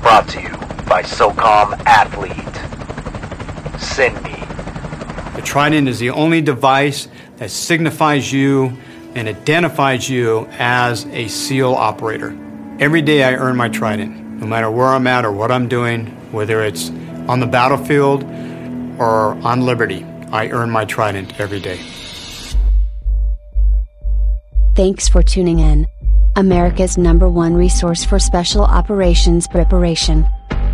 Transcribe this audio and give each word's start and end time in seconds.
Brought 0.00 0.28
to 0.28 0.40
you 0.40 0.50
by 0.86 1.02
SOCOM 1.02 1.80
Athlete. 1.84 2.34
Send 3.80 4.14
me. 4.22 4.34
The 5.36 5.42
Trident 5.42 5.88
is 5.88 5.98
the 5.98 6.10
only 6.10 6.40
device 6.40 7.08
that 7.36 7.50
signifies 7.50 8.32
you 8.32 8.76
and 9.14 9.28
identifies 9.28 10.08
you 10.08 10.46
as 10.52 11.06
a 11.06 11.28
SEAL 11.28 11.74
operator. 11.74 12.36
Every 12.78 13.02
day 13.02 13.24
I 13.24 13.34
earn 13.34 13.56
my 13.56 13.68
Trident, 13.68 14.40
no 14.40 14.46
matter 14.46 14.70
where 14.70 14.88
I'm 14.88 15.06
at 15.06 15.24
or 15.24 15.32
what 15.32 15.50
I'm 15.50 15.68
doing, 15.68 16.06
whether 16.32 16.62
it's 16.62 16.90
on 17.28 17.40
the 17.40 17.46
battlefield 17.46 18.22
or 18.98 19.36
on 19.46 19.62
liberty. 19.62 20.04
I 20.30 20.48
earn 20.48 20.70
my 20.70 20.84
Trident 20.84 21.40
every 21.40 21.60
day. 21.60 21.80
Thanks 24.74 25.08
for 25.08 25.22
tuning 25.22 25.58
in. 25.58 25.88
America's 26.38 26.96
number 26.96 27.28
one 27.28 27.52
resource 27.52 28.04
for 28.04 28.20
special 28.20 28.62
operations 28.62 29.48
preparation. 29.48 30.24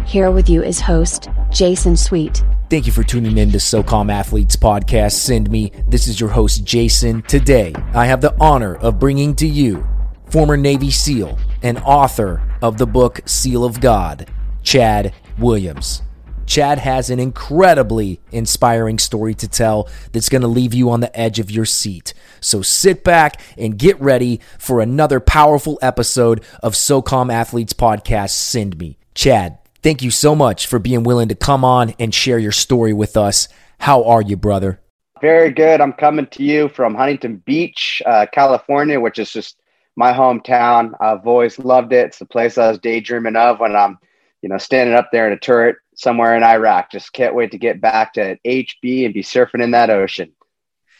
Here 0.04 0.30
with 0.30 0.46
you 0.46 0.62
is 0.62 0.78
host, 0.78 1.30
Jason 1.50 1.96
Sweet. 1.96 2.44
Thank 2.68 2.84
you 2.84 2.92
for 2.92 3.02
tuning 3.02 3.38
in 3.38 3.50
to 3.50 3.56
SOCOM 3.56 4.12
Athletes 4.12 4.56
Podcast. 4.56 5.12
Send 5.12 5.50
me. 5.50 5.72
This 5.88 6.06
is 6.06 6.20
your 6.20 6.28
host, 6.28 6.64
Jason. 6.64 7.22
Today, 7.22 7.72
I 7.94 8.04
have 8.04 8.20
the 8.20 8.36
honor 8.38 8.76
of 8.76 8.98
bringing 8.98 9.34
to 9.36 9.46
you 9.46 9.88
former 10.26 10.58
Navy 10.58 10.90
SEAL 10.90 11.38
and 11.62 11.78
author 11.78 12.42
of 12.60 12.76
the 12.76 12.86
book 12.86 13.22
Seal 13.24 13.64
of 13.64 13.80
God, 13.80 14.30
Chad 14.62 15.14
Williams. 15.38 16.02
Chad 16.46 16.78
has 16.78 17.10
an 17.10 17.18
incredibly 17.18 18.20
inspiring 18.30 18.98
story 18.98 19.34
to 19.34 19.48
tell 19.48 19.88
that's 20.12 20.28
going 20.28 20.42
to 20.42 20.48
leave 20.48 20.74
you 20.74 20.90
on 20.90 21.00
the 21.00 21.18
edge 21.18 21.38
of 21.38 21.50
your 21.50 21.64
seat. 21.64 22.14
So 22.40 22.62
sit 22.62 23.02
back 23.02 23.40
and 23.56 23.78
get 23.78 24.00
ready 24.00 24.40
for 24.58 24.80
another 24.80 25.20
powerful 25.20 25.78
episode 25.80 26.44
of 26.62 26.74
SOCOM 26.74 27.32
Athletes 27.32 27.72
Podcast 27.72 28.30
Send 28.30 28.78
Me. 28.78 28.98
Chad, 29.14 29.58
thank 29.82 30.02
you 30.02 30.10
so 30.10 30.34
much 30.34 30.66
for 30.66 30.78
being 30.78 31.02
willing 31.02 31.28
to 31.28 31.34
come 31.34 31.64
on 31.64 31.94
and 31.98 32.14
share 32.14 32.38
your 32.38 32.52
story 32.52 32.92
with 32.92 33.16
us. 33.16 33.48
How 33.78 34.04
are 34.04 34.22
you, 34.22 34.36
brother? 34.36 34.80
Very 35.20 35.50
good. 35.50 35.80
I'm 35.80 35.92
coming 35.92 36.26
to 36.26 36.42
you 36.42 36.68
from 36.68 36.94
Huntington 36.94 37.36
Beach, 37.46 38.02
uh, 38.04 38.26
California, 38.30 39.00
which 39.00 39.18
is 39.18 39.32
just 39.32 39.56
my 39.96 40.12
hometown. 40.12 40.92
I've 41.00 41.26
always 41.26 41.58
loved 41.58 41.92
it. 41.92 42.06
It's 42.06 42.18
the 42.18 42.26
place 42.26 42.58
I 42.58 42.68
was 42.68 42.78
daydreaming 42.78 43.36
of 43.36 43.60
when 43.60 43.74
I'm, 43.74 43.98
you 44.42 44.48
know, 44.48 44.58
standing 44.58 44.94
up 44.94 45.10
there 45.12 45.26
in 45.26 45.32
a 45.32 45.38
turret 45.38 45.76
somewhere 45.94 46.36
in 46.36 46.42
Iraq. 46.42 46.90
Just 46.90 47.12
can't 47.12 47.34
wait 47.34 47.50
to 47.52 47.58
get 47.58 47.80
back 47.80 48.14
to 48.14 48.38
HB 48.44 49.04
and 49.04 49.14
be 49.14 49.22
surfing 49.22 49.62
in 49.62 49.72
that 49.72 49.90
ocean. 49.90 50.32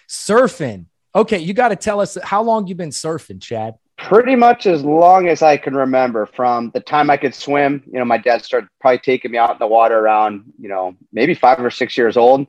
Surfing. 0.08 0.86
Okay, 1.14 1.38
you 1.38 1.54
got 1.54 1.68
to 1.68 1.76
tell 1.76 2.00
us 2.00 2.18
how 2.22 2.42
long 2.42 2.66
you've 2.66 2.78
been 2.78 2.90
surfing, 2.90 3.40
Chad. 3.40 3.74
Pretty 3.96 4.34
much 4.34 4.66
as 4.66 4.82
long 4.82 5.28
as 5.28 5.42
I 5.42 5.56
can 5.56 5.74
remember 5.74 6.26
from 6.26 6.70
the 6.74 6.80
time 6.80 7.10
I 7.10 7.16
could 7.16 7.34
swim. 7.34 7.82
You 7.86 8.00
know, 8.00 8.04
my 8.04 8.18
dad 8.18 8.44
started 8.44 8.68
probably 8.80 8.98
taking 8.98 9.30
me 9.30 9.38
out 9.38 9.52
in 9.52 9.58
the 9.58 9.68
water 9.68 9.98
around, 9.98 10.52
you 10.58 10.68
know, 10.68 10.96
maybe 11.12 11.34
five 11.34 11.60
or 11.60 11.70
six 11.70 11.96
years 11.96 12.16
old. 12.16 12.46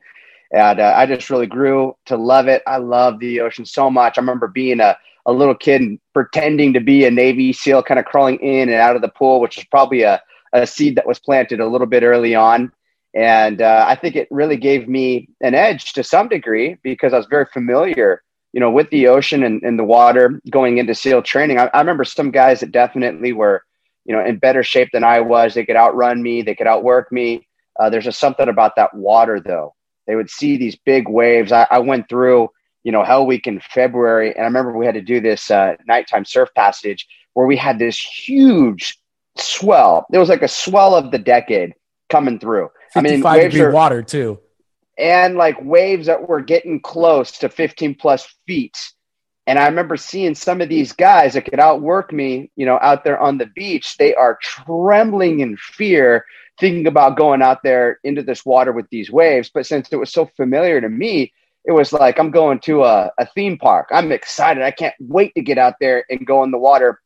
And 0.52 0.80
uh, 0.80 0.94
I 0.96 1.06
just 1.06 1.30
really 1.30 1.46
grew 1.46 1.96
to 2.06 2.18
love 2.18 2.48
it. 2.48 2.64
I 2.66 2.78
love 2.78 3.20
the 3.20 3.42
ocean 3.42 3.66
so 3.66 3.92
much. 3.92 4.18
I 4.18 4.22
remember 4.22 4.48
being 4.48 4.80
a, 4.80 4.98
a 5.28 5.32
little 5.32 5.56
kid 5.56 5.82
and 5.82 6.00
pretending 6.14 6.74
to 6.74 6.80
be 6.80 7.06
a 7.06 7.12
Navy 7.12 7.54
SEAL, 7.54 7.84
kind 7.84 8.00
of 8.00 8.06
crawling 8.06 8.40
in 8.40 8.70
and 8.70 8.80
out 8.80 8.96
of 8.96 9.04
the 9.04 9.10
pool, 9.10 9.40
which 9.40 9.58
was 9.58 9.66
probably 9.66 10.02
a, 10.02 10.22
a 10.62 10.68
seed 10.68 10.96
that 10.96 11.08
was 11.08 11.20
planted 11.20 11.60
a 11.60 11.68
little 11.68 11.88
bit 11.88 12.04
early 12.04 12.36
on. 12.36 12.72
And 13.14 13.62
uh, 13.62 13.86
I 13.88 13.96
think 13.96 14.16
it 14.16 14.28
really 14.30 14.58
gave 14.58 14.88
me 14.88 15.30
an 15.42 15.56
edge 15.56 15.94
to 15.94 16.04
some 16.04 16.28
degree 16.28 16.78
because 16.84 17.14
I 17.14 17.18
was 17.18 17.28
very 17.28 17.46
familiar, 17.46 18.24
you 18.52 18.60
know, 18.60 18.72
with 18.72 18.90
the 18.90 19.08
ocean 19.08 19.44
and, 19.44 19.64
and 19.64 19.80
the 19.80 19.84
water 19.84 20.42
going 20.50 20.78
into 20.78 20.96
SEAL 20.96 21.22
training. 21.24 21.60
I, 21.60 21.70
I 21.74 21.80
remember 21.80 22.04
some 22.04 22.32
guys 22.32 22.60
that 22.60 22.72
definitely 22.72 23.32
were, 23.32 23.64
you 24.06 24.14
know, 24.14 24.24
in 24.24 24.38
better 24.38 24.64
shape 24.64 24.90
than 24.92 25.04
I 25.04 25.22
was. 25.22 25.54
They 25.54 25.66
could 25.66 25.78
outrun 25.78 26.22
me, 26.22 26.42
they 26.42 26.56
could 26.56 26.68
outwork 26.68 27.12
me. 27.12 27.48
Uh, 27.80 27.90
there's 27.90 28.06
just 28.06 28.20
something 28.20 28.50
about 28.50 28.76
that 28.76 28.94
water, 28.94 29.40
though. 29.40 29.76
They 30.08 30.16
would 30.16 30.30
see 30.30 30.58
these 30.58 30.76
big 30.76 31.08
waves. 31.10 31.52
I, 31.52 31.68
I 31.70 31.80
went 31.80 32.08
through, 32.10 32.50
you 32.84 32.92
know, 32.92 33.04
Hell 33.04 33.26
Week 33.26 33.48
in 33.48 33.60
February, 33.60 34.34
and 34.34 34.42
I 34.42 34.46
remember 34.46 34.78
we 34.78 34.86
had 34.86 34.96
to 34.96 35.02
do 35.02 35.20
this 35.20 35.50
uh, 35.50 35.76
nighttime 35.88 36.26
surf 36.26 36.50
passage 36.56 37.08
where 37.34 37.48
we 37.48 37.58
had 37.58 37.80
this 37.80 37.98
huge 37.98 38.98
swell. 39.38 40.06
It 40.12 40.18
was 40.18 40.30
like 40.30 40.42
a 40.42 40.48
swell 40.48 40.96
of 40.96 41.12
the 41.12 41.20
decade 41.20 41.74
coming 42.10 42.40
through. 42.40 42.70
I 42.96 43.02
mean, 43.02 43.22
waves 43.22 43.58
are, 43.58 43.72
water 43.72 44.02
too, 44.02 44.40
and 44.98 45.36
like 45.36 45.58
waves 45.62 46.08
that 46.08 46.28
were 46.28 46.42
getting 46.42 46.80
close 46.80 47.40
to 47.40 47.50
15 47.50 47.96
plus 47.96 48.28
feet. 48.48 48.78
And 49.48 49.60
I 49.60 49.68
remember 49.68 49.96
seeing 49.96 50.34
some 50.34 50.62
of 50.62 50.70
these 50.70 50.92
guys 50.92 51.34
that 51.34 51.44
could 51.44 51.60
outwork 51.60 52.12
me, 52.12 52.50
you 52.56 52.66
know, 52.66 52.80
out 52.82 53.04
there 53.04 53.20
on 53.20 53.38
the 53.38 53.46
beach. 53.46 53.98
They 53.98 54.16
are 54.16 54.40
trembling 54.42 55.42
in 55.42 55.56
fear, 55.58 56.26
thinking 56.60 56.88
about 56.88 57.18
going 57.18 57.44
out 57.44 57.62
there 57.64 58.00
into 58.04 58.24
this 58.24 58.44
water 58.44 58.72
with 58.72 58.90
these 58.90 59.12
waves. 59.12 59.52
But 59.54 59.68
since 59.68 59.90
it 59.92 59.98
was 59.98 60.12
so 60.12 60.26
familiar 60.36 60.82
to 60.82 60.90
me, 60.90 61.32
it 61.64 61.74
was 61.74 61.94
like 61.94 62.20
I'm 62.20 62.32
going 62.32 62.60
to 62.62 62.86
a, 62.86 63.12
a 63.20 63.26
theme 63.28 63.58
park. 63.58 63.90
I'm 63.92 64.12
excited. 64.12 64.64
I 64.64 64.72
can't 64.72 64.96
wait 65.00 65.34
to 65.36 65.42
get 65.42 65.58
out 65.60 65.76
there 65.80 66.06
and 66.10 66.26
go 66.26 66.44
in 66.44 66.52
the 66.52 66.58
water. 66.58 67.02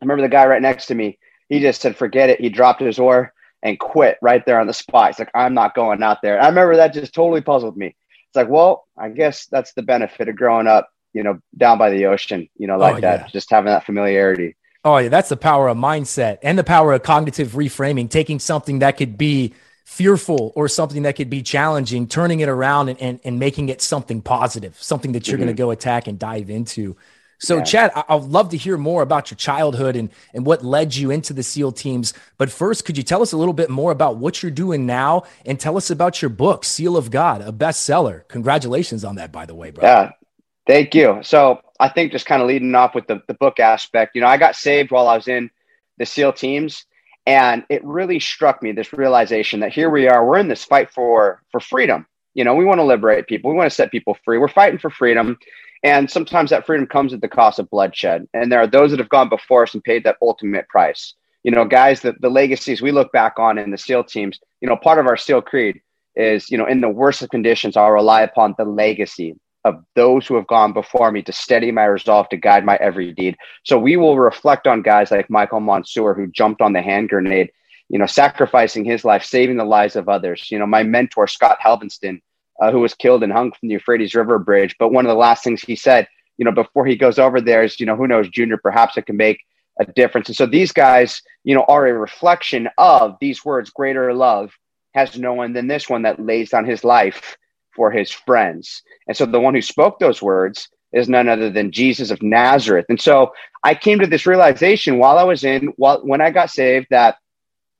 I 0.00 0.04
remember 0.04 0.22
the 0.22 0.28
guy 0.28 0.46
right 0.46 0.62
next 0.62 0.86
to 0.86 0.94
me 0.94 1.18
he 1.50 1.60
just 1.60 1.82
said, 1.82 1.96
forget 1.96 2.30
it. 2.30 2.40
He 2.40 2.48
dropped 2.48 2.80
his 2.80 2.98
oar 2.98 3.34
and 3.62 3.78
quit 3.78 4.16
right 4.22 4.46
there 4.46 4.58
on 4.58 4.66
the 4.66 4.72
spot. 4.72 5.08
He's 5.08 5.18
like, 5.18 5.30
I'm 5.34 5.52
not 5.52 5.74
going 5.74 6.02
out 6.02 6.22
there. 6.22 6.40
I 6.40 6.48
remember 6.48 6.76
that 6.76 6.94
just 6.94 7.12
totally 7.12 7.42
puzzled 7.42 7.76
me. 7.76 7.88
It's 7.88 8.36
like, 8.36 8.48
well, 8.48 8.86
I 8.96 9.10
guess 9.10 9.46
that's 9.46 9.74
the 9.74 9.82
benefit 9.82 10.28
of 10.28 10.36
growing 10.36 10.68
up, 10.68 10.88
you 11.12 11.24
know, 11.24 11.40
down 11.54 11.76
by 11.76 11.90
the 11.90 12.06
ocean, 12.06 12.48
you 12.56 12.68
know, 12.68 12.78
like 12.78 12.98
oh, 12.98 13.00
that, 13.00 13.20
yeah. 13.20 13.26
just 13.26 13.50
having 13.50 13.66
that 13.66 13.84
familiarity. 13.84 14.56
Oh, 14.84 14.96
yeah. 14.96 15.08
That's 15.08 15.28
the 15.28 15.36
power 15.36 15.68
of 15.68 15.76
mindset 15.76 16.38
and 16.42 16.56
the 16.56 16.64
power 16.64 16.92
of 16.92 17.02
cognitive 17.02 17.50
reframing, 17.50 18.08
taking 18.08 18.38
something 18.38 18.78
that 18.78 18.96
could 18.96 19.18
be 19.18 19.52
fearful 19.84 20.52
or 20.54 20.68
something 20.68 21.02
that 21.02 21.16
could 21.16 21.28
be 21.28 21.42
challenging, 21.42 22.06
turning 22.06 22.38
it 22.38 22.48
around 22.48 22.90
and, 22.90 23.00
and, 23.02 23.20
and 23.24 23.40
making 23.40 23.68
it 23.68 23.82
something 23.82 24.22
positive, 24.22 24.80
something 24.80 25.12
that 25.12 25.26
you're 25.26 25.36
mm-hmm. 25.36 25.46
going 25.46 25.56
to 25.56 25.60
go 25.60 25.72
attack 25.72 26.06
and 26.06 26.16
dive 26.16 26.48
into. 26.48 26.96
So, 27.40 27.56
yeah. 27.56 27.62
Chad, 27.64 27.92
I- 27.94 28.14
would 28.14 28.30
love 28.30 28.50
to 28.50 28.56
hear 28.56 28.76
more 28.76 29.02
about 29.02 29.30
your 29.30 29.36
childhood 29.36 29.96
and, 29.96 30.10
and 30.34 30.44
what 30.44 30.64
led 30.64 30.94
you 30.94 31.10
into 31.10 31.32
the 31.32 31.42
SEAL 31.42 31.72
teams. 31.72 32.12
But 32.38 32.50
first, 32.50 32.84
could 32.84 32.96
you 32.96 33.02
tell 33.02 33.22
us 33.22 33.32
a 33.32 33.36
little 33.36 33.54
bit 33.54 33.70
more 33.70 33.92
about 33.92 34.16
what 34.16 34.42
you're 34.42 34.52
doing 34.52 34.86
now 34.86 35.24
and 35.46 35.58
tell 35.58 35.76
us 35.76 35.90
about 35.90 36.20
your 36.20 36.28
book, 36.28 36.64
Seal 36.64 36.96
of 36.96 37.10
God, 37.10 37.40
a 37.40 37.50
bestseller? 37.50 38.28
Congratulations 38.28 39.04
on 39.04 39.16
that, 39.16 39.32
by 39.32 39.46
the 39.46 39.54
way, 39.54 39.70
bro. 39.70 39.84
Yeah, 39.84 40.12
thank 40.66 40.94
you. 40.94 41.20
So, 41.22 41.60
I 41.80 41.88
think 41.88 42.12
just 42.12 42.26
kind 42.26 42.42
of 42.42 42.48
leading 42.48 42.74
off 42.74 42.94
with 42.94 43.06
the, 43.06 43.22
the 43.26 43.34
book 43.34 43.58
aspect, 43.58 44.14
you 44.14 44.20
know, 44.20 44.26
I 44.26 44.36
got 44.36 44.54
saved 44.54 44.90
while 44.90 45.08
I 45.08 45.16
was 45.16 45.28
in 45.28 45.50
the 45.96 46.04
SEAL 46.04 46.34
teams. 46.34 46.84
And 47.26 47.64
it 47.68 47.84
really 47.84 48.18
struck 48.18 48.62
me 48.62 48.72
this 48.72 48.92
realization 48.92 49.60
that 49.60 49.72
here 49.72 49.88
we 49.90 50.08
are, 50.08 50.26
we're 50.26 50.38
in 50.38 50.48
this 50.48 50.64
fight 50.64 50.90
for 50.90 51.42
for 51.52 51.60
freedom. 51.60 52.06
You 52.34 52.44
know, 52.44 52.54
we 52.54 52.64
want 52.64 52.78
to 52.78 52.84
liberate 52.84 53.26
people, 53.26 53.50
we 53.50 53.56
want 53.56 53.70
to 53.70 53.74
set 53.74 53.90
people 53.90 54.16
free. 54.24 54.38
We're 54.38 54.48
fighting 54.48 54.78
for 54.78 54.90
freedom. 54.90 55.38
And 55.82 56.10
sometimes 56.10 56.50
that 56.50 56.66
freedom 56.66 56.86
comes 56.86 57.12
at 57.12 57.20
the 57.20 57.28
cost 57.28 57.58
of 57.58 57.70
bloodshed. 57.70 58.26
And 58.34 58.52
there 58.52 58.60
are 58.60 58.66
those 58.66 58.90
that 58.90 59.00
have 59.00 59.08
gone 59.08 59.28
before 59.28 59.62
us 59.62 59.74
and 59.74 59.82
paid 59.82 60.04
that 60.04 60.18
ultimate 60.20 60.68
price. 60.68 61.14
You 61.42 61.52
know, 61.52 61.64
guys, 61.64 62.02
that 62.02 62.20
the 62.20 62.28
legacies 62.28 62.82
we 62.82 62.92
look 62.92 63.12
back 63.12 63.38
on 63.38 63.56
in 63.56 63.70
the 63.70 63.78
SEAL 63.78 64.04
teams, 64.04 64.38
you 64.60 64.68
know, 64.68 64.76
part 64.76 64.98
of 64.98 65.06
our 65.06 65.16
SEAL 65.16 65.42
creed 65.42 65.80
is, 66.16 66.50
you 66.50 66.58
know, 66.58 66.66
in 66.66 66.82
the 66.82 66.88
worst 66.88 67.22
of 67.22 67.30
conditions, 67.30 67.76
I'll 67.76 67.90
rely 67.90 68.22
upon 68.22 68.54
the 68.58 68.64
legacy 68.64 69.36
of 69.64 69.82
those 69.94 70.26
who 70.26 70.36
have 70.36 70.46
gone 70.46 70.72
before 70.72 71.10
me 71.12 71.22
to 71.22 71.32
steady 71.32 71.70
my 71.70 71.84
resolve 71.84 72.28
to 72.30 72.36
guide 72.36 72.64
my 72.64 72.76
every 72.76 73.12
deed. 73.12 73.36
So 73.64 73.78
we 73.78 73.96
will 73.96 74.18
reflect 74.18 74.66
on 74.66 74.82
guys 74.82 75.10
like 75.10 75.30
Michael 75.30 75.60
Monsoor, 75.60 76.14
who 76.14 76.26
jumped 76.26 76.60
on 76.60 76.72
the 76.72 76.82
hand 76.82 77.08
grenade, 77.08 77.50
you 77.88 77.98
know, 77.98 78.06
sacrificing 78.06 78.84
his 78.84 79.04
life, 79.04 79.24
saving 79.24 79.56
the 79.56 79.64
lives 79.64 79.96
of 79.96 80.08
others. 80.08 80.50
You 80.50 80.58
know, 80.58 80.66
my 80.66 80.82
mentor, 80.82 81.26
Scott 81.26 81.58
Helvenston, 81.64 82.20
uh, 82.60 82.70
who 82.70 82.80
was 82.80 82.94
killed 82.94 83.22
and 83.22 83.32
hung 83.32 83.52
from 83.52 83.68
the 83.68 83.74
Euphrates 83.74 84.14
River 84.14 84.38
Bridge. 84.38 84.76
But 84.78 84.92
one 84.92 85.04
of 85.06 85.10
the 85.10 85.14
last 85.14 85.42
things 85.42 85.62
he 85.62 85.76
said, 85.76 86.06
you 86.36 86.44
know, 86.44 86.52
before 86.52 86.86
he 86.86 86.96
goes 86.96 87.18
over 87.18 87.40
there 87.40 87.62
is, 87.62 87.78
you 87.80 87.86
know, 87.86 87.96
who 87.96 88.06
knows, 88.06 88.28
Junior, 88.28 88.56
perhaps 88.56 88.96
it 88.96 89.06
can 89.06 89.16
make 89.16 89.40
a 89.78 89.84
difference. 89.84 90.28
And 90.28 90.36
so 90.36 90.46
these 90.46 90.72
guys, 90.72 91.22
you 91.44 91.54
know, 91.54 91.64
are 91.68 91.86
a 91.86 91.92
reflection 91.92 92.68
of 92.78 93.16
these 93.20 93.44
words 93.44 93.70
greater 93.70 94.12
love 94.12 94.52
has 94.94 95.18
no 95.18 95.34
one 95.34 95.52
than 95.52 95.68
this 95.68 95.88
one 95.88 96.02
that 96.02 96.20
lays 96.20 96.50
down 96.50 96.64
his 96.64 96.84
life 96.84 97.36
for 97.74 97.90
his 97.90 98.10
friends. 98.10 98.82
And 99.06 99.16
so 99.16 99.26
the 99.26 99.40
one 99.40 99.54
who 99.54 99.62
spoke 99.62 99.98
those 99.98 100.20
words 100.20 100.68
is 100.92 101.08
none 101.08 101.28
other 101.28 101.50
than 101.50 101.70
Jesus 101.70 102.10
of 102.10 102.22
Nazareth. 102.22 102.86
And 102.88 103.00
so 103.00 103.32
I 103.62 103.74
came 103.74 104.00
to 104.00 104.06
this 104.06 104.26
realization 104.26 104.98
while 104.98 105.18
I 105.18 105.22
was 105.22 105.44
in, 105.44 105.68
while 105.76 106.00
when 106.04 106.20
I 106.20 106.30
got 106.30 106.50
saved, 106.50 106.88
that, 106.90 107.16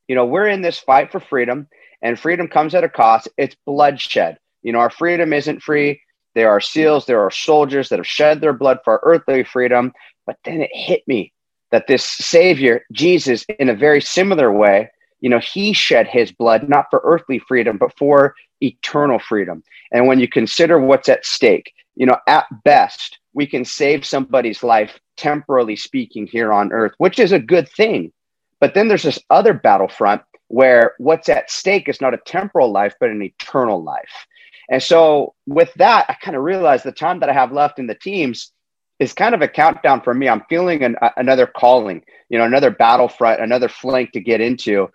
you 0.07 0.15
know, 0.15 0.25
we're 0.25 0.47
in 0.47 0.63
this 0.63 0.79
fight 0.79 1.11
for 1.11 1.19
freedom 1.19 1.67
and 2.03 2.19
freedom 2.19 2.47
comes 2.49 2.75
at 2.75 2.85
a 2.85 2.89
cost. 2.89 3.29
It's 3.37 3.57
bloodshed. 3.67 4.39
You 4.63 4.73
know, 4.73 4.79
our 4.79 4.91
freedom 4.91 5.33
isn't 5.33 5.63
free. 5.63 6.01
There 6.35 6.51
are 6.51 6.61
SEALs, 6.61 7.07
there 7.07 7.21
are 7.21 7.31
soldiers 7.31 7.89
that 7.89 7.99
have 7.99 8.07
shed 8.07 8.41
their 8.41 8.53
blood 8.53 8.79
for 8.85 8.95
our 8.95 9.01
earthly 9.03 9.43
freedom. 9.43 9.93
But 10.27 10.37
then 10.45 10.61
it 10.61 10.71
hit 10.73 11.03
me 11.09 11.33
that 11.71 11.87
this 11.87 12.05
Savior, 12.05 12.85
Jesus, 12.93 13.45
in 13.59 13.69
a 13.69 13.75
very 13.75 14.01
similar 14.01 14.53
way, 14.53 14.91
you 15.21 15.29
know, 15.29 15.39
he 15.39 15.73
shed 15.73 16.07
his 16.07 16.33
blood 16.33 16.69
not 16.69 16.87
for 16.91 17.01
earthly 17.05 17.39
freedom, 17.39 17.79
but 17.79 17.97
for 17.97 18.35
eternal 18.61 19.19
freedom. 19.19 19.63
And 19.93 20.07
when 20.07 20.21
you 20.21 20.29
consider 20.29 20.79
what's 20.79 21.09
at 21.09 21.25
stake, 21.25 21.73
you 21.97 22.07
know, 22.07 22.17
at 22.27 22.47
best, 22.65 23.19
we 23.35 23.47
can 23.47 23.65
save 23.65 24.05
somebody's 24.05 24.63
life, 24.63 24.99
temporally 25.17 25.77
speaking, 25.77 26.27
here 26.27 26.53
on 26.53 26.73
earth, 26.73 26.93
which 26.99 27.19
is 27.19 27.33
a 27.33 27.39
good 27.39 27.69
thing. 27.69 28.13
But 28.61 28.75
then 28.75 28.89
there's 28.89 29.03
this 29.03 29.19
other 29.31 29.53
battlefront 29.53 30.23
where 30.49 30.95
what's 30.99 31.29
at 31.29 31.51
stake 31.51 31.89
is 31.89 32.01
not 32.01 32.15
a 32.15 32.19
temporal 32.19 32.73
life, 32.73 32.95
but 32.99 33.11
an 33.11 33.23
eternal 33.23 33.83
life. 33.83 34.27
And 34.71 34.83
so 34.83 35.35
with 35.47 35.75
that, 35.75 36.07
I 36.09 36.15
kind 36.15 36.37
of 36.37 36.45
realized 36.45 36.85
the 36.85 36.93
time 36.93 37.21
that 37.21 37.29
I 37.29 37.33
have 37.33 37.53
left 37.53 37.81
in 37.81 37.89
the 37.89 37.95
teams 37.95 38.53
is 39.01 39.13
kind 39.13 39.35
of 39.35 39.43
a 39.43 39.49
countdown 39.49 40.01
for 40.01 40.15
me. 40.15 40.29
I'm 40.29 40.45
feeling 40.49 40.85
an, 40.85 40.97
another 41.17 41.47
calling, 41.47 42.05
you 42.29 42.39
know, 42.39 42.45
another 42.45 42.71
battlefront, 42.71 43.41
another 43.41 43.69
flank 43.69 44.13
to 44.13 44.21
get 44.21 44.41
into. 44.41 44.89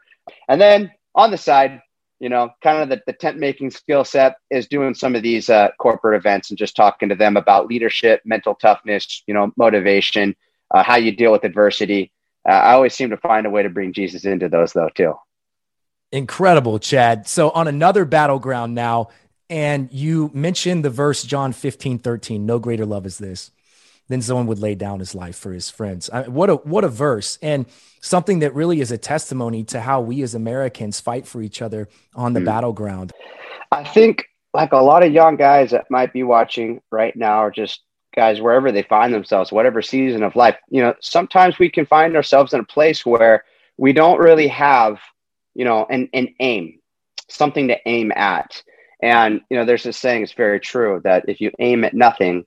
And 0.48 0.62
then 0.62 0.92
on 1.14 1.30
the 1.30 1.38
side, 1.38 1.82
you 2.20 2.30
know, 2.30 2.52
kind 2.64 2.82
of 2.82 2.88
the, 2.88 3.02
the 3.06 3.14
tent 3.14 3.38
making 3.38 3.72
skill 3.72 4.06
set 4.06 4.38
is 4.50 4.68
doing 4.68 4.94
some 4.94 5.16
of 5.16 5.24
these 5.24 5.50
uh, 5.50 5.70
corporate 5.78 6.18
events 6.18 6.50
and 6.50 6.58
just 6.58 6.76
talking 6.76 7.10
to 7.10 7.16
them 7.16 7.36
about 7.36 7.68
leadership, 7.68 8.22
mental 8.24 8.56
toughness, 8.56 9.24
you 9.28 9.34
know, 9.34 9.52
motivation, 9.58 10.36
uh, 10.74 10.84
how 10.84 10.96
you 10.96 11.12
deal 11.14 11.34
with 11.34 11.44
adversity. 11.44 12.12
Uh, 12.48 12.54
I 12.54 12.74
always 12.74 12.94
seem 12.94 13.10
to 13.10 13.18
find 13.18 13.46
a 13.46 13.50
way 13.50 13.64
to 13.64 13.70
bring 13.70 13.92
Jesus 13.92 14.24
into 14.24 14.48
those, 14.48 14.72
though, 14.72 14.90
too. 14.96 15.16
Incredible, 16.12 16.80
Chad. 16.80 17.28
So, 17.28 17.50
on 17.50 17.68
another 17.68 18.06
battleground 18.06 18.76
now, 18.76 19.10
and 19.50 19.92
you 19.92 20.32
mentioned 20.34 20.84
the 20.84 20.90
verse 20.90 21.24
John 21.24 21.54
15, 21.54 22.00
13, 22.00 22.46
no 22.46 22.60
greater 22.60 22.86
love 22.86 23.06
is 23.06 23.18
this 23.18 23.52
than 24.08 24.22
someone 24.22 24.48
would 24.48 24.60
lay 24.60 24.76
down 24.76 25.00
his 25.00 25.16
life 25.16 25.36
for 25.36 25.52
his 25.52 25.70
friends. 25.70 26.10
I, 26.10 26.28
what 26.28 26.50
a 26.50 26.56
what 26.56 26.84
a 26.84 26.90
verse 26.90 27.40
and 27.42 27.66
something 28.02 28.40
that 28.40 28.54
really 28.54 28.80
is 28.80 28.92
a 28.92 28.98
testimony 28.98 29.64
to 29.66 29.82
how 29.82 30.02
we 30.02 30.22
as 30.22 30.36
Americans 30.36 31.00
fight 31.00 31.26
for 31.26 31.42
each 31.42 31.62
other 31.62 31.90
on 32.14 32.34
the 32.34 32.40
mm. 32.40 32.46
battleground. 32.46 33.14
I 33.72 33.84
think 33.84 34.26
like 34.54 34.72
a 34.72 34.78
lot 34.78 35.04
of 35.04 35.12
young 35.12 35.36
guys 35.36 35.72
that 35.72 35.90
might 35.90 36.14
be 36.14 36.24
watching 36.24 36.82
right 36.92 37.16
now 37.16 37.44
or 37.44 37.52
just 37.52 37.82
guys 38.16 38.40
wherever 38.40 38.72
they 38.72 38.84
find 38.84 39.14
themselves, 39.14 39.52
whatever 39.52 39.82
season 39.82 40.24
of 40.24 40.36
life, 40.36 40.56
you 40.70 40.82
know, 40.82 40.96
sometimes 41.02 41.60
we 41.60 41.70
can 41.70 41.86
find 41.86 42.16
ourselves 42.16 42.54
in 42.54 42.62
a 42.62 42.66
place 42.66 43.06
where 43.06 43.44
we 43.78 43.92
don't 43.92 44.20
really 44.20 44.48
have, 44.48 45.00
you 45.54 45.66
know, 45.66 45.86
an, 45.90 46.10
an 46.14 46.34
aim, 46.40 46.80
something 47.28 47.68
to 47.68 47.78
aim 47.88 48.12
at. 48.16 48.64
And, 49.02 49.42
you 49.50 49.58
know, 49.58 49.66
there's 49.66 49.84
this 49.84 49.98
saying, 49.98 50.24
it's 50.24 50.34
very 50.34 50.60
true 50.60 51.02
that 51.04 51.26
if 51.28 51.42
you 51.42 51.52
aim 51.60 51.84
at 51.84 51.94
nothing, 51.94 52.46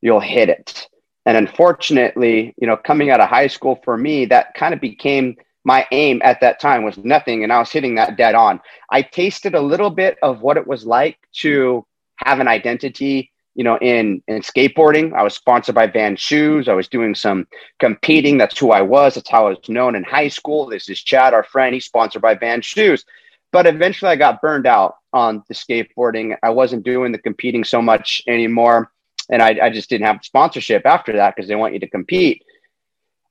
you'll 0.00 0.20
hit 0.20 0.48
it. 0.48 0.88
And 1.26 1.36
unfortunately, 1.36 2.54
you 2.56 2.66
know, 2.66 2.76
coming 2.76 3.10
out 3.10 3.20
of 3.20 3.28
high 3.28 3.46
school 3.46 3.80
for 3.84 3.96
me, 3.96 4.24
that 4.26 4.54
kind 4.54 4.72
of 4.74 4.80
became 4.80 5.36
my 5.64 5.86
aim 5.92 6.20
at 6.24 6.40
that 6.40 6.58
time 6.58 6.84
was 6.84 6.96
nothing. 6.98 7.44
And 7.44 7.52
I 7.52 7.58
was 7.58 7.70
hitting 7.70 7.94
that 7.96 8.16
dead 8.16 8.34
on. 8.34 8.60
I 8.90 9.02
tasted 9.02 9.54
a 9.54 9.60
little 9.60 9.90
bit 9.90 10.16
of 10.22 10.40
what 10.40 10.56
it 10.56 10.66
was 10.66 10.86
like 10.86 11.18
to 11.34 11.86
have 12.16 12.40
an 12.40 12.48
identity, 12.48 13.30
you 13.54 13.64
know, 13.64 13.76
in, 13.78 14.22
in 14.26 14.40
skateboarding. 14.40 15.12
I 15.12 15.22
was 15.22 15.34
sponsored 15.34 15.74
by 15.74 15.86
Van 15.86 16.16
Shoes. 16.16 16.68
I 16.68 16.72
was 16.74 16.88
doing 16.88 17.14
some 17.14 17.46
competing. 17.78 18.38
That's 18.38 18.58
who 18.58 18.72
I 18.72 18.80
was. 18.80 19.14
That's 19.14 19.28
how 19.28 19.46
I 19.46 19.50
was 19.50 19.68
known 19.68 19.94
in 19.94 20.04
high 20.04 20.28
school. 20.28 20.66
This 20.66 20.88
is 20.88 21.02
Chad, 21.02 21.34
our 21.34 21.44
friend. 21.44 21.74
He's 21.74 21.84
sponsored 21.84 22.22
by 22.22 22.34
Van 22.34 22.62
Shoes. 22.62 23.04
But 23.52 23.66
eventually 23.66 24.10
I 24.10 24.16
got 24.16 24.40
burned 24.40 24.66
out 24.66 24.96
on 25.12 25.42
the 25.48 25.54
skateboarding. 25.54 26.36
I 26.42 26.50
wasn't 26.50 26.84
doing 26.84 27.12
the 27.12 27.18
competing 27.18 27.64
so 27.64 27.82
much 27.82 28.22
anymore 28.26 28.90
and 29.30 29.42
I, 29.42 29.58
I 29.62 29.70
just 29.70 29.88
didn't 29.88 30.06
have 30.06 30.20
sponsorship 30.22 30.84
after 30.84 31.12
that 31.14 31.34
because 31.34 31.48
they 31.48 31.54
want 31.54 31.72
you 31.72 31.80
to 31.80 31.88
compete. 31.88 32.42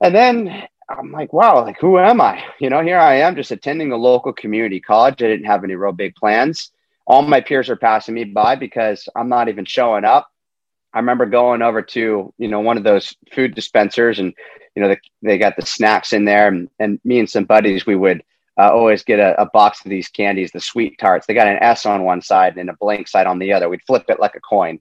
And 0.02 0.16
then 0.16 0.64
I'm 0.90 1.12
like, 1.12 1.34
wow, 1.34 1.62
like 1.64 1.78
who 1.80 2.00
am 2.00 2.22
I? 2.22 2.44
You 2.60 2.70
know, 2.70 2.82
here 2.82 2.98
I 2.98 3.16
am 3.16 3.36
just 3.36 3.52
attending 3.52 3.92
a 3.92 3.98
local 3.98 4.34
community 4.34 4.80
college. 4.80 5.22
I 5.22 5.28
didn't 5.28 5.46
have 5.46 5.64
any 5.64 5.76
real 5.76 5.92
big 5.92 6.16
plans. 6.16 6.72
All 7.06 7.22
my 7.22 7.42
peers 7.42 7.70
are 7.70 7.76
passing 7.76 8.16
me 8.16 8.24
by 8.24 8.56
because 8.56 9.08
I'm 9.16 9.30
not 9.30 9.50
even 9.50 9.66
showing 9.66 10.06
up. 10.06 10.30
I 10.94 11.00
remember 11.00 11.26
going 11.26 11.62
over 11.62 11.82
to, 11.82 12.34
you 12.38 12.48
know, 12.48 12.62
one 12.62 12.78
of 12.78 12.84
those 12.84 13.16
food 13.34 13.56
dispensers 13.56 14.20
and, 14.20 14.34
you 14.76 14.82
know, 14.82 14.90
the, 14.90 14.98
they 15.22 15.38
got 15.38 15.56
the 15.56 15.66
snacks 15.66 16.14
in 16.14 16.26
there 16.26 16.48
and, 16.48 16.70
and 16.80 17.00
me 17.04 17.20
and 17.20 17.30
some 17.30 17.46
buddies, 17.46 17.86
we 17.86 17.96
would 17.96 18.24
uh, 18.60 18.72
always 18.72 19.04
get 19.04 19.20
a, 19.20 19.40
a, 19.42 19.46
box 19.52 19.80
of 19.86 19.90
these 19.90 20.10
candies, 20.10 20.52
the 20.52 20.60
sweet 20.60 20.98
tarts. 21.00 21.26
They 21.26 21.34
got 21.34 21.48
an 21.48 21.64
S 21.64 21.86
on 21.86 22.04
one 22.04 22.22
side 22.22 22.58
and 22.58 22.70
a 22.70 22.76
blank 22.80 23.08
side 23.08 23.26
on 23.26 23.40
the 23.40 23.54
other. 23.54 23.70
We'd 23.70 23.82
flip 23.88 24.04
it 24.10 24.20
like 24.20 24.36
a 24.36 24.42
coin 24.42 24.80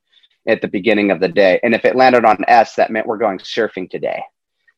at 0.48 0.60
the 0.60 0.68
beginning 0.68 1.12
of 1.12 1.20
the 1.20 1.28
day. 1.28 1.60
And 1.62 1.74
if 1.74 1.84
it 1.84 1.94
landed 1.94 2.24
on 2.24 2.44
S, 2.48 2.74
that 2.74 2.90
meant 2.90 3.06
we're 3.06 3.18
going 3.18 3.38
surfing 3.38 3.88
today. 3.88 4.22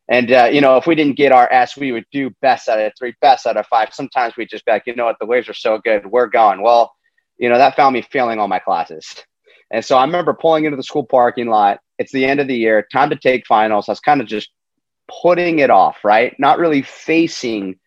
And, 0.07 0.31
uh, 0.31 0.49
you 0.51 0.61
know, 0.61 0.77
if 0.77 0.85
we 0.85 0.93
didn't 0.93 1.17
get 1.17 1.31
our 1.31 1.51
S, 1.51 1.75
we 1.75 1.91
would 1.91 2.05
do 2.11 2.29
best 2.41 2.69
out 2.69 2.79
of 2.79 2.91
three, 2.97 3.15
best 3.21 3.47
out 3.47 3.57
of 3.57 3.65
five. 3.67 3.93
Sometimes 3.93 4.35
we'd 4.37 4.49
just 4.49 4.65
be 4.65 4.71
like, 4.71 4.85
you 4.85 4.93
know 4.93 5.05
what, 5.05 5.17
the 5.19 5.25
waves 5.25 5.49
are 5.49 5.53
so 5.53 5.79
good, 5.79 6.05
we're 6.05 6.27
gone. 6.27 6.61
Well, 6.61 6.93
you 7.37 7.49
know, 7.49 7.57
that 7.57 7.75
found 7.75 7.93
me 7.93 8.03
failing 8.03 8.37
all 8.37 8.47
my 8.47 8.59
classes. 8.59 9.07
And 9.71 9.83
so 9.83 9.97
I 9.97 10.03
remember 10.03 10.33
pulling 10.33 10.65
into 10.65 10.77
the 10.77 10.83
school 10.83 11.05
parking 11.05 11.47
lot. 11.47 11.79
It's 11.97 12.11
the 12.11 12.25
end 12.25 12.39
of 12.39 12.47
the 12.47 12.57
year, 12.57 12.85
time 12.91 13.09
to 13.09 13.15
take 13.15 13.47
finals. 13.47 13.87
I 13.87 13.93
was 13.93 13.99
kind 13.99 14.21
of 14.21 14.27
just 14.27 14.51
putting 15.23 15.59
it 15.59 15.69
off, 15.69 16.03
right? 16.03 16.35
Not 16.37 16.59
really 16.59 16.81
facing 16.81 17.79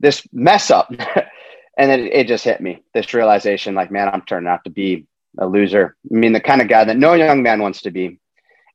this 0.00 0.26
mess 0.32 0.70
up. 0.70 0.90
and 1.78 1.90
then 1.90 2.08
it 2.12 2.26
just 2.26 2.44
hit 2.44 2.60
me 2.60 2.82
this 2.94 3.12
realization 3.14 3.74
like, 3.74 3.90
man, 3.90 4.08
I'm 4.08 4.22
turning 4.22 4.48
out 4.48 4.64
to 4.64 4.70
be 4.70 5.06
a 5.38 5.46
loser. 5.46 5.96
I 6.10 6.14
mean, 6.14 6.32
the 6.32 6.40
kind 6.40 6.62
of 6.62 6.68
guy 6.68 6.84
that 6.84 6.96
no 6.96 7.14
young 7.14 7.42
man 7.42 7.60
wants 7.60 7.82
to 7.82 7.90
be. 7.90 8.18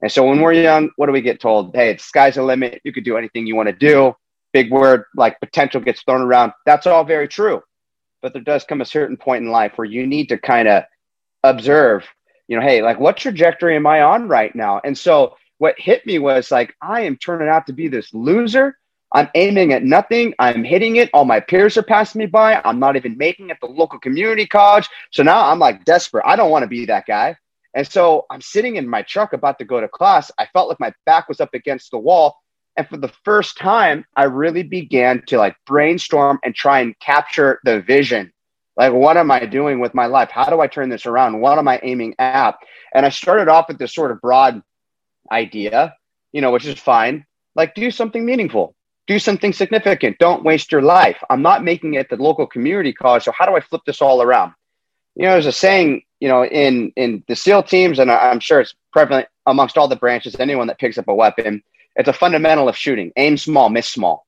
And 0.01 0.12
so 0.12 0.27
when 0.27 0.41
we're 0.41 0.53
young, 0.53 0.89
what 0.95 1.07
do 1.07 1.12
we 1.12 1.21
get 1.21 1.39
told? 1.39 1.75
Hey, 1.75 1.91
it's 1.91 2.03
sky's 2.03 2.35
the 2.35 2.44
limit. 2.44 2.81
You 2.83 2.94
could 2.94 3.03
do 3.03 3.18
anything 3.18 3.45
you 3.45 3.56
want 3.56 3.69
to 3.69 3.75
do. 3.75 4.15
Big 4.51 4.71
word 4.71 5.06
like 5.15 5.39
potential 5.39 5.79
gets 5.79 6.01
thrown 6.01 6.21
around. 6.21 6.53
That's 6.65 6.88
all 6.88 7.03
very 7.03 7.27
true. 7.27 7.62
But 8.21 8.33
there 8.33 8.41
does 8.41 8.63
come 8.63 8.81
a 8.81 8.85
certain 8.85 9.17
point 9.17 9.44
in 9.44 9.51
life 9.51 9.74
where 9.75 9.85
you 9.85 10.06
need 10.06 10.29
to 10.29 10.38
kind 10.38 10.67
of 10.67 10.83
observe, 11.44 12.06
you 12.47 12.57
know, 12.59 12.63
hey, 12.63 12.81
like 12.81 13.00
what 13.00 13.17
trajectory 13.17 13.75
am 13.75 13.88
I 13.88 14.01
on 14.01 14.27
right 14.27 14.53
now? 14.56 14.81
And 14.83 14.97
so 14.97 15.38
what 15.57 15.79
hit 15.79 16.06
me 16.06 16.19
was 16.19 16.51
like, 16.51 16.75
I 16.81 17.01
am 17.01 17.17
turning 17.17 17.47
out 17.47 17.67
to 17.67 17.74
be 17.74 17.88
this 17.88 18.13
loser 18.13 18.77
I'm 19.13 19.30
aiming 19.36 19.74
at 19.74 19.84
nothing. 19.84 20.34
I'm 20.40 20.63
hitting 20.63 20.96
it. 20.96 21.10
All 21.13 21.25
my 21.25 21.40
peers 21.40 21.78
are 21.78 21.84
passing 21.84 22.19
me 22.19 22.28
by. 22.28 22.62
I'm 22.63 22.80
not 22.80 22.96
even 22.96 23.18
making 23.18 23.50
it 23.50 23.58
the 23.62 23.68
local 23.68 24.00
community 24.00 24.46
college. 24.46 24.88
So 25.12 25.22
now 25.22 25.50
I'm 25.50 25.60
like 25.60 25.84
desperate. 25.84 26.24
I 26.25 26.36
don't 26.36 26.52
want 26.52 26.63
to 26.63 26.68
be 26.68 26.86
that 26.86 27.06
guy. 27.06 27.36
And 27.74 27.88
so 27.88 28.25
I'm 28.30 28.42
sitting 28.42 28.78
in 28.78 28.88
my 28.88 29.02
truck 29.02 29.34
about 29.34 29.60
to 29.60 29.66
go 29.66 29.81
to 29.81 29.88
class. 29.88 30.31
I 30.38 30.46
felt 30.48 30.69
like 30.69 30.80
my 30.80 30.94
back 31.06 31.28
was 31.28 31.42
up 31.42 31.54
against 31.54 31.92
the 31.92 31.98
wall. 31.98 32.38
And 32.78 32.88
for 32.88 32.98
the 32.98 33.12
first 33.25 33.58
time, 33.58 34.06
I 34.16 34.24
really 34.24 34.63
began 34.63 35.24
to 35.28 35.38
like 35.38 35.56
brainstorm 35.66 36.40
and 36.44 36.56
try 36.56 36.80
and 36.80 36.98
capture 37.00 37.60
the 37.66 37.81
vision. 37.81 38.31
Like, 38.78 38.94
what 38.94 39.18
am 39.18 39.30
I 39.30 39.46
doing 39.46 39.81
with 39.81 39.94
my 39.94 40.06
life? 40.06 40.30
How 40.31 40.46
do 40.46 40.62
I 40.62 40.68
turn 40.68 40.90
this 40.90 41.06
around? 41.06 41.42
What 41.42 41.58
am 41.58 41.68
I 41.68 41.81
aiming 41.84 42.16
at? 42.18 42.56
And 42.94 43.06
I 43.06 43.10
started 43.10 43.50
off 43.50 43.68
with 43.68 43.78
this 43.78 43.94
sort 43.94 44.12
of 44.12 44.22
broad 44.22 44.62
idea, 45.30 45.96
you 46.31 46.40
know, 46.40 46.52
which 46.52 46.66
is 46.66 46.80
fine. 46.80 47.25
Like, 47.56 47.75
do 47.75 47.92
something 47.92 48.25
meaningful 48.25 48.74
do 49.07 49.19
something 49.19 49.53
significant. 49.53 50.18
Don't 50.19 50.44
waste 50.44 50.71
your 50.71 50.81
life. 50.81 51.18
I'm 51.30 51.42
not 51.42 51.63
making 51.63 51.95
it 51.95 52.09
the 52.09 52.15
local 52.15 52.48
community 52.48 52.94
college. 52.94 53.24
So 53.24 53.31
how 53.31 53.46
do 53.46 53.55
I 53.55 53.60
flip 53.60 53.81
this 53.86 54.01
all 54.01 54.22
around? 54.22 54.53
You 55.15 55.25
know, 55.25 55.34
there's 55.34 55.46
a 55.46 55.51
saying, 55.51 56.03
you 56.20 56.29
know, 56.29 56.46
in 56.46 56.93
in 56.96 57.24
the 57.27 57.36
SEAL 57.36 57.63
teams, 57.63 58.00
and 58.00 58.12
I'm 58.12 58.39
sure 58.39 58.62
it's 58.62 58.75
prevalent 58.93 59.27
amongst 59.46 59.77
all 59.77 59.88
the 59.88 59.96
branches. 59.96 60.36
Anyone 60.39 60.67
that 60.67 60.79
picks 60.79 60.98
up 60.98 61.08
a 61.08 61.15
weapon, 61.15 61.62
it's 61.96 62.08
a 62.08 62.13
fundamental 62.13 62.70
of 62.70 62.77
shooting: 62.77 63.12
aim 63.17 63.38
small, 63.38 63.70
miss 63.70 63.89
small. 63.89 64.25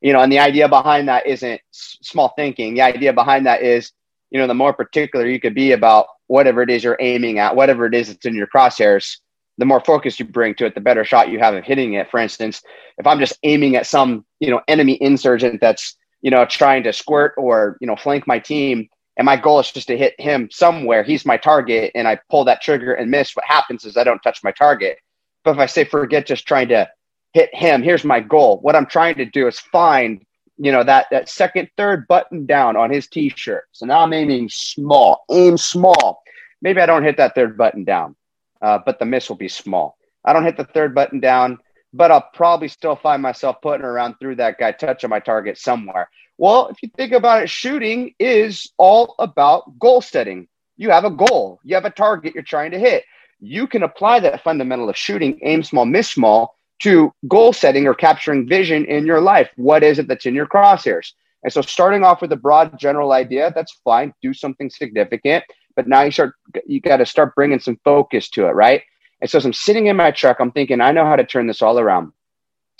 You 0.00 0.12
know, 0.12 0.20
and 0.20 0.32
the 0.32 0.38
idea 0.38 0.68
behind 0.68 1.08
that 1.08 1.26
isn't 1.26 1.60
small 1.70 2.32
thinking. 2.34 2.74
The 2.74 2.82
idea 2.82 3.12
behind 3.12 3.46
that 3.46 3.62
is, 3.62 3.92
you 4.30 4.38
know, 4.38 4.46
the 4.46 4.54
more 4.54 4.72
particular 4.72 5.26
you 5.26 5.38
could 5.38 5.54
be 5.54 5.72
about 5.72 6.06
whatever 6.26 6.62
it 6.62 6.70
is 6.70 6.82
you're 6.82 6.96
aiming 6.98 7.38
at, 7.38 7.54
whatever 7.54 7.86
it 7.86 7.94
is 7.94 8.08
that's 8.08 8.24
in 8.24 8.34
your 8.34 8.46
crosshairs, 8.46 9.18
the 9.58 9.64
more 9.64 9.80
focus 9.80 10.18
you 10.18 10.24
bring 10.24 10.54
to 10.56 10.66
it, 10.66 10.74
the 10.74 10.80
better 10.80 11.04
shot 11.04 11.28
you 11.30 11.38
have 11.38 11.54
of 11.54 11.64
hitting 11.64 11.94
it. 11.94 12.10
For 12.10 12.18
instance, 12.18 12.62
if 12.98 13.06
I'm 13.06 13.18
just 13.18 13.38
aiming 13.42 13.76
at 13.76 13.86
some, 13.86 14.24
you 14.40 14.50
know, 14.50 14.60
enemy 14.66 15.00
insurgent 15.00 15.60
that's, 15.60 15.96
you 16.22 16.30
know, 16.30 16.44
trying 16.46 16.82
to 16.84 16.92
squirt 16.92 17.34
or, 17.36 17.76
you 17.80 17.86
know, 17.86 17.96
flank 17.96 18.26
my 18.26 18.38
team, 18.38 18.88
and 19.18 19.26
my 19.26 19.36
goal 19.36 19.60
is 19.60 19.70
just 19.70 19.88
to 19.88 19.98
hit 19.98 20.18
him 20.18 20.48
somewhere, 20.50 21.02
he's 21.02 21.26
my 21.26 21.36
target, 21.36 21.92
and 21.94 22.08
I 22.08 22.18
pull 22.30 22.44
that 22.46 22.62
trigger 22.62 22.94
and 22.94 23.10
miss, 23.10 23.36
what 23.36 23.44
happens 23.44 23.84
is 23.84 23.96
I 23.96 24.04
don't 24.04 24.22
touch 24.22 24.42
my 24.42 24.52
target. 24.52 24.98
But 25.44 25.52
if 25.52 25.58
I 25.58 25.66
say 25.66 25.84
forget 25.84 26.26
just 26.26 26.46
trying 26.46 26.68
to 26.68 26.88
hit 27.34 27.54
him, 27.54 27.82
here's 27.82 28.04
my 28.04 28.20
goal. 28.20 28.58
What 28.60 28.74
I'm 28.74 28.86
trying 28.86 29.16
to 29.16 29.26
do 29.26 29.48
is 29.48 29.58
find, 29.58 30.24
you 30.56 30.72
know, 30.72 30.82
that 30.84 31.08
that 31.10 31.28
second, 31.28 31.68
third 31.76 32.08
button 32.08 32.46
down 32.46 32.76
on 32.76 32.90
his 32.90 33.06
t-shirt. 33.06 33.64
So 33.72 33.84
now 33.84 34.00
I'm 34.00 34.12
aiming 34.14 34.48
small, 34.50 35.24
aim 35.30 35.58
small. 35.58 36.22
Maybe 36.62 36.80
I 36.80 36.86
don't 36.86 37.04
hit 37.04 37.18
that 37.18 37.34
third 37.34 37.58
button 37.58 37.84
down 37.84 38.16
uh, 38.62 38.78
but 38.84 38.98
the 38.98 39.04
miss 39.04 39.28
will 39.28 39.36
be 39.36 39.48
small. 39.48 39.96
I 40.24 40.32
don't 40.32 40.44
hit 40.44 40.56
the 40.56 40.64
third 40.64 40.94
button 40.94 41.20
down, 41.20 41.58
but 41.92 42.10
I'll 42.10 42.28
probably 42.32 42.68
still 42.68 42.96
find 42.96 43.20
myself 43.20 43.60
putting 43.60 43.84
around 43.84 44.14
through 44.18 44.36
that 44.36 44.58
guy, 44.58 44.72
touching 44.72 45.10
my 45.10 45.20
target 45.20 45.58
somewhere. 45.58 46.08
Well, 46.38 46.68
if 46.68 46.82
you 46.82 46.90
think 46.96 47.12
about 47.12 47.42
it, 47.42 47.50
shooting 47.50 48.14
is 48.18 48.72
all 48.78 49.14
about 49.18 49.78
goal 49.78 50.00
setting. 50.00 50.48
You 50.76 50.90
have 50.90 51.04
a 51.04 51.10
goal, 51.10 51.60
you 51.64 51.74
have 51.74 51.84
a 51.84 51.90
target 51.90 52.34
you're 52.34 52.42
trying 52.42 52.70
to 52.70 52.78
hit. 52.78 53.04
You 53.40 53.66
can 53.66 53.82
apply 53.82 54.20
that 54.20 54.42
fundamental 54.42 54.88
of 54.88 54.96
shooting, 54.96 55.38
aim 55.42 55.62
small, 55.62 55.84
miss 55.84 56.10
small, 56.10 56.54
to 56.82 57.12
goal 57.28 57.52
setting 57.52 57.86
or 57.86 57.94
capturing 57.94 58.48
vision 58.48 58.84
in 58.86 59.06
your 59.06 59.20
life. 59.20 59.50
What 59.56 59.82
is 59.82 59.98
it 59.98 60.08
that's 60.08 60.26
in 60.26 60.34
your 60.34 60.46
crosshairs? 60.46 61.12
And 61.44 61.52
so, 61.52 61.60
starting 61.60 62.04
off 62.04 62.22
with 62.22 62.32
a 62.32 62.36
broad 62.36 62.78
general 62.78 63.12
idea, 63.12 63.52
that's 63.54 63.80
fine. 63.84 64.14
Do 64.22 64.32
something 64.32 64.70
significant 64.70 65.44
but 65.76 65.88
now 65.88 66.02
you 66.02 66.10
start 66.10 66.34
you 66.66 66.80
got 66.80 66.98
to 66.98 67.06
start 67.06 67.34
bringing 67.34 67.60
some 67.60 67.78
focus 67.84 68.28
to 68.30 68.46
it 68.46 68.50
right? 68.52 68.82
And 69.20 69.30
so 69.30 69.38
as 69.38 69.44
i'm 69.44 69.52
sitting 69.52 69.86
in 69.86 69.96
my 69.96 70.10
truck 70.10 70.38
i'm 70.40 70.52
thinking 70.52 70.80
i 70.80 70.92
know 70.92 71.04
how 71.04 71.16
to 71.16 71.24
turn 71.24 71.46
this 71.46 71.62
all 71.62 71.78
around. 71.78 72.12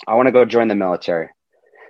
I 0.07 0.15
want 0.15 0.27
to 0.27 0.31
go 0.31 0.45
join 0.45 0.67
the 0.67 0.75
military. 0.75 1.29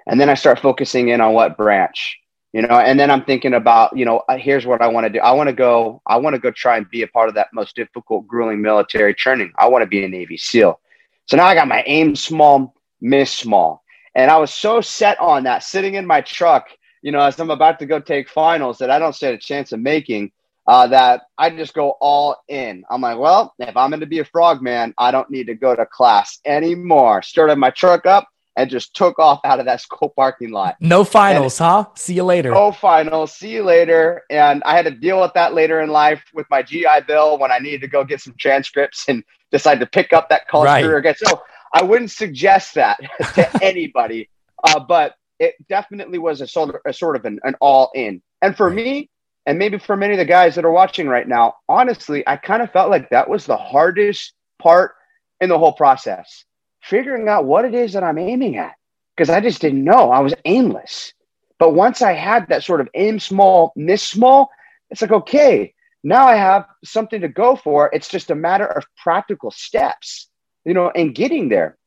And 0.07 0.19
then 0.19 0.29
i 0.29 0.33
start 0.33 0.59
focusing 0.59 1.09
in 1.09 1.21
on 1.21 1.33
what 1.33 1.57
branch 1.57 2.17
you 2.53 2.61
know? 2.61 2.79
And 2.79 2.99
then 2.99 3.09
i'm 3.11 3.23
thinking 3.23 3.55
about 3.55 3.97
you 3.97 4.05
know 4.05 4.21
uh, 4.29 4.37
here's 4.37 4.65
what 4.65 4.81
i 4.81 4.87
want 4.87 5.05
to 5.05 5.09
do. 5.09 5.19
I 5.19 5.31
want 5.31 5.49
to 5.49 5.53
go 5.53 6.01
i 6.05 6.17
want 6.17 6.35
to 6.35 6.39
go 6.39 6.51
try 6.51 6.77
and 6.77 6.89
be 6.89 7.01
a 7.01 7.07
part 7.07 7.29
of 7.29 7.35
that 7.35 7.47
most 7.53 7.75
difficult 7.75 8.27
grueling 8.27 8.61
military 8.61 9.13
training. 9.13 9.51
I 9.57 9.67
want 9.67 9.81
to 9.81 9.87
be 9.87 10.03
a 10.03 10.09
navy 10.09 10.37
seal. 10.37 10.79
So 11.25 11.37
now 11.37 11.45
i 11.45 11.55
got 11.55 11.67
my 11.67 11.83
aim 11.87 12.15
small 12.15 12.75
miss 13.01 13.31
small. 13.31 13.83
And 14.15 14.29
i 14.29 14.37
was 14.37 14.53
so 14.53 14.79
set 14.81 15.19
on 15.19 15.43
that 15.43 15.63
sitting 15.63 15.95
in 15.95 16.05
my 16.05 16.21
truck 16.21 16.67
you 17.03 17.11
know 17.11 17.19
as 17.19 17.39
i'm 17.39 17.51
about 17.51 17.77
to 17.79 17.85
go 17.85 17.99
take 17.99 18.27
finals 18.27 18.79
that 18.79 18.89
i 18.89 18.97
don't 18.97 19.13
stand 19.13 19.35
a 19.35 19.37
chance 19.37 19.71
of 19.71 19.79
making 19.79 20.31
uh, 20.67 20.87
that 20.87 21.23
i 21.37 21.49
just 21.49 21.73
go 21.73 21.91
all 21.99 22.37
in 22.47 22.83
i'm 22.89 23.01
like 23.01 23.17
well 23.17 23.53
if 23.59 23.75
i'm 23.75 23.89
going 23.89 23.99
to 23.99 24.05
be 24.05 24.19
a 24.19 24.25
frogman 24.25 24.93
i 24.97 25.11
don't 25.11 25.29
need 25.29 25.47
to 25.47 25.55
go 25.55 25.75
to 25.75 25.85
class 25.85 26.39
anymore 26.45 27.21
started 27.21 27.57
my 27.57 27.69
truck 27.69 28.05
up 28.05 28.27
and 28.55 28.69
just 28.69 28.95
took 28.95 29.19
off 29.19 29.39
out 29.45 29.59
of 29.59 29.65
that 29.65 29.81
school 29.81 30.09
parking 30.15 30.51
lot. 30.51 30.75
No 30.79 31.03
finals, 31.03 31.59
and, 31.59 31.67
huh? 31.67 31.85
See 31.95 32.13
you 32.13 32.23
later. 32.23 32.51
No 32.51 32.71
finals. 32.71 33.33
See 33.33 33.51
you 33.51 33.63
later. 33.63 34.23
And 34.29 34.63
I 34.65 34.75
had 34.75 34.85
to 34.85 34.91
deal 34.91 35.21
with 35.21 35.33
that 35.33 35.53
later 35.53 35.81
in 35.81 35.89
life 35.89 36.23
with 36.33 36.47
my 36.49 36.61
GI 36.61 37.01
Bill 37.07 37.37
when 37.37 37.51
I 37.51 37.59
needed 37.59 37.81
to 37.81 37.87
go 37.87 38.03
get 38.03 38.21
some 38.21 38.35
transcripts 38.39 39.05
and 39.07 39.23
decide 39.51 39.79
to 39.79 39.85
pick 39.85 40.13
up 40.13 40.29
that 40.29 40.47
college 40.47 40.67
right. 40.67 40.83
career 40.83 40.97
again. 40.97 41.15
So 41.17 41.41
I 41.73 41.83
wouldn't 41.83 42.11
suggest 42.11 42.75
that 42.75 42.99
to 43.35 43.63
anybody, 43.63 44.29
uh, 44.63 44.79
but 44.79 45.15
it 45.39 45.55
definitely 45.67 46.19
was 46.19 46.41
a 46.41 46.47
sort 46.47 46.69
of, 46.69 46.75
a 46.85 46.93
sort 46.93 47.15
of 47.15 47.25
an, 47.25 47.39
an 47.43 47.55
all 47.59 47.91
in. 47.95 48.21
And 48.41 48.55
for 48.55 48.67
right. 48.67 48.75
me, 48.75 49.09
and 49.45 49.59
maybe 49.59 49.77
for 49.77 49.97
many 49.97 50.13
of 50.13 50.19
the 50.19 50.25
guys 50.25 50.55
that 50.55 50.65
are 50.65 50.71
watching 50.71 51.07
right 51.07 51.27
now, 51.27 51.55
honestly, 51.67 52.23
I 52.27 52.37
kind 52.37 52.61
of 52.61 52.71
felt 52.71 52.89
like 52.89 53.09
that 53.09 53.29
was 53.29 53.45
the 53.45 53.57
hardest 53.57 54.33
part 54.59 54.93
in 55.41 55.49
the 55.49 55.59
whole 55.59 55.73
process 55.73 56.45
figuring 56.83 57.29
out 57.29 57.45
what 57.45 57.65
it 57.65 57.73
is 57.73 57.93
that 57.93 58.03
I'm 58.03 58.17
aiming 58.17 58.57
at 58.57 58.75
because 59.15 59.29
I 59.29 59.39
just 59.39 59.61
didn't 59.61 59.83
know. 59.83 60.11
I 60.11 60.19
was 60.19 60.33
aimless. 60.45 61.13
But 61.57 61.73
once 61.73 62.01
I 62.01 62.13
had 62.13 62.49
that 62.49 62.63
sort 62.63 62.81
of 62.81 62.89
aim 62.93 63.19
small, 63.19 63.71
miss 63.75 64.03
small, 64.03 64.49
it's 64.89 65.01
like, 65.01 65.11
okay, 65.11 65.73
now 66.03 66.27
I 66.27 66.35
have 66.35 66.65
something 66.83 67.21
to 67.21 67.29
go 67.29 67.55
for. 67.55 67.89
It's 67.93 68.09
just 68.09 68.31
a 68.31 68.35
matter 68.35 68.65
of 68.65 68.85
practical 68.97 69.49
steps, 69.49 70.29
you 70.65 70.73
know, 70.73 70.91
and 70.93 71.15
getting 71.15 71.47
there. 71.47 71.77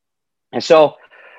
And 0.53 0.65
so 0.65 0.95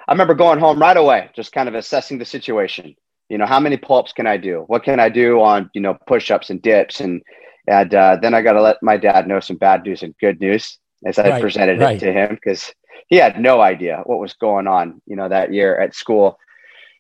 I 0.07 0.12
remember 0.12 0.36
going 0.36 0.59
home 0.59 0.79
right 0.79 0.95
away, 0.95 1.31
just 1.36 1.51
kind 1.51 1.67
of 1.67 1.74
assessing 1.74 2.19
the 2.19 2.25
situation. 2.25 2.95
You 3.29 3.38
know, 3.38 3.46
how 3.46 3.60
many 3.60 3.77
pull 3.77 3.98
ups 3.98 4.13
can 4.13 4.27
I 4.27 4.38
do? 4.38 4.63
What 4.67 4.84
can 4.84 5.00
I 5.00 5.10
do 5.10 5.41
on, 5.41 5.69
you 5.74 5.81
know, 5.81 5.98
push 6.07 6.31
ups 6.31 6.50
and 6.50 6.62
dips? 6.62 7.01
And, 7.01 7.22
and 7.67 7.93
uh, 7.93 8.17
then 8.22 8.34
I 8.34 8.41
got 8.41 8.53
to 8.53 8.62
let 8.62 8.81
my 8.81 8.98
dad 8.98 9.27
know 9.27 9.39
some 9.39 9.57
bad 9.57 9.84
news 9.84 10.03
and 10.03 10.15
good 10.19 10.39
news 10.39 10.77
as 11.05 11.19
I 11.19 11.29
right, 11.29 11.41
presented 11.41 11.79
right. 11.79 11.98
it 11.98 12.05
to 12.05 12.13
him 12.13 12.36
because 12.36 12.74
he 13.07 13.17
had 13.17 13.39
no 13.39 13.62
idea 13.62 14.01
what 14.05 14.19
was 14.19 14.34
going 14.34 14.67
on, 14.67 15.01
you 15.05 15.15
know, 15.15 15.29
that 15.29 15.53
year 15.53 15.79
at 15.79 15.93
school. 15.93 16.38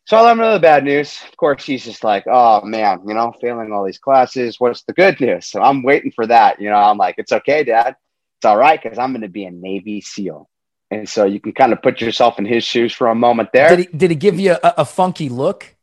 So 0.05 0.15
I 0.15 0.21
let 0.21 0.31
him 0.33 0.37
know 0.37 0.53
the 0.53 0.59
bad 0.59 0.83
news. 0.85 1.19
Of 1.27 1.35
course, 1.35 1.65
he's 1.65 1.83
just 1.83 2.03
like, 2.03 2.25
oh 2.27 2.61
man, 2.63 3.01
you 3.05 3.13
know, 3.13 3.33
failing 3.41 3.73
all 3.73 3.85
these 3.85 3.97
classes. 3.97 4.57
What's 4.57 4.83
the 4.83 4.93
good 4.93 5.19
news? 5.19 5.47
So 5.47 5.61
I'm 5.61 5.83
waiting 5.83 6.11
for 6.11 6.25
that. 6.27 6.61
You 6.61 6.69
know, 6.69 6.77
I'm 6.77 6.97
like, 6.97 7.15
it's 7.17 7.31
okay, 7.31 7.63
dad. 7.63 7.95
It's 8.37 8.45
all 8.45 8.57
right 8.57 8.81
because 8.81 8.97
I'm 8.97 9.11
going 9.11 9.23
to 9.23 9.29
be 9.29 9.45
a 9.45 9.51
Navy 9.51 9.99
SEAL. 9.99 10.47
And 10.91 11.09
so 11.09 11.25
you 11.25 11.41
can 11.41 11.51
kind 11.51 11.73
of 11.73 11.81
put 11.81 11.99
yourself 11.99 12.39
in 12.39 12.45
his 12.45 12.63
shoes 12.63 12.93
for 12.93 13.07
a 13.07 13.15
moment 13.15 13.49
there. 13.51 13.75
Did 13.75 13.79
he, 13.79 13.97
did 13.97 14.11
he 14.11 14.15
give 14.15 14.39
you 14.39 14.53
a, 14.63 14.73
a 14.77 14.85
funky 14.85 15.27
look? 15.27 15.75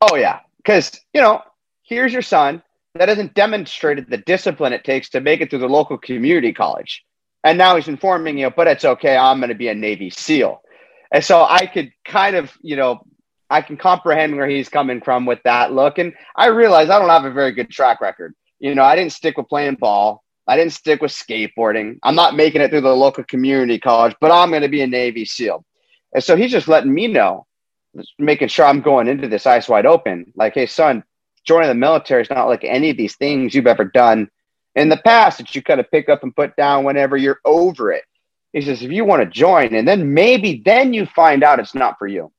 Oh, 0.00 0.16
yeah. 0.16 0.40
Because, 0.58 1.00
you 1.12 1.20
know, 1.20 1.42
here's 1.82 2.12
your 2.12 2.22
son 2.22 2.62
that 2.94 3.08
hasn't 3.08 3.34
demonstrated 3.34 4.08
the 4.08 4.18
discipline 4.18 4.72
it 4.72 4.84
takes 4.84 5.10
to 5.10 5.20
make 5.20 5.40
it 5.40 5.50
through 5.50 5.60
the 5.60 5.68
local 5.68 5.98
community 5.98 6.52
college. 6.52 7.04
And 7.44 7.56
now 7.56 7.76
he's 7.76 7.88
informing 7.88 8.38
you, 8.38 8.50
but 8.50 8.66
it's 8.66 8.84
okay. 8.84 9.16
I'm 9.16 9.38
going 9.38 9.50
to 9.50 9.54
be 9.54 9.68
a 9.68 9.74
Navy 9.74 10.10
SEAL. 10.10 10.60
And 11.12 11.24
so 11.24 11.44
I 11.48 11.66
could 11.66 11.92
kind 12.04 12.36
of, 12.36 12.52
you 12.60 12.76
know, 12.76 13.00
I 13.48 13.62
can 13.62 13.76
comprehend 13.76 14.36
where 14.36 14.48
he's 14.48 14.68
coming 14.68 15.00
from 15.00 15.24
with 15.24 15.42
that 15.44 15.72
look. 15.72 15.98
And 15.98 16.12
I 16.36 16.48
realize 16.48 16.90
I 16.90 16.98
don't 16.98 17.08
have 17.08 17.24
a 17.24 17.30
very 17.30 17.52
good 17.52 17.70
track 17.70 18.00
record. 18.00 18.34
You 18.58 18.74
know, 18.74 18.82
I 18.82 18.96
didn't 18.96 19.12
stick 19.12 19.38
with 19.38 19.48
playing 19.48 19.76
ball. 19.76 20.22
I 20.46 20.56
didn't 20.56 20.72
stick 20.72 21.00
with 21.00 21.12
skateboarding. 21.12 21.98
I'm 22.02 22.14
not 22.14 22.36
making 22.36 22.60
it 22.60 22.70
through 22.70 22.80
the 22.82 22.94
local 22.94 23.24
community 23.24 23.78
college, 23.78 24.16
but 24.20 24.30
I'm 24.30 24.50
going 24.50 24.62
to 24.62 24.68
be 24.68 24.82
a 24.82 24.86
Navy 24.86 25.24
SEAL. 25.24 25.64
And 26.14 26.24
so 26.24 26.36
he's 26.36 26.50
just 26.50 26.68
letting 26.68 26.92
me 26.92 27.06
know, 27.06 27.46
making 28.18 28.48
sure 28.48 28.66
I'm 28.66 28.80
going 28.80 29.08
into 29.08 29.28
this 29.28 29.46
eyes 29.46 29.68
wide 29.68 29.86
open. 29.86 30.32
Like, 30.36 30.54
hey, 30.54 30.66
son, 30.66 31.04
joining 31.44 31.68
the 31.68 31.74
military 31.74 32.22
is 32.22 32.30
not 32.30 32.48
like 32.48 32.64
any 32.64 32.90
of 32.90 32.96
these 32.96 33.16
things 33.16 33.54
you've 33.54 33.66
ever 33.66 33.84
done 33.84 34.30
in 34.74 34.88
the 34.88 34.96
past 34.98 35.38
that 35.38 35.54
you 35.54 35.62
kind 35.62 35.80
of 35.80 35.90
pick 35.90 36.08
up 36.08 36.22
and 36.22 36.36
put 36.36 36.56
down 36.56 36.84
whenever 36.84 37.16
you're 37.16 37.40
over 37.44 37.90
it. 37.92 38.04
He 38.52 38.62
says, 38.62 38.82
if 38.82 38.90
you 38.90 39.04
want 39.04 39.22
to 39.22 39.28
join, 39.28 39.74
and 39.74 39.86
then 39.86 40.14
maybe 40.14 40.62
then 40.64 40.92
you 40.94 41.06
find 41.06 41.42
out 41.42 41.60
it's 41.60 41.74
not 41.74 41.98
for 41.98 42.06
you. 42.06 42.32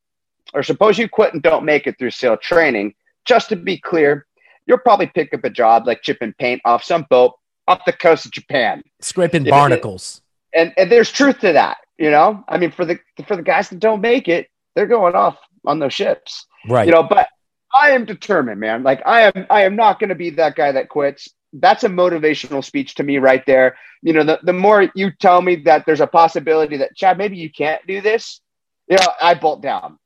Or 0.54 0.63
suppose 0.63 0.98
you 0.98 1.08
quit 1.08 1.34
and 1.34 1.44
don't 1.44 1.66
make 1.66 1.86
it 1.86 1.98
through 2.00 2.12
SEAL 2.12 2.38
training. 2.38 2.96
Just 3.25 3.50
to 3.50 3.56
be 3.56 3.78
clear, 3.78 4.25
you'll 4.66 4.80
probably 4.80 5.08
pick 5.08 5.34
up 5.34 5.44
a 5.44 5.50
job 5.50 5.86
like 5.86 6.01
chipping 6.01 6.34
paint 6.39 6.62
off 6.66 6.84
some 6.84 7.06
boat 7.10 7.34
off 7.68 7.86
the 7.86 7.94
coast 7.94 8.25
of 8.25 8.32
Japan. 8.32 8.82
Scraping 9.01 9.44
barnacles. 9.44 10.22
And, 10.54 10.74
and 10.78 10.92
there's 10.92 11.12
truth 11.12 11.39
to 11.42 11.54
that, 11.54 11.78
you 12.00 12.10
know? 12.10 12.44
I 12.48 12.58
mean, 12.58 12.72
for 12.72 12.86
the 12.86 13.00
for 13.28 13.36
the 13.36 13.44
guys 13.44 13.70
that 13.70 13.80
don't 13.80 14.01
make 14.01 14.28
it, 14.28 14.50
they're 14.75 14.88
going 14.88 15.13
off 15.13 15.38
on 15.66 15.80
those 15.80 15.94
ships. 15.94 16.46
Right. 16.68 16.86
You 16.86 16.94
know, 16.94 17.04
but 17.04 17.28
I 17.74 17.92
am 17.92 18.06
determined, 18.06 18.60
man. 18.60 18.84
Like 18.84 19.01
I 19.06 19.22
am 19.22 19.46
I 19.50 19.63
am 19.63 19.75
not 19.75 20.00
gonna 20.00 20.16
be 20.16 20.32
that 20.32 20.56
guy 20.56 20.72
that 20.72 20.89
quits 20.89 21.30
that's 21.54 21.84
a 21.84 21.89
motivational 21.89 22.63
speech 22.63 22.96
to 22.96 23.04
me 23.04 23.18
right 23.18 23.46
there. 23.46 23.78
You 24.01 24.13
know, 24.13 24.24
the, 24.24 24.39
the 24.44 24.54
more 24.54 24.89
you 24.96 25.12
tell 25.20 25.42
me 25.42 25.56
that 25.58 25.86
there's 25.86 26.01
a 26.01 26.08
possibility 26.08 26.78
that 26.78 26.96
Chad, 26.96 27.18
maybe 27.18 27.38
you 27.38 27.51
can't 27.51 27.86
do 27.88 28.01
this, 28.01 28.42
you 28.88 28.98
know, 28.98 29.08
I 29.22 29.34
bolt 29.34 29.62
down. 29.62 29.98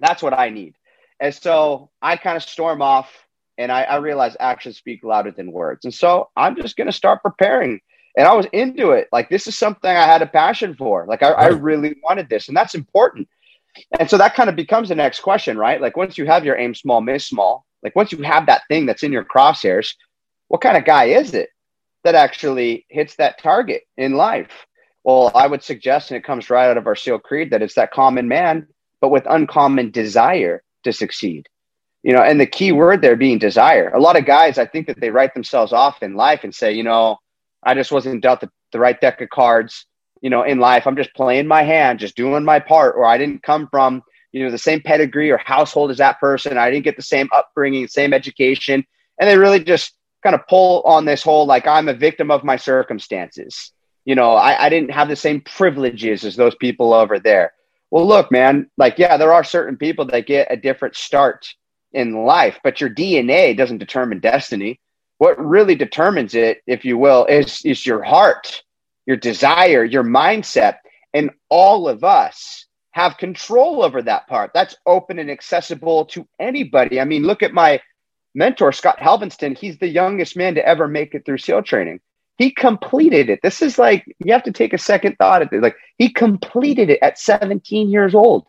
That's 0.00 0.22
what 0.22 0.32
I 0.34 0.50
need. 0.50 0.74
And 1.20 1.34
so 1.34 1.90
I 2.00 2.16
kind 2.16 2.36
of 2.36 2.42
storm 2.42 2.82
off 2.82 3.12
and 3.56 3.72
I, 3.72 3.82
I 3.82 3.96
realize 3.96 4.36
actions 4.38 4.76
speak 4.76 5.02
louder 5.02 5.30
than 5.30 5.50
words. 5.50 5.84
And 5.84 5.94
so 5.94 6.30
I'm 6.36 6.56
just 6.56 6.76
going 6.76 6.86
to 6.86 6.92
start 6.92 7.22
preparing. 7.22 7.80
And 8.16 8.26
I 8.26 8.34
was 8.34 8.46
into 8.52 8.92
it. 8.92 9.08
Like, 9.12 9.28
this 9.28 9.46
is 9.46 9.56
something 9.56 9.90
I 9.90 10.04
had 10.04 10.22
a 10.22 10.26
passion 10.26 10.74
for. 10.74 11.06
Like, 11.06 11.22
I, 11.22 11.30
I 11.30 11.46
really 11.48 11.96
wanted 12.02 12.28
this. 12.28 12.48
And 12.48 12.56
that's 12.56 12.74
important. 12.74 13.28
And 13.98 14.08
so 14.10 14.18
that 14.18 14.34
kind 14.34 14.48
of 14.48 14.56
becomes 14.56 14.88
the 14.88 14.94
next 14.94 15.20
question, 15.20 15.56
right? 15.56 15.80
Like, 15.80 15.96
once 15.96 16.18
you 16.18 16.26
have 16.26 16.44
your 16.44 16.58
aim 16.58 16.74
small, 16.74 17.00
miss 17.00 17.26
small, 17.26 17.64
like, 17.82 17.94
once 17.94 18.12
you 18.12 18.22
have 18.22 18.46
that 18.46 18.62
thing 18.68 18.86
that's 18.86 19.02
in 19.02 19.12
your 19.12 19.24
crosshairs, 19.24 19.94
what 20.48 20.60
kind 20.60 20.76
of 20.76 20.84
guy 20.84 21.04
is 21.04 21.34
it 21.34 21.50
that 22.04 22.14
actually 22.14 22.86
hits 22.88 23.16
that 23.16 23.38
target 23.38 23.82
in 23.96 24.14
life? 24.14 24.66
Well, 25.04 25.30
I 25.34 25.46
would 25.46 25.62
suggest, 25.62 26.10
and 26.10 26.18
it 26.18 26.24
comes 26.24 26.50
right 26.50 26.68
out 26.68 26.76
of 26.76 26.86
our 26.86 26.96
SEAL 26.96 27.20
creed, 27.20 27.50
that 27.50 27.62
it's 27.62 27.74
that 27.74 27.92
common 27.92 28.28
man, 28.28 28.66
but 29.00 29.10
with 29.10 29.26
uncommon 29.28 29.90
desire 29.90 30.62
to 30.84 30.92
succeed. 30.92 31.48
You 32.02 32.12
know, 32.12 32.22
and 32.22 32.40
the 32.40 32.46
key 32.46 32.72
word 32.72 33.02
there 33.02 33.16
being 33.16 33.38
desire. 33.38 33.88
A 33.88 34.00
lot 34.00 34.16
of 34.16 34.26
guys, 34.26 34.58
I 34.58 34.66
think 34.66 34.86
that 34.86 35.00
they 35.00 35.10
write 35.10 35.34
themselves 35.34 35.72
off 35.72 36.02
in 36.02 36.14
life 36.14 36.44
and 36.44 36.54
say, 36.54 36.72
you 36.72 36.82
know, 36.82 37.18
I 37.62 37.74
just 37.74 37.92
wasn't 37.92 38.22
dealt 38.22 38.40
the, 38.40 38.50
the 38.72 38.78
right 38.78 39.00
deck 39.00 39.20
of 39.20 39.28
cards. 39.30 39.86
You 40.20 40.30
know, 40.30 40.42
in 40.42 40.58
life, 40.58 40.86
I'm 40.86 40.96
just 40.96 41.14
playing 41.14 41.46
my 41.46 41.62
hand, 41.62 41.98
just 41.98 42.16
doing 42.16 42.44
my 42.44 42.60
part, 42.60 42.96
or 42.96 43.04
I 43.04 43.18
didn't 43.18 43.42
come 43.42 43.68
from, 43.68 44.02
you 44.32 44.44
know, 44.44 44.50
the 44.50 44.58
same 44.58 44.80
pedigree 44.80 45.30
or 45.30 45.38
household 45.38 45.90
as 45.90 45.98
that 45.98 46.20
person. 46.20 46.58
I 46.58 46.70
didn't 46.70 46.84
get 46.84 46.96
the 46.96 47.02
same 47.02 47.28
upbringing, 47.34 47.86
same 47.86 48.12
education. 48.12 48.84
And 49.18 49.28
they 49.28 49.38
really 49.38 49.62
just 49.62 49.94
kind 50.22 50.34
of 50.34 50.46
pull 50.48 50.82
on 50.82 51.04
this 51.04 51.22
whole 51.22 51.46
like 51.46 51.66
I'm 51.66 51.88
a 51.88 51.94
victim 51.94 52.30
of 52.30 52.44
my 52.44 52.56
circumstances. 52.56 53.72
You 54.04 54.14
know, 54.14 54.32
I, 54.32 54.66
I 54.66 54.68
didn't 54.68 54.90
have 54.90 55.08
the 55.08 55.16
same 55.16 55.40
privileges 55.42 56.24
as 56.24 56.36
those 56.36 56.54
people 56.54 56.92
over 56.92 57.18
there. 57.18 57.52
Well, 57.90 58.06
look, 58.06 58.30
man, 58.30 58.70
like, 58.76 58.98
yeah, 58.98 59.16
there 59.16 59.32
are 59.32 59.44
certain 59.44 59.76
people 59.76 60.04
that 60.06 60.26
get 60.26 60.48
a 60.50 60.56
different 60.56 60.96
start 60.96 61.46
in 61.92 62.24
life, 62.24 62.58
but 62.62 62.80
your 62.80 62.90
DNA 62.90 63.56
doesn't 63.56 63.78
determine 63.78 64.20
destiny. 64.20 64.80
What 65.18 65.38
really 65.38 65.74
determines 65.74 66.34
it, 66.34 66.62
if 66.66 66.84
you 66.84 66.98
will, 66.98 67.24
is, 67.26 67.60
is 67.64 67.86
your 67.86 68.02
heart, 68.02 68.62
your 69.08 69.16
desire, 69.16 69.82
your 69.84 70.04
mindset. 70.04 70.76
And 71.14 71.30
all 71.48 71.88
of 71.88 72.04
us 72.04 72.66
have 72.90 73.16
control 73.16 73.82
over 73.82 74.02
that 74.02 74.28
part. 74.28 74.50
That's 74.52 74.76
open 74.84 75.18
and 75.18 75.30
accessible 75.30 76.04
to 76.06 76.28
anybody. 76.38 77.00
I 77.00 77.04
mean, 77.04 77.22
look 77.22 77.42
at 77.42 77.54
my 77.54 77.80
mentor, 78.34 78.70
Scott 78.70 78.98
Helvenston. 78.98 79.56
he's 79.56 79.78
the 79.78 79.88
youngest 79.88 80.36
man 80.36 80.54
to 80.56 80.66
ever 80.66 80.86
make 80.86 81.14
it 81.14 81.24
through 81.24 81.38
SEAL 81.38 81.62
training. 81.62 82.00
He 82.36 82.50
completed 82.50 83.30
it. 83.30 83.40
This 83.42 83.62
is 83.62 83.78
like, 83.78 84.04
you 84.18 84.32
have 84.32 84.44
to 84.44 84.52
take 84.52 84.74
a 84.74 84.78
second 84.78 85.16
thought 85.16 85.42
at 85.42 85.50
this. 85.50 85.62
Like, 85.62 85.76
he 85.96 86.12
completed 86.12 86.90
it 86.90 87.00
at 87.02 87.18
17 87.18 87.88
years 87.88 88.14
old, 88.14 88.46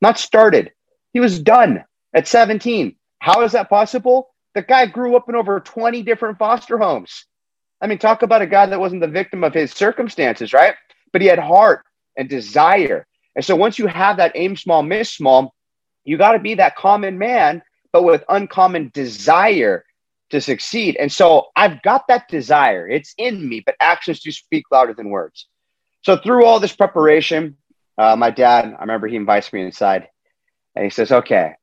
not 0.00 0.18
started. 0.18 0.70
He 1.12 1.20
was 1.20 1.42
done 1.42 1.84
at 2.14 2.28
17. 2.28 2.94
How 3.18 3.42
is 3.42 3.52
that 3.52 3.68
possible? 3.68 4.30
The 4.54 4.62
guy 4.62 4.86
grew 4.86 5.16
up 5.16 5.28
in 5.28 5.34
over 5.34 5.58
20 5.58 6.02
different 6.02 6.38
foster 6.38 6.78
homes. 6.78 7.26
I 7.80 7.86
mean, 7.86 7.98
talk 7.98 8.22
about 8.22 8.42
a 8.42 8.46
guy 8.46 8.66
that 8.66 8.80
wasn't 8.80 9.00
the 9.00 9.08
victim 9.08 9.44
of 9.44 9.54
his 9.54 9.72
circumstances, 9.72 10.52
right? 10.52 10.74
But 11.12 11.22
he 11.22 11.28
had 11.28 11.38
heart 11.38 11.84
and 12.16 12.28
desire. 12.28 13.06
And 13.36 13.44
so 13.44 13.56
once 13.56 13.78
you 13.78 13.86
have 13.86 14.18
that 14.18 14.32
aim 14.34 14.56
small, 14.56 14.82
miss 14.82 15.12
small, 15.12 15.54
you 16.04 16.18
got 16.18 16.32
to 16.32 16.38
be 16.38 16.54
that 16.54 16.76
common 16.76 17.18
man 17.18 17.62
but 17.92 18.04
with 18.04 18.24
uncommon 18.28 18.90
desire 18.94 19.84
to 20.30 20.40
succeed. 20.40 20.96
And 20.96 21.10
so 21.10 21.48
I've 21.56 21.82
got 21.82 22.06
that 22.08 22.28
desire. 22.28 22.88
It's 22.88 23.14
in 23.18 23.48
me, 23.48 23.62
but 23.64 23.74
actions 23.80 24.20
do 24.20 24.30
speak 24.30 24.64
louder 24.70 24.94
than 24.94 25.10
words. 25.10 25.48
So 26.02 26.16
through 26.16 26.44
all 26.46 26.60
this 26.60 26.74
preparation, 26.74 27.56
uh, 27.98 28.16
my 28.16 28.30
dad, 28.30 28.74
I 28.78 28.80
remember 28.80 29.08
he 29.08 29.16
invites 29.16 29.52
me 29.52 29.62
inside 29.62 30.08
and 30.74 30.84
he 30.84 30.90
says, 30.90 31.10
okay, 31.12 31.54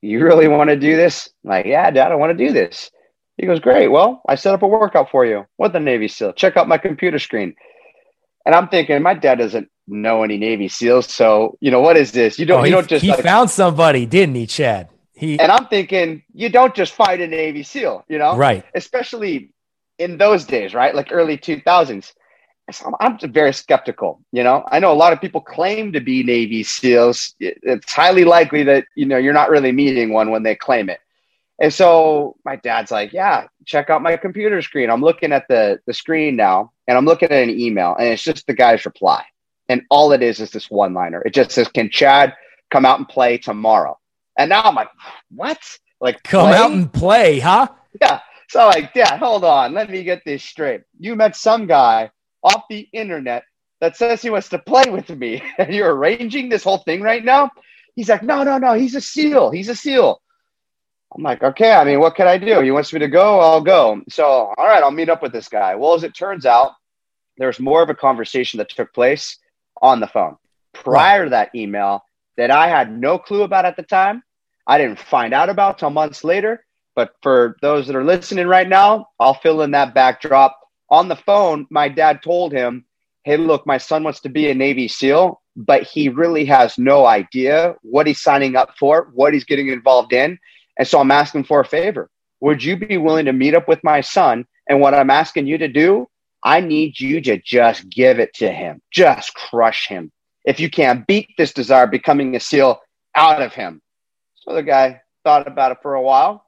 You 0.00 0.24
really 0.24 0.48
want 0.48 0.70
to 0.70 0.76
do 0.76 0.96
this? 0.96 1.28
I'm 1.44 1.50
like, 1.50 1.66
yeah, 1.66 1.90
dad, 1.90 2.10
I 2.10 2.14
want 2.14 2.36
to 2.36 2.46
do 2.46 2.52
this. 2.52 2.90
He 3.38 3.46
goes, 3.46 3.60
Great. 3.60 3.88
Well, 3.88 4.20
I 4.28 4.34
set 4.34 4.52
up 4.54 4.62
a 4.62 4.66
workout 4.66 5.10
for 5.10 5.24
you. 5.24 5.46
What 5.56 5.72
the 5.72 5.80
Navy 5.80 6.08
SEAL? 6.08 6.32
Check 6.34 6.56
out 6.56 6.68
my 6.68 6.78
computer 6.78 7.18
screen. 7.18 7.54
And 8.44 8.54
I'm 8.54 8.68
thinking, 8.68 9.00
my 9.02 9.14
dad 9.14 9.38
doesn't 9.38 9.68
know 9.86 10.22
any 10.24 10.38
Navy 10.38 10.68
SEALs. 10.68 11.12
So, 11.12 11.56
you 11.60 11.70
know, 11.70 11.80
what 11.80 11.96
is 11.96 12.12
this? 12.12 12.38
You 12.38 12.46
don't, 12.46 12.60
Oh, 12.60 12.64
you 12.64 12.66
he, 12.66 12.70
don't 12.72 12.88
just 12.88 13.04
he 13.04 13.10
like- 13.10 13.22
found 13.22 13.50
somebody, 13.50 14.06
didn't 14.06 14.34
he, 14.34 14.46
Chad? 14.46 14.88
He 15.14 15.38
and 15.40 15.50
I'm 15.50 15.66
thinking, 15.66 16.22
you 16.32 16.48
don't 16.48 16.74
just 16.74 16.92
fight 16.94 17.20
a 17.20 17.26
Navy 17.26 17.62
SEAL, 17.64 18.04
you 18.08 18.18
know? 18.18 18.36
right. 18.36 18.64
especially 18.74 19.50
in 19.98 20.16
those 20.16 20.44
days, 20.44 20.74
right? 20.74 20.94
Like 20.94 21.08
early 21.10 21.36
2000s. 21.36 22.12
So 22.70 22.84
I'm 23.00 23.16
I'm 23.22 23.32
very 23.32 23.52
skeptical. 23.54 24.20
You 24.30 24.44
know, 24.44 24.62
I 24.70 24.78
know 24.78 24.92
a 24.92 24.94
lot 24.94 25.12
of 25.14 25.20
people 25.22 25.40
claim 25.40 25.90
to 25.92 26.00
be 26.00 26.22
Navy 26.22 26.62
SEALs. 26.62 27.34
It- 27.40 27.58
It's 27.62 27.92
highly 27.92 28.24
likely 28.24 28.62
that 28.64 28.84
you 28.94 29.06
know 29.06 29.16
you're 29.16 29.32
not 29.32 29.48
really 29.50 29.72
meeting 29.72 30.12
one 30.12 30.30
when 30.30 30.42
they 30.42 30.54
claim 30.54 30.88
it. 30.90 31.00
And 31.60 31.72
so 31.74 32.36
my 32.44 32.56
dad's 32.56 32.90
like, 32.90 33.12
"Yeah, 33.12 33.46
check 33.64 33.90
out 33.90 34.02
my 34.02 34.16
computer 34.16 34.62
screen." 34.62 34.90
I'm 34.90 35.00
looking 35.02 35.32
at 35.32 35.46
the 35.48 35.80
the 35.86 35.94
screen 35.94 36.36
now, 36.36 36.72
and 36.86 36.96
I'm 36.96 37.04
looking 37.04 37.30
at 37.30 37.42
an 37.42 37.50
email, 37.50 37.96
and 37.98 38.08
it's 38.08 38.22
just 38.22 38.46
the 38.46 38.54
guy's 38.54 38.84
reply, 38.86 39.24
and 39.68 39.82
all 39.90 40.12
it 40.12 40.22
is 40.22 40.40
is 40.40 40.50
this 40.50 40.70
one 40.70 40.94
liner. 40.94 41.22
It 41.22 41.34
just 41.34 41.50
says, 41.50 41.68
"Can 41.68 41.90
Chad 41.90 42.34
come 42.70 42.84
out 42.86 42.98
and 42.98 43.08
play 43.08 43.38
tomorrow?" 43.38 43.98
And 44.38 44.50
now 44.50 44.62
I'm 44.62 44.74
like, 44.76 44.90
"What?" 45.34 45.58
Like 46.00 46.22
Come 46.22 46.48
play? 46.50 46.58
out 46.58 46.70
and 46.70 46.92
play, 46.92 47.40
huh? 47.40 47.68
Yeah. 48.00 48.20
So 48.48 48.66
like, 48.66 48.94
Dad, 48.94 49.18
hold 49.18 49.44
on. 49.44 49.74
Let 49.74 49.90
me 49.90 50.04
get 50.04 50.22
this 50.24 50.42
straight. 50.44 50.82
You 50.98 51.16
met 51.16 51.36
some 51.36 51.66
guy 51.66 52.10
off 52.42 52.64
the 52.70 52.88
internet 52.92 53.44
that 53.80 53.96
says 53.96 54.22
he 54.22 54.30
wants 54.30 54.48
to 54.50 54.58
play 54.58 54.84
with 54.90 55.10
me, 55.10 55.42
and 55.58 55.74
you're 55.74 55.94
arranging 55.94 56.48
this 56.48 56.64
whole 56.64 56.78
thing 56.78 57.02
right 57.02 57.24
now. 57.24 57.50
He's 57.96 58.08
like, 58.08 58.22
no, 58.22 58.44
no, 58.44 58.58
no. 58.58 58.74
He's 58.74 58.94
a 58.94 59.00
SEAL. 59.00 59.50
He's 59.50 59.68
a 59.68 59.74
SEAL. 59.74 60.20
I'm 61.14 61.22
like, 61.22 61.42
okay. 61.42 61.72
I 61.72 61.84
mean, 61.84 62.00
what 62.00 62.14
can 62.14 62.26
I 62.26 62.38
do? 62.38 62.60
He 62.60 62.70
wants 62.70 62.92
me 62.92 62.98
to 63.00 63.08
go. 63.08 63.40
I'll 63.40 63.60
go. 63.60 64.02
So, 64.08 64.24
all 64.26 64.66
right, 64.66 64.82
I'll 64.82 64.90
meet 64.90 65.08
up 65.08 65.22
with 65.22 65.32
this 65.32 65.48
guy. 65.48 65.74
Well, 65.74 65.94
as 65.94 66.04
it 66.04 66.14
turns 66.14 66.44
out, 66.46 66.72
there's 67.38 67.60
more 67.60 67.82
of 67.82 67.90
a 67.90 67.94
conversation 67.94 68.58
that 68.58 68.68
took 68.68 68.92
place 68.92 69.38
on 69.80 70.00
the 70.00 70.06
phone 70.06 70.36
prior 70.72 71.24
to 71.24 71.30
that 71.30 71.54
email 71.54 72.02
that 72.36 72.50
I 72.50 72.68
had 72.68 72.92
no 72.92 73.18
clue 73.18 73.42
about 73.42 73.64
at 73.64 73.76
the 73.76 73.82
time. 73.82 74.22
I 74.66 74.76
didn't 74.78 74.98
find 74.98 75.32
out 75.32 75.48
about 75.48 75.78
till 75.78 75.90
months 75.90 76.24
later. 76.24 76.64
But 76.94 77.14
for 77.22 77.56
those 77.62 77.86
that 77.86 77.94
are 77.94 78.04
listening 78.04 78.48
right 78.48 78.68
now, 78.68 79.06
I'll 79.20 79.34
fill 79.34 79.62
in 79.62 79.70
that 79.70 79.94
backdrop. 79.94 80.58
On 80.90 81.06
the 81.06 81.14
phone, 81.14 81.66
my 81.70 81.88
dad 81.88 82.22
told 82.24 82.52
him, 82.52 82.84
Hey, 83.22 83.36
look, 83.36 83.66
my 83.66 83.78
son 83.78 84.02
wants 84.02 84.20
to 84.22 84.28
be 84.28 84.50
a 84.50 84.54
Navy 84.54 84.88
SEAL, 84.88 85.40
but 85.54 85.84
he 85.84 86.08
really 86.08 86.44
has 86.46 86.76
no 86.76 87.06
idea 87.06 87.76
what 87.82 88.06
he's 88.06 88.20
signing 88.20 88.56
up 88.56 88.76
for, 88.78 89.10
what 89.14 89.32
he's 89.32 89.44
getting 89.44 89.68
involved 89.68 90.12
in. 90.12 90.38
And 90.78 90.86
so 90.86 91.00
I'm 91.00 91.10
asking 91.10 91.44
for 91.44 91.60
a 91.60 91.64
favor. 91.64 92.08
Would 92.40 92.62
you 92.62 92.76
be 92.76 92.96
willing 92.96 93.26
to 93.26 93.32
meet 93.32 93.54
up 93.54 93.68
with 93.68 93.82
my 93.82 94.00
son? 94.00 94.46
And 94.68 94.80
what 94.80 94.94
I'm 94.94 95.10
asking 95.10 95.46
you 95.46 95.58
to 95.58 95.68
do, 95.68 96.08
I 96.42 96.60
need 96.60 97.00
you 97.00 97.20
to 97.22 97.38
just 97.38 97.88
give 97.88 98.20
it 98.20 98.32
to 98.34 98.50
him, 98.50 98.80
just 98.92 99.34
crush 99.34 99.88
him. 99.88 100.12
If 100.44 100.60
you 100.60 100.70
can't 100.70 101.06
beat 101.06 101.30
this 101.36 101.52
desire 101.52 101.86
becoming 101.86 102.36
a 102.36 102.40
SEAL 102.40 102.80
out 103.14 103.42
of 103.42 103.52
him. 103.54 103.82
So 104.36 104.54
the 104.54 104.62
guy 104.62 105.00
thought 105.24 105.48
about 105.48 105.72
it 105.72 105.78
for 105.82 105.94
a 105.94 106.02
while 106.02 106.44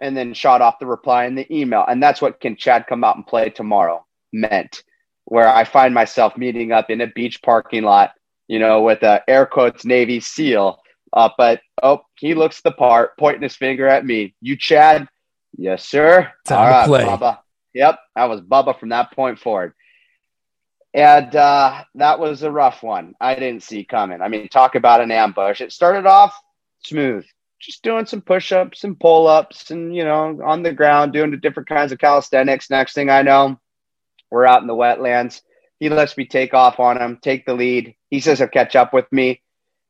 and 0.00 0.16
then 0.16 0.34
shot 0.34 0.62
off 0.62 0.78
the 0.80 0.86
reply 0.86 1.26
in 1.26 1.34
the 1.34 1.46
email. 1.54 1.84
And 1.86 2.02
that's 2.02 2.20
what 2.20 2.40
can 2.40 2.56
Chad 2.56 2.86
come 2.88 3.04
out 3.04 3.16
and 3.16 3.26
play 3.26 3.50
tomorrow 3.50 4.04
meant, 4.32 4.82
where 5.26 5.48
I 5.48 5.64
find 5.64 5.94
myself 5.94 6.36
meeting 6.36 6.72
up 6.72 6.90
in 6.90 7.00
a 7.00 7.06
beach 7.06 7.42
parking 7.42 7.84
lot, 7.84 8.12
you 8.48 8.58
know, 8.58 8.82
with 8.82 9.02
a 9.02 9.22
air 9.28 9.46
quotes 9.46 9.84
Navy 9.84 10.18
SEAL. 10.18 10.81
Uh, 11.12 11.28
but 11.36 11.60
oh, 11.82 12.02
he 12.18 12.34
looks 12.34 12.62
the 12.62 12.72
part, 12.72 13.16
pointing 13.18 13.42
his 13.42 13.56
finger 13.56 13.86
at 13.86 14.04
me. 14.04 14.34
You, 14.40 14.56
Chad? 14.56 15.08
Yes, 15.56 15.84
sir. 15.84 16.32
Time 16.46 16.84
to 16.84 16.88
play. 16.88 17.04
Bubba. 17.04 17.38
Yep, 17.74 17.98
I 18.16 18.26
was 18.26 18.40
Bubba 18.40 18.78
from 18.78 18.90
that 18.90 19.12
point 19.12 19.38
forward. 19.38 19.74
And 20.94 21.34
uh, 21.34 21.84
that 21.94 22.18
was 22.18 22.42
a 22.42 22.50
rough 22.50 22.82
one. 22.82 23.14
I 23.20 23.34
didn't 23.34 23.62
see 23.62 23.84
coming. 23.84 24.20
I 24.20 24.28
mean, 24.28 24.48
talk 24.48 24.74
about 24.74 25.00
an 25.00 25.10
ambush. 25.10 25.60
It 25.62 25.72
started 25.72 26.06
off 26.06 26.38
smooth, 26.84 27.24
just 27.60 27.82
doing 27.82 28.04
some 28.04 28.20
push 28.20 28.52
ups 28.52 28.84
and 28.84 29.00
pull 29.00 29.26
ups 29.26 29.70
and, 29.70 29.94
you 29.94 30.04
know, 30.04 30.38
on 30.44 30.62
the 30.62 30.72
ground, 30.72 31.12
doing 31.12 31.30
the 31.30 31.38
different 31.38 31.68
kinds 31.68 31.92
of 31.92 31.98
calisthenics. 31.98 32.68
Next 32.68 32.92
thing 32.92 33.08
I 33.08 33.22
know, 33.22 33.58
we're 34.30 34.46
out 34.46 34.60
in 34.60 34.68
the 34.68 34.74
wetlands. 34.74 35.40
He 35.80 35.88
lets 35.88 36.16
me 36.16 36.26
take 36.26 36.52
off 36.52 36.78
on 36.78 36.98
him, 36.98 37.18
take 37.22 37.46
the 37.46 37.54
lead. 37.54 37.94
He 38.10 38.20
says 38.20 38.38
he'll 38.38 38.48
catch 38.48 38.76
up 38.76 38.92
with 38.92 39.10
me. 39.10 39.40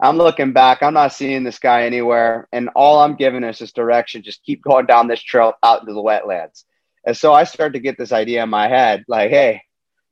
I'm 0.02 0.18
looking 0.18 0.52
back. 0.52 0.82
I'm 0.82 0.94
not 0.94 1.12
seeing 1.12 1.44
this 1.44 1.60
guy 1.60 1.84
anywhere. 1.84 2.48
And 2.52 2.68
all 2.74 3.00
I'm 3.00 3.14
giving 3.14 3.44
is 3.44 3.60
this 3.60 3.70
direction. 3.70 4.24
Just 4.24 4.42
keep 4.42 4.60
going 4.60 4.86
down 4.86 5.06
this 5.06 5.22
trail 5.22 5.54
out 5.62 5.80
into 5.80 5.92
the 5.92 6.02
wetlands. 6.02 6.64
And 7.06 7.16
so 7.16 7.32
I 7.32 7.44
start 7.44 7.74
to 7.74 7.80
get 7.80 7.96
this 7.96 8.10
idea 8.10 8.42
in 8.42 8.50
my 8.50 8.66
head 8.66 9.04
like, 9.06 9.30
hey, 9.30 9.62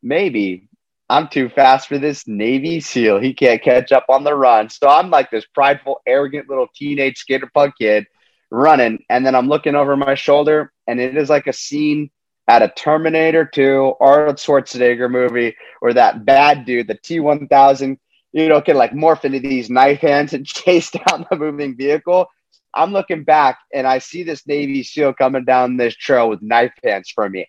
maybe 0.00 0.68
I'm 1.08 1.26
too 1.26 1.48
fast 1.48 1.88
for 1.88 1.98
this 1.98 2.28
Navy 2.28 2.78
SEAL. 2.78 3.18
He 3.18 3.34
can't 3.34 3.60
catch 3.60 3.90
up 3.90 4.06
on 4.08 4.22
the 4.22 4.34
run. 4.34 4.70
So 4.70 4.88
I'm 4.88 5.10
like 5.10 5.28
this 5.28 5.46
prideful, 5.46 6.00
arrogant 6.06 6.48
little 6.48 6.68
teenage 6.72 7.18
skater 7.18 7.50
punk 7.52 7.74
kid 7.76 8.06
running. 8.48 9.04
And 9.10 9.26
then 9.26 9.34
I'm 9.34 9.48
looking 9.48 9.74
over 9.74 9.96
my 9.96 10.14
shoulder, 10.14 10.72
and 10.86 11.00
it 11.00 11.16
is 11.16 11.28
like 11.28 11.48
a 11.48 11.52
scene 11.52 12.10
at 12.46 12.62
a 12.62 12.68
Terminator 12.68 13.44
2 13.44 13.94
Arnold 14.00 14.36
Schwarzenegger 14.36 15.10
movie 15.10 15.56
where 15.80 15.94
that 15.94 16.24
bad 16.24 16.64
dude, 16.64 16.86
the 16.86 16.94
T 16.94 17.18
1000, 17.18 17.98
you 18.32 18.48
know, 18.48 18.60
can 18.60 18.76
like 18.76 18.92
morph 18.92 19.24
into 19.24 19.40
these 19.40 19.70
knife 19.70 20.00
hands 20.00 20.32
and 20.32 20.46
chase 20.46 20.90
down 20.90 21.26
the 21.30 21.36
moving 21.36 21.76
vehicle. 21.76 22.26
I'm 22.74 22.92
looking 22.92 23.24
back 23.24 23.58
and 23.74 23.86
I 23.86 23.98
see 23.98 24.22
this 24.22 24.46
Navy 24.46 24.82
SEAL 24.82 25.14
coming 25.14 25.44
down 25.44 25.76
this 25.76 25.96
trail 25.96 26.28
with 26.28 26.42
knife 26.42 26.72
hands 26.84 27.10
for 27.10 27.28
me. 27.28 27.48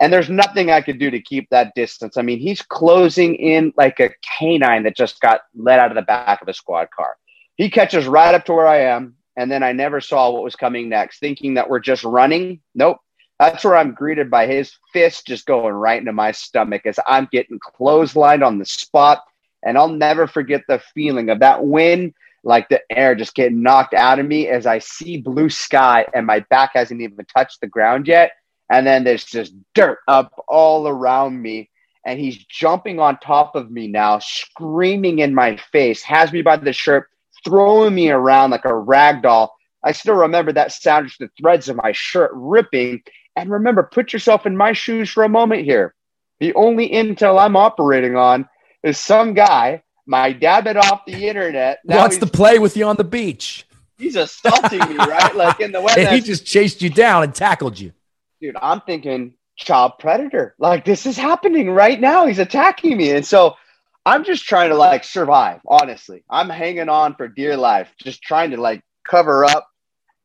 And 0.00 0.12
there's 0.12 0.30
nothing 0.30 0.70
I 0.70 0.80
could 0.80 0.98
do 0.98 1.10
to 1.10 1.20
keep 1.20 1.48
that 1.50 1.74
distance. 1.76 2.16
I 2.16 2.22
mean, 2.22 2.40
he's 2.40 2.62
closing 2.62 3.36
in 3.36 3.72
like 3.76 4.00
a 4.00 4.10
canine 4.38 4.82
that 4.84 4.96
just 4.96 5.20
got 5.20 5.42
let 5.54 5.78
out 5.78 5.92
of 5.92 5.94
the 5.94 6.02
back 6.02 6.42
of 6.42 6.48
a 6.48 6.54
squad 6.54 6.90
car. 6.90 7.16
He 7.56 7.70
catches 7.70 8.06
right 8.06 8.34
up 8.34 8.44
to 8.46 8.52
where 8.52 8.66
I 8.66 8.80
am. 8.80 9.14
And 9.36 9.50
then 9.50 9.62
I 9.62 9.72
never 9.72 10.00
saw 10.00 10.30
what 10.30 10.42
was 10.42 10.56
coming 10.56 10.88
next, 10.88 11.20
thinking 11.20 11.54
that 11.54 11.70
we're 11.70 11.80
just 11.80 12.04
running. 12.04 12.60
Nope. 12.74 12.98
That's 13.38 13.64
where 13.64 13.76
I'm 13.76 13.94
greeted 13.94 14.30
by 14.30 14.46
his 14.46 14.72
fist 14.92 15.26
just 15.26 15.46
going 15.46 15.72
right 15.72 15.98
into 15.98 16.12
my 16.12 16.32
stomach 16.32 16.82
as 16.84 16.98
I'm 17.06 17.28
getting 17.32 17.58
clotheslined 17.58 18.46
on 18.46 18.58
the 18.58 18.66
spot. 18.66 19.22
And 19.64 19.78
I'll 19.78 19.88
never 19.88 20.26
forget 20.26 20.62
the 20.68 20.80
feeling 20.94 21.30
of 21.30 21.40
that 21.40 21.64
wind, 21.64 22.14
like 22.44 22.68
the 22.68 22.80
air 22.90 23.14
just 23.14 23.34
getting 23.34 23.62
knocked 23.62 23.94
out 23.94 24.18
of 24.18 24.26
me 24.26 24.48
as 24.48 24.66
I 24.66 24.78
see 24.78 25.18
blue 25.18 25.48
sky 25.48 26.06
and 26.14 26.26
my 26.26 26.40
back 26.50 26.70
hasn't 26.74 27.00
even 27.00 27.24
touched 27.26 27.60
the 27.60 27.68
ground 27.68 28.08
yet. 28.08 28.32
And 28.70 28.86
then 28.86 29.04
there's 29.04 29.24
just 29.24 29.54
dirt 29.74 29.98
up 30.08 30.32
all 30.48 30.88
around 30.88 31.40
me. 31.40 31.70
And 32.04 32.18
he's 32.18 32.44
jumping 32.46 32.98
on 32.98 33.18
top 33.18 33.54
of 33.54 33.70
me 33.70 33.86
now, 33.86 34.18
screaming 34.18 35.20
in 35.20 35.34
my 35.34 35.56
face, 35.56 36.02
has 36.02 36.32
me 36.32 36.42
by 36.42 36.56
the 36.56 36.72
shirt, 36.72 37.08
throwing 37.44 37.94
me 37.94 38.10
around 38.10 38.50
like 38.50 38.64
a 38.64 38.74
rag 38.74 39.22
doll. 39.22 39.54
I 39.84 39.92
still 39.92 40.14
remember 40.14 40.52
that 40.52 40.72
sound, 40.72 41.06
just 41.06 41.20
the 41.20 41.30
threads 41.40 41.68
of 41.68 41.76
my 41.76 41.92
shirt 41.92 42.32
ripping. 42.34 43.02
And 43.36 43.50
remember, 43.50 43.84
put 43.84 44.12
yourself 44.12 44.46
in 44.46 44.56
my 44.56 44.72
shoes 44.72 45.10
for 45.10 45.22
a 45.22 45.28
moment 45.28 45.64
here. 45.64 45.94
The 46.40 46.54
only 46.54 46.88
intel 46.88 47.40
I'm 47.40 47.56
operating 47.56 48.16
on 48.16 48.48
is 48.82 48.98
some 48.98 49.34
guy 49.34 49.82
my 50.06 50.32
dad 50.32 50.64
bit 50.64 50.76
off 50.76 51.04
the 51.06 51.28
internet. 51.28 51.80
Wants 51.84 52.18
to 52.18 52.26
play 52.26 52.58
with 52.58 52.76
you 52.76 52.86
on 52.86 52.96
the 52.96 53.04
beach. 53.04 53.66
he's 53.98 54.16
assaulting 54.16 54.80
me, 54.80 54.96
right? 54.96 55.34
Like 55.34 55.60
in 55.60 55.72
the 55.72 55.80
And 55.96 56.08
he 56.08 56.20
just 56.20 56.44
chased 56.44 56.82
you 56.82 56.90
down 56.90 57.22
and 57.22 57.34
tackled 57.34 57.78
you. 57.78 57.92
Dude, 58.40 58.56
I'm 58.60 58.80
thinking 58.80 59.34
child 59.56 59.92
predator. 59.98 60.54
Like 60.58 60.84
this 60.84 61.06
is 61.06 61.16
happening 61.16 61.70
right 61.70 62.00
now. 62.00 62.26
He's 62.26 62.40
attacking 62.40 62.96
me. 62.96 63.10
And 63.10 63.24
so 63.24 63.56
I'm 64.04 64.24
just 64.24 64.44
trying 64.44 64.70
to 64.70 64.76
like 64.76 65.04
survive, 65.04 65.60
honestly. 65.66 66.24
I'm 66.28 66.48
hanging 66.48 66.88
on 66.88 67.14
for 67.14 67.28
dear 67.28 67.56
life, 67.56 67.92
just 67.98 68.22
trying 68.22 68.50
to 68.50 68.56
like 68.56 68.82
cover 69.08 69.44
up. 69.44 69.68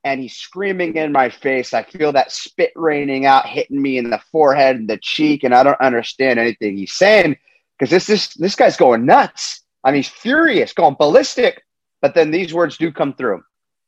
And 0.04 0.22
he's 0.22 0.36
screaming 0.36 0.96
in 0.96 1.12
my 1.12 1.30
face. 1.30 1.74
I 1.74 1.84
feel 1.84 2.14
that 2.14 2.32
spit 2.32 2.72
raining 2.76 3.26
out, 3.26 3.46
hitting 3.46 3.82
me 3.82 3.98
in 3.98 4.10
the 4.10 4.22
forehead 4.32 4.78
and 4.78 4.90
the 4.90 4.98
cheek, 4.98 5.44
and 5.44 5.54
I 5.54 5.64
don't 5.64 5.82
understand 5.82 6.40
anything 6.40 6.78
he's 6.78 6.94
saying 6.94 7.36
because 7.78 7.92
this 7.92 8.08
this 8.08 8.34
this 8.36 8.56
guy's 8.56 8.78
going 8.78 9.06
nuts. 9.06 9.62
I 9.84 9.92
mean, 9.92 9.98
he's 9.98 10.10
furious, 10.10 10.74
going 10.74 10.96
ballistic. 11.00 11.64
But 12.02 12.16
then 12.16 12.32
these 12.32 12.54
words 12.54 12.78
do 12.78 12.92
come 12.92 13.14
through, 13.14 13.44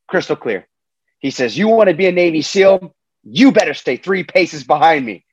crystal 0.08 0.36
clear. 0.36 0.68
He 1.18 1.30
says, 1.30 1.56
"You 1.58 1.68
want 1.68 1.88
to 1.88 1.94
be 1.94 2.06
a 2.06 2.12
Navy 2.12 2.42
SEAL? 2.42 2.94
You 3.24 3.52
better 3.52 3.74
stay 3.74 3.96
three 3.96 4.24
paces 4.24 4.64
behind 4.64 5.06
me." 5.06 5.24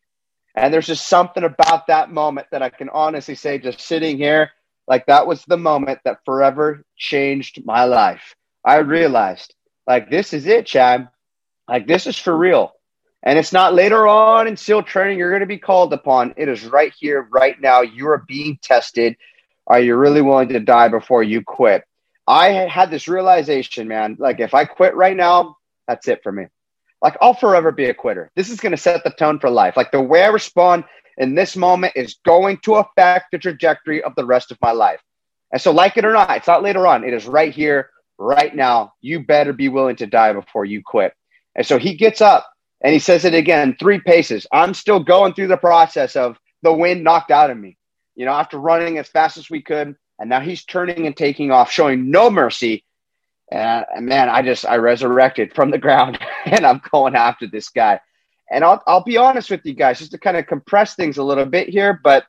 And 0.56 0.74
there's 0.74 0.88
just 0.88 1.08
something 1.08 1.44
about 1.44 1.88
that 1.88 2.12
moment 2.12 2.48
that 2.52 2.64
I 2.64 2.70
can 2.70 2.90
honestly 2.90 3.36
say, 3.36 3.60
just 3.60 3.80
sitting 3.80 4.18
here, 4.18 4.52
like 4.88 5.06
that 5.06 5.28
was 5.28 5.44
the 5.46 5.58
moment 5.58 6.00
that 6.04 6.20
forever 6.26 6.84
changed 6.98 7.64
my 7.64 7.86
life. 7.86 8.36
I 8.66 8.78
realized, 8.78 9.54
like, 9.86 10.10
this 10.10 10.34
is 10.34 10.48
it, 10.48 10.66
Chad. 10.66 11.10
Like, 11.70 11.88
this 11.88 12.08
is 12.08 12.18
for 12.18 12.36
real. 12.36 12.74
And 13.24 13.38
it's 13.38 13.52
not 13.52 13.74
later 13.74 14.08
on 14.08 14.48
in 14.48 14.56
SEAL 14.56 14.84
training 14.84 15.18
you're 15.18 15.32
going 15.32 15.42
to 15.42 15.48
be 15.48 15.58
called 15.58 15.92
upon. 15.92 16.34
It 16.38 16.48
is 16.48 16.66
right 16.66 16.94
here, 16.98 17.28
right 17.32 17.60
now. 17.60 17.82
You 17.82 18.08
are 18.10 18.24
being 18.28 18.60
tested. 18.62 19.18
Are 19.66 19.80
you 19.80 19.96
really 19.96 20.22
willing 20.22 20.50
to 20.50 20.60
die 20.60 20.88
before 20.88 21.24
you 21.24 21.42
quit? 21.44 21.84
I 22.28 22.50
had 22.50 22.92
this 22.92 23.08
realization, 23.08 23.88
man. 23.88 24.18
Like, 24.20 24.40
if 24.40 24.54
I 24.54 24.66
quit 24.66 24.96
right 24.96 25.16
now, 25.16 25.58
that's 25.88 26.08
it 26.08 26.22
for 26.24 26.32
me. 26.32 26.46
Like, 27.02 27.18
I'll 27.22 27.34
forever 27.34 27.72
be 27.72 27.86
a 27.86 27.94
quitter. 27.94 28.32
This 28.36 28.50
is 28.50 28.60
going 28.60 28.72
to 28.72 28.78
set 28.78 29.04
the 29.04 29.12
tone 29.12 29.40
for 29.40 29.50
life. 29.50 29.78
Like, 29.78 29.92
the 29.92 30.02
way 30.02 30.24
I 30.24 30.28
respond 30.28 30.84
in 31.18 31.36
this 31.36 31.56
moment 31.56 31.94
is 31.96 32.18
going 32.26 32.58
to 32.64 32.76
affect 32.76 33.32
the 33.32 33.40
trajectory 33.40 34.04
of 34.04 34.14
the 34.16 34.26
rest 34.26 34.52
of 34.52 34.58
my 34.62 34.72
life. 34.72 35.02
And 35.52 35.62
so, 35.62 35.72
like 35.72 35.98
it 35.98 36.06
or 36.06 36.14
not, 36.14 36.36
it's 36.38 36.48
not 36.48 36.64
later 36.64 36.86
on. 36.86 37.04
It 37.04 37.14
is 37.14 37.26
right 37.26 37.54
here, 37.54 37.90
right 38.18 38.54
now. 38.54 38.94
You 39.02 39.26
better 39.26 39.54
be 39.54 39.70
willing 39.70 39.96
to 39.98 40.08
die 40.08 40.34
before 40.34 40.66
you 40.66 40.82
quit. 40.84 41.14
And 41.56 41.66
so 41.66 41.78
he 41.78 41.96
gets 41.96 42.22
up 42.22 42.48
and 42.82 42.94
he 42.94 43.00
says 43.00 43.26
it 43.26 43.34
again, 43.34 43.76
three 43.80 44.00
paces. 44.00 44.46
I'm 44.52 44.74
still 44.74 45.00
going 45.00 45.34
through 45.34 45.48
the 45.48 45.58
process 45.58 46.16
of 46.16 46.38
the 46.62 46.74
wind 46.74 47.04
knocked 47.04 47.32
out 47.32 47.50
of 47.50 47.58
me. 47.58 47.78
You 48.16 48.26
know, 48.26 48.34
after 48.34 48.58
running 48.60 48.98
as 48.98 49.08
fast 49.08 49.38
as 49.38 49.50
we 49.50 49.62
could, 49.62 49.96
and 50.20 50.30
now 50.30 50.40
he's 50.40 50.66
turning 50.66 51.06
and 51.06 51.16
taking 51.16 51.52
off, 51.52 51.72
showing 51.72 52.10
no 52.10 52.30
mercy. 52.30 52.84
And, 53.52 53.86
man, 54.00 54.30
I 54.30 54.42
just 54.42 54.66
I 54.66 54.78
resurrected 54.78 55.54
from 55.54 55.72
the 55.72 55.78
ground, 55.78 56.20
and 56.46 56.66
I'm 56.66 56.82
going 56.92 57.16
after 57.16 57.48
this 57.48 57.70
guy. 57.70 58.00
And 58.50 58.64
I'll 58.64 58.82
I'll 58.88 59.04
be 59.04 59.18
honest 59.18 59.52
with 59.52 59.66
you 59.66 59.74
guys, 59.74 60.00
just 60.00 60.12
to 60.12 60.18
kind 60.18 60.38
of 60.38 60.48
compress 60.48 60.96
things 60.96 61.18
a 61.18 61.24
little 61.24 61.46
bit 61.46 61.70
here, 61.70 62.00
but 62.04 62.26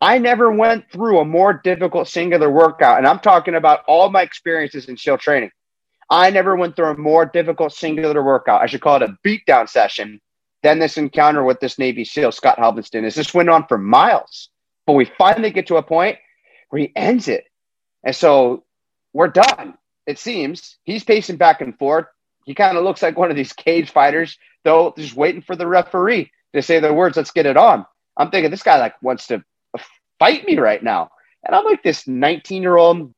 I 0.00 0.18
never 0.18 0.50
went 0.50 0.90
through 0.90 1.20
a 1.20 1.24
more 1.24 1.52
difficult 1.52 2.08
singular 2.08 2.50
workout, 2.50 2.98
and 2.98 3.06
I'm 3.06 3.20
talking 3.20 3.54
about 3.54 3.84
all 3.86 4.10
my 4.10 4.22
experiences 4.22 4.88
in 4.88 4.96
SEAL 4.96 5.18
training. 5.18 5.52
I 6.12 6.28
never 6.28 6.54
went 6.54 6.76
through 6.76 6.90
a 6.90 6.96
more 6.98 7.24
difficult 7.24 7.72
singular 7.72 8.22
workout. 8.22 8.60
I 8.60 8.66
should 8.66 8.82
call 8.82 8.96
it 8.96 9.02
a 9.02 9.16
beatdown 9.26 9.66
session 9.66 10.20
than 10.62 10.78
this 10.78 10.98
encounter 10.98 11.42
with 11.42 11.58
this 11.58 11.78
Navy 11.78 12.04
SEAL, 12.04 12.32
Scott 12.32 12.58
Helvenston. 12.58 13.04
Is 13.04 13.14
this 13.14 13.32
went 13.32 13.48
on 13.48 13.66
for 13.66 13.78
miles, 13.78 14.50
but 14.86 14.92
we 14.92 15.06
finally 15.06 15.50
get 15.50 15.68
to 15.68 15.76
a 15.76 15.82
point 15.82 16.18
where 16.68 16.82
he 16.82 16.92
ends 16.94 17.28
it. 17.28 17.44
And 18.04 18.14
so 18.14 18.64
we're 19.14 19.28
done. 19.28 19.78
It 20.06 20.18
seems 20.18 20.76
he's 20.84 21.02
pacing 21.02 21.38
back 21.38 21.62
and 21.62 21.78
forth. 21.78 22.04
He 22.44 22.54
kind 22.54 22.76
of 22.76 22.84
looks 22.84 23.00
like 23.00 23.16
one 23.16 23.30
of 23.30 23.36
these 23.36 23.54
cage 23.54 23.90
fighters, 23.90 24.36
though, 24.64 24.92
just 24.98 25.16
waiting 25.16 25.40
for 25.40 25.56
the 25.56 25.66
referee 25.66 26.30
to 26.54 26.60
say 26.60 26.78
the 26.78 26.92
words, 26.92 27.16
let's 27.16 27.30
get 27.30 27.46
it 27.46 27.56
on. 27.56 27.86
I'm 28.18 28.30
thinking 28.30 28.50
this 28.50 28.62
guy 28.62 28.78
like 28.78 29.00
wants 29.02 29.28
to 29.28 29.42
fight 30.18 30.44
me 30.44 30.58
right 30.58 30.82
now. 30.82 31.10
And 31.42 31.56
I'm 31.56 31.64
like 31.64 31.82
this 31.82 32.06
19 32.06 32.60
year 32.60 32.76
old, 32.76 33.14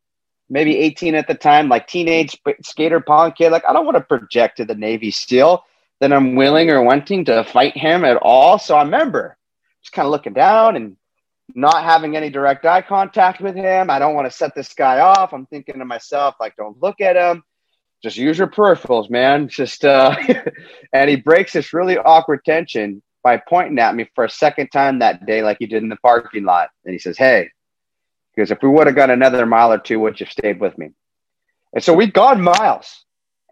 maybe 0.49 0.77
18 0.79 1.15
at 1.15 1.27
the 1.27 1.35
time, 1.35 1.69
like 1.69 1.87
teenage 1.87 2.39
skater 2.63 3.01
punk 3.01 3.37
kid. 3.37 3.51
Like, 3.51 3.65
I 3.69 3.73
don't 3.73 3.87
want 3.87 3.97
to 3.97 4.03
project 4.03 4.59
to 4.59 4.65
the 4.65 4.75
Navy 4.75 5.11
SEAL 5.11 5.65
that 6.01 6.13
I'm 6.13 6.35
willing 6.35 6.71
or 6.71 6.83
wanting 6.83 7.25
to 7.27 7.45
fight 7.45 7.77
him 7.77 8.05
at 8.05 8.17
all. 8.19 8.59
So 8.59 8.77
I 8.77 8.83
remember 8.83 9.37
just 9.83 9.93
kind 9.93 10.07
of 10.07 10.13
looking 10.13 10.33
down 10.33 10.77
and 10.77 10.97
not 11.55 11.85
having 11.85 12.17
any 12.17 12.31
direct 12.31 12.65
eye 12.65 12.83
contact 12.83 13.41
with 13.41 13.55
him. 13.55 13.91
I 13.91 13.99
don't 13.99 14.15
want 14.15 14.31
to 14.31 14.37
set 14.37 14.55
this 14.55 14.73
guy 14.73 15.01
off. 15.01 15.33
I'm 15.33 15.47
thinking 15.47 15.79
to 15.79 15.85
myself, 15.85 16.37
like, 16.41 16.57
don't 16.57 16.81
look 16.83 17.01
at 17.01 17.17
him. 17.17 17.43
Just 18.03 18.17
use 18.17 18.37
your 18.37 18.49
peripherals, 18.49 19.09
man. 19.09 19.49
Just 19.49 19.85
uh 19.85 20.15
and 20.93 21.09
he 21.09 21.17
breaks 21.17 21.55
this 21.55 21.73
really 21.73 21.97
awkward 21.97 22.45
tension 22.45 23.03
by 23.23 23.39
pointing 23.39 23.79
at 23.79 23.95
me 23.95 24.09
for 24.15 24.25
a 24.25 24.31
second 24.31 24.69
time 24.69 24.99
that 24.99 25.25
day, 25.25 25.43
like 25.43 25.57
he 25.59 25.67
did 25.67 25.83
in 25.83 25.89
the 25.89 25.97
parking 25.97 26.45
lot. 26.45 26.69
And 26.85 26.93
he 26.93 26.99
says, 26.99 27.17
Hey, 27.17 27.49
because 28.35 28.51
if 28.51 28.63
we 28.63 28.69
would 28.69 28.87
have 28.87 28.97
gone 28.97 29.11
another 29.11 29.47
mile 29.47 29.73
or 29.73 29.79
two, 29.79 30.01
would 30.01 30.19
you 30.19 30.27
have 30.27 30.33
stayed 30.33 30.61
with 30.61 30.77
me? 30.77 30.91
And 31.73 31.83
so 31.83 31.93
we'd 31.93 32.13
gone 32.15 32.41
miles. 32.41 33.05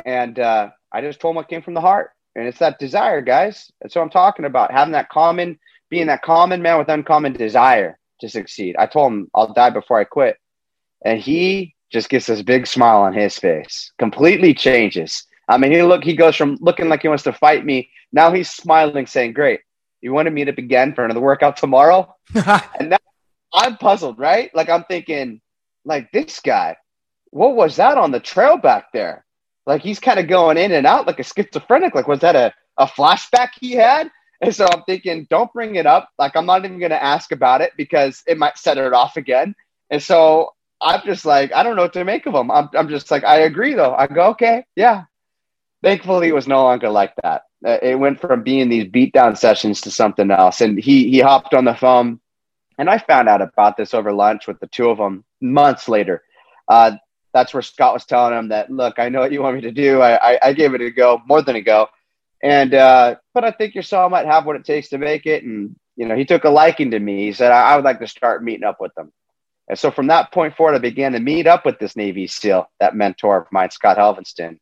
And 0.04 0.38
uh, 0.38 0.70
I 0.92 1.00
just 1.00 1.20
told 1.20 1.32
him 1.32 1.36
what 1.36 1.48
came 1.48 1.62
from 1.62 1.74
the 1.74 1.80
heart. 1.80 2.10
And 2.34 2.46
it's 2.46 2.58
that 2.58 2.78
desire, 2.78 3.20
guys. 3.20 3.70
That's 3.80 3.94
what 3.94 4.02
I'm 4.02 4.10
talking 4.10 4.44
about. 4.44 4.72
Having 4.72 4.92
that 4.92 5.10
common 5.10 5.58
being 5.90 6.06
that 6.06 6.22
common 6.22 6.62
man 6.62 6.78
with 6.78 6.88
uncommon 6.88 7.34
desire 7.34 7.98
to 8.20 8.28
succeed. 8.28 8.74
I 8.78 8.86
told 8.86 9.12
him 9.12 9.30
I'll 9.34 9.52
die 9.52 9.68
before 9.68 9.98
I 10.00 10.04
quit. 10.04 10.38
And 11.04 11.20
he 11.20 11.74
just 11.90 12.08
gets 12.08 12.26
this 12.26 12.40
big 12.40 12.66
smile 12.66 13.02
on 13.02 13.12
his 13.12 13.38
face, 13.38 13.92
completely 13.98 14.54
changes. 14.54 15.26
I 15.48 15.58
mean, 15.58 15.70
he 15.70 15.82
look 15.82 16.02
he 16.02 16.16
goes 16.16 16.34
from 16.34 16.56
looking 16.60 16.88
like 16.88 17.02
he 17.02 17.08
wants 17.08 17.24
to 17.24 17.32
fight 17.34 17.66
me. 17.66 17.90
Now 18.10 18.32
he's 18.32 18.50
smiling, 18.50 19.06
saying, 19.06 19.34
Great, 19.34 19.60
you 20.00 20.14
want 20.14 20.26
to 20.26 20.30
meet 20.30 20.48
up 20.48 20.56
again 20.56 20.94
for 20.94 21.04
another 21.04 21.20
workout 21.20 21.58
tomorrow? 21.58 22.14
and 22.34 22.88
now 22.90 22.98
I'm 23.52 23.76
puzzled, 23.76 24.18
right? 24.18 24.54
Like 24.54 24.68
I'm 24.68 24.84
thinking, 24.84 25.40
like 25.84 26.10
this 26.12 26.40
guy, 26.40 26.76
what 27.30 27.56
was 27.56 27.76
that 27.76 27.98
on 27.98 28.10
the 28.10 28.20
trail 28.20 28.56
back 28.56 28.92
there? 28.92 29.24
Like 29.66 29.82
he's 29.82 30.00
kind 30.00 30.18
of 30.18 30.28
going 30.28 30.56
in 30.56 30.72
and 30.72 30.86
out 30.86 31.06
like 31.06 31.20
a 31.20 31.24
schizophrenic. 31.24 31.94
Like, 31.94 32.08
was 32.08 32.20
that 32.20 32.36
a, 32.36 32.52
a 32.78 32.86
flashback 32.86 33.50
he 33.60 33.72
had? 33.72 34.10
And 34.40 34.54
so 34.54 34.66
I'm 34.66 34.82
thinking, 34.84 35.26
don't 35.30 35.52
bring 35.52 35.76
it 35.76 35.86
up. 35.86 36.10
Like, 36.18 36.34
I'm 36.34 36.46
not 36.46 36.64
even 36.64 36.80
going 36.80 36.90
to 36.90 37.02
ask 37.02 37.30
about 37.30 37.60
it 37.60 37.72
because 37.76 38.24
it 38.26 38.38
might 38.38 38.58
set 38.58 38.76
it 38.76 38.92
off 38.92 39.16
again. 39.16 39.54
And 39.90 40.02
so 40.02 40.54
I'm 40.80 41.00
just 41.04 41.24
like, 41.24 41.52
I 41.52 41.62
don't 41.62 41.76
know 41.76 41.82
what 41.82 41.92
to 41.92 42.04
make 42.04 42.26
of 42.26 42.32
them. 42.32 42.50
I'm, 42.50 42.68
I'm 42.74 42.88
just 42.88 43.10
like, 43.10 43.22
I 43.22 43.40
agree 43.40 43.74
though. 43.74 43.94
I 43.94 44.08
go, 44.08 44.30
okay, 44.30 44.64
yeah. 44.74 45.04
Thankfully, 45.82 46.28
it 46.28 46.34
was 46.34 46.48
no 46.48 46.64
longer 46.64 46.88
like 46.90 47.14
that. 47.22 47.42
It 47.64 47.98
went 47.98 48.20
from 48.20 48.42
being 48.42 48.68
these 48.68 48.90
beatdown 48.90 49.38
sessions 49.38 49.80
to 49.82 49.90
something 49.90 50.30
else. 50.30 50.60
And 50.60 50.78
he, 50.78 51.08
he 51.08 51.20
hopped 51.20 51.54
on 51.54 51.64
the 51.64 51.74
phone 51.74 52.20
and 52.82 52.90
I 52.90 52.98
found 52.98 53.28
out 53.28 53.40
about 53.40 53.76
this 53.76 53.94
over 53.94 54.12
lunch 54.12 54.48
with 54.48 54.58
the 54.58 54.66
two 54.66 54.90
of 54.90 54.98
them 54.98 55.22
months 55.40 55.88
later. 55.88 56.24
Uh, 56.66 56.96
that's 57.32 57.54
where 57.54 57.62
Scott 57.62 57.94
was 57.94 58.04
telling 58.04 58.36
him 58.36 58.48
that, 58.48 58.72
look, 58.72 58.98
I 58.98 59.08
know 59.08 59.20
what 59.20 59.30
you 59.30 59.40
want 59.40 59.54
me 59.54 59.60
to 59.60 59.70
do. 59.70 60.00
I, 60.00 60.32
I, 60.32 60.38
I 60.48 60.52
gave 60.52 60.74
it 60.74 60.80
a 60.80 60.90
go, 60.90 61.22
more 61.24 61.42
than 61.42 61.54
a 61.54 61.60
go. 61.60 61.86
And 62.42 62.74
uh, 62.74 63.14
but 63.34 63.44
I 63.44 63.52
think 63.52 63.76
your 63.76 63.84
son 63.84 64.10
might 64.10 64.26
have 64.26 64.46
what 64.46 64.56
it 64.56 64.64
takes 64.64 64.88
to 64.88 64.98
make 64.98 65.26
it. 65.26 65.44
And 65.44 65.76
you 65.94 66.08
know, 66.08 66.16
he 66.16 66.24
took 66.24 66.42
a 66.42 66.50
liking 66.50 66.90
to 66.90 66.98
me. 66.98 67.26
He 67.26 67.32
said 67.32 67.52
I, 67.52 67.70
I 67.70 67.76
would 67.76 67.84
like 67.84 68.00
to 68.00 68.08
start 68.08 68.42
meeting 68.42 68.64
up 68.64 68.80
with 68.80 68.92
them. 68.96 69.12
And 69.68 69.78
so 69.78 69.92
from 69.92 70.08
that 70.08 70.32
point 70.32 70.56
forward, 70.56 70.74
I 70.74 70.78
began 70.78 71.12
to 71.12 71.20
meet 71.20 71.46
up 71.46 71.64
with 71.64 71.78
this 71.78 71.94
Navy 71.94 72.26
SEAL, 72.26 72.68
that 72.80 72.96
mentor 72.96 73.42
of 73.42 73.52
mine, 73.52 73.70
Scott 73.70 73.96
Helvenston. 73.96 74.58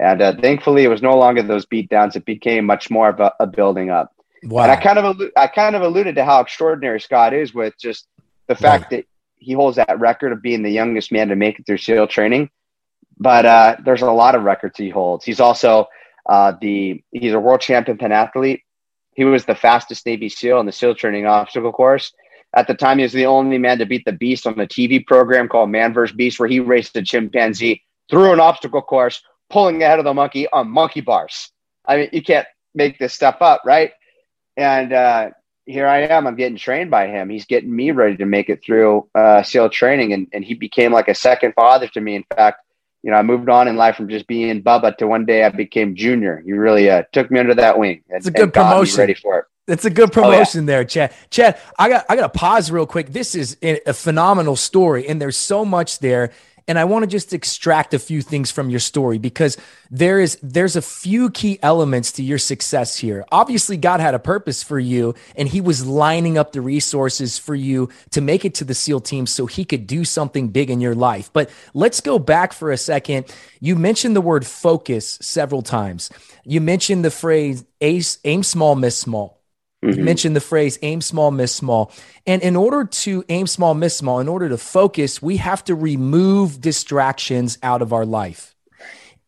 And 0.00 0.20
uh, 0.20 0.34
thankfully, 0.40 0.82
it 0.82 0.88
was 0.88 1.02
no 1.02 1.16
longer 1.16 1.44
those 1.44 1.66
beatdowns; 1.66 2.16
it 2.16 2.24
became 2.24 2.66
much 2.66 2.90
more 2.90 3.10
of 3.10 3.20
a, 3.20 3.32
a 3.38 3.46
building 3.46 3.90
up. 3.90 4.12
Wow. 4.42 4.62
And 4.62 4.72
I 4.72 4.76
kind 4.76 4.98
of 4.98 5.20
I 5.36 5.46
kind 5.46 5.76
of 5.76 5.82
alluded 5.82 6.14
to 6.16 6.24
how 6.24 6.40
extraordinary 6.40 7.00
Scott 7.00 7.34
is 7.34 7.54
with 7.54 7.74
just 7.78 8.06
the 8.46 8.54
fact 8.54 8.84
right. 8.84 8.90
that 8.90 9.06
he 9.36 9.52
holds 9.52 9.76
that 9.76 9.98
record 9.98 10.32
of 10.32 10.42
being 10.42 10.62
the 10.62 10.70
youngest 10.70 11.12
man 11.12 11.28
to 11.28 11.36
make 11.36 11.58
it 11.58 11.66
through 11.66 11.78
SEAL 11.78 12.08
training. 12.08 12.50
But 13.18 13.46
uh, 13.46 13.76
there's 13.84 14.02
a 14.02 14.10
lot 14.10 14.34
of 14.34 14.44
records 14.44 14.78
he 14.78 14.88
holds. 14.88 15.24
He's 15.24 15.40
also 15.40 15.86
uh, 16.26 16.54
the 16.60 17.02
he's 17.10 17.32
a 17.32 17.40
world 17.40 17.60
champion 17.60 17.98
pentathlete. 17.98 18.62
He 19.14 19.24
was 19.24 19.44
the 19.44 19.54
fastest 19.54 20.06
Navy 20.06 20.28
SEAL 20.28 20.60
in 20.60 20.66
the 20.66 20.72
SEAL 20.72 20.94
training 20.94 21.26
obstacle 21.26 21.72
course. 21.72 22.12
At 22.54 22.66
the 22.66 22.74
time, 22.74 22.98
he 22.98 23.04
was 23.04 23.12
the 23.12 23.26
only 23.26 23.58
man 23.58 23.78
to 23.78 23.86
beat 23.86 24.04
the 24.04 24.12
beast 24.12 24.46
on 24.46 24.58
a 24.58 24.66
TV 24.66 25.06
program 25.06 25.48
called 25.48 25.70
Man 25.70 25.92
vs. 25.92 26.16
Beast, 26.16 26.40
where 26.40 26.48
he 26.48 26.58
raced 26.58 26.96
a 26.96 27.02
chimpanzee 27.02 27.82
through 28.10 28.32
an 28.32 28.40
obstacle 28.40 28.82
course, 28.82 29.22
pulling 29.50 29.82
ahead 29.82 29.98
of 29.98 30.04
the 30.04 30.14
monkey 30.14 30.48
on 30.48 30.68
monkey 30.68 31.00
bars. 31.00 31.52
I 31.86 31.96
mean, 31.96 32.08
you 32.12 32.22
can't 32.22 32.46
make 32.74 32.98
this 32.98 33.14
stuff 33.14 33.36
up, 33.40 33.62
right? 33.64 33.92
And 34.56 34.92
uh, 34.92 35.30
here 35.66 35.86
I 35.86 36.02
am. 36.02 36.26
I'm 36.26 36.36
getting 36.36 36.58
trained 36.58 36.90
by 36.90 37.06
him. 37.06 37.30
He's 37.30 37.46
getting 37.46 37.74
me 37.74 37.90
ready 37.90 38.16
to 38.16 38.26
make 38.26 38.48
it 38.48 38.62
through 38.62 39.08
uh, 39.14 39.42
SEAL 39.42 39.70
training, 39.70 40.12
and, 40.12 40.28
and 40.32 40.44
he 40.44 40.54
became 40.54 40.92
like 40.92 41.08
a 41.08 41.14
second 41.14 41.54
father 41.54 41.88
to 41.88 42.00
me. 42.00 42.16
In 42.16 42.24
fact, 42.34 42.64
you 43.02 43.10
know, 43.10 43.16
I 43.16 43.22
moved 43.22 43.48
on 43.48 43.68
in 43.68 43.76
life 43.76 43.96
from 43.96 44.08
just 44.08 44.26
being 44.26 44.62
Bubba 44.62 44.96
to 44.98 45.06
one 45.06 45.24
day 45.24 45.44
I 45.44 45.48
became 45.48 45.94
Junior. 45.94 46.42
He 46.44 46.52
really 46.52 46.90
uh, 46.90 47.04
took 47.12 47.30
me 47.30 47.38
under 47.38 47.54
that 47.54 47.78
wing. 47.78 48.02
And, 48.08 48.18
it's 48.18 48.26
a 48.26 48.30
good 48.30 48.52
promotion. 48.52 48.98
Ready 48.98 49.14
for 49.14 49.38
it. 49.38 49.44
It's 49.68 49.84
a 49.84 49.90
good 49.90 50.12
promotion 50.12 50.60
oh, 50.60 50.62
yeah. 50.62 50.66
there, 50.66 50.84
Chad. 50.84 51.14
Chad, 51.30 51.60
I 51.78 51.88
got 51.88 52.04
I 52.08 52.16
got 52.16 52.32
to 52.32 52.38
pause 52.38 52.70
real 52.72 52.86
quick. 52.86 53.12
This 53.12 53.34
is 53.34 53.56
a 53.62 53.92
phenomenal 53.92 54.56
story, 54.56 55.06
and 55.06 55.20
there's 55.20 55.36
so 55.36 55.64
much 55.64 56.00
there 56.00 56.32
and 56.70 56.78
I 56.78 56.84
want 56.84 57.02
to 57.02 57.08
just 57.08 57.32
extract 57.32 57.94
a 57.94 57.98
few 57.98 58.22
things 58.22 58.52
from 58.52 58.70
your 58.70 58.78
story 58.78 59.18
because 59.18 59.56
there 59.90 60.20
is 60.20 60.38
there's 60.40 60.76
a 60.76 60.82
few 60.82 61.28
key 61.28 61.58
elements 61.64 62.12
to 62.12 62.22
your 62.22 62.38
success 62.38 62.96
here. 62.96 63.24
Obviously, 63.32 63.76
God 63.76 63.98
had 63.98 64.14
a 64.14 64.20
purpose 64.20 64.62
for 64.62 64.78
you, 64.78 65.16
and 65.34 65.48
He 65.48 65.60
was 65.60 65.84
lining 65.84 66.38
up 66.38 66.52
the 66.52 66.60
resources 66.60 67.38
for 67.38 67.56
you 67.56 67.88
to 68.12 68.20
make 68.20 68.44
it 68.44 68.54
to 68.54 68.64
the 68.64 68.74
SEAL 68.74 69.00
team 69.00 69.26
so 69.26 69.46
He 69.46 69.64
could 69.64 69.88
do 69.88 70.04
something 70.04 70.50
big 70.50 70.70
in 70.70 70.80
your 70.80 70.94
life. 70.94 71.28
But 71.32 71.50
let's 71.74 72.00
go 72.00 72.20
back 72.20 72.52
for 72.52 72.70
a 72.70 72.76
second. 72.76 73.26
You 73.58 73.74
mentioned 73.74 74.14
the 74.14 74.20
word 74.20 74.46
focus 74.46 75.18
several 75.20 75.62
times. 75.62 76.08
You 76.44 76.60
mentioned 76.60 77.04
the 77.04 77.10
phrase 77.10 77.64
aim 77.80 78.44
small, 78.44 78.76
miss 78.76 78.96
small. 78.96 79.39
Mm-hmm. 79.84 80.04
Mentioned 80.04 80.36
the 80.36 80.40
phrase 80.40 80.78
aim 80.82 81.00
small, 81.00 81.30
miss 81.30 81.54
small. 81.54 81.90
And 82.26 82.42
in 82.42 82.54
order 82.54 82.84
to 82.84 83.24
aim 83.30 83.46
small, 83.46 83.72
miss 83.74 83.96
small, 83.96 84.20
in 84.20 84.28
order 84.28 84.48
to 84.48 84.58
focus, 84.58 85.22
we 85.22 85.38
have 85.38 85.64
to 85.64 85.74
remove 85.74 86.60
distractions 86.60 87.56
out 87.62 87.80
of 87.80 87.92
our 87.92 88.04
life. 88.04 88.54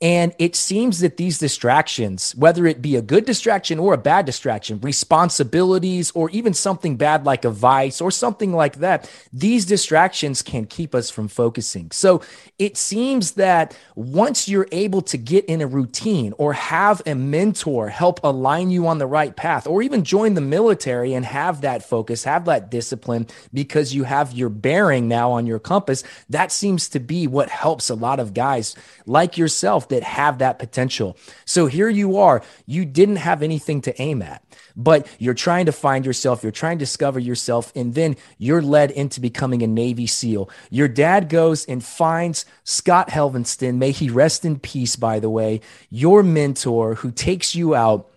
And 0.03 0.35
it 0.41 0.57
seems 0.57 0.99
that 0.99 1.17
these 1.17 1.39
distractions, 1.39 2.35
whether 2.35 2.67
it 2.67 2.83
be 2.83 2.97
a 2.97 3.03
good 3.03 3.25
distraction 3.25 3.79
or 3.79 3.95
a 3.95 3.99
bad 3.99 4.27
distraction, 4.27 4.81
responsibilities, 4.81 6.11
or 6.11 6.29
even 6.31 6.55
something 6.55 6.97
bad 6.97 7.25
like 7.25 7.45
a 7.45 7.51
vice 7.51 8.01
or 8.01 8.11
something 8.11 8.53
like 8.53 8.79
that, 8.79 9.09
these 9.33 9.65
distractions 9.65 10.43
can 10.43 10.67
keep 10.67 10.93
us 10.93 11.09
from 11.09 11.29
focusing. 11.29 11.93
So 11.93 12.21
it 12.59 12.77
seems 12.77 13.33
that 13.33 13.79
once 13.95 14.49
you're 14.49 14.67
able 14.73 15.03
to 15.03 15.17
get 15.17 15.45
in 15.45 15.61
a 15.61 15.69
routine 15.69 16.35
or 16.37 16.53
have 16.53 17.01
a 17.07 17.15
mentor 17.15 17.89
help 17.89 18.19
align 18.25 18.71
you 18.71 18.89
on 18.89 18.99
the 18.99 19.07
right 19.07 19.37
path, 19.37 19.69
or 19.69 19.83
even 19.83 20.03
join 20.03 20.35
the 20.35 20.41
military 20.41 21.15
and 21.15 21.25
have 21.25 21.61
that 21.61 21.89
focus, 21.89 22.25
have 22.25 22.47
that 22.47 22.73
discipline 22.73 23.29
because 23.55 23.95
you 23.95 24.03
have 24.03 24.33
your 24.33 24.49
bearing 24.49 25.07
now 25.07 25.31
on 25.31 25.47
your 25.47 25.61
compass, 25.61 26.03
that 26.29 26.51
seems 26.51 26.89
to 26.89 26.99
be 26.99 27.29
what 27.29 27.49
helps 27.51 27.89
a 27.89 27.95
lot 27.95 28.19
of 28.19 28.35
guys 28.35 28.75
like 29.07 29.39
yourself 29.39 29.89
that 29.93 30.03
have 30.03 30.39
that 30.39 30.59
potential. 30.59 31.17
So 31.45 31.67
here 31.67 31.89
you 31.89 32.19
are, 32.19 32.43
you 32.67 32.85
didn't 32.85 33.17
have 33.17 33.43
anything 33.43 33.81
to 33.83 34.03
aim 34.03 34.21
at, 34.21 34.45
but 34.75 35.07
you're 35.19 35.35
trying 35.35 35.67
to 35.67 35.73
find 35.73 36.05
yourself, 36.05 36.43
you're 36.43 36.53
trying 36.53 36.79
to 36.79 36.83
discover 36.83 37.21
yourself, 37.21 37.73
and 37.77 37.95
then 37.95 38.17
you're 38.39 38.63
led 38.63 38.91
into 38.91 39.21
becoming 39.21 39.63
a 39.63 39.67
Navy 39.67 40.07
SEAL. 40.07 40.51
Your 40.71 40.89
dad 40.89 41.29
goes 41.29 41.65
and 41.67 41.85
finds 41.85 42.45
Scott 42.65 43.09
Helvenston, 43.09 43.77
may 43.77 43.93
he 43.93 44.11
rest 44.11 44.45
in 44.45 44.59
peace, 44.59 44.97
by 44.97 45.21
the 45.21 45.31
way, 45.31 45.61
your 45.91 46.23
mentor 46.23 46.97
who 46.97 47.11
takes 47.11 47.55
you 47.55 47.75
out 47.75 48.11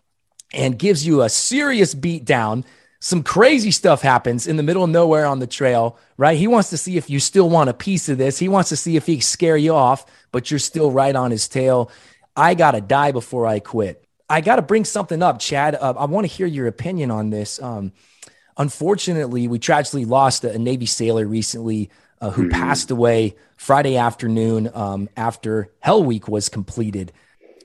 and 0.53 0.79
gives 0.79 1.05
you 1.05 1.21
a 1.21 1.29
serious 1.29 1.93
beat 1.93 2.25
down 2.25 2.65
some 3.05 3.21
crazy 3.21 3.69
stuff 3.69 4.01
happens 4.01 4.47
in 4.47 4.55
the 4.55 4.63
middle 4.63 4.83
of 4.83 4.89
nowhere 4.89 5.27
on 5.27 5.37
the 5.37 5.45
trail, 5.45 5.99
right? 6.17 6.39
He 6.39 6.47
wants 6.47 6.71
to 6.71 6.77
see 6.77 6.97
if 6.97 7.07
you 7.07 7.19
still 7.19 7.47
want 7.47 7.69
a 7.69 7.73
piece 7.75 8.09
of 8.09 8.17
this. 8.17 8.39
He 8.39 8.49
wants 8.49 8.69
to 8.69 8.75
see 8.75 8.95
if 8.95 9.05
he 9.05 9.17
can 9.17 9.21
scare 9.21 9.57
you 9.57 9.75
off, 9.75 10.07
but 10.31 10.49
you're 10.49 10.57
still 10.57 10.89
right 10.89 11.15
on 11.15 11.29
his 11.29 11.47
tail. 11.47 11.91
I 12.35 12.55
got 12.55 12.71
to 12.71 12.81
die 12.81 13.11
before 13.11 13.45
I 13.45 13.59
quit. 13.59 14.03
I 14.27 14.41
got 14.41 14.55
to 14.55 14.63
bring 14.63 14.85
something 14.85 15.21
up, 15.21 15.37
Chad. 15.37 15.75
Uh, 15.75 15.93
I 15.95 16.05
want 16.05 16.27
to 16.27 16.33
hear 16.33 16.47
your 16.47 16.65
opinion 16.65 17.11
on 17.11 17.29
this. 17.29 17.61
Um, 17.61 17.93
unfortunately, 18.57 19.47
we 19.47 19.59
tragically 19.59 20.05
lost 20.05 20.43
a, 20.43 20.53
a 20.53 20.57
Navy 20.57 20.87
sailor 20.87 21.27
recently 21.27 21.91
uh, 22.21 22.31
who 22.31 22.47
mm-hmm. 22.47 22.59
passed 22.59 22.89
away 22.89 23.35
Friday 23.55 23.97
afternoon 23.97 24.71
um, 24.73 25.09
after 25.15 25.69
Hell 25.79 26.03
Week 26.03 26.27
was 26.27 26.49
completed 26.49 27.13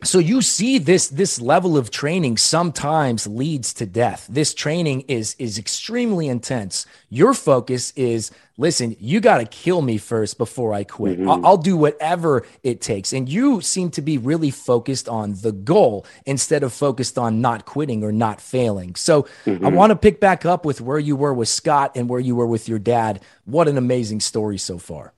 so 0.02 0.18
you 0.18 0.40
see 0.40 0.78
this 0.78 1.08
this 1.08 1.40
level 1.40 1.76
of 1.76 1.90
training 1.90 2.38
sometimes 2.38 3.26
leads 3.26 3.74
to 3.74 3.86
death. 3.86 4.26
This 4.30 4.54
training 4.54 5.02
is 5.02 5.36
is 5.38 5.58
extremely 5.58 6.28
intense. 6.28 6.86
Your 7.10 7.34
focus 7.34 7.92
is 7.96 8.30
listen 8.56 8.96
you 8.98 9.20
got 9.20 9.38
to 9.38 9.44
kill 9.44 9.82
me 9.82 9.98
first 9.98 10.38
before 10.38 10.72
i 10.72 10.84
quit. 10.84 11.18
Mm-hmm. 11.18 11.28
I'll, 11.28 11.46
I'll, 11.46 11.56
do 11.56 11.76
whatever 11.76 12.46
it 12.62 12.80
takes. 12.80 13.12
And 13.12 13.28
you 13.28 13.60
seem 13.60 13.90
to 13.92 14.02
be 14.02 14.16
really 14.16 14.50
focused 14.50 15.08
on 15.08 15.34
the 15.34 15.52
goal 15.52 16.06
instead 16.24 16.62
of 16.62 16.72
focused 16.72 17.18
on 17.18 17.40
not 17.40 17.66
quitting 17.66 18.02
or 18.02 18.12
not 18.12 18.40
failing. 18.40 18.94
So 18.94 19.24
mm-hmm. 19.44 19.64
i 19.64 19.68
want 19.68 19.90
to 19.90 19.96
pick 19.96 20.20
back 20.20 20.46
up 20.46 20.64
with 20.64 20.80
where 20.80 20.98
you 20.98 21.16
were 21.16 21.34
with 21.34 21.48
scott 21.48 21.92
and 21.94 22.08
where 22.08 22.20
you 22.20 22.34
were 22.36 22.46
with 22.46 22.68
your 22.68 22.78
dad. 22.78 23.20
What 23.44 23.68
an 23.68 23.76
amazing 23.76 24.20
story 24.20 24.58
so 24.58 24.78
far. 24.78 25.12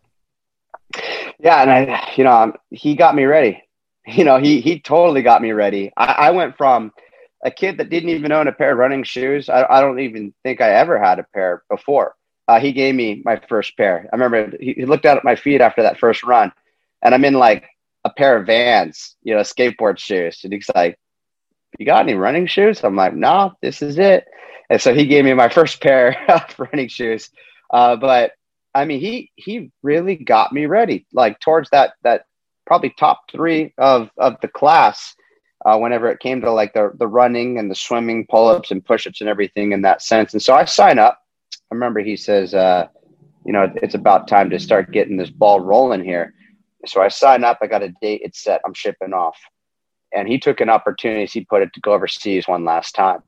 Yeah 1.39 1.63
and 1.63 1.71
i 1.71 2.13
you 2.17 2.25
know 2.25 2.33
um, 2.33 2.55
he 2.71 2.95
got 2.95 3.15
me 3.15 3.25
ready 3.25 3.63
you 4.07 4.25
know, 4.25 4.39
he 4.39 4.61
he 4.61 4.81
totally 4.81 5.23
got 5.23 5.43
me 5.43 5.53
ready. 5.53 5.93
I, 5.97 6.07
I 6.07 6.31
went 6.31 6.57
from 6.57 6.93
a 7.45 7.51
kid 7.51 7.79
that 7.79 7.91
didn't 7.91 8.11
even 8.11 8.33
own 8.33 8.49
a 8.49 8.53
pair 8.53 8.73
of 8.73 8.79
running 8.79 9.03
shoes. 9.05 9.49
I, 9.49 9.67
I 9.69 9.81
don't 9.81 10.01
even 10.01 10.33
think 10.43 10.61
I 10.61 10.71
ever 10.75 10.99
had 10.99 11.19
a 11.19 11.27
pair 11.35 11.63
before. 11.71 12.15
Uh, 12.49 12.61
he 12.61 12.73
gave 12.73 12.95
me 12.95 13.23
my 13.25 13.41
first 13.49 13.77
pair. 13.77 14.09
I 14.13 14.17
remember 14.17 14.57
he, 14.61 14.75
he 14.75 14.85
looked 14.87 15.07
out 15.07 15.17
at 15.17 15.25
my 15.25 15.37
feet 15.37 15.61
after 15.61 15.83
that 15.83 15.99
first 15.99 16.23
run, 16.25 16.53
and 17.03 17.15
I'm 17.15 17.25
in 17.25 17.35
like 17.35 17.65
a 18.05 18.11
pair 18.11 18.37
of 18.37 18.47
Vans, 18.47 19.17
you 19.23 19.35
know, 19.35 19.41
skateboard 19.41 19.99
shoes, 19.99 20.41
and 20.45 20.53
he's 20.53 20.71
like, 20.75 20.99
"You 21.79 21.87
got 21.87 22.03
any 22.03 22.15
running 22.15 22.47
shoes?" 22.47 22.83
I'm 22.85 22.97
like, 22.97 23.15
"No, 23.15 23.53
this 23.63 23.83
is 23.83 23.99
it." 23.99 24.27
And 24.71 24.81
so 24.81 24.95
he 24.95 25.07
gave 25.07 25.25
me 25.25 25.35
my 25.35 25.49
first 25.49 25.81
pair 25.83 26.17
of 26.31 26.59
running 26.59 26.89
shoes. 26.89 27.31
Uh, 27.73 27.97
but 27.97 28.33
I 28.75 28.85
mean, 28.85 29.01
he 29.01 29.31
he 29.37 29.71
really 29.83 30.17
got 30.17 30.53
me 30.53 30.67
ready, 30.67 31.07
like 31.13 31.39
towards 31.41 31.71
that 31.71 31.95
that 32.03 32.25
probably 32.67 32.95
top 32.99 33.31
three 33.31 33.73
of 33.79 34.11
of 34.19 34.37
the 34.41 34.49
class 34.49 35.15
uh, 35.65 35.79
whenever 35.79 36.11
it 36.11 36.21
came 36.21 36.41
to 36.41 36.51
like 36.51 36.75
the 36.75 36.93
the 36.99 37.07
running 37.07 37.59
and 37.59 37.71
the 37.71 37.75
swimming, 37.75 38.27
pull 38.29 38.49
ups 38.49 38.71
and 38.71 38.85
push 38.85 39.07
ups 39.07 39.21
and 39.21 39.31
everything 39.31 39.73
in 39.73 39.83
that 39.83 40.03
sense. 40.03 40.33
And 40.33 40.43
so 40.43 40.55
I 40.55 40.65
sign 40.65 40.99
up. 40.99 41.21
I 41.71 41.75
remember 41.75 42.01
he 42.01 42.17
says, 42.17 42.55
uh, 42.55 42.89
you 43.45 43.53
know, 43.53 43.73
it's 43.77 43.95
about 43.95 44.29
time 44.29 44.51
to 44.51 44.59
start 44.59 44.93
getting 44.93 45.17
this 45.17 45.31
ball 45.31 45.61
rolling 45.61 46.05
here. 46.05 46.35
So 46.87 47.01
I 47.01 47.09
sign 47.09 47.45
up. 47.45 47.59
I 47.63 47.67
got 47.69 47.83
a 47.83 47.95
date. 48.03 48.23
It's 48.25 48.43
set. 48.43 48.61
I'm 48.67 48.75
shipping 48.75 49.13
off. 49.13 49.39
And 50.15 50.29
he 50.29 50.39
took 50.39 50.61
an 50.61 50.69
opportunity, 50.69 51.25
he 51.27 51.45
put 51.45 51.63
it, 51.63 51.73
to 51.73 51.81
go 51.81 51.95
overseas 51.95 52.47
one 52.47 52.65
last 52.65 52.95
time. 52.95 53.23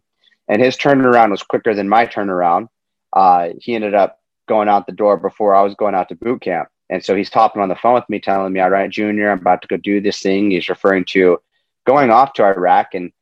And 0.48 0.60
his 0.60 0.76
turnaround 0.76 1.30
was 1.30 1.42
quicker 1.42 1.72
than 1.72 1.88
my 1.88 2.06
turnaround. 2.06 2.68
Uh, 3.12 3.50
he 3.58 3.74
ended 3.74 3.94
up 3.94 4.18
going 4.46 4.68
out 4.68 4.86
the 4.86 4.92
door 4.92 5.16
before 5.16 5.54
I 5.54 5.62
was 5.62 5.74
going 5.74 5.94
out 5.94 6.10
to 6.10 6.14
boot 6.14 6.42
camp. 6.42 6.68
And 6.90 7.04
so 7.04 7.16
he's 7.16 7.30
talking 7.30 7.62
on 7.62 7.68
the 7.68 7.76
phone 7.76 7.94
with 7.94 8.08
me, 8.08 8.20
telling 8.20 8.52
me, 8.52 8.60
all 8.60 8.70
right, 8.70 8.90
Junior, 8.90 9.30
I'm 9.30 9.38
about 9.38 9.62
to 9.62 9.68
go 9.68 9.76
do 9.76 10.00
this 10.00 10.20
thing. 10.20 10.50
He's 10.50 10.68
referring 10.68 11.04
to 11.06 11.40
going 11.86 12.10
off 12.10 12.34
to 12.34 12.44
Iraq. 12.44 12.94
And 12.94 13.12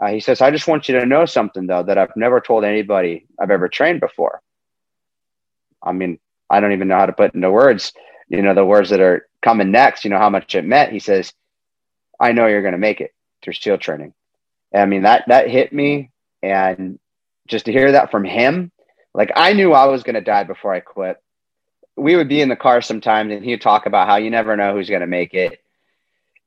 uh, 0.00 0.08
he 0.08 0.20
says, 0.20 0.40
I 0.40 0.50
just 0.50 0.66
want 0.66 0.88
you 0.88 0.98
to 0.98 1.06
know 1.06 1.24
something, 1.24 1.66
though, 1.66 1.84
that 1.84 1.98
I've 1.98 2.16
never 2.16 2.40
told 2.40 2.64
anybody 2.64 3.26
I've 3.38 3.50
ever 3.50 3.68
trained 3.68 4.00
before. 4.00 4.42
I 5.82 5.92
mean, 5.92 6.18
I 6.50 6.60
don't 6.60 6.72
even 6.72 6.88
know 6.88 6.96
how 6.96 7.06
to 7.06 7.12
put 7.12 7.34
into 7.34 7.50
words, 7.50 7.92
you 8.28 8.42
know, 8.42 8.54
the 8.54 8.64
words 8.64 8.90
that 8.90 9.00
are 9.00 9.28
coming 9.40 9.70
next, 9.70 10.04
you 10.04 10.10
know, 10.10 10.18
how 10.18 10.30
much 10.30 10.54
it 10.54 10.64
meant. 10.64 10.92
He 10.92 10.98
says, 10.98 11.32
I 12.18 12.32
know 12.32 12.46
you're 12.46 12.62
going 12.62 12.72
to 12.72 12.78
make 12.78 13.00
it 13.00 13.14
through 13.42 13.54
SEAL 13.54 13.78
training. 13.78 14.14
And 14.72 14.82
I 14.82 14.86
mean, 14.86 15.02
that, 15.02 15.24
that 15.28 15.48
hit 15.48 15.72
me. 15.72 16.10
And 16.42 16.98
just 17.46 17.66
to 17.66 17.72
hear 17.72 17.92
that 17.92 18.10
from 18.10 18.24
him, 18.24 18.72
like 19.14 19.30
I 19.36 19.52
knew 19.52 19.72
I 19.72 19.86
was 19.86 20.02
going 20.02 20.14
to 20.14 20.20
die 20.20 20.44
before 20.44 20.74
I 20.74 20.80
quit 20.80 21.21
we 21.96 22.16
would 22.16 22.28
be 22.28 22.40
in 22.40 22.48
the 22.48 22.56
car 22.56 22.80
sometimes 22.80 23.32
and 23.32 23.44
he'd 23.44 23.60
talk 23.60 23.86
about 23.86 24.08
how 24.08 24.16
you 24.16 24.30
never 24.30 24.56
know 24.56 24.74
who's 24.74 24.88
going 24.88 25.00
to 25.00 25.06
make 25.06 25.34
it. 25.34 25.60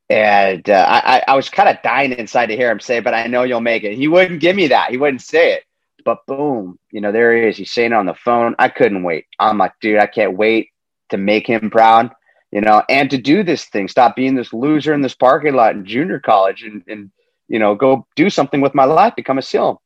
And 0.09 0.69
uh, 0.69 0.85
I, 0.87 1.23
I 1.27 1.35
was 1.35 1.49
kind 1.49 1.69
of 1.69 1.81
dying 1.81 2.11
inside 2.11 2.47
to 2.47 2.55
hear 2.55 2.69
him 2.69 2.79
say, 2.79 2.99
but 2.99 3.13
I 3.13 3.27
know 3.27 3.43
you'll 3.43 3.61
make 3.61 3.83
it. 3.83 3.95
He 3.95 4.07
wouldn't 4.07 4.39
give 4.39 4.55
me 4.55 4.67
that. 4.67 4.91
He 4.91 4.97
wouldn't 4.97 5.21
say 5.21 5.53
it. 5.53 5.63
But 6.03 6.25
boom, 6.27 6.77
you 6.91 7.01
know, 7.01 7.11
there 7.11 7.35
he 7.35 7.47
is. 7.49 7.57
He's 7.57 7.71
saying 7.71 7.91
it 7.91 7.95
on 7.95 8.05
the 8.05 8.13
phone. 8.13 8.55
I 8.59 8.69
couldn't 8.69 9.01
wait. 9.01 9.25
I'm 9.39 9.57
like, 9.57 9.73
dude, 9.81 9.99
I 9.99 10.05
can't 10.05 10.37
wait 10.37 10.69
to 11.09 11.17
make 11.17 11.47
him 11.47 11.71
proud, 11.71 12.11
you 12.51 12.61
know, 12.61 12.83
and 12.89 13.09
to 13.09 13.17
do 13.17 13.43
this 13.43 13.65
thing, 13.65 13.87
stop 13.87 14.15
being 14.15 14.35
this 14.35 14.53
loser 14.53 14.93
in 14.93 15.01
this 15.01 15.15
parking 15.15 15.55
lot 15.55 15.75
in 15.75 15.85
junior 15.85 16.19
college 16.19 16.63
and, 16.63 16.83
and 16.87 17.11
you 17.47 17.57
know, 17.59 17.73
go 17.75 18.05
do 18.15 18.29
something 18.29 18.61
with 18.61 18.75
my 18.75 18.85
life, 18.85 19.15
become 19.15 19.37
a 19.37 19.41
SEAL. 19.41 19.81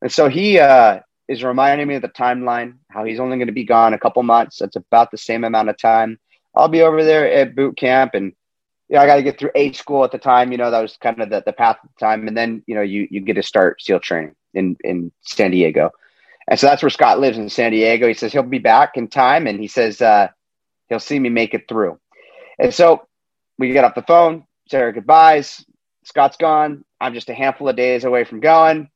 And 0.00 0.12
so 0.12 0.28
he, 0.28 0.58
uh, 0.58 1.00
is 1.28 1.44
reminding 1.44 1.86
me 1.86 1.94
of 1.94 2.02
the 2.02 2.08
timeline, 2.08 2.74
how 2.90 3.04
he's 3.04 3.20
only 3.20 3.36
going 3.36 3.48
to 3.48 3.52
be 3.52 3.64
gone 3.64 3.94
a 3.94 3.98
couple 3.98 4.22
months. 4.22 4.58
That's 4.58 4.76
about 4.76 5.10
the 5.10 5.18
same 5.18 5.44
amount 5.44 5.68
of 5.68 5.78
time. 5.78 6.18
I'll 6.54 6.68
be 6.68 6.82
over 6.82 7.04
there 7.04 7.30
at 7.30 7.54
boot 7.54 7.76
camp 7.76 8.14
and 8.14 8.32
yeah, 8.88 9.02
I 9.02 9.06
got 9.06 9.16
to 9.16 9.22
get 9.22 9.38
through 9.38 9.50
A 9.54 9.72
school 9.72 10.02
at 10.04 10.12
the 10.12 10.18
time. 10.18 10.50
You 10.50 10.58
know, 10.58 10.70
that 10.70 10.80
was 10.80 10.96
kind 10.96 11.20
of 11.20 11.28
the, 11.28 11.42
the 11.44 11.52
path 11.52 11.76
at 11.84 11.90
the 11.94 12.00
time. 12.00 12.26
And 12.26 12.36
then, 12.36 12.62
you 12.66 12.74
know, 12.74 12.80
you, 12.80 13.06
you 13.10 13.20
get 13.20 13.34
to 13.34 13.42
start 13.42 13.82
SEAL 13.82 14.00
training 14.00 14.34
in, 14.54 14.76
in 14.82 15.12
San 15.20 15.50
Diego. 15.50 15.90
And 16.48 16.58
so 16.58 16.66
that's 16.66 16.82
where 16.82 16.88
Scott 16.88 17.20
lives 17.20 17.36
in 17.36 17.50
San 17.50 17.72
Diego. 17.72 18.08
He 18.08 18.14
says 18.14 18.32
he'll 18.32 18.42
be 18.42 18.58
back 18.58 18.96
in 18.96 19.08
time 19.08 19.46
and 19.46 19.60
he 19.60 19.68
says 19.68 20.00
uh, 20.00 20.28
he'll 20.88 21.00
see 21.00 21.18
me 21.18 21.28
make 21.28 21.52
it 21.52 21.68
through. 21.68 22.00
And 22.58 22.72
so 22.72 23.06
we 23.58 23.70
get 23.72 23.84
off 23.84 23.94
the 23.94 24.02
phone, 24.02 24.44
say 24.68 24.80
our 24.80 24.92
goodbyes. 24.92 25.64
Scott's 26.04 26.38
gone. 26.38 26.84
I'm 26.98 27.12
just 27.12 27.28
a 27.28 27.34
handful 27.34 27.68
of 27.68 27.76
days 27.76 28.04
away 28.04 28.24
from 28.24 28.40
going. 28.40 28.88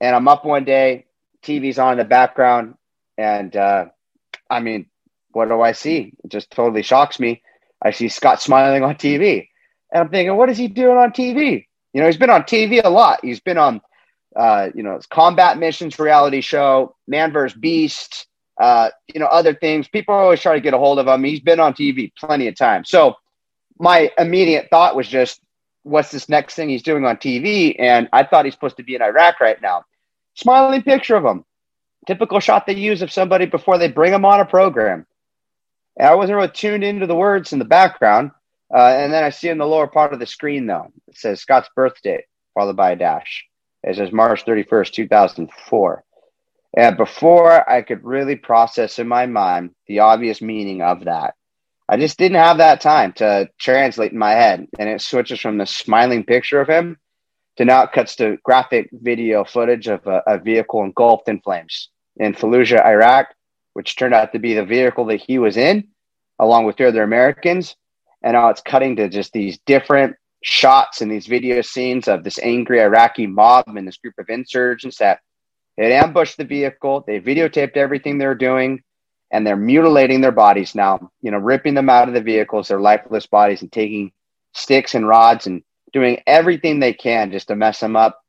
And 0.00 0.14
I'm 0.14 0.28
up 0.28 0.44
one 0.44 0.64
day 0.64 1.06
TV's 1.42 1.78
on 1.78 1.92
in 1.92 1.98
the 1.98 2.04
background, 2.04 2.74
and 3.16 3.54
uh, 3.54 3.86
I 4.48 4.60
mean, 4.60 4.86
what 5.32 5.48
do 5.48 5.60
I 5.60 5.72
see? 5.72 6.12
It 6.24 6.30
just 6.30 6.50
totally 6.50 6.82
shocks 6.82 7.20
me. 7.20 7.42
I 7.82 7.92
see 7.92 8.08
Scott 8.08 8.42
smiling 8.42 8.82
on 8.82 8.94
TV, 8.96 9.48
and 9.92 10.02
I'm 10.02 10.08
thinking, 10.10 10.36
what 10.36 10.50
is 10.50 10.58
he 10.58 10.68
doing 10.68 10.96
on 10.96 11.12
TV? 11.12 11.66
You 11.92 12.00
know, 12.00 12.06
he's 12.06 12.16
been 12.16 12.30
on 12.30 12.42
TV 12.42 12.80
a 12.82 12.90
lot. 12.90 13.20
He's 13.22 13.40
been 13.40 13.58
on, 13.58 13.80
uh, 14.36 14.68
you 14.74 14.82
know, 14.82 15.00
combat 15.10 15.58
missions 15.58 15.98
reality 15.98 16.40
show, 16.40 16.94
Man 17.08 17.32
vs. 17.32 17.58
Beast, 17.58 18.26
uh, 18.60 18.90
you 19.12 19.20
know, 19.20 19.26
other 19.26 19.54
things. 19.54 19.88
People 19.88 20.14
always 20.14 20.40
try 20.40 20.54
to 20.54 20.60
get 20.60 20.74
a 20.74 20.78
hold 20.78 20.98
of 20.98 21.06
him. 21.08 21.24
He's 21.24 21.40
been 21.40 21.58
on 21.58 21.72
TV 21.72 22.12
plenty 22.16 22.46
of 22.46 22.56
times. 22.56 22.90
So 22.90 23.14
my 23.78 24.10
immediate 24.18 24.68
thought 24.70 24.94
was 24.94 25.08
just, 25.08 25.40
what's 25.82 26.10
this 26.10 26.28
next 26.28 26.54
thing 26.54 26.68
he's 26.68 26.82
doing 26.82 27.06
on 27.06 27.16
TV? 27.16 27.74
And 27.78 28.08
I 28.12 28.24
thought 28.24 28.44
he's 28.44 28.54
supposed 28.54 28.76
to 28.76 28.82
be 28.82 28.94
in 28.94 29.02
Iraq 29.02 29.40
right 29.40 29.60
now 29.62 29.84
smiling 30.34 30.82
picture 30.82 31.16
of 31.16 31.24
him. 31.24 31.44
Typical 32.06 32.40
shot 32.40 32.66
they 32.66 32.74
use 32.74 33.02
of 33.02 33.12
somebody 33.12 33.46
before 33.46 33.78
they 33.78 33.88
bring 33.88 34.12
them 34.12 34.24
on 34.24 34.40
a 34.40 34.44
program. 34.44 35.06
And 35.96 36.08
I 36.08 36.14
wasn't 36.14 36.36
really 36.36 36.48
tuned 36.48 36.84
into 36.84 37.06
the 37.06 37.14
words 37.14 37.52
in 37.52 37.58
the 37.58 37.64
background. 37.64 38.30
Uh, 38.72 38.94
and 38.96 39.12
then 39.12 39.24
I 39.24 39.30
see 39.30 39.48
in 39.48 39.58
the 39.58 39.66
lower 39.66 39.86
part 39.86 40.12
of 40.12 40.20
the 40.20 40.26
screen, 40.26 40.66
though, 40.66 40.92
it 41.08 41.16
says 41.16 41.40
Scott's 41.40 41.68
birthday, 41.74 42.24
followed 42.54 42.76
by 42.76 42.92
a 42.92 42.96
dash. 42.96 43.44
It 43.82 43.96
says 43.96 44.12
March 44.12 44.44
31st, 44.44 44.92
2004. 44.92 46.04
And 46.76 46.96
before 46.96 47.68
I 47.68 47.82
could 47.82 48.04
really 48.04 48.36
process 48.36 48.98
in 48.98 49.08
my 49.08 49.26
mind 49.26 49.70
the 49.88 50.00
obvious 50.00 50.40
meaning 50.40 50.82
of 50.82 51.04
that, 51.04 51.34
I 51.88 51.96
just 51.96 52.18
didn't 52.18 52.38
have 52.38 52.58
that 52.58 52.80
time 52.80 53.12
to 53.14 53.50
translate 53.58 54.12
in 54.12 54.18
my 54.18 54.32
head. 54.32 54.68
And 54.78 54.88
it 54.88 55.00
switches 55.00 55.40
from 55.40 55.58
the 55.58 55.66
smiling 55.66 56.24
picture 56.24 56.60
of 56.60 56.68
him 56.68 56.98
to 57.56 57.64
now 57.64 57.82
it 57.82 57.92
cuts 57.92 58.16
to 58.16 58.38
graphic 58.44 58.88
video 58.92 59.44
footage 59.44 59.88
of 59.88 60.06
a, 60.06 60.22
a 60.26 60.38
vehicle 60.38 60.82
engulfed 60.82 61.28
in 61.28 61.40
flames 61.40 61.90
in 62.16 62.34
Fallujah, 62.34 62.84
Iraq, 62.84 63.28
which 63.74 63.96
turned 63.96 64.14
out 64.14 64.32
to 64.32 64.38
be 64.38 64.54
the 64.54 64.64
vehicle 64.64 65.04
that 65.06 65.20
he 65.20 65.38
was 65.38 65.56
in, 65.56 65.88
along 66.38 66.64
with 66.64 66.76
the 66.76 66.88
other 66.88 67.02
Americans. 67.02 67.76
And 68.22 68.34
now 68.34 68.48
it's 68.48 68.60
cutting 68.60 68.96
to 68.96 69.08
just 69.08 69.32
these 69.32 69.58
different 69.66 70.16
shots 70.42 71.00
and 71.00 71.10
these 71.10 71.26
video 71.26 71.60
scenes 71.62 72.08
of 72.08 72.24
this 72.24 72.38
angry 72.38 72.80
Iraqi 72.80 73.26
mob 73.26 73.64
and 73.68 73.86
this 73.86 73.98
group 73.98 74.14
of 74.18 74.28
insurgents 74.28 74.98
that 74.98 75.20
had 75.78 75.92
ambushed 75.92 76.36
the 76.36 76.44
vehicle. 76.44 77.04
They 77.06 77.20
videotaped 77.20 77.76
everything 77.76 78.18
they're 78.18 78.34
doing 78.34 78.82
and 79.30 79.46
they're 79.46 79.56
mutilating 79.56 80.20
their 80.20 80.32
bodies 80.32 80.74
now, 80.74 81.10
you 81.22 81.30
know, 81.30 81.38
ripping 81.38 81.74
them 81.74 81.88
out 81.88 82.08
of 82.08 82.14
the 82.14 82.20
vehicles, 82.20 82.68
their 82.68 82.80
lifeless 82.80 83.26
bodies, 83.26 83.62
and 83.62 83.70
taking 83.70 84.12
sticks 84.54 84.94
and 84.94 85.06
rods 85.06 85.46
and 85.46 85.62
doing 85.92 86.22
everything 86.26 86.80
they 86.80 86.92
can 86.92 87.30
just 87.32 87.48
to 87.48 87.56
mess 87.56 87.80
them 87.80 87.96
up. 87.96 88.20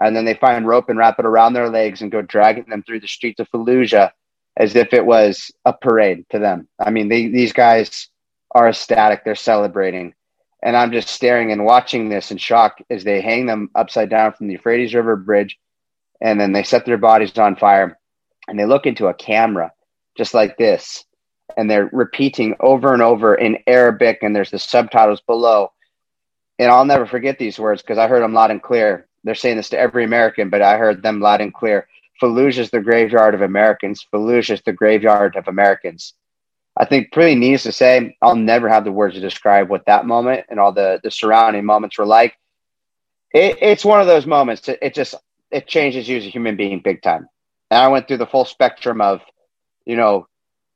And 0.00 0.14
then 0.14 0.24
they 0.24 0.34
find 0.34 0.66
rope 0.66 0.88
and 0.88 0.98
wrap 0.98 1.18
it 1.18 1.26
around 1.26 1.52
their 1.52 1.68
legs 1.68 2.02
and 2.02 2.12
go 2.12 2.22
dragging 2.22 2.66
them 2.68 2.82
through 2.82 3.00
the 3.00 3.08
streets 3.08 3.40
of 3.40 3.48
Fallujah 3.50 4.12
as 4.56 4.76
if 4.76 4.92
it 4.92 5.04
was 5.04 5.50
a 5.64 5.72
parade 5.72 6.24
to 6.30 6.38
them. 6.38 6.68
I 6.78 6.90
mean, 6.90 7.08
they, 7.08 7.28
these 7.28 7.52
guys 7.52 8.08
are 8.52 8.68
ecstatic. 8.68 9.24
They're 9.24 9.34
celebrating. 9.34 10.14
And 10.62 10.76
I'm 10.76 10.92
just 10.92 11.08
staring 11.08 11.52
and 11.52 11.64
watching 11.64 12.08
this 12.08 12.30
in 12.30 12.38
shock 12.38 12.78
as 12.90 13.04
they 13.04 13.20
hang 13.20 13.46
them 13.46 13.70
upside 13.74 14.10
down 14.10 14.32
from 14.32 14.48
the 14.48 14.54
Euphrates 14.54 14.94
River 14.94 15.16
Bridge. 15.16 15.58
And 16.20 16.40
then 16.40 16.52
they 16.52 16.64
set 16.64 16.84
their 16.84 16.98
bodies 16.98 17.36
on 17.38 17.56
fire 17.56 17.98
and 18.48 18.58
they 18.58 18.64
look 18.64 18.86
into 18.86 19.06
a 19.06 19.14
camera 19.14 19.72
just 20.16 20.34
like 20.34 20.56
this. 20.56 21.04
And 21.56 21.70
they're 21.70 21.88
repeating 21.92 22.56
over 22.60 22.92
and 22.92 23.00
over 23.00 23.34
in 23.34 23.58
Arabic, 23.66 24.18
and 24.22 24.36
there's 24.36 24.50
the 24.50 24.58
subtitles 24.58 25.22
below. 25.22 25.72
And 26.58 26.70
I'll 26.70 26.84
never 26.84 27.06
forget 27.06 27.38
these 27.38 27.58
words 27.58 27.82
because 27.82 27.98
I 27.98 28.08
heard 28.08 28.22
them 28.22 28.34
loud 28.34 28.50
and 28.50 28.62
clear. 28.62 29.06
They're 29.24 29.34
saying 29.34 29.56
this 29.56 29.70
to 29.70 29.78
every 29.78 30.04
American, 30.04 30.50
but 30.50 30.62
I 30.62 30.76
heard 30.76 31.02
them 31.02 31.20
loud 31.20 31.40
and 31.40 31.52
clear. 31.54 31.86
Fallujah 32.20 32.58
is 32.58 32.70
the 32.70 32.80
graveyard 32.80 33.34
of 33.34 33.42
Americans. 33.42 34.06
Fallujah 34.12 34.50
is 34.50 34.62
the 34.62 34.72
graveyard 34.72 35.36
of 35.36 35.48
Americans. 35.48 36.14
I 36.76 36.84
think 36.84 37.12
pretty 37.12 37.34
needless 37.34 37.64
to 37.64 37.72
say, 37.72 38.16
I'll 38.22 38.36
never 38.36 38.68
have 38.68 38.84
the 38.84 38.92
words 38.92 39.14
to 39.14 39.20
describe 39.20 39.68
what 39.68 39.86
that 39.86 40.06
moment 40.06 40.46
and 40.48 40.60
all 40.60 40.72
the, 40.72 41.00
the 41.02 41.10
surrounding 41.10 41.64
moments 41.64 41.98
were 41.98 42.06
like. 42.06 42.38
It, 43.32 43.58
it's 43.60 43.84
one 43.84 44.00
of 44.00 44.06
those 44.06 44.26
moments. 44.26 44.68
It, 44.68 44.78
it 44.80 44.94
just 44.94 45.14
it 45.50 45.66
changes 45.66 46.08
you 46.08 46.18
as 46.18 46.24
a 46.24 46.30
human 46.30 46.56
being 46.56 46.80
big 46.80 47.02
time. 47.02 47.28
And 47.70 47.82
I 47.82 47.88
went 47.88 48.06
through 48.06 48.18
the 48.18 48.26
full 48.26 48.44
spectrum 48.44 49.00
of, 49.00 49.20
you 49.84 49.96
know, 49.96 50.26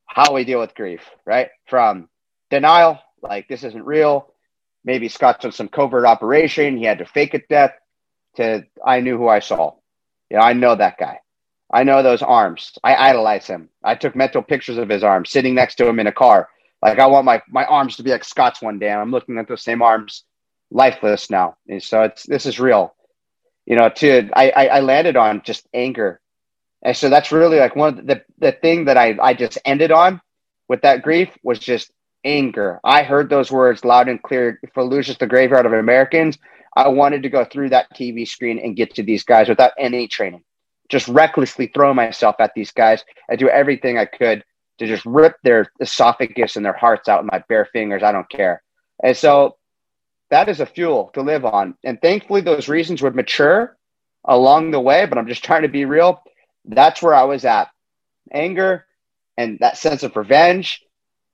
how 0.06 0.32
we 0.34 0.44
deal 0.44 0.60
with 0.60 0.74
grief, 0.74 1.02
right? 1.24 1.50
From 1.66 2.08
denial, 2.50 2.98
like 3.22 3.48
this 3.48 3.64
isn't 3.64 3.84
real. 3.84 4.31
Maybe 4.84 5.08
Scott's 5.08 5.44
on 5.44 5.52
some 5.52 5.68
covert 5.68 6.06
operation. 6.06 6.76
He 6.76 6.84
had 6.84 6.98
to 6.98 7.04
fake 7.04 7.34
a 7.34 7.40
death. 7.48 7.72
To 8.36 8.64
I 8.84 9.00
knew 9.00 9.18
who 9.18 9.28
I 9.28 9.40
saw. 9.40 9.74
You 10.30 10.38
know, 10.38 10.42
I 10.42 10.54
know 10.54 10.74
that 10.74 10.98
guy. 10.98 11.20
I 11.72 11.84
know 11.84 12.02
those 12.02 12.22
arms. 12.22 12.72
I 12.82 12.94
idolize 12.94 13.46
him. 13.46 13.68
I 13.82 13.94
took 13.94 14.14
mental 14.16 14.42
pictures 14.42 14.78
of 14.78 14.88
his 14.88 15.02
arms 15.02 15.30
sitting 15.30 15.54
next 15.54 15.76
to 15.76 15.86
him 15.86 16.00
in 16.00 16.06
a 16.06 16.12
car. 16.12 16.48
Like 16.82 16.98
I 16.98 17.06
want 17.06 17.24
my 17.24 17.42
my 17.48 17.64
arms 17.64 17.96
to 17.96 18.02
be 18.02 18.10
like 18.10 18.24
Scott's 18.24 18.60
one 18.60 18.78
day. 18.78 18.90
I'm 18.92 19.10
looking 19.10 19.38
at 19.38 19.48
those 19.48 19.62
same 19.62 19.82
arms, 19.82 20.24
lifeless 20.70 21.30
now. 21.30 21.56
And 21.68 21.82
so 21.82 22.02
it's 22.02 22.24
this 22.26 22.46
is 22.46 22.58
real. 22.60 22.94
You 23.66 23.76
know, 23.76 23.88
to 23.88 24.28
I 24.34 24.50
I, 24.50 24.66
I 24.66 24.80
landed 24.80 25.16
on 25.16 25.42
just 25.44 25.66
anger. 25.72 26.20
And 26.82 26.96
so 26.96 27.08
that's 27.08 27.32
really 27.32 27.58
like 27.58 27.76
one 27.76 27.98
of 27.98 28.06
the 28.06 28.24
the 28.38 28.52
thing 28.52 28.86
that 28.86 28.96
I 28.96 29.16
I 29.22 29.34
just 29.34 29.58
ended 29.64 29.92
on 29.92 30.20
with 30.68 30.82
that 30.82 31.02
grief 31.02 31.30
was 31.42 31.58
just 31.58 31.92
anger. 32.24 32.80
I 32.84 33.02
heard 33.02 33.28
those 33.30 33.50
words 33.50 33.84
loud 33.84 34.08
and 34.08 34.22
clear. 34.22 34.60
Fallujah's 34.74 35.18
the 35.18 35.26
graveyard 35.26 35.66
of 35.66 35.72
Americans. 35.72 36.38
I 36.76 36.88
wanted 36.88 37.22
to 37.24 37.28
go 37.28 37.44
through 37.44 37.70
that 37.70 37.94
TV 37.94 38.26
screen 38.26 38.58
and 38.58 38.76
get 38.76 38.94
to 38.94 39.02
these 39.02 39.24
guys 39.24 39.48
without 39.48 39.72
any 39.78 40.08
training 40.08 40.42
just 40.92 41.08
recklessly 41.08 41.68
throw 41.68 41.94
myself 41.94 42.36
at 42.38 42.52
these 42.54 42.70
guys 42.70 43.02
and 43.30 43.38
do 43.38 43.48
everything 43.48 43.96
I 43.96 44.04
could 44.04 44.44
to 44.78 44.86
just 44.86 45.04
rip 45.06 45.36
their 45.42 45.72
esophagus 45.80 46.56
and 46.56 46.64
their 46.64 46.74
hearts 46.74 47.08
out 47.08 47.24
with 47.24 47.32
my 47.32 47.42
bare 47.48 47.64
fingers. 47.72 48.02
I 48.02 48.12
don't 48.12 48.28
care. 48.28 48.62
And 49.02 49.16
so 49.16 49.56
that 50.28 50.50
is 50.50 50.60
a 50.60 50.66
fuel 50.66 51.10
to 51.14 51.22
live 51.22 51.46
on. 51.46 51.76
And 51.82 52.00
thankfully, 52.00 52.42
those 52.42 52.68
reasons 52.68 53.00
would 53.00 53.14
mature 53.14 53.78
along 54.26 54.70
the 54.70 54.80
way, 54.80 55.06
but 55.06 55.16
I'm 55.16 55.26
just 55.26 55.42
trying 55.42 55.62
to 55.62 55.68
be 55.68 55.86
real. 55.86 56.22
That's 56.66 57.00
where 57.00 57.14
I 57.14 57.24
was 57.24 57.46
at. 57.46 57.68
Anger 58.30 58.84
and 59.38 59.58
that 59.60 59.78
sense 59.78 60.02
of 60.02 60.14
revenge 60.14 60.82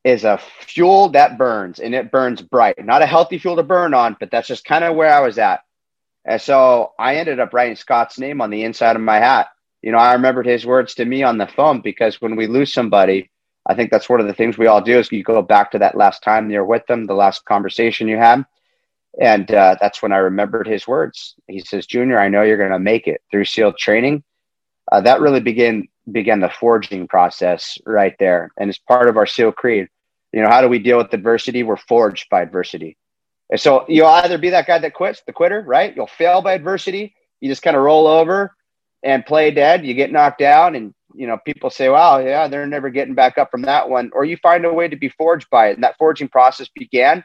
is 0.04 0.24
a 0.24 0.38
fuel 0.60 1.10
that 1.10 1.38
burns 1.38 1.80
and 1.80 1.94
it 1.94 2.10
burns 2.10 2.40
bright. 2.40 2.82
Not 2.84 3.02
a 3.02 3.06
healthy 3.06 3.38
fuel 3.38 3.56
to 3.56 3.62
burn 3.62 3.94
on, 3.94 4.16
but 4.18 4.30
that's 4.30 4.48
just 4.48 4.64
kind 4.64 4.84
of 4.84 4.96
where 4.96 5.12
I 5.12 5.20
was 5.20 5.38
at. 5.38 5.60
And 6.24 6.40
so 6.40 6.92
I 6.98 7.16
ended 7.16 7.40
up 7.40 7.52
writing 7.52 7.76
Scott's 7.76 8.18
name 8.18 8.40
on 8.40 8.50
the 8.50 8.64
inside 8.64 8.96
of 8.96 9.02
my 9.02 9.16
hat. 9.16 9.48
You 9.82 9.92
know, 9.92 9.98
I 9.98 10.14
remembered 10.14 10.46
his 10.46 10.66
words 10.66 10.94
to 10.94 11.04
me 11.04 11.22
on 11.22 11.38
the 11.38 11.46
phone 11.46 11.80
because 11.80 12.20
when 12.20 12.36
we 12.36 12.46
lose 12.46 12.72
somebody, 12.72 13.30
I 13.66 13.74
think 13.74 13.90
that's 13.90 14.08
one 14.08 14.20
of 14.20 14.26
the 14.26 14.34
things 14.34 14.56
we 14.56 14.66
all 14.66 14.80
do 14.80 14.98
is 14.98 15.12
you 15.12 15.22
go 15.22 15.42
back 15.42 15.70
to 15.72 15.78
that 15.80 15.96
last 15.96 16.22
time 16.22 16.50
you're 16.50 16.64
with 16.64 16.86
them, 16.86 17.06
the 17.06 17.14
last 17.14 17.44
conversation 17.44 18.08
you 18.08 18.16
had. 18.16 18.44
And 19.20 19.50
uh, 19.50 19.76
that's 19.80 20.02
when 20.02 20.12
I 20.12 20.18
remembered 20.18 20.66
his 20.66 20.86
words. 20.86 21.34
He 21.48 21.60
says, 21.60 21.86
Junior, 21.86 22.18
I 22.18 22.28
know 22.28 22.42
you're 22.42 22.56
going 22.56 22.70
to 22.70 22.78
make 22.78 23.06
it 23.06 23.22
through 23.30 23.44
SEAL 23.44 23.74
training. 23.74 24.22
Uh, 24.90 25.00
that 25.02 25.20
really 25.20 25.40
began 25.40 25.88
began 26.12 26.40
the 26.40 26.48
forging 26.48 27.06
process 27.08 27.78
right 27.86 28.14
there. 28.18 28.50
And 28.58 28.70
it's 28.70 28.78
part 28.78 29.08
of 29.08 29.16
our 29.16 29.26
SEAL 29.26 29.52
creed. 29.52 29.88
You 30.32 30.42
know, 30.42 30.48
how 30.48 30.60
do 30.60 30.68
we 30.68 30.78
deal 30.78 30.98
with 30.98 31.12
adversity? 31.12 31.62
We're 31.62 31.76
forged 31.76 32.28
by 32.30 32.42
adversity. 32.42 32.96
And 33.50 33.60
so 33.60 33.84
you'll 33.88 34.06
either 34.06 34.38
be 34.38 34.50
that 34.50 34.66
guy 34.66 34.78
that 34.78 34.94
quits, 34.94 35.22
the 35.26 35.32
quitter, 35.32 35.62
right? 35.62 35.94
You'll 35.96 36.06
fail 36.06 36.42
by 36.42 36.52
adversity. 36.52 37.14
You 37.40 37.48
just 37.48 37.62
kind 37.62 37.76
of 37.76 37.82
roll 37.82 38.06
over 38.06 38.54
and 39.02 39.24
play 39.24 39.50
dead. 39.50 39.86
You 39.86 39.94
get 39.94 40.12
knocked 40.12 40.38
down, 40.38 40.74
and 40.74 40.92
you 41.14 41.26
know 41.26 41.38
people 41.44 41.70
say, 41.70 41.88
"Wow, 41.88 42.18
yeah, 42.18 42.48
they're 42.48 42.66
never 42.66 42.90
getting 42.90 43.14
back 43.14 43.38
up 43.38 43.50
from 43.50 43.62
that 43.62 43.88
one." 43.88 44.10
Or 44.12 44.24
you 44.24 44.36
find 44.38 44.64
a 44.64 44.72
way 44.72 44.88
to 44.88 44.96
be 44.96 45.08
forged 45.10 45.48
by 45.50 45.68
it, 45.68 45.74
and 45.74 45.84
that 45.84 45.96
forging 45.98 46.28
process 46.28 46.68
began. 46.68 47.24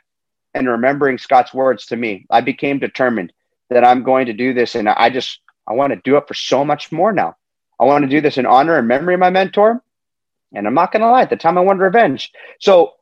And 0.53 0.69
remembering 0.69 1.17
Scott's 1.17 1.53
words 1.53 1.87
to 1.87 1.95
me, 1.95 2.25
I 2.29 2.41
became 2.41 2.77
determined 2.77 3.33
that 3.71 3.83
I'm 3.83 4.03
going 4.03 4.27
to 4.27 4.33
do 4.33 4.53
this, 4.53 4.75
and 4.75 4.87
I 4.87 5.09
just 5.09 5.41
I 5.67 5.73
want 5.73 5.93
to 5.93 6.01
do 6.03 6.17
it 6.17 6.27
for 6.27 6.35
so 6.35 6.63
much 6.63 6.91
more 6.91 7.11
now. 7.11 7.35
I 7.79 7.86
want 7.86 8.03
to 8.03 8.09
do 8.09 8.21
this 8.21 8.38
in 8.38 8.45
honor 8.45 8.77
and 8.77 8.88
memory 8.88 9.15
of 9.15 9.19
my 9.19 9.29
mentor. 9.29 9.83
And 10.53 10.67
I'm 10.67 10.73
not 10.75 10.91
going 10.91 11.01
to 11.01 11.09
lie, 11.09 11.23
at 11.23 11.29
the 11.29 11.36
time 11.36 11.57
I 11.57 11.62
wanted 11.62 11.81
revenge. 11.81 12.31
So 12.59 12.93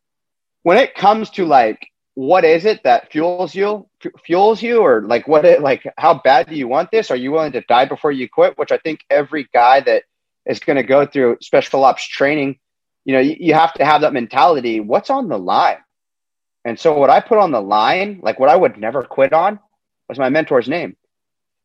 when 0.64 0.78
it 0.78 0.96
comes 0.96 1.30
to 1.32 1.46
like 1.46 1.92
what 2.14 2.44
is 2.44 2.66
it 2.66 2.84
that 2.84 3.12
fuels 3.12 3.56
you 3.56 3.88
fuels 4.24 4.62
you 4.62 4.82
or 4.82 5.02
like 5.02 5.28
what 5.28 5.46
it 5.46 5.62
like 5.62 5.84
how 5.98 6.14
bad 6.14 6.48
do 6.48 6.56
you 6.56 6.68
want 6.68 6.92
this 6.92 7.10
are 7.10 7.16
you 7.16 7.32
willing 7.32 7.54
to 7.54 7.62
die 7.62 7.86
before 7.86 8.12
you 8.12 8.28
quit 8.28 8.58
which 8.58 8.72
i 8.72 8.78
think 8.78 9.00
every 9.10 9.48
guy 9.54 9.80
that 9.80 10.04
is 10.46 10.60
going 10.60 10.76
to 10.76 10.84
go 10.84 11.06
through 11.06 11.38
special 11.42 11.86
ops 11.86 12.06
training 12.06 12.60
you 13.06 13.14
know 13.14 13.20
you 13.20 13.54
have 13.54 13.74
to 13.74 13.86
have 13.86 14.02
that 14.02 14.14
mentality 14.14 14.80
what's 14.80 15.10
on 15.10 15.30
the 15.30 15.38
line 15.38 15.78
and 16.66 16.78
so 16.78 16.98
what 16.98 17.10
i 17.10 17.22
put 17.22 17.38
on 17.38 17.52
the 17.52 17.62
line 17.62 18.20
like 18.22 18.40
what 18.40 18.50
i 18.50 18.56
would 18.56 18.78
never 18.78 19.04
quit 19.04 19.32
on 19.32 19.60
was 20.10 20.20
my 20.20 20.30
mentor's 20.30 20.68
name 20.68 20.96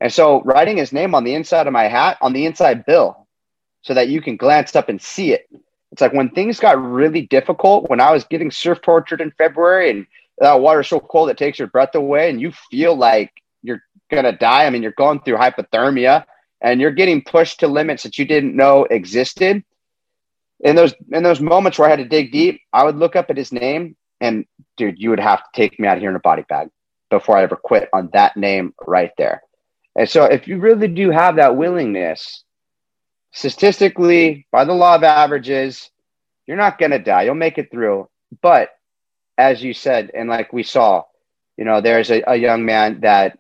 and 0.01 0.13
so 0.13 0.43
writing 0.43 0.77
his 0.77 0.93
name 0.93 1.15
on 1.15 1.25
the 1.25 1.35
inside 1.35 1.67
of 1.67 1.73
my 1.73 1.85
hat 1.85 2.19
on 2.21 2.33
the 2.33 2.47
inside 2.47 2.85
bill 2.87 3.27
so 3.83 3.95
that 3.95 4.09
you 4.09 4.21
can 4.21 4.37
glance 4.37 4.75
up 4.77 4.89
and 4.89 5.01
see 5.01 5.33
it 5.33 5.49
it's 5.93 6.01
like 6.01 6.13
when 6.13 6.31
things 6.31 6.61
got 6.61 6.81
really 6.83 7.23
difficult 7.23 7.89
when 7.89 8.01
i 8.01 8.11
was 8.11 8.25
getting 8.25 8.51
surf 8.51 8.81
tortured 8.83 9.21
in 9.21 9.31
february 9.33 9.91
and 9.91 10.07
that 10.39 10.61
water's 10.61 10.89
so 10.89 11.01
cold 11.01 11.31
it 11.31 11.39
takes 11.39 11.59
your 11.59 11.69
breath 11.69 11.95
away 11.95 12.29
and 12.29 12.41
you 12.41 12.53
feel 12.71 12.95
like 12.95 13.33
you're 13.63 13.83
gonna 14.11 14.37
die. 14.37 14.67
I 14.67 14.71
mean, 14.71 14.83
you're 14.83 14.93
going 14.93 15.21
through 15.21 15.37
hypothermia 15.37 16.25
and 16.61 16.81
you're 16.81 16.91
getting 16.91 17.23
pushed 17.23 17.61
to 17.61 17.69
limits 17.69 18.05
that 18.05 18.19
you 18.19 18.25
didn't 18.25 18.57
know 18.57 18.85
existed. 18.85 19.65
In 20.61 20.77
those 20.77 20.95
in 21.13 21.23
those 21.23 21.41
moments 21.41 21.79
where 21.79 21.89
I 21.89 21.91
had 21.91 21.99
to 21.99 22.09
dig 22.09 22.33
deep, 22.33 22.61
I 22.73 22.85
would 22.85 22.97
look 22.97 23.17
up 23.17 23.31
at 23.31 23.37
his 23.37 23.53
name 23.53 23.97
and 24.21 24.47
dude, 24.77 24.99
you 24.99 25.11
would 25.11 25.21
have 25.21 25.41
to 25.41 25.49
take 25.55 25.79
me 25.79 25.87
out 25.87 25.99
here 25.99 26.11
in 26.11 26.17
a 26.17 26.21
body 26.21 26.45
bag 26.49 26.71
before 27.11 27.37
I 27.37 27.43
ever 27.43 27.57
quit 27.57 27.89
on 27.93 28.11
that 28.15 28.37
name 28.37 28.75
right 28.87 29.13
there. 29.19 29.43
And 29.97 30.09
so 30.09 30.25
if 30.25 30.47
you 30.47 30.59
really 30.59 30.89
do 30.89 31.11
have 31.11 31.37
that 31.37 31.57
willingness, 31.57 32.45
statistically, 33.33 34.47
by 34.53 34.65
the 34.65 34.75
law 34.75 34.95
of 34.95 35.03
averages, 35.03 35.91
you're 36.47 36.59
not 36.59 36.79
gonna 36.79 36.99
die. 36.99 37.23
You'll 37.23 37.35
make 37.35 37.59
it 37.59 37.71
through. 37.71 38.09
But 38.43 38.71
as 39.39 39.63
you 39.63 39.73
said, 39.75 40.11
and 40.15 40.29
like 40.29 40.53
we 40.53 40.63
saw, 40.63 41.05
you 41.57 41.65
know, 41.65 41.81
there's 41.81 42.11
a, 42.11 42.23
a 42.27 42.37
young 42.37 42.65
man 42.67 43.01
that 43.01 43.39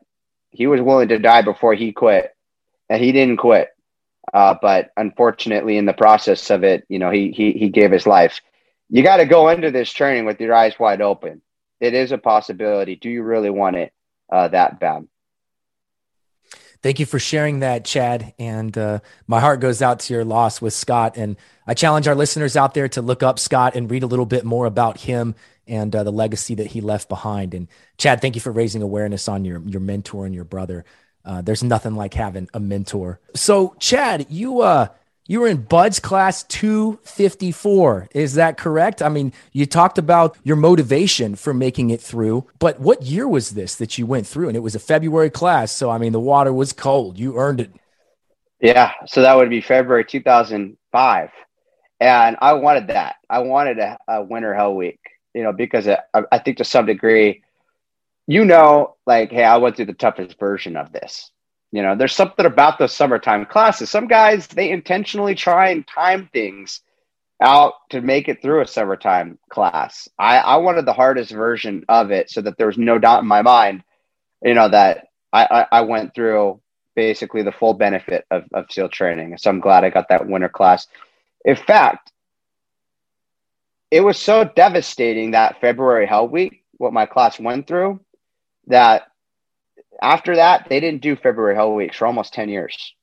he 0.50 0.66
was 0.66 0.80
willing 0.80 1.08
to 1.08 1.18
die 1.18 1.42
before 1.42 1.74
he 1.74 1.92
quit, 1.92 2.34
and 2.88 3.02
he 3.02 3.12
didn't 3.12 3.36
quit. 3.36 3.68
Uh, 4.32 4.54
but 4.60 4.90
unfortunately, 4.96 5.76
in 5.76 5.86
the 5.86 5.92
process 5.92 6.50
of 6.50 6.64
it, 6.64 6.84
you 6.88 6.98
know, 6.98 7.10
he 7.10 7.30
he 7.32 7.52
he 7.52 7.68
gave 7.68 7.92
his 7.92 8.06
life. 8.06 8.40
You 8.88 9.02
got 9.02 9.18
to 9.18 9.26
go 9.26 9.50
into 9.50 9.70
this 9.70 9.92
training 9.92 10.24
with 10.24 10.40
your 10.40 10.54
eyes 10.54 10.78
wide 10.78 11.02
open. 11.02 11.42
It 11.80 11.94
is 11.94 12.12
a 12.12 12.18
possibility. 12.18 12.96
Do 12.96 13.10
you 13.10 13.22
really 13.22 13.50
want 13.50 13.76
it 13.76 13.92
uh, 14.32 14.48
that 14.48 14.80
bad? 14.80 15.06
Thank 16.86 17.00
you 17.00 17.06
for 17.06 17.18
sharing 17.18 17.58
that, 17.58 17.84
Chad. 17.84 18.32
And 18.38 18.78
uh, 18.78 19.00
my 19.26 19.40
heart 19.40 19.58
goes 19.58 19.82
out 19.82 19.98
to 19.98 20.14
your 20.14 20.24
loss 20.24 20.62
with 20.62 20.72
Scott. 20.72 21.16
And 21.16 21.36
I 21.66 21.74
challenge 21.74 22.06
our 22.06 22.14
listeners 22.14 22.56
out 22.56 22.74
there 22.74 22.88
to 22.90 23.02
look 23.02 23.24
up 23.24 23.40
Scott 23.40 23.74
and 23.74 23.90
read 23.90 24.04
a 24.04 24.06
little 24.06 24.24
bit 24.24 24.44
more 24.44 24.66
about 24.66 25.00
him 25.00 25.34
and 25.66 25.96
uh, 25.96 26.04
the 26.04 26.12
legacy 26.12 26.54
that 26.54 26.68
he 26.68 26.80
left 26.80 27.08
behind. 27.08 27.54
And 27.54 27.66
Chad, 27.98 28.20
thank 28.20 28.36
you 28.36 28.40
for 28.40 28.52
raising 28.52 28.82
awareness 28.82 29.26
on 29.26 29.44
your 29.44 29.60
your 29.66 29.80
mentor 29.80 30.26
and 30.26 30.32
your 30.32 30.44
brother. 30.44 30.84
Uh, 31.24 31.42
there's 31.42 31.64
nothing 31.64 31.96
like 31.96 32.14
having 32.14 32.48
a 32.54 32.60
mentor. 32.60 33.18
So, 33.34 33.74
Chad, 33.80 34.26
you 34.30 34.60
uh, 34.60 34.86
you 35.26 35.40
were 35.40 35.48
in 35.48 35.62
BUD/S 35.62 36.00
class 36.00 36.42
254. 36.44 38.08
Is 38.12 38.34
that 38.34 38.56
correct? 38.56 39.02
I 39.02 39.08
mean, 39.08 39.32
you 39.52 39.66
talked 39.66 39.98
about 39.98 40.36
your 40.44 40.56
motivation 40.56 41.34
for 41.34 41.52
making 41.52 41.90
it 41.90 42.00
through, 42.00 42.46
but 42.58 42.80
what 42.80 43.02
year 43.02 43.26
was 43.26 43.50
this 43.50 43.74
that 43.76 43.98
you 43.98 44.06
went 44.06 44.26
through? 44.26 44.48
And 44.48 44.56
it 44.56 44.60
was 44.60 44.74
a 44.74 44.80
February 44.80 45.30
class. 45.30 45.72
So, 45.72 45.90
I 45.90 45.98
mean, 45.98 46.12
the 46.12 46.20
water 46.20 46.52
was 46.52 46.72
cold. 46.72 47.18
You 47.18 47.36
earned 47.36 47.60
it. 47.60 47.72
Yeah. 48.60 48.92
So 49.06 49.22
that 49.22 49.36
would 49.36 49.50
be 49.50 49.60
February 49.60 50.04
2005. 50.04 51.30
And 51.98 52.36
I 52.40 52.52
wanted 52.54 52.88
that. 52.88 53.16
I 53.28 53.40
wanted 53.40 53.78
a, 53.78 53.98
a 54.08 54.22
winter 54.22 54.54
hell 54.54 54.74
week, 54.74 55.00
you 55.34 55.42
know, 55.42 55.52
because 55.52 55.88
I, 55.88 55.98
I 56.30 56.38
think 56.38 56.58
to 56.58 56.64
some 56.64 56.86
degree, 56.86 57.42
you 58.26 58.44
know, 58.44 58.96
like, 59.06 59.30
hey, 59.30 59.44
I 59.44 59.56
went 59.56 59.76
through 59.76 59.86
the 59.86 59.94
toughest 59.94 60.38
version 60.38 60.76
of 60.76 60.92
this 60.92 61.30
you 61.72 61.82
know, 61.82 61.96
there's 61.96 62.14
something 62.14 62.46
about 62.46 62.78
those 62.78 62.92
summertime 62.92 63.46
classes. 63.46 63.90
Some 63.90 64.06
guys, 64.06 64.46
they 64.46 64.70
intentionally 64.70 65.34
try 65.34 65.70
and 65.70 65.86
time 65.86 66.28
things 66.32 66.80
out 67.40 67.74
to 67.90 68.00
make 68.00 68.28
it 68.28 68.40
through 68.40 68.62
a 68.62 68.66
summertime 68.66 69.38
class. 69.50 70.08
I, 70.18 70.38
I 70.38 70.56
wanted 70.56 70.86
the 70.86 70.92
hardest 70.92 71.32
version 71.32 71.84
of 71.88 72.10
it 72.10 72.30
so 72.30 72.40
that 72.40 72.56
there 72.56 72.66
was 72.66 72.78
no 72.78 72.98
doubt 72.98 73.22
in 73.22 73.28
my 73.28 73.42
mind, 73.42 73.82
you 74.42 74.54
know, 74.54 74.68
that 74.68 75.08
I, 75.32 75.44
I, 75.44 75.78
I 75.78 75.80
went 75.82 76.14
through 76.14 76.60
basically 76.94 77.42
the 77.42 77.52
full 77.52 77.74
benefit 77.74 78.24
of, 78.30 78.44
of 78.54 78.70
SEAL 78.70 78.88
training. 78.88 79.36
So 79.36 79.50
I'm 79.50 79.60
glad 79.60 79.84
I 79.84 79.90
got 79.90 80.08
that 80.08 80.26
winter 80.26 80.48
class. 80.48 80.86
In 81.44 81.56
fact, 81.56 82.10
it 83.90 84.00
was 84.00 84.18
so 84.18 84.44
devastating 84.44 85.32
that 85.32 85.60
February 85.60 86.06
Hell 86.06 86.26
Week, 86.26 86.64
what 86.78 86.92
my 86.92 87.06
class 87.06 87.38
went 87.38 87.66
through, 87.66 88.00
that 88.66 89.08
after 90.00 90.36
that, 90.36 90.66
they 90.68 90.80
didn't 90.80 91.02
do 91.02 91.16
February 91.16 91.54
Hell 91.54 91.74
Weeks 91.74 91.96
for 91.96 92.06
almost 92.06 92.34
10 92.34 92.48
years. 92.48 92.94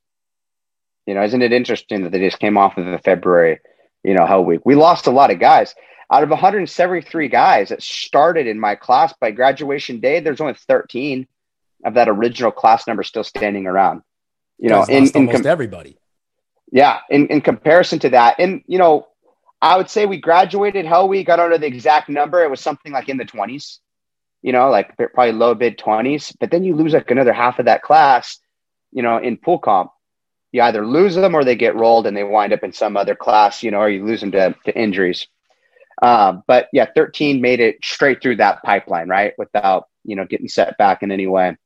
You 1.06 1.14
know, 1.14 1.22
isn't 1.22 1.42
it 1.42 1.52
interesting 1.52 2.04
that 2.04 2.12
they 2.12 2.20
just 2.20 2.38
came 2.38 2.56
off 2.56 2.78
of 2.78 2.86
the 2.86 2.98
February, 2.98 3.60
you 4.02 4.14
know, 4.14 4.26
Hell 4.26 4.44
Week? 4.44 4.60
We 4.64 4.74
lost 4.74 5.06
a 5.06 5.10
lot 5.10 5.30
of 5.30 5.38
guys. 5.38 5.74
Out 6.10 6.22
of 6.22 6.30
173 6.30 7.28
guys 7.28 7.70
that 7.70 7.82
started 7.82 8.46
in 8.46 8.60
my 8.60 8.74
class 8.74 9.12
by 9.20 9.30
graduation 9.30 10.00
day, 10.00 10.20
there's 10.20 10.40
only 10.40 10.54
13 10.54 11.26
of 11.84 11.94
that 11.94 12.08
original 12.08 12.50
class 12.50 12.86
number 12.86 13.02
still 13.02 13.24
standing 13.24 13.66
around. 13.66 14.02
You 14.58 14.70
know, 14.70 14.84
in, 14.84 15.08
in 15.14 15.28
com- 15.28 15.46
everybody. 15.46 15.98
Yeah, 16.70 17.00
in, 17.10 17.26
in 17.26 17.40
comparison 17.40 17.98
to 18.00 18.10
that, 18.10 18.36
and 18.38 18.62
you 18.66 18.78
know, 18.78 19.08
I 19.60 19.76
would 19.76 19.90
say 19.90 20.06
we 20.06 20.18
graduated 20.18 20.86
Hell 20.86 21.08
Week. 21.08 21.28
I 21.28 21.36
don't 21.36 21.50
know 21.50 21.58
the 21.58 21.66
exact 21.66 22.08
number. 22.08 22.42
It 22.42 22.50
was 22.50 22.60
something 22.60 22.92
like 22.92 23.08
in 23.08 23.16
the 23.16 23.24
20s 23.24 23.78
you 24.44 24.52
know, 24.52 24.68
like 24.68 24.94
probably 24.98 25.32
low 25.32 25.54
mid 25.54 25.78
20s, 25.78 26.36
but 26.38 26.50
then 26.50 26.64
you 26.64 26.76
lose 26.76 26.92
like 26.92 27.10
another 27.10 27.32
half 27.32 27.58
of 27.58 27.64
that 27.64 27.80
class, 27.80 28.38
you 28.92 29.02
know, 29.02 29.16
in 29.16 29.38
pool 29.38 29.58
comp. 29.58 29.90
You 30.52 30.60
either 30.60 30.86
lose 30.86 31.14
them 31.14 31.34
or 31.34 31.44
they 31.44 31.56
get 31.56 31.74
rolled 31.74 32.06
and 32.06 32.14
they 32.14 32.24
wind 32.24 32.52
up 32.52 32.62
in 32.62 32.74
some 32.74 32.94
other 32.94 33.16
class, 33.16 33.62
you 33.62 33.70
know, 33.70 33.78
or 33.78 33.88
you 33.88 34.04
lose 34.04 34.20
them 34.20 34.32
to, 34.32 34.54
to 34.66 34.78
injuries. 34.78 35.26
Uh, 36.02 36.34
but 36.46 36.68
yeah, 36.74 36.86
13 36.94 37.40
made 37.40 37.58
it 37.58 37.78
straight 37.82 38.20
through 38.20 38.36
that 38.36 38.62
pipeline, 38.62 39.08
right? 39.08 39.32
Without, 39.38 39.88
you 40.04 40.14
know, 40.14 40.26
getting 40.26 40.48
set 40.48 40.76
back 40.76 41.02
in 41.02 41.10
any 41.10 41.26
way. 41.26 41.56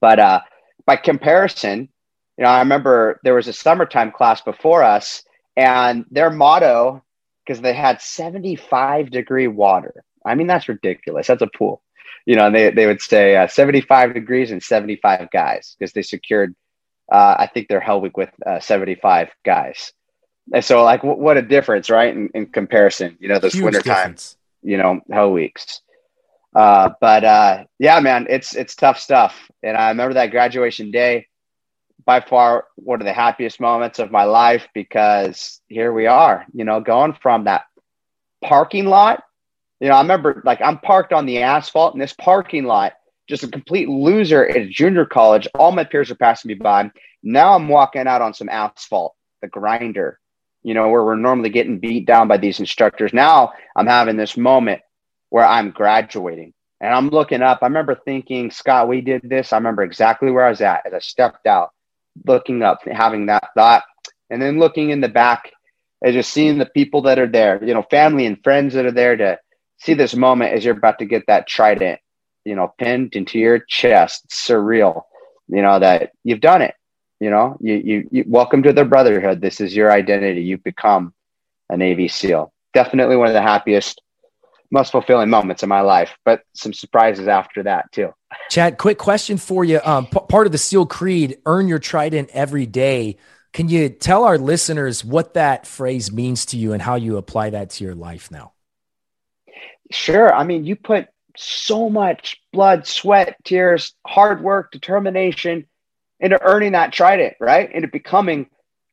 But 0.00 0.18
uh, 0.18 0.40
by 0.86 0.96
comparison, 0.96 1.88
you 2.36 2.44
know, 2.44 2.50
I 2.50 2.58
remember 2.58 3.20
there 3.22 3.34
was 3.34 3.46
a 3.46 3.52
summertime 3.52 4.10
class 4.10 4.40
before 4.40 4.82
us 4.82 5.22
and 5.56 6.04
their 6.10 6.30
motto, 6.30 7.04
because 7.46 7.60
they 7.60 7.74
had 7.74 8.02
75 8.02 9.12
degree 9.12 9.46
water. 9.46 10.02
I 10.26 10.34
mean, 10.34 10.48
that's 10.48 10.68
ridiculous. 10.68 11.28
That's 11.28 11.42
a 11.42 11.46
pool 11.46 11.80
you 12.28 12.36
know, 12.36 12.50
they, 12.50 12.70
they 12.70 12.84
would 12.86 13.00
say 13.00 13.36
uh, 13.36 13.46
75 13.46 14.12
degrees 14.12 14.50
and 14.50 14.62
75 14.62 15.30
guys 15.30 15.74
because 15.78 15.94
they 15.94 16.02
secured, 16.02 16.54
uh, 17.10 17.36
I 17.38 17.46
think 17.46 17.68
their 17.68 17.80
hell 17.80 18.02
week 18.02 18.18
with 18.18 18.28
uh, 18.46 18.60
75 18.60 19.30
guys. 19.46 19.94
And 20.52 20.62
so 20.62 20.84
like, 20.84 21.00
w- 21.00 21.18
what 21.18 21.38
a 21.38 21.42
difference, 21.42 21.88
right? 21.88 22.14
In, 22.14 22.28
in 22.34 22.44
comparison, 22.44 23.16
you 23.18 23.28
know, 23.28 23.38
those 23.38 23.54
Huge 23.54 23.64
winter 23.64 23.78
difference. 23.78 24.36
times, 24.36 24.36
you 24.62 24.76
know, 24.76 25.00
hell 25.10 25.32
weeks. 25.32 25.80
Uh, 26.54 26.90
but 27.00 27.24
uh, 27.24 27.64
yeah, 27.78 27.98
man, 28.00 28.26
it's, 28.28 28.54
it's 28.54 28.74
tough 28.74 29.00
stuff. 29.00 29.50
And 29.62 29.74
I 29.74 29.88
remember 29.88 30.12
that 30.12 30.30
graduation 30.30 30.90
day 30.90 31.28
by 32.04 32.20
far 32.20 32.66
one 32.74 33.00
of 33.00 33.06
the 33.06 33.12
happiest 33.14 33.58
moments 33.58 34.00
of 34.00 34.10
my 34.10 34.24
life 34.24 34.68
because 34.74 35.62
here 35.68 35.94
we 35.94 36.06
are, 36.06 36.44
you 36.52 36.66
know, 36.66 36.82
going 36.82 37.14
from 37.22 37.44
that 37.44 37.62
parking 38.44 38.84
lot 38.84 39.22
you 39.80 39.88
know, 39.88 39.94
I 39.94 40.00
remember 40.00 40.42
like 40.44 40.60
I'm 40.60 40.78
parked 40.78 41.12
on 41.12 41.26
the 41.26 41.42
asphalt 41.42 41.94
in 41.94 42.00
this 42.00 42.12
parking 42.12 42.64
lot, 42.64 42.94
just 43.28 43.44
a 43.44 43.48
complete 43.48 43.88
loser 43.88 44.46
at 44.46 44.70
junior 44.70 45.04
college. 45.04 45.46
All 45.54 45.72
my 45.72 45.84
peers 45.84 46.10
are 46.10 46.16
passing 46.16 46.48
me 46.48 46.54
by. 46.54 46.90
Now 47.22 47.54
I'm 47.54 47.68
walking 47.68 48.06
out 48.06 48.22
on 48.22 48.34
some 48.34 48.48
asphalt, 48.48 49.14
the 49.42 49.48
grinder, 49.48 50.18
you 50.62 50.74
know, 50.74 50.88
where 50.88 51.04
we're 51.04 51.16
normally 51.16 51.50
getting 51.50 51.78
beat 51.78 52.06
down 52.06 52.28
by 52.28 52.38
these 52.38 52.60
instructors. 52.60 53.12
Now 53.12 53.52
I'm 53.76 53.86
having 53.86 54.16
this 54.16 54.36
moment 54.36 54.80
where 55.30 55.46
I'm 55.46 55.70
graduating 55.70 56.54
and 56.80 56.94
I'm 56.94 57.08
looking 57.10 57.42
up. 57.42 57.58
I 57.62 57.66
remember 57.66 57.94
thinking, 57.94 58.50
Scott, 58.50 58.88
we 58.88 59.00
did 59.00 59.22
this. 59.24 59.52
I 59.52 59.56
remember 59.56 59.82
exactly 59.82 60.30
where 60.30 60.44
I 60.44 60.50
was 60.50 60.60
at 60.60 60.86
as 60.86 60.94
I 60.94 61.00
stepped 61.00 61.46
out, 61.46 61.70
looking 62.26 62.62
up, 62.62 62.80
having 62.90 63.26
that 63.26 63.50
thought, 63.54 63.84
and 64.30 64.40
then 64.40 64.58
looking 64.58 64.90
in 64.90 65.00
the 65.00 65.08
back 65.08 65.52
and 66.02 66.12
just 66.12 66.32
seeing 66.32 66.58
the 66.58 66.66
people 66.66 67.02
that 67.02 67.18
are 67.18 67.26
there, 67.26 67.62
you 67.64 67.74
know, 67.74 67.84
family 67.90 68.26
and 68.26 68.42
friends 68.42 68.74
that 68.74 68.86
are 68.86 68.92
there 68.92 69.16
to 69.16 69.38
see 69.78 69.94
this 69.94 70.14
moment 70.14 70.52
as 70.52 70.64
you're 70.64 70.76
about 70.76 70.98
to 70.98 71.04
get 71.04 71.26
that 71.26 71.46
trident, 71.46 72.00
you 72.44 72.54
know, 72.54 72.74
pinned 72.78 73.14
into 73.14 73.38
your 73.38 73.58
chest. 73.58 74.28
Surreal, 74.30 75.02
you 75.48 75.62
know, 75.62 75.78
that 75.78 76.12
you've 76.24 76.40
done 76.40 76.62
it. 76.62 76.74
You 77.20 77.30
know, 77.30 77.56
you, 77.60 77.74
you, 77.74 78.08
you 78.12 78.24
welcome 78.28 78.62
to 78.62 78.72
the 78.72 78.84
brotherhood. 78.84 79.40
This 79.40 79.60
is 79.60 79.74
your 79.74 79.90
identity. 79.90 80.42
You've 80.42 80.62
become 80.62 81.12
a 81.68 81.76
Navy 81.76 82.06
SEAL. 82.06 82.52
Definitely 82.74 83.16
one 83.16 83.26
of 83.26 83.34
the 83.34 83.42
happiest, 83.42 84.00
most 84.70 84.92
fulfilling 84.92 85.28
moments 85.28 85.64
in 85.64 85.68
my 85.68 85.80
life, 85.80 86.16
but 86.24 86.42
some 86.54 86.72
surprises 86.72 87.26
after 87.26 87.64
that 87.64 87.90
too. 87.90 88.14
Chad, 88.50 88.78
quick 88.78 88.98
question 88.98 89.36
for 89.36 89.64
you. 89.64 89.80
Um, 89.84 90.06
p- 90.06 90.20
part 90.28 90.46
of 90.46 90.52
the 90.52 90.58
SEAL 90.58 90.86
Creed, 90.86 91.38
earn 91.44 91.66
your 91.66 91.80
trident 91.80 92.30
every 92.32 92.66
day. 92.66 93.16
Can 93.52 93.68
you 93.68 93.88
tell 93.88 94.24
our 94.24 94.38
listeners 94.38 95.04
what 95.04 95.34
that 95.34 95.66
phrase 95.66 96.12
means 96.12 96.46
to 96.46 96.56
you 96.56 96.72
and 96.72 96.82
how 96.82 96.94
you 96.94 97.16
apply 97.16 97.50
that 97.50 97.70
to 97.70 97.84
your 97.84 97.94
life 97.94 98.30
now? 98.30 98.52
Sure. 99.90 100.34
I 100.34 100.44
mean, 100.44 100.64
you 100.64 100.76
put 100.76 101.08
so 101.36 101.88
much 101.88 102.40
blood, 102.52 102.86
sweat, 102.86 103.36
tears, 103.44 103.94
hard 104.06 104.42
work, 104.42 104.70
determination 104.72 105.66
into 106.20 106.40
earning 106.42 106.72
that 106.72 106.92
trident, 106.92 107.34
right? 107.40 107.70
Into 107.72 107.88
becoming 107.88 108.48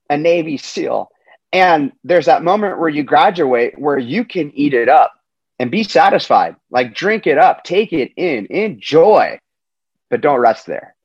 a 0.10 0.18
Navy 0.18 0.58
SEAL. 0.58 1.10
And 1.52 1.92
there's 2.04 2.28
that 2.28 2.44
moment 2.44 2.80
where 2.80 2.90
you 2.90 3.04
graduate 3.04 3.80
where 3.80 3.98
you 3.98 4.26
can 4.26 4.52
eat 4.56 4.74
it 4.74 4.90
up 4.90 5.14
and 5.58 5.72
be 5.72 5.84
satisfied. 5.84 6.56
Like 6.70 6.94
drink 6.94 7.28
it 7.28 7.38
up, 7.38 7.64
take 7.64 7.94
it 7.94 8.12
in, 8.16 8.48
enjoy, 8.50 9.40
but 10.10 10.22
don't 10.22 10.40
rest 10.40 10.66
there. 10.66 10.96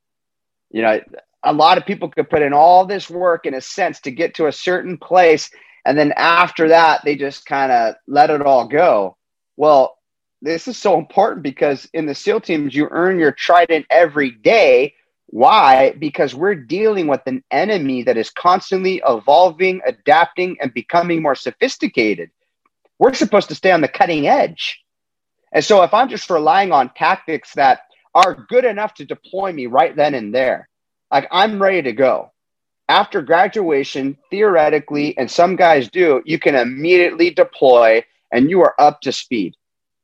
You 0.71 0.83
know, 0.83 1.01
a 1.43 1.53
lot 1.53 1.79
of 1.79 1.87
people 1.87 2.11
could 2.11 2.29
put 2.29 2.43
in 2.43 2.53
all 2.53 2.85
this 2.85 3.09
work 3.09 3.47
in 3.47 3.55
a 3.55 3.61
sense 3.61 4.01
to 4.01 4.11
get 4.11 4.35
to 4.35 4.47
a 4.47 4.53
certain 4.53 4.99
place. 4.99 5.51
And 5.85 5.97
then 5.99 6.13
after 6.17 6.69
that, 6.69 7.03
they 7.05 7.17
just 7.17 7.47
kind 7.47 7.73
of 7.73 7.95
let 8.07 8.31
it 8.31 8.43
all 8.43 8.69
go. 8.69 9.17
Well, 9.61 9.99
this 10.41 10.69
is 10.69 10.79
so 10.79 10.99
important 10.99 11.43
because 11.43 11.87
in 11.93 12.07
the 12.07 12.15
SEAL 12.15 12.41
teams, 12.41 12.75
you 12.75 12.89
earn 12.91 13.19
your 13.19 13.33
trident 13.33 13.85
every 13.91 14.31
day. 14.31 14.95
Why? 15.27 15.91
Because 15.99 16.35
we're 16.35 16.55
dealing 16.55 17.09
with 17.09 17.21
an 17.27 17.45
enemy 17.51 18.05
that 18.05 18.17
is 18.17 18.31
constantly 18.31 19.03
evolving, 19.07 19.83
adapting, 19.85 20.57
and 20.63 20.73
becoming 20.73 21.21
more 21.21 21.35
sophisticated. 21.35 22.31
We're 22.99 23.13
supposed 23.13 23.49
to 23.51 23.55
stay 23.55 23.71
on 23.71 23.83
the 23.83 23.89
cutting 23.89 24.27
edge. 24.27 24.81
And 25.53 25.63
so 25.63 25.83
if 25.83 25.93
I'm 25.93 26.09
just 26.09 26.31
relying 26.31 26.73
on 26.73 26.95
tactics 26.95 27.53
that 27.53 27.81
are 28.15 28.47
good 28.49 28.65
enough 28.65 28.95
to 28.95 29.05
deploy 29.05 29.53
me 29.53 29.67
right 29.67 29.95
then 29.95 30.15
and 30.15 30.35
there, 30.35 30.71
like 31.13 31.29
I'm 31.31 31.63
ready 31.63 31.83
to 31.83 31.93
go. 31.93 32.33
After 32.89 33.21
graduation, 33.21 34.17
theoretically, 34.31 35.19
and 35.19 35.31
some 35.31 35.55
guys 35.55 35.91
do, 35.91 36.23
you 36.25 36.39
can 36.39 36.55
immediately 36.55 37.29
deploy 37.29 38.03
and 38.33 38.51
you 38.51 38.63
are 38.63 38.75
up 38.79 39.01
to 39.03 39.13
speed 39.13 39.55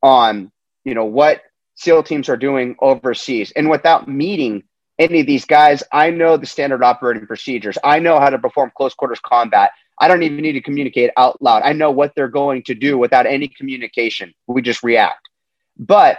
on 0.03 0.51
you 0.85 0.95
know 0.95 1.05
what 1.05 1.43
SEAL 1.77 2.03
teams 2.05 2.29
are 2.29 2.37
doing 2.37 2.75
overseas. 2.81 3.53
And 3.55 3.69
without 3.69 4.09
meeting 4.09 4.65
any 4.99 5.21
of 5.21 5.27
these 5.27 5.45
guys, 5.45 5.83
I 5.93 6.11
know 6.11 6.37
the 6.37 6.47
standard 6.47 6.83
operating 6.83 7.27
procedures. 7.27 7.77
I 7.85 7.99
know 7.99 8.19
how 8.19 8.31
to 8.31 8.39
perform 8.39 8.73
close 8.77 8.95
quarters 8.95 9.21
combat. 9.21 9.71
I 10.01 10.09
don't 10.09 10.23
even 10.23 10.39
need 10.39 10.53
to 10.53 10.61
communicate 10.61 11.11
out 11.17 11.41
loud. 11.41 11.63
I 11.65 11.73
know 11.73 11.91
what 11.91 12.13
they're 12.15 12.29
going 12.29 12.63
to 12.65 12.75
do 12.75 12.99
without 12.99 13.27
any 13.27 13.49
communication. 13.49 14.35
We 14.47 14.63
just 14.63 14.83
react. 14.83 15.29
But 15.79 16.19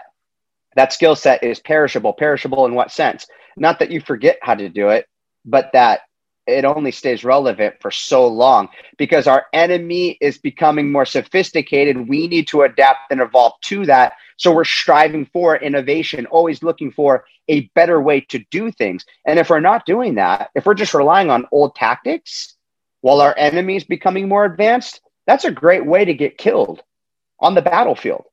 that 0.76 0.93
skill 0.93 1.16
set 1.16 1.43
is 1.43 1.60
perishable. 1.60 2.14
Perishable 2.14 2.66
in 2.66 2.76
what 2.76 2.91
sense? 2.91 3.26
Not 3.55 3.80
that 3.80 3.91
you 3.91 3.99
forget 3.99 4.38
how 4.41 4.55
to 4.55 4.70
do 4.70 4.89
it, 4.89 5.08
but 5.43 5.72
that 5.74 6.01
it 6.48 6.66
only 6.66 6.91
stays 6.91 7.24
relevant 7.24 7.76
for 7.82 7.91
so 7.91 8.28
long 8.28 8.70
because 8.98 9.28
our 9.28 9.45
enemy 9.54 10.18
is 10.22 10.38
becoming 10.38 10.91
more 10.91 11.06
sophisticated. 11.06 12.08
We 12.08 12.28
need 12.28 12.48
to 12.50 12.64
adapt 12.64 13.12
and 13.12 13.22
evolve 13.22 13.54
to 13.64 13.86
that. 13.86 14.14
So 14.38 14.52
we're 14.54 14.64
striving 14.64 15.26
for 15.26 15.58
innovation, 15.58 16.26
always 16.28 16.64
looking 16.64 16.91
for 16.91 17.26
a 17.48 17.62
better 17.76 18.02
way 18.02 18.22
to 18.22 18.39
do 18.52 18.72
things. 18.72 19.06
And 19.26 19.39
if 19.39 19.50
we're 19.50 19.60
not 19.60 19.86
doing 19.86 20.16
that, 20.16 20.52
if 20.56 20.66
we're 20.66 20.74
just 20.74 20.93
relying 20.93 21.30
on 21.30 21.48
old 21.52 21.76
tactics 21.76 22.56
while 23.02 23.22
our 23.22 23.36
enemy 23.38 23.76
is 23.76 23.84
becoming 23.84 24.28
more 24.28 24.45
advanced, 24.45 25.02
that's 25.26 25.45
a 25.45 25.52
great 25.52 25.86
way 25.86 26.06
to 26.06 26.14
get 26.14 26.38
killed 26.38 26.82
on 27.39 27.56
the 27.56 27.62
battlefield. 27.62 28.26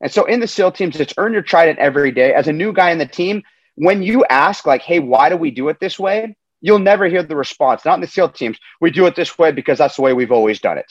And 0.00 0.12
so 0.12 0.26
in 0.26 0.40
the 0.40 0.46
SEAL 0.46 0.72
teams, 0.72 1.00
it's 1.00 1.14
earn 1.16 1.32
your 1.32 1.42
trident 1.42 1.78
every 1.78 2.12
day. 2.12 2.34
As 2.34 2.46
a 2.46 2.52
new 2.52 2.72
guy 2.72 2.90
in 2.90 2.98
the 2.98 3.06
team, 3.06 3.42
when 3.76 4.02
you 4.02 4.24
ask, 4.26 4.66
like, 4.66 4.82
hey, 4.82 4.98
why 4.98 5.28
do 5.28 5.36
we 5.36 5.50
do 5.50 5.68
it 5.68 5.80
this 5.80 5.98
way? 5.98 6.36
You'll 6.64 6.78
never 6.78 7.08
hear 7.08 7.22
the 7.22 7.36
response. 7.36 7.84
Not 7.84 7.96
in 7.96 8.00
the 8.00 8.06
SEAL 8.06 8.30
teams. 8.30 8.56
We 8.80 8.90
do 8.90 9.04
it 9.04 9.14
this 9.14 9.36
way 9.36 9.52
because 9.52 9.76
that's 9.76 9.96
the 9.96 10.02
way 10.02 10.14
we've 10.14 10.32
always 10.32 10.60
done 10.60 10.78
it. 10.78 10.90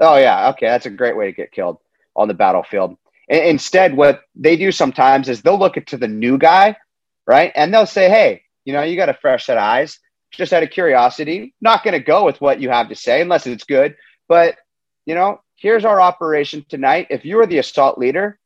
Oh, 0.00 0.16
yeah. 0.16 0.48
Okay. 0.48 0.66
That's 0.66 0.86
a 0.86 0.90
great 0.90 1.16
way 1.16 1.26
to 1.26 1.32
get 1.32 1.52
killed 1.52 1.78
on 2.16 2.26
the 2.26 2.34
battlefield. 2.34 2.96
And 3.30 3.44
instead, 3.44 3.96
what 3.96 4.22
they 4.34 4.56
do 4.56 4.72
sometimes 4.72 5.28
is 5.28 5.42
they'll 5.42 5.60
look 5.60 5.74
to 5.76 5.96
the 5.96 6.08
new 6.08 6.38
guy, 6.38 6.76
right? 7.24 7.52
And 7.54 7.72
they'll 7.72 7.86
say, 7.86 8.08
hey, 8.08 8.42
you 8.64 8.72
know, 8.72 8.82
you 8.82 8.96
got 8.96 9.08
a 9.08 9.14
fresh 9.14 9.46
set 9.46 9.58
of 9.58 9.62
eyes, 9.62 10.00
just 10.32 10.52
out 10.52 10.64
of 10.64 10.70
curiosity. 10.70 11.54
Not 11.60 11.84
going 11.84 11.92
to 11.94 12.00
go 12.00 12.24
with 12.24 12.40
what 12.40 12.60
you 12.60 12.70
have 12.70 12.88
to 12.88 12.96
say 12.96 13.20
unless 13.20 13.46
it's 13.46 13.62
good. 13.62 13.94
But, 14.26 14.56
you 15.04 15.14
know, 15.14 15.40
here's 15.54 15.84
our 15.84 16.00
operation 16.00 16.66
tonight. 16.68 17.06
If 17.10 17.24
you 17.24 17.36
were 17.36 17.46
the 17.46 17.58
assault 17.58 17.96
leader, 17.96 18.40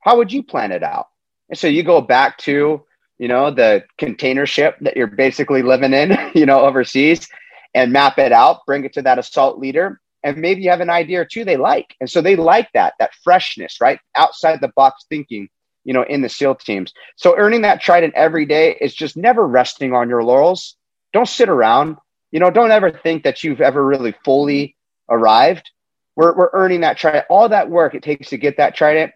how 0.00 0.16
would 0.16 0.32
you 0.32 0.42
plan 0.42 0.72
it 0.72 0.82
out? 0.82 1.08
And 1.50 1.58
so 1.58 1.66
you 1.66 1.82
go 1.82 2.00
back 2.00 2.38
to, 2.38 2.85
you 3.18 3.28
know, 3.28 3.50
the 3.50 3.84
container 3.98 4.46
ship 4.46 4.76
that 4.80 4.96
you're 4.96 5.06
basically 5.06 5.62
living 5.62 5.92
in, 5.92 6.16
you 6.34 6.46
know, 6.46 6.60
overseas 6.60 7.28
and 7.74 7.92
map 7.92 8.18
it 8.18 8.32
out, 8.32 8.66
bring 8.66 8.84
it 8.84 8.92
to 8.94 9.02
that 9.02 9.18
assault 9.18 9.58
leader. 9.58 10.00
And 10.22 10.38
maybe 10.38 10.62
you 10.62 10.70
have 10.70 10.80
an 10.80 10.90
idea 10.90 11.20
or 11.20 11.24
two 11.24 11.44
they 11.44 11.56
like. 11.56 11.94
And 12.00 12.10
so 12.10 12.20
they 12.20 12.36
like 12.36 12.68
that, 12.72 12.94
that 12.98 13.14
freshness, 13.22 13.80
right? 13.80 14.00
Outside 14.16 14.60
the 14.60 14.72
box 14.74 15.04
thinking, 15.08 15.48
you 15.84 15.92
know, 15.92 16.02
in 16.02 16.20
the 16.20 16.28
SEAL 16.28 16.56
teams. 16.56 16.92
So 17.16 17.36
earning 17.36 17.62
that 17.62 17.80
trident 17.80 18.14
every 18.14 18.44
day 18.44 18.76
is 18.80 18.94
just 18.94 19.16
never 19.16 19.46
resting 19.46 19.92
on 19.92 20.08
your 20.08 20.24
laurels. 20.24 20.76
Don't 21.12 21.28
sit 21.28 21.48
around. 21.48 21.96
You 22.32 22.40
know, 22.40 22.50
don't 22.50 22.72
ever 22.72 22.90
think 22.90 23.22
that 23.22 23.44
you've 23.44 23.60
ever 23.60 23.84
really 23.84 24.14
fully 24.24 24.74
arrived 25.08 25.70
we're, 26.16 26.34
we're 26.34 26.50
earning 26.54 26.80
that 26.80 26.96
trident. 26.96 27.26
All 27.28 27.48
that 27.50 27.70
work 27.70 27.94
it 27.94 28.02
takes 28.02 28.30
to 28.30 28.38
get 28.38 28.56
that 28.56 28.74
trident, 28.74 29.12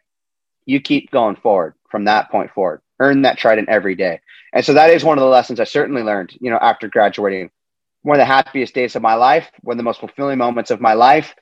you 0.67 0.81
keep 0.81 1.11
going 1.11 1.37
forward 1.37 1.75
from 1.91 2.05
that 2.05 2.31
point 2.31 2.53
forward. 2.53 2.83
Earn 3.01 3.23
that 3.23 3.39
trident 3.39 3.69
every 3.69 3.95
day. 3.95 4.21
And 4.53 4.65
so 4.65 4.75
that 4.75 4.91
is 4.91 5.03
one 5.03 5.19
of 5.19 5.23
the 5.23 5.29
lessons 5.29 5.59
I 5.59 5.65
certainly 5.65 6.03
learned, 6.03 6.37
you 6.41 6.51
know, 6.51 6.59
after 6.59 6.89
graduating. 6.89 7.51
One 8.03 8.17
of 8.17 8.21
the 8.21 8.33
happiest 8.33 8.75
days 8.75 8.97
of 8.97 9.03
my 9.03 9.15
life, 9.15 9.51
one 9.63 9.75
of 9.75 9.79
the 9.79 9.85
most 9.85 10.01
fulfilling 10.01 10.39
moments 10.39 10.71
of 10.71 10.81
my 10.81 10.95
life. 10.95 11.35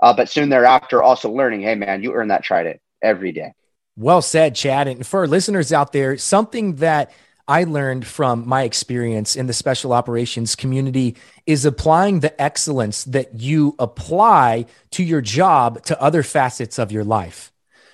Uh, 0.00 0.14
but 0.14 0.28
soon 0.28 0.48
thereafter, 0.48 1.02
also 1.02 1.30
learning, 1.30 1.62
hey, 1.62 1.74
man, 1.74 2.02
you 2.02 2.12
earn 2.12 2.28
that 2.28 2.42
trident 2.42 2.80
every 3.02 3.32
day. 3.32 3.52
Well 3.96 4.22
said, 4.22 4.54
Chad. 4.54 4.88
And 4.88 5.06
for 5.06 5.26
listeners 5.26 5.72
out 5.72 5.92
there, 5.92 6.18
something 6.18 6.76
that 6.76 7.12
I 7.48 7.64
learned 7.64 8.06
from 8.06 8.46
my 8.46 8.64
experience 8.64 9.36
in 9.36 9.46
the 9.46 9.52
special 9.52 9.92
operations 9.92 10.56
community 10.56 11.16
is 11.46 11.64
applying 11.64 12.20
the 12.20 12.40
excellence 12.42 13.04
that 13.04 13.40
you 13.40 13.74
apply 13.78 14.66
to 14.92 15.04
your 15.04 15.20
job 15.20 15.82
to 15.84 16.00
other 16.00 16.22
facets 16.22 16.78
of 16.78 16.90
your 16.90 17.04
life, 17.04 17.52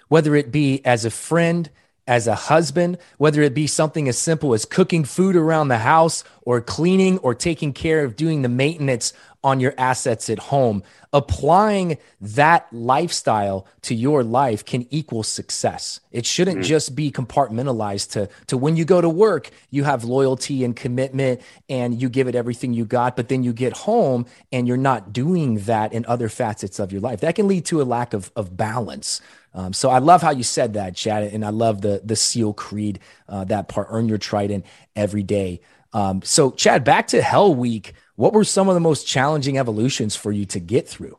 whether 0.09 0.35
it 0.35 0.51
be 0.51 0.85
as 0.85 1.05
a 1.05 1.11
friend, 1.11 1.71
as 2.07 2.27
a 2.27 2.35
husband, 2.35 2.99
whether 3.19 3.43
it 3.43 3.55
be 3.55 3.67
something 3.67 4.09
as 4.09 4.19
simple 4.19 4.55
as 4.55 4.65
cooking 4.65 5.05
food 5.05 5.37
around 5.37 5.69
the 5.69 5.79
house 5.79 6.25
or 6.43 6.61
cleaning 6.61 7.19
or 7.19 7.35
taking 7.35 7.73
care 7.73 8.05
of 8.05 8.17
doing 8.17 8.43
the 8.43 8.49
maintenance 8.49 9.13
on 9.45 9.61
your 9.61 9.75
assets 9.77 10.31
at 10.31 10.39
home. 10.39 10.83
Applying 11.13 11.99
that 12.21 12.67
lifestyle 12.73 13.67
to 13.83 13.95
your 13.95 14.23
life 14.23 14.65
can 14.65 14.87
equal 14.91 15.23
success. 15.23 16.01
It 16.11 16.25
shouldn't 16.25 16.59
mm-hmm. 16.59 16.69
just 16.69 16.95
be 16.95 17.11
compartmentalized 17.11 18.13
to, 18.13 18.29
to 18.47 18.57
when 18.57 18.77
you 18.77 18.85
go 18.85 19.01
to 19.01 19.09
work, 19.09 19.51
you 19.71 19.85
have 19.85 20.05
loyalty 20.05 20.65
and 20.65 20.75
commitment 20.75 21.43
and 21.69 22.01
you 22.01 22.09
give 22.09 22.29
it 22.29 22.35
everything 22.35 22.73
you 22.73 22.85
got, 22.85 23.17
but 23.17 23.29
then 23.29 23.43
you 23.43 23.53
get 23.53 23.77
home 23.77 24.27
and 24.53 24.67
you're 24.67 24.77
not 24.77 25.13
doing 25.13 25.57
that 25.61 25.93
in 25.93 26.07
other 26.07 26.29
facets 26.29 26.79
of 26.79 26.93
your 26.93 27.01
life. 27.01 27.21
That 27.21 27.35
can 27.35 27.49
lead 27.49 27.67
to 27.67 27.83
a 27.83 27.85
lack 27.85 28.15
of, 28.15 28.31
of 28.37 28.57
balance. 28.57 29.21
Um, 29.55 29.73
so 29.73 29.91
I 29.91 29.99
love 29.99 30.23
how 30.23 30.31
you 30.31 30.43
said 30.43 30.75
that, 30.75 30.95
Chad, 30.97 31.25
and 31.25 31.45
I 31.45 31.51
love 31.51 31.83
the 31.83 32.01
the 32.05 32.17
SEAL 32.17 32.55
creed, 32.55 33.01
uh, 33.29 33.45
that 33.45 33.69
part. 33.69 33.89
Earn 33.91 34.09
your 34.09 34.19
trident 34.19 34.65
every 34.97 35.23
day. 35.23 35.61
Um, 35.93 36.23
so, 36.23 36.51
Chad, 36.51 36.85
back 36.85 37.09
to 37.09 37.21
Hell 37.21 37.55
Week. 37.55 37.93
What 38.17 38.33
were 38.33 38.45
some 38.45 38.69
of 38.69 38.75
the 38.75 38.81
most 38.81 39.07
challenging 39.07 39.59
evolutions 39.59 40.17
for 40.17 40.33
you 40.33 40.47
to 40.47 40.61
get 40.61 40.89
through? 40.89 41.19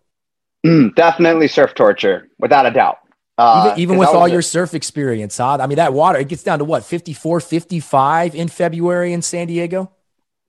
Mm, 0.66 0.96
definitely 0.96 1.48
surf 1.48 1.74
torture, 1.76 2.30
without 2.40 2.66
a 2.66 2.72
doubt. 2.72 3.00
Uh, 3.38 3.70
even, 3.72 3.80
even 3.80 3.98
with 3.98 4.10
all 4.10 4.28
your 4.28 4.42
surf 4.42 4.74
experience, 4.74 5.38
huh? 5.38 5.58
I 5.60 5.68
mean, 5.68 5.78
that 5.78 5.94
water, 5.94 6.20
it 6.20 6.28
gets 6.28 6.44
down 6.44 6.60
to 6.60 6.66
what, 6.66 6.86
54, 6.86 7.40
55 7.40 8.36
in 8.36 8.48
February 8.48 9.12
in 9.12 9.22
San 9.22 9.48
Diego? 9.48 9.92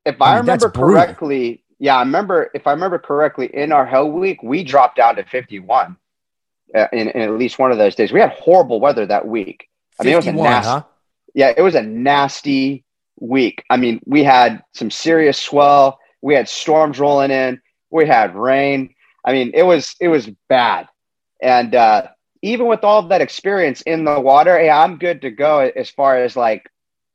If 0.05 0.20
I, 0.20 0.26
I 0.26 0.30
mean, 0.32 0.41
remember 0.43 0.70
correctly, 0.70 1.64
yeah, 1.78 1.97
I 1.97 2.01
remember, 2.01 2.51
if 2.55 2.66
I 2.66 2.72
remember 2.72 2.99
correctly, 2.99 3.51
in 3.53 3.72
our 3.72 3.87
Hell 3.87 4.11
Week, 4.11 4.43
we 4.43 4.62
dropped 4.62 4.97
down 4.97 5.16
to 5.16 5.24
51 5.24 5.97
uh, 6.75 6.89
in, 6.93 7.09
in, 7.11 7.23
at 7.23 7.31
least 7.33 7.59
one 7.59 7.73
of 7.73 7.79
those 7.79 7.95
days. 7.95 8.12
We 8.12 8.21
had 8.21 8.31
horrible 8.31 8.81
weather 8.81 9.07
that 9.07 9.27
week. 9.27 9.69
I 9.99 10.05
mean, 10.05 10.12
it 10.12 10.17
was 10.17 10.27
a 10.27 10.33
nasty, 10.33 10.69
huh? 10.69 10.83
yeah, 11.35 11.53
it 11.57 11.62
was 11.62 11.75
a 11.75 11.83
nasty 11.83 12.85
week. 13.21 13.65
I 13.71 13.77
mean, 13.77 14.01
we 14.07 14.25
had 14.25 14.62
some 14.73 14.91
serious 14.91 15.41
swell. 15.41 15.99
We 16.23 16.35
had 16.35 16.49
storms 16.49 16.99
rolling 16.99 17.31
in. 17.31 17.61
We 17.91 18.07
had 18.07 18.35
rain. 18.35 18.95
I 19.25 19.33
mean, 19.33 19.53
it 19.55 19.62
was 19.62 19.95
it 20.01 20.09
was 20.09 20.29
bad. 20.49 20.89
And 21.41 21.75
uh, 21.75 22.09
even 22.43 22.67
with 22.67 22.85
all 22.85 23.01
of 23.01 23.09
that 23.11 23.21
experience 23.21 23.83
in 23.83 24.05
the 24.05 24.21
water, 24.21 24.59
I'm 24.59 24.99
good 24.99 25.23
to 25.23 25.31
go 25.31 25.61
as 25.61 25.91
far 25.91 26.17
as 26.17 26.37
like 26.37 26.69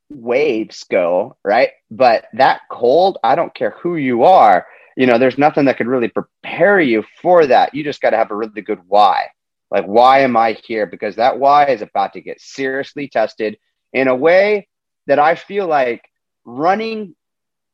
waves 0.10 0.86
go, 0.86 1.38
right? 1.44 1.70
But 1.92 2.26
that 2.34 2.62
cold, 2.70 3.18
I 3.24 3.36
don't 3.36 3.54
care 3.54 3.72
who 3.72 3.96
you 3.96 4.24
are. 4.24 4.66
You 4.98 5.08
know, 5.08 5.18
there's 5.18 5.38
nothing 5.38 5.66
that 5.66 5.78
could 5.78 5.88
really 5.88 6.10
prepare 6.10 6.80
you 6.80 7.04
for 7.22 7.46
that. 7.46 7.74
You 7.74 7.84
just 7.84 8.02
got 8.02 8.10
to 8.10 8.18
have 8.18 8.32
a 8.32 8.36
really 8.36 8.62
good 8.62 8.80
why. 8.88 9.28
Like, 9.72 9.86
why 9.86 10.20
am 10.22 10.36
I 10.36 10.54
here? 10.54 10.86
Because 10.86 11.16
that 11.18 11.40
why 11.40 11.66
is 11.68 11.82
about 11.82 12.14
to 12.14 12.22
get 12.22 12.42
seriously 12.42 13.08
tested 13.08 13.58
in 13.94 14.08
a 14.08 14.16
way 14.16 14.68
that 15.08 15.20
I 15.20 15.36
feel 15.36 15.68
like 15.68 16.04
running 16.46 17.16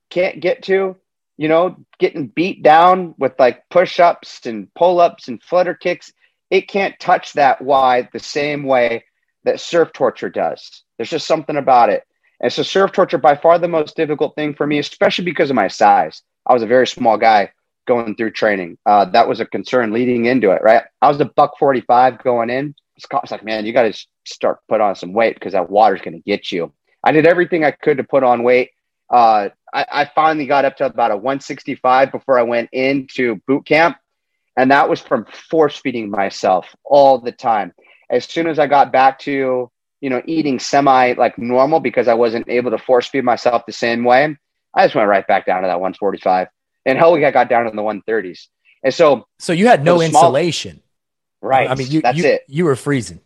can't 0.09 0.39
get 0.39 0.63
to. 0.63 0.95
You 1.37 1.49
know, 1.49 1.75
getting 1.99 2.27
beat 2.27 2.63
down 2.63 3.13
with 3.17 3.33
like 3.37 3.67
push 3.69 3.99
ups 3.99 4.45
and 4.45 4.73
pull 4.73 5.01
ups 5.01 5.27
and 5.27 5.43
flutter 5.43 5.73
kicks, 5.73 6.13
it 6.49 6.69
can't 6.69 6.97
touch 6.97 7.33
that 7.33 7.61
why 7.61 8.07
the 8.13 8.19
same 8.19 8.63
way 8.63 9.03
that 9.43 9.59
surf 9.59 9.91
torture 9.93 10.29
does. 10.29 10.83
There's 10.97 11.09
just 11.09 11.27
something 11.27 11.57
about 11.57 11.89
it. 11.89 12.03
And 12.41 12.51
so, 12.51 12.63
surf 12.63 12.91
torture 12.93 13.17
by 13.17 13.35
far 13.35 13.59
the 13.59 13.67
most 13.67 13.95
difficult 13.97 14.35
thing 14.35 14.53
for 14.53 14.65
me, 14.65 14.79
especially 14.79 15.25
because 15.25 15.49
of 15.49 15.55
my 15.55 15.67
size. 15.67 16.21
I 16.45 16.53
was 16.53 16.63
a 16.63 16.67
very 16.67 16.87
small 16.87 17.17
guy 17.17 17.51
going 17.86 18.15
through 18.15 18.31
training. 18.31 18.77
Uh, 18.86 19.05
that 19.05 19.27
was 19.27 19.39
a 19.39 19.45
concern 19.45 19.91
leading 19.91 20.25
into 20.25 20.51
it, 20.51 20.61
right? 20.61 20.83
I 21.01 21.07
was 21.07 21.19
a 21.19 21.25
buck 21.25 21.57
45 21.57 22.23
going 22.23 22.49
in. 22.49 22.75
Scott's 22.97 23.31
like, 23.31 23.43
man, 23.43 23.65
you 23.65 23.73
got 23.73 23.91
to 23.93 24.05
start 24.25 24.59
put 24.69 24.81
on 24.81 24.95
some 24.95 25.13
weight 25.13 25.36
because 25.36 25.53
that 25.53 25.69
water's 25.69 26.01
going 26.01 26.15
to 26.15 26.23
get 26.23 26.51
you. 26.51 26.71
I 27.03 27.11
did 27.11 27.27
everything 27.27 27.63
I 27.63 27.71
could 27.71 27.97
to 27.97 28.03
put 28.03 28.23
on 28.23 28.43
weight. 28.43 28.71
Uh, 29.09 29.49
I, 29.73 29.86
I, 29.91 30.11
finally 30.15 30.47
got 30.47 30.65
up 30.65 30.77
to 30.77 30.86
about 30.86 31.11
a 31.11 31.15
165 31.15 32.11
before 32.11 32.39
I 32.39 32.43
went 32.43 32.69
into 32.71 33.36
boot 33.47 33.65
camp. 33.65 33.97
And 34.57 34.71
that 34.71 34.89
was 34.89 34.99
from 34.99 35.25
force 35.25 35.77
feeding 35.77 36.09
myself 36.09 36.75
all 36.83 37.19
the 37.19 37.31
time. 37.31 37.73
As 38.09 38.25
soon 38.25 38.47
as 38.47 38.57
I 38.57 38.65
got 38.65 38.91
back 38.91 39.19
to, 39.19 39.69
you 40.01 40.09
know, 40.09 40.23
eating 40.25 40.57
semi 40.59 41.13
like 41.13 41.38
normal 41.38 41.79
because 41.79 42.07
I 42.07 42.15
wasn't 42.15 42.49
able 42.49 42.71
to 42.71 42.77
force 42.79 43.07
feed 43.07 43.23
myself 43.23 43.65
the 43.65 43.73
same 43.73 44.03
way, 44.03 44.36
I 44.73 44.86
just 44.86 44.95
went 44.95 45.09
right 45.09 45.27
back 45.27 45.45
down 45.45 45.61
to 45.61 45.67
that 45.67 45.79
145. 45.79 46.47
And 46.86 46.97
hell, 46.97 47.13
we 47.13 47.19
got 47.19 47.49
down 47.49 47.67
in 47.67 47.75
the 47.75 47.81
130s. 47.81 48.47
And 48.83 48.93
so, 48.93 49.27
so 49.39 49.51
you 49.51 49.67
had 49.67 49.83
no 49.83 49.99
insulation, 49.99 50.81
right? 51.41 51.69
I 51.69 51.73
mean, 51.73 51.89
you, 51.89 52.01
that's 52.01 52.17
you, 52.17 52.25
it. 52.25 52.43
You 52.47 52.65
were 52.65 52.75
freezing. 52.75 53.19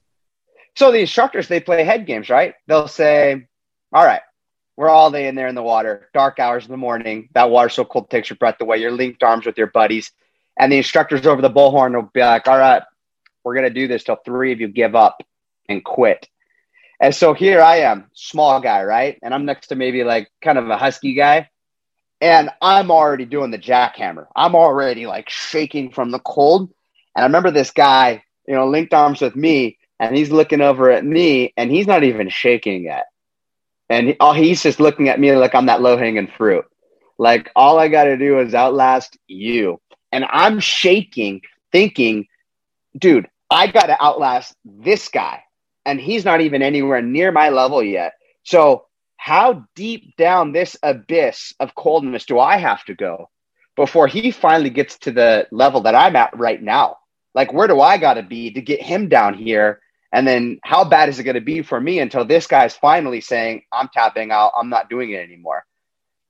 So 0.76 0.91
the 0.91 0.99
instructors 0.99 1.49
they 1.49 1.60
play 1.60 1.84
head 1.84 2.05
games, 2.05 2.30
right? 2.30 2.53
They'll 2.68 2.88
say, 2.88 3.45
"All 3.91 4.05
right, 4.05 4.22
we're 4.78 4.88
all 4.88 5.12
day 5.12 5.28
in 5.28 5.36
there 5.36 5.49
in 5.49 5.55
the 5.55 5.64
water, 5.64 6.10
dark 6.14 6.39
hours 6.39 6.64
in 6.64 6.72
the 6.72 6.78
morning. 6.78 7.28
That 7.34 7.49
water's 7.49 7.74
so 7.74 7.84
cold, 7.84 8.10
takes 8.10 8.30
your 8.30 8.38
breath 8.38 8.62
away. 8.62 8.78
You're 8.78 8.91
linked 8.91 9.22
arms 9.22 9.45
with 9.45 9.57
your 9.57 9.68
buddies, 9.68 10.14
and 10.57 10.72
the 10.72 10.78
instructors 10.78 11.28
over 11.28 11.41
the 11.41 11.49
bullhorn 11.49 11.93
will 11.93 12.10
be 12.14 12.22
like, 12.22 12.47
"All 12.47 12.57
right, 12.57 12.84
we're 13.43 13.55
gonna 13.55 13.70
do 13.70 13.89
this 13.89 14.05
till 14.05 14.16
three 14.16 14.53
of 14.53 14.62
you 14.62 14.70
give 14.70 14.95
up 14.95 15.22
and 15.68 15.84
quit." 15.84 16.30
And 17.01 17.14
so 17.14 17.34
here 17.34 17.62
I 17.62 17.78
am, 17.78 18.10
small 18.14 18.62
guy, 18.62 18.84
right? 18.84 19.20
And 19.22 19.34
I'm 19.34 19.43
next 19.43 19.68
to 19.68 19.76
maybe 19.76 20.05
like 20.05 20.30
kind 20.41 20.57
of 20.57 20.70
a 20.70 20.78
husky 20.78 21.14
guy 21.14 21.49
and 22.22 22.49
I'm 22.61 22.91
already 22.91 23.26
doing 23.26 23.51
the 23.51 23.57
jackhammer. 23.57 24.28
I'm 24.36 24.55
already 24.55 25.05
like 25.05 25.30
shaking 25.30 25.91
from 25.91 26.11
the 26.11 26.20
cold. 26.20 26.70
And 27.15 27.24
I 27.24 27.28
remember 27.28 27.51
this 27.51 27.72
guy, 27.72 28.24
you 28.47 28.55
know, 28.55 28.67
linked 28.67 28.93
arms 28.93 29.22
with 29.22 29.36
me, 29.36 29.78
and 29.99 30.15
he's 30.15 30.32
looking 30.32 30.61
over 30.61 30.89
at 30.91 31.05
me, 31.05 31.53
and 31.57 31.72
he's 31.72 31.88
not 31.88 32.03
even 32.03 32.30
shaking 32.30 32.84
yet. 32.84 33.05
And 33.89 34.09
he, 34.09 34.17
oh, 34.20 34.34
he's 34.34 34.61
just 34.61 34.80
looking 34.80 35.09
at 35.09 35.20
me 35.20 35.36
like 35.36 35.55
I'm 35.55 35.65
that 35.65 35.82
low 35.82 35.97
hanging 35.97 36.28
fruit. 36.38 36.65
Like 37.17 37.51
all 37.55 37.80
I 37.80 37.88
got 37.88 38.05
to 38.05 38.17
do 38.17 38.39
is 38.39 38.53
outlast 38.53 39.17
you. 39.28 39.82
And 40.11 40.26
I'm 40.30 40.59
shaking, 40.59 41.41
thinking, 41.72 42.28
dude, 42.97 43.28
I 43.49 43.67
got 43.67 43.88
to 43.88 44.01
outlast 44.01 44.55
this 44.63 45.09
guy. 45.09 45.43
And 45.86 45.99
he's 45.99 46.26
not 46.26 46.41
even 46.41 46.61
anywhere 46.61 47.01
near 47.01 47.32
my 47.32 47.49
level 47.49 47.84
yet. 47.84 48.13
So, 48.43 48.86
how 49.20 49.65
deep 49.76 50.15
down 50.15 50.53
this 50.53 50.78
abyss 50.82 51.53
of 51.59 51.76
coldness 51.76 52.26
do 52.26 52.39
I 52.39 52.55
have 52.55 52.86
to 52.86 52.95
go 52.95 53.30
before 53.76 54.07
he 54.07 54.32
finally 54.32 54.70
gets 54.70 54.97
to 54.99 55.11
the 55.11 55.45
level 55.51 55.82
that 55.82 55.93
I'm 55.93 56.15
at 56.15 56.39
right 56.39 56.59
now? 56.59 56.99
Like, 57.36 57.51
where 57.51 57.67
do 57.67 57.82
I 57.82 57.97
got 57.97 58.13
to 58.13 58.24
be 58.24 58.49
to 58.51 58.61
get 58.61 58.82
him 58.82 59.09
down 59.09 59.34
here? 59.34 59.82
And 60.13 60.26
then, 60.26 60.61
how 60.63 60.86
bad 60.86 61.09
is 61.09 61.20
it 61.20 61.26
going 61.26 61.36
to 61.36 61.41
be 61.41 61.61
for 61.63 61.82
me 61.82 61.99
until 61.99 62.24
this 62.24 62.47
guy's 62.47 62.78
finally 62.78 63.20
saying, 63.20 63.63
I'm 63.74 63.89
tapping 63.93 64.32
out, 64.32 64.53
I'm 64.55 64.70
not 64.70 64.89
doing 64.89 65.11
it 65.11 65.22
anymore? 65.22 65.65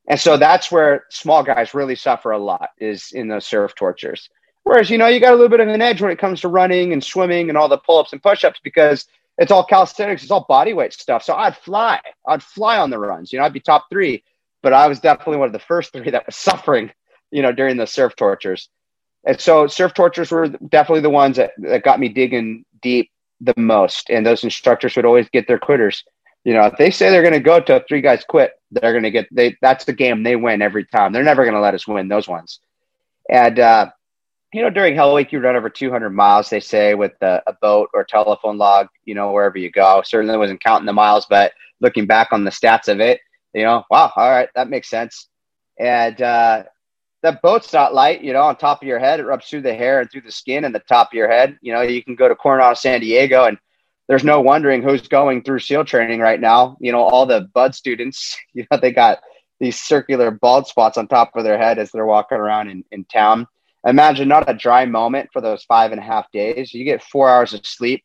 And 0.07 0.19
so 0.19 0.37
that's 0.37 0.71
where 0.71 1.05
small 1.11 1.43
guys 1.43 1.75
really 1.75 1.95
suffer 1.95 2.31
a 2.31 2.39
lot 2.39 2.71
is 2.79 3.11
in 3.11 3.27
those 3.27 3.45
surf 3.45 3.75
tortures. 3.75 4.29
Whereas, 4.63 4.89
you 4.89 4.97
know, 4.97 5.07
you 5.07 5.19
got 5.19 5.33
a 5.33 5.35
little 5.35 5.47
bit 5.47 5.59
of 5.59 5.67
an 5.67 5.81
edge 5.81 6.01
when 6.01 6.11
it 6.11 6.17
comes 6.17 6.41
to 6.41 6.47
running 6.47 6.91
and 6.91 7.03
swimming 7.03 7.49
and 7.49 7.57
all 7.57 7.69
the 7.69 7.77
pull 7.77 7.99
ups 7.99 8.13
and 8.13 8.21
push 8.21 8.43
ups 8.43 8.59
because 8.63 9.05
it's 9.39 9.51
all 9.51 9.63
calisthenics, 9.63 10.21
it's 10.21 10.31
all 10.31 10.45
body 10.47 10.73
weight 10.73 10.93
stuff. 10.93 11.23
So 11.23 11.33
I'd 11.33 11.55
fly, 11.57 11.99
I'd 12.27 12.43
fly 12.43 12.77
on 12.77 12.89
the 12.89 12.99
runs, 12.99 13.31
you 13.31 13.39
know, 13.39 13.45
I'd 13.45 13.53
be 13.53 13.61
top 13.61 13.85
three, 13.89 14.23
but 14.61 14.73
I 14.73 14.87
was 14.87 14.99
definitely 14.99 15.37
one 15.37 15.47
of 15.47 15.53
the 15.53 15.59
first 15.59 15.93
three 15.93 16.11
that 16.11 16.25
was 16.25 16.35
suffering, 16.35 16.91
you 17.31 17.41
know, 17.41 17.53
during 17.53 17.77
the 17.77 17.87
surf 17.87 18.15
tortures. 18.17 18.69
And 19.25 19.39
so 19.39 19.67
surf 19.67 19.93
tortures 19.93 20.31
were 20.31 20.49
definitely 20.49 21.01
the 21.01 21.09
ones 21.09 21.37
that, 21.37 21.51
that 21.59 21.83
got 21.83 21.99
me 21.99 22.09
digging 22.09 22.65
deep 22.81 23.11
the 23.41 23.53
most. 23.57 24.09
And 24.09 24.25
those 24.25 24.43
instructors 24.43 24.95
would 24.95 25.05
always 25.05 25.29
get 25.29 25.47
their 25.47 25.59
quitters. 25.59 26.03
You 26.43 26.53
know, 26.53 26.65
if 26.65 26.77
they 26.77 26.89
say 26.91 27.09
they're 27.09 27.21
going 27.21 27.33
to 27.33 27.39
go 27.39 27.59
to 27.59 27.83
three 27.87 28.01
guys 28.01 28.23
quit, 28.23 28.53
they're 28.71 28.93
going 28.93 29.03
to 29.03 29.11
get 29.11 29.27
they. 29.29 29.57
That's 29.61 29.83
the 29.83 29.93
game 29.93 30.23
they 30.23 30.37
win 30.37 30.61
every 30.61 30.85
time. 30.85 31.11
They're 31.11 31.23
never 31.23 31.43
going 31.43 31.55
to 31.55 31.61
let 31.61 31.73
us 31.73 31.85
win 31.85 32.07
those 32.07 32.29
ones. 32.29 32.59
And 33.29 33.59
uh, 33.59 33.89
you 34.53 34.61
know, 34.61 34.69
during 34.69 34.95
Hell 34.95 35.13
Week, 35.13 35.31
you 35.31 35.39
run 35.39 35.55
over 35.55 35.69
200 35.69 36.09
miles. 36.09 36.49
They 36.49 36.59
say 36.59 36.95
with 36.95 37.13
a, 37.21 37.41
a 37.45 37.53
boat 37.53 37.89
or 37.93 38.03
telephone 38.03 38.57
log. 38.57 38.87
You 39.05 39.15
know, 39.15 39.31
wherever 39.31 39.57
you 39.57 39.71
go. 39.71 40.01
Certainly 40.03 40.37
wasn't 40.37 40.63
counting 40.63 40.85
the 40.85 40.93
miles, 40.93 41.25
but 41.29 41.53
looking 41.81 42.05
back 42.05 42.29
on 42.31 42.43
the 42.43 42.51
stats 42.51 42.87
of 42.87 42.99
it, 42.99 43.19
you 43.53 43.63
know, 43.63 43.83
wow, 43.89 44.11
all 44.15 44.29
right, 44.29 44.49
that 44.55 44.69
makes 44.69 44.89
sense. 44.89 45.27
And 45.79 46.21
uh, 46.21 46.63
that 47.21 47.41
boat's 47.41 47.73
not 47.73 47.93
light, 47.93 48.21
you 48.21 48.33
know, 48.33 48.41
on 48.41 48.55
top 48.55 48.81
of 48.81 48.87
your 48.87 48.99
head. 48.99 49.19
It 49.19 49.25
rubs 49.25 49.47
through 49.47 49.61
the 49.61 49.73
hair 49.73 50.01
and 50.01 50.11
through 50.11 50.21
the 50.21 50.31
skin 50.31 50.65
and 50.65 50.73
the 50.73 50.79
top 50.79 51.09
of 51.09 51.13
your 51.13 51.29
head. 51.29 51.57
You 51.61 51.73
know, 51.73 51.81
you 51.81 52.03
can 52.03 52.15
go 52.15 52.27
to 52.27 52.35
Coronado, 52.35 52.73
San 52.73 53.01
Diego, 53.01 53.45
and 53.45 53.57
there's 54.07 54.23
no 54.23 54.41
wondering 54.41 54.81
who's 54.81 55.07
going 55.07 55.43
through 55.43 55.59
SEAL 55.59 55.85
training 55.85 56.19
right 56.19 56.39
now. 56.39 56.77
You 56.79 56.91
know, 56.91 57.03
all 57.03 57.25
the 57.25 57.49
BUD/S 57.53 57.77
students, 57.77 58.37
you 58.53 58.65
know, 58.69 58.77
they 58.77 58.91
got 58.91 59.19
these 59.59 59.79
circular 59.79 60.31
bald 60.31 60.67
spots 60.67 60.97
on 60.97 61.07
top 61.07 61.35
of 61.35 61.43
their 61.43 61.57
head 61.57 61.79
as 61.79 61.91
they're 61.91 62.05
walking 62.05 62.37
around 62.37 62.69
in, 62.69 62.83
in 62.91 63.03
town. 63.05 63.47
Imagine 63.85 64.27
not 64.27 64.49
a 64.49 64.53
dry 64.53 64.85
moment 64.85 65.29
for 65.31 65.41
those 65.41 65.63
five 65.63 65.91
and 65.91 65.99
a 65.99 66.03
half 66.03 66.31
days. 66.31 66.73
You 66.73 66.83
get 66.83 67.03
four 67.03 67.29
hours 67.29 67.53
of 67.53 67.65
sleep. 67.65 68.03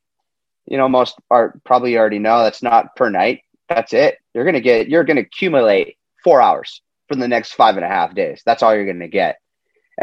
You 0.67 0.79
know, 0.79 0.89
most 0.89 1.17
are 1.31 1.61
probably 1.65 1.99
already 1.99 2.19
know 2.19 2.43
that's 2.43 2.63
not 2.63 2.95
per 2.97 3.11
night. 3.11 3.43
That's 3.69 3.93
it. 3.93 4.19
You're 4.35 4.45
gonna 4.45 4.61
get 4.61 4.89
you're 4.89 5.05
gonna 5.05 5.23
accumulate 5.23 5.99
four 6.23 6.41
hours 6.41 6.81
for 7.09 7.17
the 7.17 7.29
next 7.29 7.53
five 7.53 7.77
and 7.77 7.85
a 7.85 7.89
half 7.89 8.15
days. 8.15 8.43
That's 8.47 8.63
all 8.63 8.75
you're 8.75 8.87
gonna 8.87 9.09
get. 9.09 9.41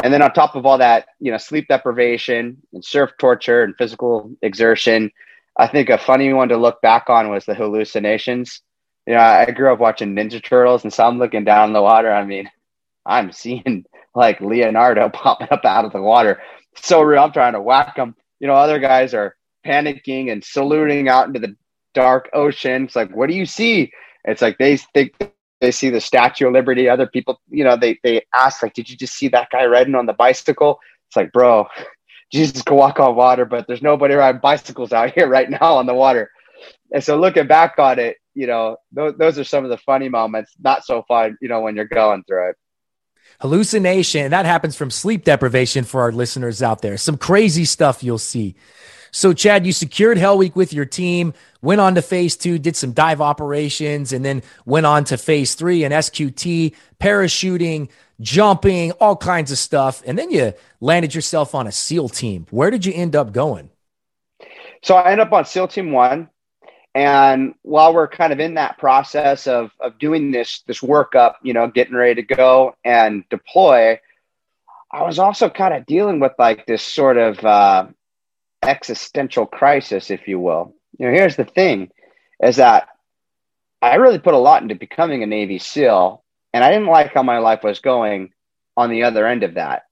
And 0.02 0.12
then 0.12 0.22
on 0.22 0.32
top 0.32 0.56
of 0.56 0.64
all 0.64 0.78
that, 0.78 1.06
you 1.20 1.30
know, 1.30 1.38
sleep 1.38 1.68
deprivation 1.68 2.62
and 2.72 2.84
surf 2.84 3.10
torture 3.18 3.62
and 3.62 3.76
physical 3.76 4.34
exertion, 4.42 5.10
I 5.56 5.66
think 5.66 5.90
a 5.90 5.98
funny 5.98 6.32
one 6.32 6.48
to 6.48 6.56
look 6.56 6.80
back 6.80 7.10
on 7.10 7.28
was 7.28 7.44
the 7.44 7.54
hallucinations. 7.54 8.62
You 9.06 9.14
know, 9.14 9.20
I 9.20 9.50
grew 9.50 9.72
up 9.72 9.80
watching 9.80 10.14
Ninja 10.14 10.42
Turtles, 10.42 10.84
and 10.84 10.92
so 10.92 11.04
I'm 11.04 11.18
looking 11.18 11.44
down 11.44 11.70
in 11.70 11.72
the 11.72 11.82
water. 11.82 12.12
I 12.12 12.24
mean, 12.24 12.48
I'm 13.06 13.32
seeing 13.32 13.84
like 14.14 14.40
Leonardo 14.40 15.08
popping 15.12 15.48
up 15.50 15.64
out 15.64 15.84
of 15.84 15.92
the 15.92 16.02
water. 16.02 16.40
So 16.76 17.02
real. 17.02 17.22
I'm 17.22 17.32
trying 17.32 17.54
to 17.54 17.60
whack 17.60 17.96
him. 17.96 18.14
You 18.40 18.48
know, 18.48 18.54
other 18.54 18.78
guys 18.78 19.14
are 19.14 19.36
panicking 19.64 20.32
and 20.32 20.42
saluting 20.42 21.08
out 21.08 21.28
into 21.28 21.38
the 21.38 21.56
dark 21.94 22.28
ocean. 22.32 22.84
It's 22.84 22.96
like, 22.96 23.14
what 23.14 23.28
do 23.28 23.34
you 23.34 23.46
see? 23.46 23.92
It's 24.24 24.42
like 24.42 24.58
they 24.58 24.76
think 24.76 25.14
they 25.60 25.70
see 25.70 25.90
the 25.90 26.00
Statue 26.00 26.48
of 26.48 26.52
Liberty. 26.52 26.88
Other 26.88 27.06
people, 27.06 27.40
you 27.48 27.64
know, 27.64 27.76
they 27.76 27.98
they 28.02 28.22
ask 28.34 28.62
like, 28.62 28.74
did 28.74 28.90
you 28.90 28.96
just 28.96 29.14
see 29.14 29.28
that 29.28 29.48
guy 29.50 29.64
riding 29.66 29.94
on 29.94 30.06
the 30.06 30.12
bicycle? 30.12 30.80
It's 31.08 31.16
like, 31.16 31.32
bro, 31.32 31.66
Jesus 32.32 32.62
can 32.62 32.76
walk 32.76 32.98
on 32.98 33.14
water, 33.14 33.44
but 33.44 33.66
there's 33.66 33.82
nobody 33.82 34.14
riding 34.14 34.40
bicycles 34.40 34.92
out 34.92 35.12
here 35.12 35.28
right 35.28 35.48
now 35.48 35.76
on 35.76 35.86
the 35.86 35.94
water. 35.94 36.30
And 36.92 37.02
so 37.02 37.18
looking 37.18 37.46
back 37.46 37.78
on 37.78 37.98
it, 37.98 38.16
you 38.34 38.46
know, 38.46 38.76
those, 38.92 39.14
those 39.18 39.38
are 39.38 39.44
some 39.44 39.64
of 39.64 39.70
the 39.70 39.78
funny 39.78 40.08
moments. 40.08 40.52
Not 40.58 40.84
so 40.84 41.04
fun, 41.06 41.36
you 41.40 41.48
know, 41.48 41.60
when 41.60 41.76
you're 41.76 41.84
going 41.84 42.24
through 42.24 42.50
it. 42.50 42.56
Hallucination, 43.40 44.30
that 44.30 44.46
happens 44.46 44.76
from 44.76 44.90
sleep 44.90 45.24
deprivation 45.24 45.84
for 45.84 46.02
our 46.02 46.12
listeners 46.12 46.62
out 46.62 46.82
there. 46.82 46.96
Some 46.96 47.16
crazy 47.16 47.64
stuff 47.64 48.02
you'll 48.02 48.18
see. 48.18 48.54
So, 49.14 49.34
Chad, 49.34 49.66
you 49.66 49.72
secured 49.72 50.16
Hell 50.16 50.38
Week 50.38 50.56
with 50.56 50.72
your 50.72 50.86
team, 50.86 51.34
went 51.60 51.82
on 51.82 51.94
to 51.96 52.02
phase 52.02 52.34
two, 52.34 52.58
did 52.58 52.76
some 52.76 52.92
dive 52.92 53.20
operations, 53.20 54.12
and 54.12 54.24
then 54.24 54.42
went 54.64 54.86
on 54.86 55.04
to 55.04 55.18
phase 55.18 55.54
three 55.54 55.84
and 55.84 55.92
SQT, 55.92 56.74
parachuting, 56.98 57.90
jumping, 58.22 58.92
all 58.92 59.16
kinds 59.16 59.52
of 59.52 59.58
stuff. 59.58 60.02
And 60.06 60.18
then 60.18 60.30
you 60.30 60.54
landed 60.80 61.14
yourself 61.14 61.54
on 61.54 61.66
a 61.66 61.72
SEAL 61.72 62.08
team. 62.08 62.46
Where 62.50 62.70
did 62.70 62.86
you 62.86 62.94
end 62.94 63.14
up 63.14 63.32
going? 63.32 63.68
So 64.82 64.96
I 64.96 65.12
ended 65.12 65.26
up 65.26 65.32
on 65.32 65.44
SEAL 65.44 65.68
Team 65.68 65.92
One. 65.92 66.28
And 66.94 67.54
while 67.62 67.94
we're 67.94 68.08
kind 68.08 68.32
of 68.32 68.40
in 68.40 68.54
that 68.54 68.76
process 68.78 69.46
of, 69.46 69.70
of 69.80 69.98
doing 69.98 70.30
this 70.30 70.62
this 70.66 70.80
workup, 70.80 71.34
you 71.42 71.54
know, 71.54 71.68
getting 71.68 71.94
ready 71.94 72.22
to 72.22 72.34
go 72.34 72.76
and 72.84 73.24
deploy, 73.30 73.98
I 74.90 75.02
was 75.02 75.18
also 75.18 75.48
kind 75.48 75.72
of 75.74 75.86
dealing 75.86 76.20
with 76.20 76.32
like 76.38 76.66
this 76.66 76.82
sort 76.82 77.16
of 77.16 77.42
uh, 77.44 77.86
existential 78.62 79.46
crisis, 79.46 80.10
if 80.10 80.28
you 80.28 80.38
will. 80.38 80.74
You 80.98 81.06
know, 81.06 81.12
here's 81.12 81.36
the 81.36 81.46
thing: 81.46 81.90
is 82.42 82.56
that 82.56 82.88
I 83.80 83.94
really 83.94 84.18
put 84.18 84.34
a 84.34 84.38
lot 84.38 84.62
into 84.62 84.74
becoming 84.74 85.22
a 85.22 85.26
Navy 85.26 85.58
SEAL, 85.58 86.22
and 86.52 86.62
I 86.62 86.70
didn't 86.70 86.88
like 86.88 87.14
how 87.14 87.22
my 87.22 87.38
life 87.38 87.64
was 87.64 87.80
going 87.80 88.32
on 88.76 88.90
the 88.90 89.04
other 89.04 89.26
end 89.26 89.44
of 89.44 89.54
that. 89.54 89.84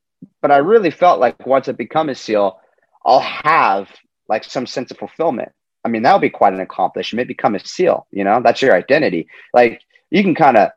But 0.42 0.51
I 0.51 0.59
really 0.59 0.90
felt 0.90 1.18
like 1.18 1.46
once 1.46 1.66
I 1.66 1.72
become 1.72 2.11
a 2.11 2.14
SEAL, 2.14 2.61
I'll 3.07 3.20
have 3.20 3.88
like 4.28 4.44
some 4.44 4.66
sense 4.66 4.90
of 4.90 4.98
fulfillment 4.98 5.53
I 5.85 5.89
mean, 5.89 6.03
that 6.03 6.12
would 6.12 6.20
be 6.20 6.31
quite 6.31 6.53
an 6.53 6.61
accomplishment. 6.61 7.28
Become 7.28 7.55
a 7.55 7.61
SEAL, 7.61 8.07
you 8.11 8.24
know, 8.24 8.41
that's 8.43 8.62
your 8.62 8.74
identity. 8.74 9.28
Like 9.55 9.83
you 10.11 10.22
can 10.22 10.35
kind 10.35 10.57
of 10.57 10.70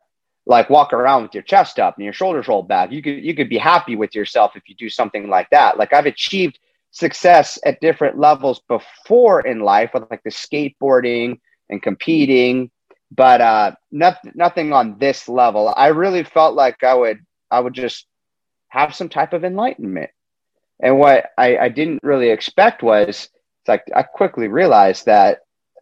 like 0.45 0.69
walk 0.69 0.93
around 0.93 1.23
with 1.23 1.33
your 1.33 1.43
chest 1.43 1.79
up 1.79 1.95
and 1.97 2.03
your 2.03 2.13
shoulders 2.13 2.47
rolled 2.47 2.67
back. 2.67 2.91
You 2.91 3.01
could 3.01 3.23
you 3.23 3.35
could 3.35 3.49
be 3.49 3.57
happy 3.57 3.95
with 3.95 4.15
yourself 4.15 4.55
if 4.55 4.63
you 4.67 4.75
do 4.75 4.89
something 4.89 5.29
like 5.29 5.49
that. 5.51 5.77
Like 5.77 5.93
I've 5.93 6.05
achieved 6.05 6.59
success 6.91 7.57
at 7.65 7.81
different 7.81 8.19
levels 8.19 8.61
before 8.67 9.41
in 9.41 9.61
life 9.61 9.91
with 9.93 10.09
like 10.11 10.23
the 10.23 10.29
skateboarding 10.29 11.39
and 11.69 11.81
competing, 11.81 12.71
but 13.11 13.41
uh 13.41 13.71
nothing 13.91 14.31
nothing 14.35 14.73
on 14.73 14.97
this 14.99 15.29
level. 15.29 15.73
I 15.75 15.87
really 15.87 16.23
felt 16.23 16.55
like 16.55 16.83
I 16.83 16.93
would 16.93 17.19
I 17.49 17.59
would 17.59 17.73
just 17.73 18.05
have 18.67 18.95
some 18.95 19.09
type 19.09 19.33
of 19.33 19.45
enlightenment. 19.45 20.09
And 20.79 20.97
what 20.97 21.29
I, 21.37 21.57
I 21.57 21.69
didn't 21.69 22.03
really 22.03 22.29
expect 22.29 22.83
was 22.83 23.29
it's 23.63 23.69
like 23.69 23.85
I 23.95 24.03
quickly 24.03 24.49
realized 24.49 25.05
that 25.05 25.39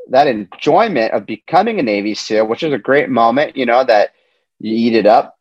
that 0.10 0.28
enjoyment 0.28 1.14
of 1.14 1.26
becoming 1.26 1.80
a 1.80 1.84
Navy 1.84 2.14
SEAL, 2.14 2.46
which 2.48 2.62
is 2.62 2.74
a 2.74 2.78
great 2.78 3.10
moment, 3.10 3.58
you 3.58 3.66
know, 3.66 3.84
that 3.84 4.12
you 4.60 4.76
eat 4.76 4.96
it 4.96 5.08
up, 5.08 5.40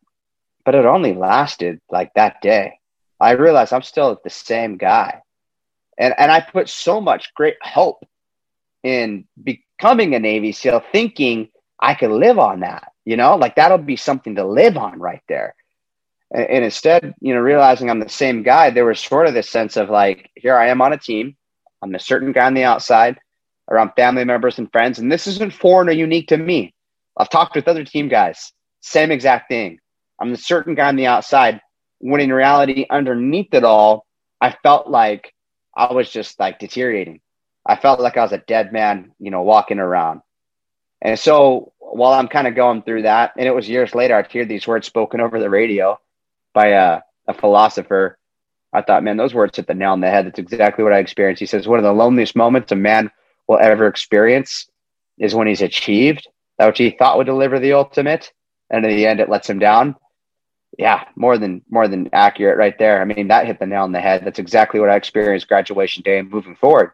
but 0.65 0.73
it 0.73 0.85
only 0.85 1.13
lasted 1.13 1.79
like 1.91 2.11
that 2.15 2.41
day. 2.41 2.79
I 3.19 3.31
realized 3.31 3.73
I'm 3.73 3.83
still 3.83 4.19
the 4.23 4.31
same 4.31 4.77
guy. 4.77 5.21
And 5.99 6.15
and 6.17 6.31
I 6.31 6.41
put 6.41 6.67
so 6.67 6.99
much 6.99 7.31
great 7.35 7.57
hope 7.61 8.03
in 8.81 9.25
becoming 9.43 10.15
a 10.15 10.19
Navy 10.19 10.51
SEAL, 10.51 10.83
thinking 10.91 11.49
I 11.79 11.93
could 11.93 12.09
live 12.09 12.39
on 12.39 12.61
that, 12.61 12.91
you 13.05 13.17
know, 13.17 13.35
like 13.35 13.55
that'll 13.55 13.77
be 13.77 13.97
something 13.97 14.35
to 14.35 14.47
live 14.47 14.77
on 14.77 14.97
right 14.97 15.21
there. 15.27 15.53
And, 16.31 16.47
and 16.47 16.65
instead, 16.65 17.13
you 17.21 17.35
know, 17.35 17.39
realizing 17.39 17.91
I'm 17.91 17.99
the 17.99 18.09
same 18.09 18.41
guy, 18.41 18.71
there 18.71 18.85
was 18.85 18.99
sort 18.99 19.27
of 19.27 19.35
this 19.35 19.49
sense 19.49 19.77
of 19.77 19.91
like, 19.91 20.31
here 20.33 20.55
I 20.55 20.69
am 20.69 20.81
on 20.81 20.93
a 20.93 20.97
team 20.97 21.35
I'm 21.81 21.93
a 21.95 21.99
certain 21.99 22.31
guy 22.31 22.45
on 22.45 22.53
the 22.53 22.63
outside 22.63 23.19
around 23.69 23.91
family 23.95 24.25
members 24.25 24.59
and 24.59 24.71
friends. 24.71 24.99
And 24.99 25.11
this 25.11 25.27
isn't 25.27 25.53
foreign 25.53 25.89
or 25.89 25.93
unique 25.93 26.27
to 26.27 26.37
me. 26.37 26.73
I've 27.17 27.29
talked 27.29 27.55
with 27.55 27.67
other 27.67 27.83
team 27.83 28.09
guys, 28.09 28.51
same 28.81 29.11
exact 29.11 29.49
thing. 29.49 29.79
I'm 30.19 30.31
the 30.31 30.37
certain 30.37 30.75
guy 30.75 30.87
on 30.87 30.95
the 30.95 31.07
outside 31.07 31.61
when 31.99 32.21
in 32.21 32.33
reality, 32.33 32.85
underneath 32.89 33.53
it 33.53 33.63
all, 33.63 34.05
I 34.39 34.55
felt 34.63 34.87
like 34.89 35.33
I 35.75 35.93
was 35.93 36.09
just 36.09 36.39
like 36.39 36.59
deteriorating. 36.59 37.21
I 37.65 37.75
felt 37.75 37.99
like 37.99 38.17
I 38.17 38.23
was 38.23 38.31
a 38.31 38.39
dead 38.39 38.73
man, 38.73 39.11
you 39.19 39.29
know, 39.31 39.43
walking 39.43 39.79
around. 39.79 40.21
And 41.01 41.17
so 41.17 41.73
while 41.77 42.13
I'm 42.13 42.27
kind 42.27 42.47
of 42.47 42.55
going 42.55 42.81
through 42.81 43.03
that, 43.03 43.33
and 43.37 43.47
it 43.47 43.55
was 43.55 43.69
years 43.69 43.93
later, 43.93 44.15
I'd 44.15 44.31
hear 44.31 44.45
these 44.45 44.67
words 44.67 44.87
spoken 44.87 45.21
over 45.21 45.39
the 45.39 45.49
radio 45.49 45.99
by 46.53 46.69
a, 46.69 47.01
a 47.27 47.33
philosopher 47.33 48.17
I 48.73 48.81
thought, 48.81 49.03
man, 49.03 49.17
those 49.17 49.33
words 49.33 49.57
hit 49.57 49.67
the 49.67 49.73
nail 49.73 49.91
on 49.91 49.99
the 49.99 50.09
head. 50.09 50.25
That's 50.25 50.39
exactly 50.39 50.83
what 50.83 50.93
I 50.93 50.99
experienced. 50.99 51.41
He 51.41 51.45
says, 51.45 51.67
one 51.67 51.79
of 51.79 51.83
the 51.83 51.93
loneliest 51.93 52.35
moments 52.35 52.71
a 52.71 52.75
man 52.75 53.11
will 53.47 53.59
ever 53.59 53.87
experience 53.87 54.69
is 55.17 55.35
when 55.35 55.47
he's 55.47 55.61
achieved 55.61 56.27
that 56.57 56.67
which 56.67 56.77
he 56.77 56.91
thought 56.91 57.17
would 57.17 57.25
deliver 57.25 57.59
the 57.59 57.73
ultimate. 57.73 58.31
And 58.69 58.85
in 58.85 58.95
the 58.95 59.07
end, 59.07 59.19
it 59.19 59.29
lets 59.29 59.49
him 59.49 59.59
down. 59.59 59.95
Yeah, 60.77 61.03
more 61.15 61.37
than 61.37 61.61
more 61.69 61.87
than 61.87 62.09
accurate 62.13 62.57
right 62.57 62.77
there. 62.79 63.01
I 63.01 63.05
mean, 63.05 63.27
that 63.27 63.45
hit 63.45 63.59
the 63.59 63.65
nail 63.65 63.83
on 63.83 63.91
the 63.91 63.99
head. 63.99 64.23
That's 64.23 64.39
exactly 64.39 64.79
what 64.79 64.89
I 64.89 64.95
experienced 64.95 65.49
graduation 65.49 66.01
day 66.03 66.17
and 66.19 66.29
moving 66.29 66.55
forward. 66.55 66.91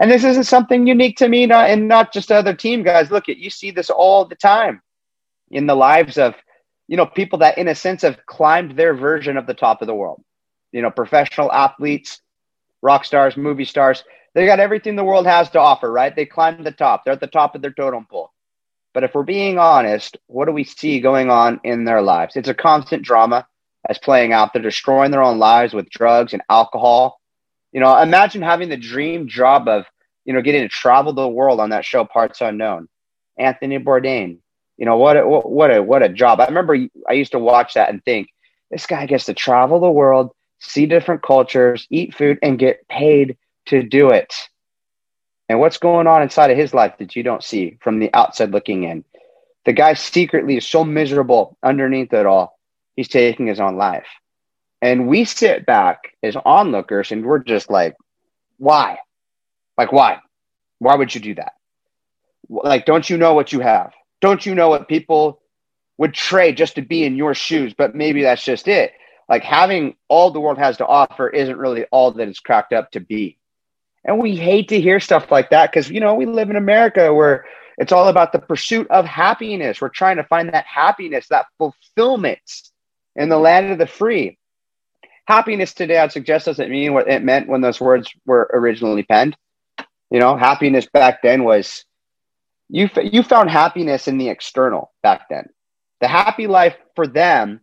And 0.00 0.10
this 0.10 0.24
isn't 0.24 0.44
something 0.44 0.86
unique 0.86 1.18
to 1.18 1.28
me 1.28 1.46
not, 1.46 1.70
and 1.70 1.86
not 1.86 2.12
just 2.12 2.32
other 2.32 2.54
team 2.54 2.82
guys. 2.82 3.12
Look 3.12 3.28
at 3.28 3.36
you 3.36 3.50
see 3.50 3.70
this 3.70 3.90
all 3.90 4.24
the 4.24 4.34
time 4.34 4.82
in 5.50 5.66
the 5.66 5.76
lives 5.76 6.18
of 6.18 6.34
you 6.88 6.96
know 6.96 7.06
people 7.06 7.38
that 7.38 7.58
in 7.58 7.68
a 7.68 7.74
sense 7.74 8.02
have 8.02 8.26
climbed 8.26 8.76
their 8.76 8.94
version 8.94 9.36
of 9.36 9.46
the 9.46 9.54
top 9.54 9.80
of 9.80 9.86
the 9.86 9.94
world. 9.94 10.22
You 10.74 10.82
know, 10.82 10.90
professional 10.90 11.50
athletes, 11.52 12.20
rock 12.82 13.04
stars, 13.04 13.36
movie 13.36 13.64
stars. 13.64 14.04
They 14.34 14.44
got 14.46 14.60
everything 14.60 14.96
the 14.96 15.04
world 15.04 15.26
has 15.26 15.48
to 15.50 15.60
offer, 15.60 15.90
right? 15.90 16.14
They 16.14 16.26
climb 16.26 16.62
the 16.62 16.72
top. 16.72 17.04
They're 17.04 17.14
at 17.14 17.20
the 17.20 17.26
top 17.26 17.54
of 17.54 17.62
their 17.62 17.72
totem 17.72 18.06
pole. 18.10 18.30
But 18.92 19.04
if 19.04 19.14
we're 19.14 19.22
being 19.22 19.58
honest, 19.58 20.18
what 20.26 20.44
do 20.46 20.52
we 20.52 20.64
see 20.64 21.00
going 21.00 21.30
on 21.30 21.60
in 21.64 21.84
their 21.84 22.02
lives? 22.02 22.36
It's 22.36 22.48
a 22.48 22.54
constant 22.54 23.02
drama 23.02 23.46
that's 23.86 23.98
playing 23.98 24.32
out. 24.32 24.52
They're 24.52 24.62
destroying 24.62 25.12
their 25.12 25.22
own 25.22 25.38
lives 25.38 25.72
with 25.72 25.88
drugs 25.90 26.32
and 26.34 26.42
alcohol 26.50 27.20
you 27.74 27.80
know, 27.80 28.00
imagine 28.00 28.40
having 28.40 28.68
the 28.68 28.76
dream 28.76 29.26
job 29.28 29.66
of, 29.68 29.84
you 30.24 30.32
know, 30.32 30.40
getting 30.40 30.62
to 30.62 30.68
travel 30.68 31.12
the 31.12 31.28
world 31.28 31.58
on 31.58 31.70
that 31.70 31.84
show, 31.84 32.04
Parts 32.04 32.40
Unknown. 32.40 32.88
Anthony 33.36 33.80
Bourdain. 33.80 34.38
You 34.76 34.86
know, 34.86 34.96
what 34.96 35.16
a, 35.16 35.26
what 35.26 35.74
a, 35.74 35.82
what 35.82 36.02
a 36.04 36.08
job. 36.08 36.40
I 36.40 36.46
remember 36.46 36.78
I 37.08 37.14
used 37.14 37.32
to 37.32 37.40
watch 37.40 37.74
that 37.74 37.90
and 37.90 38.02
think, 38.04 38.28
this 38.70 38.86
guy 38.86 39.06
gets 39.06 39.24
to 39.24 39.34
travel 39.34 39.80
the 39.80 39.90
world, 39.90 40.30
see 40.58 40.86
different 40.86 41.22
cultures, 41.22 41.86
eat 41.90 42.14
food, 42.14 42.38
and 42.42 42.58
get 42.58 42.88
paid 42.88 43.36
to 43.66 43.82
do 43.82 44.10
it. 44.10 44.34
And 45.48 45.60
what's 45.60 45.78
going 45.78 46.06
on 46.06 46.22
inside 46.22 46.50
of 46.50 46.56
his 46.56 46.72
life 46.72 46.94
that 46.98 47.16
you 47.16 47.22
don't 47.22 47.42
see 47.42 47.78
from 47.80 47.98
the 47.98 48.10
outside 48.14 48.50
looking 48.50 48.84
in? 48.84 49.04
The 49.64 49.72
guy 49.72 49.94
secretly 49.94 50.56
is 50.56 50.66
so 50.66 50.84
miserable 50.84 51.56
underneath 51.62 52.12
it 52.12 52.26
all, 52.26 52.58
he's 52.96 53.08
taking 53.08 53.46
his 53.46 53.60
own 53.60 53.76
life. 53.76 54.06
And 54.82 55.08
we 55.08 55.24
sit 55.24 55.64
back 55.64 56.14
as 56.22 56.36
onlookers 56.36 57.10
and 57.10 57.24
we're 57.24 57.38
just 57.38 57.70
like, 57.70 57.94
why? 58.58 58.98
Like, 59.78 59.92
why? 59.92 60.18
Why 60.78 60.94
would 60.94 61.14
you 61.14 61.20
do 61.20 61.34
that? 61.36 61.54
Like, 62.48 62.84
don't 62.84 63.08
you 63.08 63.16
know 63.16 63.32
what 63.34 63.52
you 63.52 63.60
have? 63.60 63.92
Don't 64.20 64.44
you 64.44 64.54
know 64.54 64.68
what 64.68 64.88
people 64.88 65.40
would 65.96 66.12
trade 66.12 66.56
just 66.56 66.74
to 66.74 66.82
be 66.82 67.04
in 67.04 67.16
your 67.16 67.34
shoes? 67.34 67.74
But 67.76 67.94
maybe 67.94 68.22
that's 68.22 68.44
just 68.44 68.68
it. 68.68 68.92
Like, 69.28 69.42
having 69.42 69.96
all 70.08 70.30
the 70.30 70.40
world 70.40 70.58
has 70.58 70.76
to 70.78 70.86
offer 70.86 71.28
isn't 71.28 71.56
really 71.56 71.84
all 71.90 72.10
that 72.12 72.28
it's 72.28 72.40
cracked 72.40 72.72
up 72.72 72.90
to 72.92 73.00
be. 73.00 73.38
And 74.04 74.18
we 74.18 74.36
hate 74.36 74.68
to 74.68 74.80
hear 74.80 75.00
stuff 75.00 75.30
like 75.30 75.50
that 75.50 75.70
because, 75.70 75.90
you 75.90 76.00
know, 76.00 76.14
we 76.14 76.26
live 76.26 76.50
in 76.50 76.56
America 76.56 77.12
where 77.14 77.46
it's 77.78 77.92
all 77.92 78.08
about 78.08 78.32
the 78.32 78.38
pursuit 78.38 78.86
of 78.90 79.06
happiness. 79.06 79.80
We're 79.80 79.88
trying 79.88 80.16
to 80.16 80.24
find 80.24 80.52
that 80.52 80.66
happiness, 80.66 81.28
that 81.28 81.46
fulfillment 81.56 82.40
in 83.16 83.28
the 83.30 83.38
land 83.38 83.72
of 83.72 83.78
the 83.78 83.86
free 83.86 84.36
happiness 85.26 85.72
today, 85.72 85.98
I'd 85.98 86.12
suggest, 86.12 86.46
doesn't 86.46 86.70
mean 86.70 86.92
what 86.92 87.08
it 87.08 87.22
meant 87.22 87.48
when 87.48 87.60
those 87.60 87.80
words 87.80 88.10
were 88.26 88.50
originally 88.52 89.02
penned. 89.02 89.36
You 90.10 90.20
know, 90.20 90.36
happiness 90.36 90.86
back 90.86 91.22
then 91.22 91.44
was 91.44 91.84
you. 92.68 92.88
You 93.02 93.22
found 93.22 93.50
happiness 93.50 94.06
in 94.06 94.18
the 94.18 94.28
external 94.28 94.92
back 95.02 95.28
then. 95.28 95.48
The 96.00 96.08
happy 96.08 96.46
life 96.46 96.76
for 96.94 97.06
them, 97.06 97.60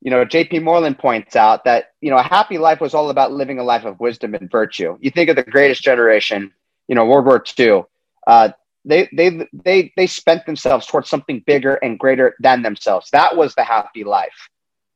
you 0.00 0.10
know, 0.10 0.24
J.P. 0.24 0.60
Moreland 0.60 0.98
points 0.98 1.36
out 1.36 1.64
that 1.64 1.92
you 2.00 2.10
know 2.10 2.16
a 2.16 2.22
happy 2.22 2.58
life 2.58 2.80
was 2.80 2.94
all 2.94 3.10
about 3.10 3.32
living 3.32 3.58
a 3.58 3.64
life 3.64 3.84
of 3.84 4.00
wisdom 4.00 4.34
and 4.34 4.50
virtue. 4.50 4.96
You 5.00 5.10
think 5.10 5.30
of 5.30 5.36
the 5.36 5.42
greatest 5.42 5.82
generation, 5.82 6.52
you 6.88 6.94
know, 6.94 7.04
World 7.04 7.26
War 7.26 7.42
II. 7.58 7.84
Uh, 8.26 8.50
they 8.84 9.08
they 9.12 9.46
they 9.52 9.92
they 9.96 10.06
spent 10.06 10.46
themselves 10.46 10.86
towards 10.86 11.08
something 11.08 11.42
bigger 11.46 11.74
and 11.76 11.98
greater 11.98 12.34
than 12.40 12.62
themselves. 12.62 13.10
That 13.10 13.36
was 13.36 13.54
the 13.54 13.64
happy 13.64 14.04
life 14.04 14.48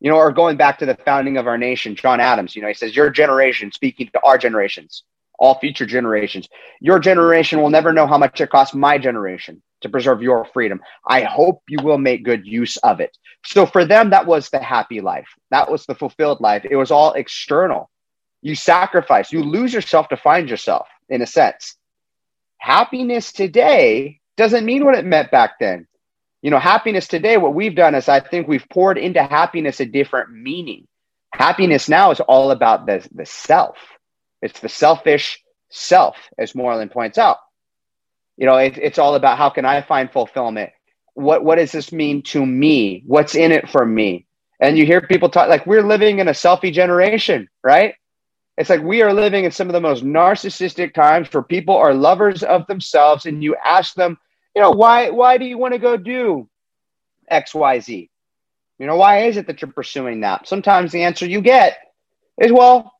you 0.04 0.10
know, 0.10 0.16
or 0.16 0.32
going 0.32 0.58
back 0.58 0.78
to 0.78 0.84
the 0.84 0.96
founding 0.96 1.38
of 1.38 1.46
our 1.46 1.56
nation, 1.56 1.96
John 1.96 2.20
Adams, 2.20 2.54
you 2.54 2.60
know, 2.60 2.68
he 2.68 2.74
says, 2.74 2.94
Your 2.94 3.08
generation, 3.08 3.72
speaking 3.72 4.10
to 4.12 4.20
our 4.22 4.36
generations, 4.36 5.02
all 5.38 5.58
future 5.58 5.86
generations, 5.86 6.48
your 6.80 6.98
generation 6.98 7.60
will 7.60 7.70
never 7.70 7.92
know 7.92 8.06
how 8.06 8.18
much 8.18 8.40
it 8.40 8.50
cost 8.50 8.74
my 8.74 8.98
generation 8.98 9.62
to 9.82 9.88
preserve 9.88 10.22
your 10.22 10.46
freedom. 10.46 10.80
I 11.06 11.22
hope 11.22 11.62
you 11.68 11.78
will 11.82 11.98
make 11.98 12.24
good 12.24 12.46
use 12.46 12.76
of 12.78 13.00
it. 13.00 13.16
So 13.44 13.66
for 13.66 13.84
them, 13.84 14.10
that 14.10 14.26
was 14.26 14.48
the 14.50 14.60
happy 14.62 15.00
life. 15.00 15.28
That 15.50 15.70
was 15.70 15.86
the 15.86 15.94
fulfilled 15.94 16.40
life. 16.40 16.64
It 16.68 16.76
was 16.76 16.90
all 16.90 17.12
external. 17.12 17.90
You 18.42 18.54
sacrifice, 18.54 19.32
you 19.32 19.42
lose 19.42 19.72
yourself 19.72 20.08
to 20.08 20.16
find 20.16 20.48
yourself, 20.48 20.88
in 21.08 21.22
a 21.22 21.26
sense. 21.26 21.76
Happiness 22.58 23.32
today 23.32 24.20
doesn't 24.36 24.64
mean 24.64 24.84
what 24.84 24.96
it 24.96 25.04
meant 25.04 25.30
back 25.30 25.58
then 25.58 25.86
you 26.44 26.50
know, 26.50 26.58
happiness 26.58 27.08
today, 27.08 27.38
what 27.38 27.54
we've 27.54 27.74
done 27.74 27.94
is 27.94 28.06
I 28.06 28.20
think 28.20 28.46
we've 28.46 28.68
poured 28.68 28.98
into 28.98 29.22
happiness 29.22 29.80
a 29.80 29.86
different 29.86 30.30
meaning. 30.30 30.86
Happiness 31.32 31.88
now 31.88 32.10
is 32.10 32.20
all 32.20 32.50
about 32.50 32.84
the, 32.84 33.08
the 33.14 33.24
self. 33.24 33.78
It's 34.44 34.60
the 34.60 34.68
selfish 34.68 35.42
self, 35.70 36.18
as 36.38 36.54
Moreland 36.54 36.90
points 36.90 37.16
out. 37.16 37.38
You 38.36 38.46
know, 38.46 38.56
it, 38.58 38.76
it's 38.76 38.98
all 38.98 39.14
about 39.14 39.38
how 39.38 39.48
can 39.48 39.64
I 39.64 39.80
find 39.80 40.12
fulfillment? 40.12 40.70
What 41.14 41.42
what 41.42 41.56
does 41.56 41.72
this 41.72 41.92
mean 41.92 42.22
to 42.24 42.44
me? 42.44 43.02
What's 43.06 43.34
in 43.34 43.52
it 43.52 43.70
for 43.70 43.86
me? 43.86 44.26
And 44.60 44.76
you 44.76 44.84
hear 44.84 45.00
people 45.00 45.30
talk 45.30 45.48
like 45.48 45.66
we're 45.66 45.82
living 45.86 46.18
in 46.18 46.28
a 46.28 46.32
selfie 46.32 46.74
generation, 46.74 47.48
right? 47.62 47.94
It's 48.58 48.68
like 48.68 48.82
we 48.82 49.00
are 49.00 49.14
living 49.14 49.46
in 49.46 49.50
some 49.50 49.68
of 49.68 49.72
the 49.72 49.80
most 49.80 50.04
narcissistic 50.04 50.92
times 50.92 51.32
where 51.32 51.42
people 51.42 51.76
are 51.76 51.94
lovers 51.94 52.42
of 52.42 52.66
themselves, 52.66 53.24
and 53.24 53.42
you 53.42 53.56
ask 53.64 53.94
them, 53.94 54.18
you 54.54 54.60
know, 54.60 54.72
why 54.72 55.08
why 55.08 55.38
do 55.38 55.46
you 55.46 55.56
want 55.56 55.72
to 55.72 55.80
go 55.80 55.96
do 55.96 56.50
XYZ? 57.32 58.10
You 58.78 58.86
know, 58.86 58.96
why 58.96 59.22
is 59.22 59.38
it 59.38 59.46
that 59.46 59.62
you're 59.62 59.72
pursuing 59.72 60.20
that? 60.20 60.46
Sometimes 60.46 60.92
the 60.92 61.04
answer 61.04 61.24
you 61.24 61.40
get 61.40 61.78
is, 62.42 62.52
well, 62.52 62.92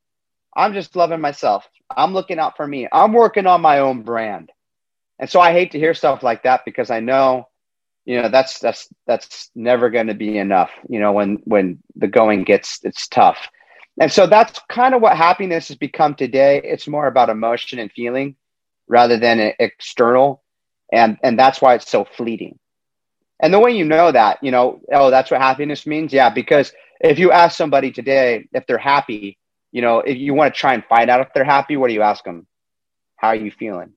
I'm 0.56 0.72
just 0.74 0.96
loving 0.96 1.20
myself. 1.20 1.66
I'm 1.94 2.12
looking 2.14 2.38
out 2.38 2.56
for 2.56 2.66
me. 2.66 2.88
I'm 2.92 3.12
working 3.12 3.46
on 3.46 3.60
my 3.60 3.80
own 3.80 4.02
brand. 4.02 4.50
And 5.18 5.30
so 5.30 5.40
I 5.40 5.52
hate 5.52 5.72
to 5.72 5.78
hear 5.78 5.94
stuff 5.94 6.22
like 6.22 6.42
that 6.44 6.62
because 6.64 6.90
I 6.90 7.00
know, 7.00 7.48
you 8.04 8.20
know, 8.20 8.28
that's 8.28 8.58
that's 8.58 8.88
that's 9.06 9.50
never 9.54 9.90
going 9.90 10.08
to 10.08 10.14
be 10.14 10.38
enough, 10.38 10.70
you 10.88 11.00
know, 11.00 11.12
when 11.12 11.36
when 11.44 11.78
the 11.96 12.08
going 12.08 12.44
gets 12.44 12.80
it's 12.84 13.08
tough. 13.08 13.48
And 14.00 14.10
so 14.10 14.26
that's 14.26 14.60
kind 14.68 14.94
of 14.94 15.02
what 15.02 15.16
happiness 15.16 15.68
has 15.68 15.76
become 15.76 16.14
today. 16.14 16.60
It's 16.64 16.88
more 16.88 17.06
about 17.06 17.30
emotion 17.30 17.78
and 17.78 17.92
feeling 17.92 18.36
rather 18.88 19.18
than 19.18 19.52
external 19.58 20.42
and 20.92 21.18
and 21.22 21.38
that's 21.38 21.60
why 21.60 21.74
it's 21.74 21.90
so 21.90 22.04
fleeting 22.04 22.58
and 23.40 23.52
the 23.52 23.58
way 23.58 23.72
you 23.72 23.84
know 23.84 24.12
that 24.12 24.38
you 24.42 24.50
know 24.50 24.80
oh 24.92 25.10
that's 25.10 25.30
what 25.30 25.40
happiness 25.40 25.86
means 25.86 26.12
yeah 26.12 26.30
because 26.30 26.72
if 27.00 27.18
you 27.18 27.32
ask 27.32 27.56
somebody 27.56 27.90
today 27.90 28.46
if 28.52 28.66
they're 28.66 28.78
happy 28.78 29.38
you 29.74 29.82
know 29.82 29.98
if 30.00 30.16
you 30.16 30.34
want 30.34 30.54
to 30.54 30.58
try 30.58 30.74
and 30.74 30.84
find 30.86 31.10
out 31.10 31.20
if 31.20 31.28
they're 31.34 31.44
happy 31.44 31.76
what 31.76 31.88
do 31.88 31.94
you 31.94 32.02
ask 32.02 32.24
them 32.24 32.46
how 33.16 33.28
are 33.28 33.36
you 33.36 33.50
feeling 33.50 33.92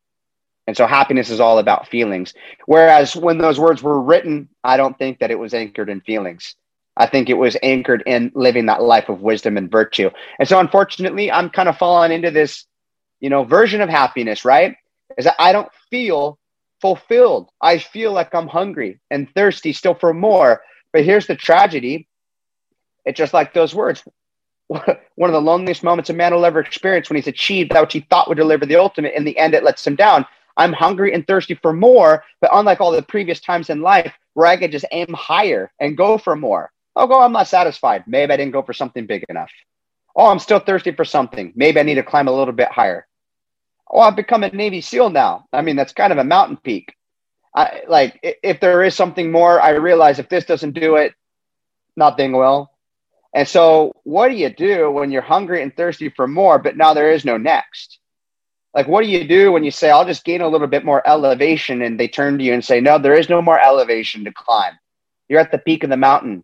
and 0.68 0.76
so 0.76 0.86
happiness 0.86 1.30
is 1.30 1.40
all 1.40 1.60
about 1.60 1.88
feelings 1.88 2.34
whereas 2.66 3.16
when 3.16 3.38
those 3.38 3.60
words 3.60 3.82
were 3.82 4.02
written 4.02 4.50
i 4.64 4.78
don't 4.78 4.98
think 4.98 5.20
that 5.20 5.32
it 5.32 5.40
was 5.40 5.54
anchored 5.54 5.90
in 5.90 6.02
feelings 6.02 6.56
i 6.98 7.08
think 7.08 7.30
it 7.30 7.38
was 7.38 7.56
anchored 7.64 8.04
in 8.06 8.32
living 8.36 8.66
that 8.66 8.84
life 8.84 9.10
of 9.10 9.22
wisdom 9.22 9.58
and 9.58 9.72
virtue 9.72 10.10
and 10.40 10.50
so 10.50 10.60
unfortunately 10.60 11.32
i'm 11.32 11.50
kind 11.50 11.70
of 11.70 11.78
falling 11.78 12.12
into 12.12 12.32
this 12.32 12.66
you 13.22 13.30
know 13.30 13.46
version 13.46 13.82
of 13.82 13.90
happiness 13.90 14.44
right 14.44 14.76
is 15.18 15.26
that 15.26 15.36
i 15.40 15.54
don't 15.54 15.70
feel 15.90 16.40
fulfilled. 16.82 17.50
I 17.62 17.80
feel 17.80 18.14
like 18.14 18.34
I'm 18.34 18.48
hungry 18.48 19.00
and 19.10 19.34
thirsty 19.34 19.74
still 19.74 19.96
for 19.96 20.14
more. 20.14 20.62
But 20.94 21.06
here's 21.06 21.28
the 21.28 21.36
tragedy. 21.36 22.08
It's 23.06 23.18
just 23.18 23.34
like 23.34 23.54
those 23.54 23.74
words. 23.74 24.04
One 25.16 25.30
of 25.30 25.34
the 25.34 25.42
loneliest 25.42 25.84
moments 25.84 26.10
a 26.10 26.14
man 26.14 26.34
will 26.34 26.46
ever 26.46 26.60
experience 26.60 27.10
when 27.10 27.16
he's 27.16 27.28
achieved 27.28 27.72
that 27.72 27.82
which 27.82 27.94
he 27.94 28.02
thought 28.02 28.28
would 28.28 28.38
deliver 28.38 28.66
the 28.66 28.76
ultimate. 28.76 29.14
In 29.16 29.24
the 29.24 29.38
end, 29.38 29.54
it 29.54 29.64
lets 29.64 29.86
him 29.86 29.96
down. 29.96 30.26
I'm 30.58 30.74
hungry 30.74 31.14
and 31.14 31.26
thirsty 31.26 31.56
for 31.56 31.72
more, 31.72 32.24
but 32.42 32.50
unlike 32.54 32.82
all 32.82 32.92
the 32.92 33.02
previous 33.02 33.40
times 33.40 33.70
in 33.70 33.82
life 33.82 34.14
where 34.34 34.48
I 34.48 34.58
could 34.58 34.72
just 34.72 34.86
aim 34.92 35.14
higher 35.14 35.72
and 35.80 35.96
go 35.96 36.18
for 36.18 36.36
more. 36.36 36.72
Oh, 36.96 37.08
go, 37.08 37.22
I'm 37.22 37.32
not 37.32 37.48
satisfied. 37.48 38.04
Maybe 38.08 38.34
I 38.34 38.38
didn't 38.38 38.54
go 38.54 38.64
for 38.64 38.74
something 38.74 39.06
big 39.06 39.24
enough. 39.30 39.52
Oh, 40.16 40.28
I'm 40.28 40.40
still 40.40 40.60
thirsty 40.60 40.92
for 40.92 41.06
something. 41.06 41.54
Maybe 41.56 41.80
I 41.80 41.84
need 41.84 41.96
to 41.96 42.04
climb 42.04 42.28
a 42.28 42.32
little 42.32 42.54
bit 42.54 42.72
higher 42.72 43.08
oh, 43.90 44.00
I've 44.00 44.16
become 44.16 44.44
a 44.44 44.50
Navy 44.50 44.82
SEAL 44.82 45.12
now. 45.12 45.48
I 45.54 45.62
mean, 45.62 45.76
that's 45.76 45.94
kind 45.94 46.12
of 46.12 46.20
a 46.20 46.24
mountain 46.24 46.58
peak. 46.58 46.94
I 47.56 47.82
like 47.88 48.20
if 48.44 48.60
there 48.60 48.84
is 48.84 48.96
something 48.96 49.32
more, 49.32 49.62
I 49.62 49.72
realize 49.72 50.20
if 50.20 50.30
this 50.30 50.46
doesn't 50.46 50.74
do 50.74 50.96
it, 50.98 51.14
nothing 51.96 52.34
will. 52.34 52.70
And 53.34 53.48
so, 53.48 53.94
what 54.04 54.30
do 54.30 54.36
you 54.36 54.50
do 54.50 54.90
when 54.90 55.12
you're 55.12 55.22
hungry 55.22 55.62
and 55.62 55.76
thirsty 55.76 56.10
for 56.10 56.28
more, 56.28 56.60
but 56.60 56.78
now 56.78 56.94
there 56.94 57.12
is 57.12 57.26
no 57.26 57.38
next? 57.38 58.00
Like, 58.74 58.88
what 58.88 59.04
do 59.04 59.10
you 59.10 59.28
do 59.28 59.52
when 59.52 59.64
you 59.64 59.72
say, 59.72 59.90
I'll 59.90 60.06
just 60.06 60.24
gain 60.24 60.42
a 60.42 60.48
little 60.48 60.68
bit 60.68 60.86
more 60.86 61.08
elevation? 61.08 61.82
And 61.82 62.00
they 62.00 62.08
turn 62.08 62.38
to 62.38 62.44
you 62.44 62.54
and 62.54 62.64
say, 62.64 62.80
No, 62.80 62.98
there 62.98 63.18
is 63.18 63.30
no 63.30 63.42
more 63.42 63.60
elevation 63.60 64.24
to 64.26 64.32
climb. 64.32 64.74
You're 65.28 65.40
at 65.40 65.52
the 65.52 65.58
peak 65.58 65.84
of 65.84 65.90
the 65.90 65.98
mountain 65.98 66.44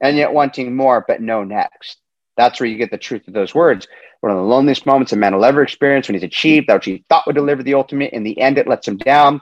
and 0.00 0.16
yet 0.16 0.32
wanting 0.32 0.74
more, 0.74 1.04
but 1.06 1.20
no 1.20 1.44
next. 1.44 1.98
That's 2.36 2.58
where 2.58 2.68
you 2.68 2.76
get 2.76 2.90
the 2.90 2.98
truth 2.98 3.28
of 3.28 3.34
those 3.34 3.54
words. 3.54 3.86
One 4.20 4.32
of 4.32 4.38
the 4.38 4.44
loneliest 4.44 4.86
moments 4.86 5.12
a 5.12 5.16
man 5.16 5.34
will 5.34 5.44
ever 5.44 5.62
experience 5.62 6.08
when 6.08 6.14
he's 6.14 6.24
achieved 6.24 6.68
that 6.68 6.74
which 6.74 6.86
he 6.86 7.04
thought 7.08 7.26
would 7.26 7.36
deliver 7.36 7.62
the 7.62 7.74
ultimate. 7.74 8.12
In 8.12 8.24
the 8.24 8.40
end, 8.40 8.58
it 8.58 8.66
lets 8.66 8.88
him 8.88 8.96
down. 8.96 9.40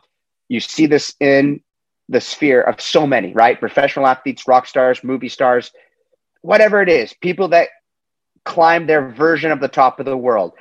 You 0.48 0.60
see 0.60 0.86
this 0.86 1.14
in 1.20 1.62
the 2.08 2.20
sphere 2.20 2.60
of 2.60 2.80
so 2.80 3.06
many, 3.06 3.32
right? 3.32 3.58
Professional 3.58 4.06
athletes, 4.06 4.46
rock 4.46 4.66
stars, 4.66 5.02
movie 5.02 5.28
stars, 5.28 5.70
whatever 6.42 6.82
it 6.82 6.88
is, 6.88 7.14
people 7.14 7.48
that 7.48 7.68
climb 8.44 8.86
their 8.86 9.10
version 9.10 9.52
of 9.52 9.60
the 9.60 9.68
top 9.68 10.00
of 10.00 10.06
the 10.06 10.16
world. 10.16 10.52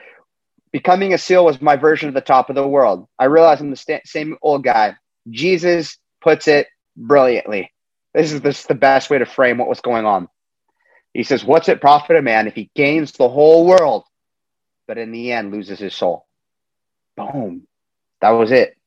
Becoming 0.71 1.13
a 1.13 1.17
SEAL 1.17 1.45
was 1.45 1.61
my 1.61 1.75
version 1.75 2.07
of 2.07 2.15
the 2.15 2.21
top 2.21 2.49
of 2.49 2.55
the 2.55 2.67
world. 2.67 3.07
I 3.19 3.25
realize 3.25 3.59
I'm 3.59 3.71
the 3.71 3.75
st- 3.75 4.07
same 4.07 4.37
old 4.41 4.63
guy. 4.63 4.95
Jesus 5.29 5.97
puts 6.21 6.47
it 6.47 6.67
brilliantly. 6.95 7.71
This 8.13 8.31
is, 8.31 8.41
this 8.41 8.61
is 8.61 8.67
the 8.67 8.75
best 8.75 9.09
way 9.09 9.17
to 9.17 9.25
frame 9.25 9.57
what 9.57 9.69
was 9.69 9.81
going 9.81 10.05
on. 10.05 10.29
He 11.13 11.23
says, 11.23 11.43
What's 11.43 11.69
it 11.69 11.81
profit 11.81 12.15
a 12.17 12.21
man 12.21 12.47
if 12.47 12.55
he 12.55 12.71
gains 12.75 13.11
the 13.13 13.29
whole 13.29 13.65
world, 13.65 14.05
but 14.87 14.97
in 14.97 15.11
the 15.11 15.31
end 15.31 15.51
loses 15.51 15.79
his 15.79 15.93
soul? 15.95 16.25
Boom. 17.17 17.67
That 18.21 18.31
was 18.31 18.51
it. 18.51 18.77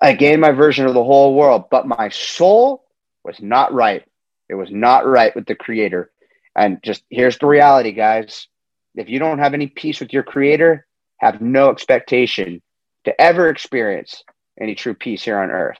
I 0.00 0.12
gained 0.14 0.40
my 0.42 0.52
version 0.52 0.86
of 0.86 0.94
the 0.94 1.04
whole 1.04 1.34
world, 1.34 1.64
but 1.70 1.86
my 1.86 2.10
soul 2.10 2.84
was 3.24 3.40
not 3.40 3.72
right. 3.72 4.04
It 4.48 4.54
was 4.54 4.70
not 4.70 5.06
right 5.06 5.34
with 5.34 5.46
the 5.46 5.54
creator. 5.54 6.10
And 6.56 6.82
just 6.82 7.02
here's 7.10 7.38
the 7.38 7.46
reality, 7.46 7.92
guys. 7.92 8.48
If 8.94 9.10
you 9.10 9.18
don't 9.18 9.38
have 9.38 9.54
any 9.54 9.66
peace 9.66 10.00
with 10.00 10.12
your 10.12 10.22
creator, 10.22 10.86
have 11.18 11.40
no 11.40 11.70
expectation 11.70 12.62
to 13.04 13.20
ever 13.20 13.48
experience 13.48 14.22
any 14.60 14.74
true 14.74 14.94
peace 14.94 15.22
here 15.22 15.38
on 15.38 15.50
earth. 15.50 15.78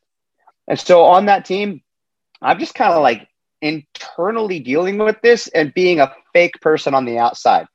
And 0.68 0.78
so 0.78 1.04
on 1.04 1.26
that 1.26 1.44
team, 1.44 1.80
I'm 2.42 2.58
just 2.58 2.74
kind 2.74 2.92
of 2.92 3.02
like 3.02 3.26
internally 3.62 4.60
dealing 4.60 4.98
with 4.98 5.16
this 5.22 5.48
and 5.48 5.72
being 5.72 6.00
a 6.00 6.14
fake 6.32 6.60
person 6.60 6.94
on 6.94 7.04
the 7.04 7.18
outside. 7.18 7.66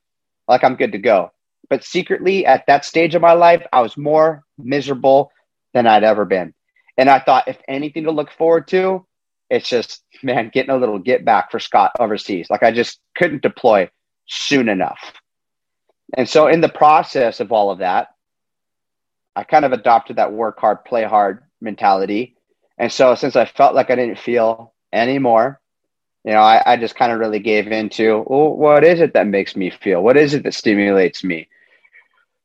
Like 0.48 0.64
I'm 0.64 0.76
good 0.76 0.92
to 0.92 1.00
go. 1.00 1.32
But 1.70 1.84
secretly, 1.84 2.46
at 2.46 2.66
that 2.68 2.86
stage 2.86 3.16
of 3.16 3.22
my 3.22 3.34
life, 3.34 3.66
I 3.72 3.82
was 3.82 3.98
more 3.98 4.44
miserable 4.58 5.32
than 5.74 5.88
I'd 5.88 6.04
ever 6.04 6.26
been. 6.26 6.54
And 6.98 7.10
I 7.10 7.20
thought, 7.20 7.48
if 7.48 7.58
anything 7.68 8.04
to 8.04 8.12
look 8.12 8.32
forward 8.32 8.68
to, 8.70 9.06
it's 9.52 9.70
just, 9.70 10.02
man, 10.24 10.50
getting 10.52 10.72
a 10.72 10.78
little 10.78 10.98
get 10.98 11.26
back 11.26 11.52
for 11.52 11.60
Scott 11.60 11.92
overseas. 12.00 12.48
Like 12.50 12.64
I 12.64 12.72
just 12.72 13.00
couldn't 13.16 13.42
deploy 13.42 13.90
soon 14.26 14.70
enough. 14.70 15.14
And 16.18 16.28
so, 16.28 16.48
in 16.48 16.62
the 16.62 16.70
process 16.70 17.40
of 17.40 17.52
all 17.52 17.70
of 17.70 17.80
that, 17.80 18.16
I 19.36 19.44
kind 19.44 19.66
of 19.66 19.74
adopted 19.74 20.16
that 20.16 20.34
work 20.34 20.60
hard, 20.60 20.84
play 20.86 21.04
hard 21.04 21.44
mentality. 21.60 22.36
And 22.78 22.92
so, 22.92 23.16
since 23.16 23.36
I 23.36 23.46
felt 23.46 23.76
like 23.76 23.90
I 23.90 23.96
didn't 23.96 24.20
feel 24.20 24.74
anymore, 24.92 25.60
you 26.24 26.32
know, 26.32 26.42
I, 26.42 26.62
I 26.66 26.78
just 26.78 26.96
kind 26.96 27.12
of 27.12 27.20
really 27.20 27.40
gave 27.40 27.68
into, 27.68 28.24
well, 28.28 28.56
what 28.56 28.84
is 28.84 29.02
it 29.02 29.14
that 29.14 29.28
makes 29.28 29.56
me 29.56 29.70
feel? 29.70 30.02
What 30.02 30.18
is 30.18 30.34
it 30.34 30.44
that 30.44 30.54
stimulates 30.54 31.24
me? 31.24 31.48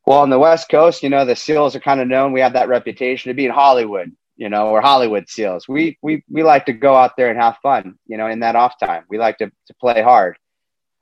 Well, 0.07 0.21
on 0.21 0.31
the 0.31 0.39
West 0.39 0.69
Coast, 0.69 1.03
you 1.03 1.11
know, 1.11 1.25
the 1.25 1.37
SEALs 1.37 1.75
are 1.75 1.81
kind 1.81 2.01
of 2.01 2.09
known. 2.09 2.33
We 2.33 2.41
have 2.41 2.53
that 2.55 2.69
reputation 2.69 3.31
to 3.31 3.35
be 3.35 3.47
in 3.47 3.51
Hollywood, 3.51 4.13
you 4.37 4.49
know, 4.49 4.69
or 4.69 4.81
Hollywood 4.81 5.29
SEALs. 5.29 5.69
We 5.69 5.99
we 6.03 6.25
we 6.31 6.43
like 6.43 6.67
to 6.67 6.73
go 6.73 6.95
out 6.95 7.17
there 7.17 7.31
and 7.31 7.39
have 7.39 7.59
fun, 7.63 7.99
you 8.07 8.17
know, 8.17 8.29
in 8.29 8.41
that 8.41 8.57
off 8.57 8.79
time. 8.79 9.05
We 9.09 9.19
like 9.19 9.39
to 9.39 9.47
to 9.47 9.75
play 9.81 10.03
hard. 10.03 10.37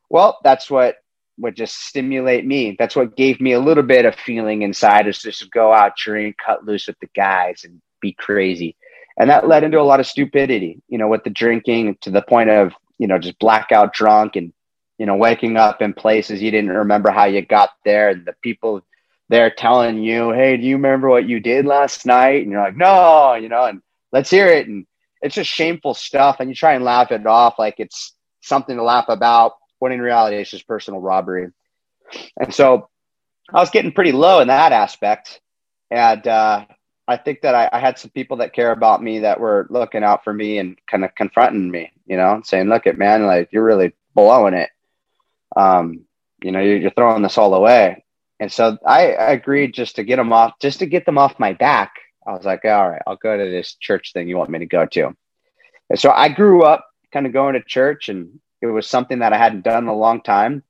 Well, 0.09 0.39
that's 0.45 0.71
what 0.71 0.97
would 1.39 1.57
just 1.57 1.75
stimulate 1.75 2.47
me. 2.47 2.77
That's 2.79 2.95
what 2.95 3.17
gave 3.17 3.41
me 3.41 3.53
a 3.53 3.61
little 3.61 3.83
bit 3.83 4.05
of 4.05 4.15
feeling 4.15 4.63
inside 4.63 5.09
is 5.09 5.19
just 5.19 5.51
go 5.51 5.73
out, 5.73 5.97
drink, 5.97 6.37
cut 6.45 6.65
loose 6.65 6.87
with 6.87 6.99
the 7.01 7.09
guys, 7.15 7.65
and 7.65 7.81
be 8.01 8.13
crazy 8.13 8.77
and 9.17 9.31
that 9.31 9.47
led 9.47 9.65
into 9.65 9.81
a 9.81 9.83
lot 9.83 10.01
of 10.01 10.07
stupidity 10.07 10.83
you 10.89 10.99
know 10.99 11.09
with 11.09 11.25
the 11.25 11.31
drinking 11.31 11.97
to 12.01 12.11
the 12.11 12.23
point 12.23 12.51
of 12.51 12.73
you 12.99 13.07
know 13.07 13.19
just 13.19 13.39
blackout 13.39 13.93
drunk 13.93 14.37
and 14.37 14.53
you 14.99 15.07
know 15.07 15.17
waking 15.17 15.57
up 15.57 15.83
in 15.83 15.93
places 15.93 16.43
you 16.43 16.51
didn't 16.51 16.71
remember 16.71 17.11
how 17.11 17.25
you 17.25 17.43
got 17.43 17.71
there 17.85 18.11
and 18.11 18.27
the 18.27 18.35
people 18.43 18.83
there 19.35 19.51
telling 19.51 20.03
you 20.03 20.31
hey 20.33 20.57
do 20.57 20.65
you 20.65 20.77
remember 20.77 21.09
what 21.09 21.29
you 21.29 21.41
did 21.41 21.67
last 21.67 22.07
night? 22.07 22.43
And 22.43 22.53
you're 22.53 22.63
like 22.63 22.77
no 22.77 23.35
you 23.35 23.49
know 23.49 23.65
and 23.65 23.83
let's 24.15 24.31
hear 24.31 24.47
it. 24.47 24.69
And 24.69 24.87
it's 25.21 25.35
just 25.35 25.51
shameful 25.51 25.93
stuff. 25.93 26.37
And 26.39 26.49
you 26.49 26.55
try 26.55 26.75
and 26.75 26.85
laugh 26.85 27.11
it 27.11 27.27
off 27.27 27.59
like 27.59 27.75
it's 27.79 28.15
something 28.41 28.77
to 28.77 28.83
laugh 28.83 29.07
about 29.09 29.55
when 29.81 29.93
in 29.93 30.01
reality 30.01 30.37
it's 30.37 30.51
just 30.51 30.69
personal 30.69 31.01
robbery. 31.01 31.51
And 32.41 32.55
so 32.55 32.89
i 33.53 33.59
was 33.59 33.71
getting 33.71 33.93
pretty 33.93 34.13
low 34.13 34.41
in 34.41 34.49
that 34.49 34.73
aspect. 34.73 35.41
And 35.91 36.27
uh, 36.27 36.65
I 37.09 37.17
think 37.17 37.43
that 37.43 37.55
I, 37.55 37.69
I, 37.73 37.79
had 37.79 37.99
some 37.99 38.11
people 38.11 38.39
that 38.39 38.55
care 38.55 38.73
about 38.73 39.03
me 39.03 39.19
that 39.21 39.39
were 39.39 39.67
looking 39.69 40.03
out 40.03 40.25
for 40.25 40.33
me 40.33 40.59
and 40.59 40.79
kind 40.91 41.05
of 41.05 41.15
confronting 41.15 41.71
me, 41.71 41.93
you 42.07 42.17
know, 42.17 42.41
saying, 42.45 42.69
look 42.69 42.87
at 42.87 42.97
man, 42.97 43.27
like 43.27 43.51
you're 43.53 43.65
really 43.65 43.93
blowing 44.15 44.55
it. 44.55 44.71
Um, 45.57 46.05
you 46.43 46.53
know, 46.53 46.61
you're 46.61 46.91
throwing 46.91 47.23
this 47.23 47.37
all 47.37 47.55
away. 47.55 48.04
And 48.41 48.51
so 48.51 48.79
I, 48.87 49.03
agreed 49.03 49.75
just 49.75 49.97
to 49.97 50.05
get 50.05 50.17
them 50.17 50.33
off, 50.33 50.55
just 50.61 50.81
to 50.81 50.87
get 50.87 51.07
them 51.07 51.19
off 51.19 51.39
my 51.39 51.53
back. 51.53 51.93
I 52.27 52.33
was 52.33 52.45
like, 52.45 52.65
all 52.65 52.91
right, 52.91 53.03
I'll 53.07 53.17
go 53.17 53.37
to 53.37 53.51
this 53.51 53.75
church 53.75 54.13
thing 54.13 54.29
you 54.29 54.37
want 54.37 54.51
me 54.51 54.59
to 54.61 54.67
go 54.67 54.87
to. 54.87 55.15
And 55.91 55.99
so 55.99 56.11
I 56.11 56.29
grew 56.29 56.63
up 56.63 56.87
kind 57.13 57.27
of 57.27 57.33
going 57.33 57.55
to 57.55 57.63
church 57.63 58.09
and 58.09 58.41
it 58.61 58.67
was 58.67 58.87
something 58.87 59.21
that 59.21 59.33
I 59.33 59.39
hadn't 59.39 59.65
done 59.65 59.85
in 59.85 59.89
a 59.89 59.97
long 59.97 60.23
time. 60.23 60.63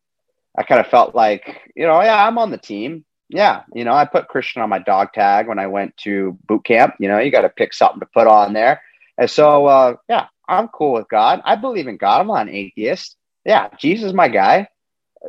I 0.56 0.62
kind 0.62 0.80
of 0.80 0.88
felt 0.88 1.14
like, 1.14 1.62
you 1.74 1.86
know, 1.86 2.00
yeah, 2.02 2.26
I'm 2.26 2.38
on 2.38 2.50
the 2.50 2.58
team 2.58 3.04
yeah, 3.28 3.62
you 3.74 3.84
know, 3.84 3.92
I 3.92 4.04
put 4.04 4.28
Christian 4.28 4.62
on 4.62 4.68
my 4.68 4.78
dog 4.78 5.12
tag 5.12 5.48
when 5.48 5.58
I 5.58 5.66
went 5.66 5.96
to 5.98 6.38
boot 6.46 6.64
camp. 6.64 6.94
You 7.00 7.08
know, 7.08 7.18
you 7.18 7.30
got 7.30 7.42
to 7.42 7.48
pick 7.48 7.72
something 7.74 8.00
to 8.00 8.06
put 8.06 8.26
on 8.26 8.52
there. 8.52 8.82
And 9.18 9.28
so, 9.28 9.66
uh, 9.66 9.96
yeah, 10.08 10.26
I'm 10.48 10.68
cool 10.68 10.92
with 10.92 11.08
God. 11.08 11.40
I 11.44 11.56
believe 11.56 11.88
in 11.88 11.96
God. 11.96 12.20
I'm 12.20 12.26
not 12.28 12.48
an 12.48 12.54
atheist. 12.54 13.16
Yeah, 13.44 13.68
Jesus 13.78 14.12
my 14.12 14.28
guy. 14.28 14.68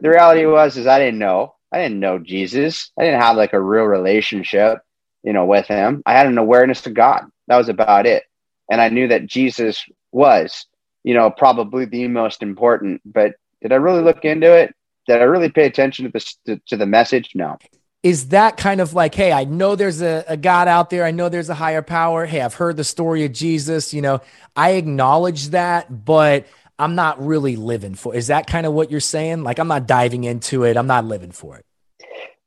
The 0.02 0.10
reality 0.10 0.46
was, 0.46 0.78
is 0.78 0.88
I 0.88 1.00
didn't 1.00 1.20
know. 1.20 1.55
I 1.76 1.80
didn't 1.80 2.00
know 2.00 2.20
Jesus. 2.20 2.90
I 2.98 3.04
didn't 3.04 3.20
have 3.20 3.36
like 3.36 3.52
a 3.52 3.60
real 3.60 3.84
relationship, 3.84 4.80
you 5.24 5.34
know, 5.34 5.44
with 5.44 5.68
him. 5.68 6.02
I 6.06 6.14
had 6.14 6.26
an 6.26 6.38
awareness 6.38 6.88
of 6.88 6.94
God. 6.94 7.26
That 7.48 7.58
was 7.58 7.68
about 7.68 8.06
it. 8.06 8.24
And 8.72 8.80
I 8.80 8.88
knew 8.88 9.10
that 9.10 9.26
Jesus 9.26 9.84
was, 10.14 10.68
you 11.04 11.14
know, 11.14 11.30
probably 11.30 11.84
the 11.84 12.08
most 12.08 12.42
important. 12.42 13.02
But 13.04 13.34
did 13.62 13.74
I 13.74 13.76
really 13.76 14.02
look 14.02 14.24
into 14.24 14.54
it? 14.54 14.74
Did 15.06 15.20
I 15.20 15.26
really 15.26 15.50
pay 15.50 15.66
attention 15.66 16.06
to 16.06 16.12
the 16.12 16.36
to, 16.46 16.62
to 16.68 16.78
the 16.78 16.86
message? 16.86 17.32
No 17.36 17.58
is 18.04 18.28
that 18.28 18.56
kind 18.56 18.82
of 18.82 18.94
like, 18.94 19.16
hey, 19.16 19.32
I 19.32 19.46
know 19.46 19.76
there's 19.76 20.00
a, 20.00 20.24
a, 20.28 20.38
God 20.38 20.68
out 20.68 20.92
there. 20.92 21.06
I 21.06 21.10
know 21.10 21.28
there's 21.28 21.50
a 21.50 21.56
higher 21.56 21.82
power. 21.82 22.28
Hey, 22.28 22.40
I've 22.40 22.54
heard 22.54 22.78
the 22.78 22.84
story 22.84 23.26
of 23.26 23.32
Jesus. 23.32 23.96
You 23.96 24.04
know, 24.04 24.22
I 24.56 24.74
acknowledge 24.74 25.48
that, 25.48 26.06
but 26.06 26.46
I'm 26.78 26.96
not 26.96 27.24
really 27.24 27.56
living 27.56 27.96
for. 27.96 28.16
Is 28.16 28.28
that 28.28 28.48
kind 28.48 28.66
of 28.66 28.74
what 28.74 28.92
you're 28.92 29.00
saying? 29.00 29.44
Like, 29.44 29.60
I'm 29.60 29.68
not 29.68 29.88
diving 29.88 30.24
into 30.24 30.64
it. 30.64 30.78
I'm 30.78 30.88
not 30.88 31.06
living 31.06 31.32
for 31.32 31.58
it. 31.58 31.66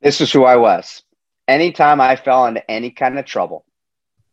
This 0.03 0.21
is 0.21 0.31
who 0.31 0.45
I 0.45 0.57
was. 0.57 1.03
Anytime 1.47 2.01
I 2.01 2.17
fell 2.17 2.47
into 2.47 2.71
any 2.71 2.91
kind 2.91 3.19
of 3.19 3.25
trouble, 3.25 3.65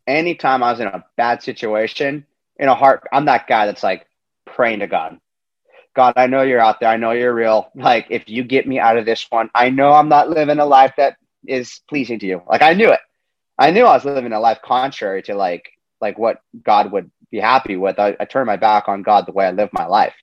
anytime 0.06 0.64
I 0.64 0.72
was 0.72 0.80
in 0.82 0.88
a 0.88 1.06
bad 1.16 1.42
situation, 1.42 2.26
in 2.58 2.68
a 2.68 2.76
heart, 2.76 3.08
I'm 3.12 3.26
that 3.26 3.48
guy 3.48 3.66
that's 3.66 3.84
like 3.84 4.06
praying 4.46 4.80
to 4.80 4.88
God. 4.88 5.20
God, 5.96 6.14
I 6.18 6.28
know 6.28 6.42
you're 6.42 6.60
out 6.60 6.82
there. 6.82 6.90
I 6.90 6.98
know 6.98 7.12
you're 7.12 7.34
real. 7.34 7.72
Like, 7.74 8.08
if 8.10 8.28
you 8.28 8.44
get 8.44 8.68
me 8.68 8.80
out 8.80 8.98
of 8.98 9.06
this 9.06 9.26
one, 9.30 9.50
I 9.56 9.70
know 9.70 9.94
I'm 9.94 10.10
not 10.10 10.30
living 10.30 10.60
a 10.60 10.66
life 10.66 10.94
that 10.98 11.16
is 11.48 11.80
pleasing 11.88 12.20
to 12.20 12.26
you. 12.26 12.42
Like, 12.50 12.62
I 12.62 12.74
knew 12.74 12.92
it. 12.92 13.00
I 13.58 13.72
knew 13.72 13.86
I 13.86 13.94
was 13.94 14.04
living 14.04 14.34
a 14.34 14.40
life 14.40 14.60
contrary 14.62 15.24
to 15.24 15.36
like 15.36 15.72
like 16.02 16.18
what 16.18 16.42
God 16.62 16.92
would 16.92 17.10
be 17.32 17.40
happy 17.40 17.78
with. 17.78 18.00
I, 18.00 18.16
I 18.20 18.26
turned 18.26 18.48
my 18.48 18.58
back 18.58 18.88
on 18.88 19.04
God 19.04 19.26
the 19.26 19.32
way 19.32 19.46
I 19.46 19.52
lived 19.52 19.74
my 19.74 19.86
life. 19.86 20.14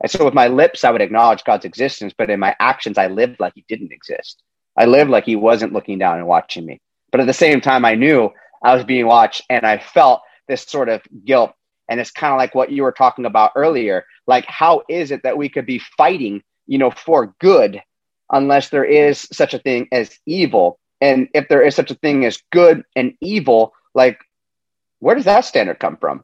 And 0.00 0.10
so 0.10 0.24
with 0.24 0.34
my 0.34 0.48
lips, 0.48 0.84
I 0.84 0.90
would 0.90 1.02
acknowledge 1.02 1.44
God's 1.44 1.64
existence, 1.64 2.14
but 2.16 2.30
in 2.30 2.40
my 2.40 2.56
actions, 2.58 2.96
I 2.96 3.08
lived 3.08 3.38
like 3.38 3.52
he 3.54 3.64
didn't 3.68 3.92
exist. 3.92 4.42
I 4.76 4.86
lived 4.86 5.10
like 5.10 5.24
he 5.24 5.36
wasn't 5.36 5.72
looking 5.72 5.98
down 5.98 6.18
and 6.18 6.26
watching 6.26 6.64
me. 6.64 6.80
But 7.10 7.20
at 7.20 7.26
the 7.26 7.34
same 7.34 7.60
time, 7.60 7.84
I 7.84 7.96
knew 7.96 8.30
I 8.64 8.74
was 8.74 8.84
being 8.84 9.06
watched 9.06 9.42
and 9.50 9.66
I 9.66 9.78
felt 9.78 10.22
this 10.48 10.62
sort 10.62 10.88
of 10.88 11.02
guilt 11.24 11.52
and 11.90 11.98
it's 11.98 12.12
kind 12.12 12.32
of 12.32 12.38
like 12.38 12.54
what 12.54 12.70
you 12.70 12.84
were 12.84 12.92
talking 12.92 13.26
about 13.26 13.50
earlier. 13.56 14.06
Like, 14.26 14.46
how 14.46 14.82
is 14.88 15.10
it 15.10 15.24
that 15.24 15.36
we 15.36 15.48
could 15.48 15.66
be 15.66 15.80
fighting, 15.98 16.42
you 16.66 16.78
know, 16.78 16.92
for 16.92 17.34
good 17.40 17.82
unless 18.30 18.68
there 18.68 18.84
is 18.84 19.26
such 19.32 19.54
a 19.54 19.58
thing 19.58 19.88
as 19.90 20.16
evil? 20.24 20.78
And 21.00 21.28
if 21.34 21.48
there 21.48 21.62
is 21.62 21.74
such 21.74 21.90
a 21.90 21.96
thing 21.96 22.24
as 22.24 22.40
good 22.52 22.84
and 22.94 23.14
evil, 23.20 23.72
like, 23.92 24.20
where 25.00 25.16
does 25.16 25.24
that 25.24 25.44
standard 25.44 25.80
come 25.80 25.96
from? 25.96 26.22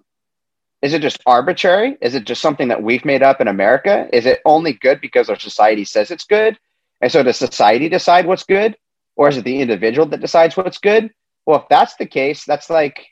Is 0.82 0.92
it 0.92 1.02
just 1.02 1.20
arbitrary? 1.26 1.96
Is 2.00 2.14
it 2.14 2.24
just 2.24 2.42
something 2.42 2.68
that 2.68 2.82
we've 2.82 3.04
made 3.04 3.22
up 3.22 3.40
in 3.40 3.48
America? 3.48 4.08
Is 4.12 4.26
it 4.26 4.40
only 4.44 4.72
good 4.72 5.00
because 5.00 5.28
our 5.28 5.38
society 5.38 5.84
says 5.84 6.10
it's 6.10 6.24
good? 6.24 6.58
And 7.00 7.10
so 7.10 7.22
does 7.22 7.36
society 7.36 7.88
decide 7.88 8.26
what's 8.26 8.44
good? 8.44 8.76
Or 9.16 9.28
is 9.28 9.36
it 9.36 9.44
the 9.44 9.60
individual 9.60 10.06
that 10.08 10.20
decides 10.20 10.56
what's 10.56 10.78
good? 10.78 11.10
Well, 11.46 11.60
if 11.60 11.68
that's 11.68 11.96
the 11.96 12.06
case, 12.06 12.44
that's 12.44 12.68
like 12.68 13.06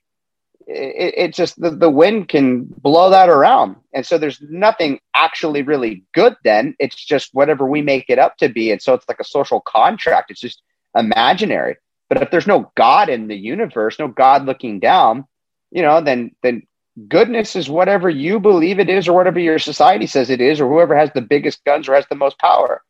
it, 0.67 1.15
it 1.17 1.35
just 1.35 1.61
the, 1.61 1.71
the 1.71 1.91
wind 1.91 2.29
can 2.29 2.65
blow 2.65 3.11
that 3.11 3.29
around 3.29 3.77
and 3.93 4.07
so 4.07 4.19
there's 4.19 4.41
nothing 4.41 4.99
actually 5.15 5.63
really 5.63 6.05
good 6.15 6.35
then 6.43 6.75
it's 6.79 6.97
just 6.97 7.35
whatever 7.35 7.67
we 7.67 7.83
make 7.83 8.07
it 8.09 8.19
up 8.19 8.37
to 8.39 8.49
be 8.49 8.71
and 8.71 8.81
so 8.81 8.95
it's 8.95 9.09
like 9.09 9.21
a 9.21 9.25
social 9.25 9.61
contract 9.61 10.31
it's 10.31 10.41
just 10.41 10.63
imaginary 10.97 11.77
but 12.09 12.23
if 12.23 12.31
there's 12.31 12.47
no 12.47 12.71
god 12.77 13.09
in 13.09 13.29
the 13.29 13.37
universe 13.37 13.99
no 13.99 14.09
god 14.09 14.47
looking 14.47 14.81
down 14.81 15.27
you 15.71 15.83
know 15.83 16.01
then 16.01 16.31
then 16.43 16.63
goodness 17.09 17.57
is 17.57 17.69
whatever 17.69 18.09
you 18.09 18.41
believe 18.41 18.79
it 18.79 18.89
is 18.89 19.09
or 19.09 19.15
whatever 19.15 19.39
your 19.41 19.59
society 19.59 20.07
says 20.07 20.31
it 20.31 20.41
is 20.41 20.61
or 20.61 20.69
whoever 20.69 20.97
has 20.97 21.11
the 21.15 21.21
biggest 21.21 21.65
guns 21.65 21.89
or 21.89 21.95
has 21.95 22.07
the 22.09 22.17
most 22.17 22.39
power. 22.39 22.83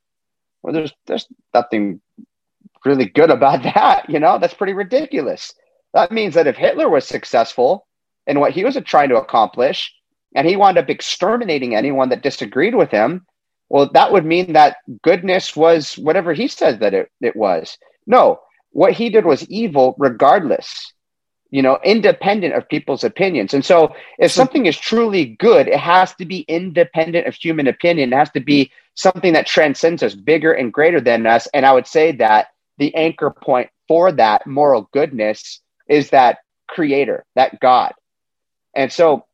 Well 0.63 0.73
there's 0.75 0.93
there's 1.07 1.27
nothing 1.55 2.01
really 2.85 3.07
good 3.07 3.31
about 3.31 3.63
that 3.75 4.09
you 4.09 4.21
know? 4.21 4.39
That's 4.39 4.55
pretty 4.55 4.75
ridiculous. 4.75 5.53
That 5.95 6.13
means 6.13 6.35
that 6.35 6.47
if 6.47 6.57
Hitler 6.57 6.89
was 6.89 7.07
successful 7.07 7.87
in 8.27 8.41
what 8.41 8.53
he 8.53 8.65
was 8.65 8.77
trying 8.85 9.11
to 9.11 9.17
accomplish, 9.17 9.95
and 10.35 10.47
he 10.47 10.57
wound 10.57 10.79
up 10.79 10.91
exterminating 10.91 11.75
anyone 11.75 12.09
that 12.09 12.23
disagreed 12.23 12.75
with 12.75 12.91
him, 12.91 13.27
Well, 13.69 13.91
that 13.93 14.13
would 14.13 14.25
mean 14.25 14.53
that 14.55 14.79
goodness 15.03 15.55
was 15.57 15.95
whatever 15.95 16.33
he 16.35 16.49
said 16.49 16.81
that 16.81 16.95
it, 16.95 17.11
it 17.21 17.37
was. 17.37 17.79
No, 18.07 18.41
what 18.71 18.93
he 18.93 19.09
did 19.11 19.25
was 19.25 19.49
evil 19.49 19.95
regardless, 19.99 20.93
you 21.55 21.63
know, 21.63 21.79
independent 21.85 22.53
of 22.53 22.69
people's 22.69 23.05
opinions. 23.05 23.55
And 23.55 23.65
so 23.65 23.95
if 24.19 24.33
something 24.33 24.67
is 24.67 24.77
truly 24.77 25.25
good, 25.25 25.69
it 25.69 25.79
has 25.79 26.13
to 26.17 26.25
be 26.25 26.41
independent 26.49 27.29
of 27.29 27.37
human 27.37 27.69
opinion. 27.69 28.13
It 28.13 28.17
has 28.17 28.31
to 28.33 28.41
be 28.41 28.73
something 28.97 29.35
that 29.35 29.47
transcends 29.47 30.03
us, 30.03 30.17
bigger 30.17 30.53
and 30.53 30.73
greater 30.73 31.01
than 31.01 31.29
us. 31.29 31.47
And 31.55 31.65
I 31.65 31.73
would 31.73 31.87
say 31.87 32.11
that 32.17 32.49
the 32.79 32.93
anchor 32.97 33.31
point 33.31 33.71
for 33.87 34.11
that 34.11 34.49
moral 34.49 34.89
goodness 34.93 35.61
is 35.87 36.11
that 36.11 36.39
creator, 36.67 37.25
that 37.37 37.61
God. 37.61 37.93
And 38.75 38.93
so 38.93 39.25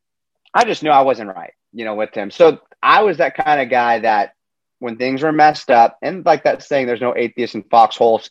I 0.52 0.64
just 0.64 0.82
knew 0.82 0.90
I 0.90 1.00
wasn't 1.00 1.34
right, 1.34 1.54
you 1.72 1.86
know, 1.86 1.94
with 1.94 2.12
him. 2.12 2.30
So 2.30 2.60
I 2.82 3.02
was 3.02 3.16
that 3.16 3.34
kind 3.34 3.62
of 3.62 3.70
guy 3.70 4.00
that 4.00 4.34
when 4.78 4.98
things 4.98 5.22
were 5.22 5.32
messed 5.32 5.70
up, 5.70 5.96
and 6.02 6.22
like 6.26 6.44
that 6.44 6.62
saying, 6.62 6.86
there's 6.86 7.00
no 7.00 7.16
atheists 7.16 7.54
in 7.54 7.62
foxholes, 7.62 8.30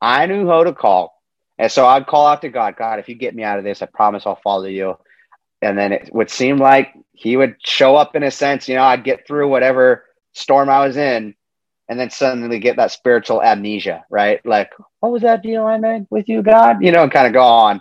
I 0.00 0.26
knew 0.26 0.46
who 0.46 0.62
to 0.62 0.72
call. 0.72 1.15
And 1.58 1.70
so 1.70 1.86
I'd 1.86 2.06
call 2.06 2.26
out 2.26 2.42
to 2.42 2.48
God, 2.48 2.76
God, 2.76 2.98
if 2.98 3.08
you 3.08 3.14
get 3.14 3.34
me 3.34 3.42
out 3.42 3.58
of 3.58 3.64
this, 3.64 3.82
I 3.82 3.86
promise 3.86 4.26
I'll 4.26 4.36
follow 4.36 4.66
you. 4.66 4.96
And 5.62 5.78
then 5.78 5.92
it 5.92 6.10
would 6.12 6.30
seem 6.30 6.58
like 6.58 6.92
he 7.12 7.36
would 7.36 7.56
show 7.64 7.96
up 7.96 8.14
in 8.14 8.22
a 8.22 8.30
sense, 8.30 8.68
you 8.68 8.74
know, 8.74 8.82
I'd 8.82 9.04
get 9.04 9.26
through 9.26 9.48
whatever 9.48 10.04
storm 10.34 10.68
I 10.68 10.86
was 10.86 10.96
in 10.96 11.34
and 11.88 11.98
then 11.98 12.10
suddenly 12.10 12.58
get 12.58 12.76
that 12.76 12.92
spiritual 12.92 13.42
amnesia, 13.42 14.04
right? 14.10 14.44
Like, 14.44 14.72
what 15.00 15.12
was 15.12 15.22
that 15.22 15.42
deal 15.42 15.64
I 15.64 15.78
made 15.78 16.06
with 16.10 16.28
you, 16.28 16.42
God? 16.42 16.78
You 16.82 16.92
know, 16.92 17.04
and 17.04 17.12
kind 17.12 17.26
of 17.26 17.32
go 17.32 17.42
on 17.42 17.80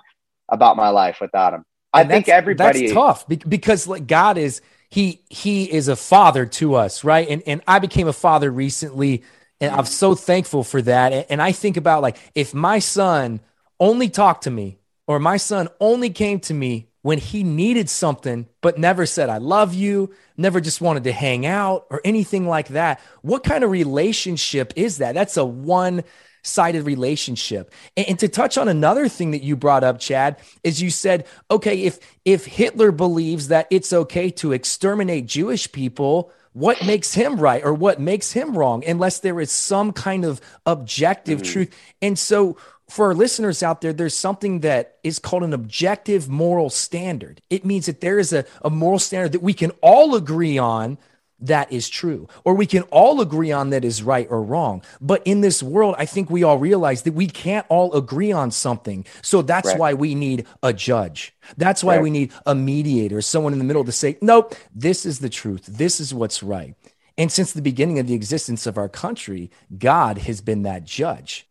about 0.49 0.78
my 0.78 0.89
life 0.89 1.17
without 1.19 1.53
him. 1.53 1.65
I 1.91 2.03
think 2.03 2.30
everybody 2.30 2.82
that's 2.82 2.93
tough 2.93 3.28
because 3.28 3.88
like 3.88 4.05
God 4.05 4.38
is 4.38 4.61
he 4.89 5.21
he 5.30 5.71
is 5.71 5.88
a 5.88 5.95
father 5.95 6.45
to 6.45 6.76
us, 6.76 7.03
right? 7.03 7.28
And 7.28 7.41
and 7.47 7.61
I 7.67 7.80
became 7.80 8.07
a 8.07 8.13
father 8.13 8.51
recently, 8.51 9.23
and 9.61 9.73
I'm 9.73 9.86
so 9.86 10.13
thankful 10.13 10.63
for 10.63 10.82
that. 10.82 11.13
And, 11.13 11.26
and 11.30 11.41
I 11.41 11.53
think 11.53 11.78
about 11.78 12.01
like 12.01 12.17
if 12.36 12.53
my 12.53 12.80
son 12.80 13.39
only 13.80 14.09
talked 14.09 14.43
to 14.43 14.51
me, 14.51 14.80
or 15.07 15.19
my 15.19 15.38
son 15.38 15.67
only 15.80 16.09
came 16.09 16.39
to 16.41 16.53
me 16.53 16.89
when 17.01 17.19
he 17.19 17.43
needed 17.43 17.88
something, 17.89 18.47
but 18.61 18.80
never 18.80 19.05
said, 19.05 19.30
I 19.30 19.38
love 19.38 19.76
you, 19.76 20.11
never 20.38 20.59
just 20.59 20.82
wanted 20.82 21.03
to 21.03 21.11
hang 21.11 21.45
out 21.45 21.86
or 21.91 22.01
anything 22.03 22.47
like 22.47 22.69
that. 22.69 22.99
What 23.21 23.43
kind 23.43 23.63
of 23.63 23.69
relationship 23.69 24.73
is 24.76 24.97
that? 24.97 25.13
That's 25.13 25.38
a 25.38 25.45
one 25.45 26.03
sided 26.41 26.84
relationship. 26.84 27.71
And, 27.95 28.09
and, 28.09 28.19
to 28.19 28.28
touch 28.28 28.57
on 28.57 28.67
another 28.67 29.07
thing 29.07 29.32
that 29.32 29.43
you 29.43 29.55
brought 29.55 29.84
up, 29.84 29.99
Chad, 29.99 30.38
is 30.63 30.82
you 30.82 30.89
said, 30.89 31.26
okay, 31.51 31.84
if, 31.84 31.99
if 32.23 32.45
Hitler 32.45 32.91
believes 32.91 33.49
that 33.49 33.67
it's 33.69 33.91
okay 33.91 34.30
to 34.32 34.51
exterminate 34.51 35.26
Jewish 35.26 35.71
people, 35.71 36.32
what 36.53 36.86
makes 36.86 37.13
him 37.13 37.36
right 37.36 37.63
or 37.65 37.73
what 37.73 37.99
makes 37.99 38.32
him 38.32 38.57
wrong, 38.57 38.84
unless 38.88 39.19
there 39.19 39.41
is 39.41 39.51
some 39.51 39.91
kind 39.91 40.23
of 40.23 40.39
objective 40.65 41.41
mm-hmm. 41.41 41.51
truth. 41.51 41.76
And 42.01 42.17
so, 42.17 42.57
for 42.89 43.07
our 43.07 43.15
listeners 43.15 43.63
out 43.63 43.81
there, 43.81 43.93
there's 43.93 44.15
something 44.15 44.59
that 44.61 44.97
is 45.03 45.19
called 45.19 45.43
an 45.43 45.53
objective 45.53 46.29
moral 46.29 46.69
standard. 46.69 47.41
It 47.49 47.65
means 47.65 47.88
that 47.88 48.01
there 48.01 48.19
is 48.19 48.31
a, 48.31 48.45
a 48.61 48.69
moral 48.69 48.99
standard 48.99 49.31
that 49.31 49.41
we 49.41 49.53
can 49.53 49.71
all 49.81 50.15
agree 50.15 50.57
on 50.57 50.97
that 51.39 51.71
is 51.71 51.89
true, 51.89 52.27
or 52.43 52.53
we 52.53 52.65
can 52.65 52.83
all 52.83 53.19
agree 53.19 53.51
on 53.51 53.71
that 53.71 53.83
is 53.83 54.01
right 54.01 54.27
or 54.29 54.41
wrong. 54.41 54.81
But 55.01 55.21
in 55.25 55.41
this 55.41 55.61
world, 55.61 55.95
I 55.97 56.05
think 56.05 56.29
we 56.29 56.43
all 56.43 56.57
realize 56.57 57.03
that 57.03 57.13
we 57.13 57.27
can't 57.27 57.65
all 57.69 57.93
agree 57.93 58.31
on 58.31 58.51
something. 58.51 59.05
So 59.21 59.41
that's 59.41 59.67
right. 59.67 59.77
why 59.77 59.93
we 59.95 60.15
need 60.15 60.47
a 60.63 60.71
judge. 60.71 61.36
That's 61.57 61.83
why 61.83 61.95
right. 61.95 62.03
we 62.03 62.09
need 62.09 62.31
a 62.45 62.55
mediator, 62.55 63.21
someone 63.21 63.53
in 63.53 63.59
the 63.59 63.65
middle 63.65 63.83
to 63.83 63.91
say, 63.91 64.17
nope, 64.21 64.55
this 64.73 65.05
is 65.05 65.19
the 65.19 65.29
truth. 65.29 65.65
This 65.65 65.99
is 65.99 66.13
what's 66.13 66.41
right. 66.41 66.75
And 67.17 67.31
since 67.31 67.53
the 67.53 67.61
beginning 67.61 67.99
of 67.99 68.07
the 68.07 68.13
existence 68.13 68.65
of 68.65 68.77
our 68.77 68.89
country, 68.89 69.51
God 69.77 70.19
has 70.19 70.41
been 70.41 70.63
that 70.63 70.86
judge. 70.86 71.47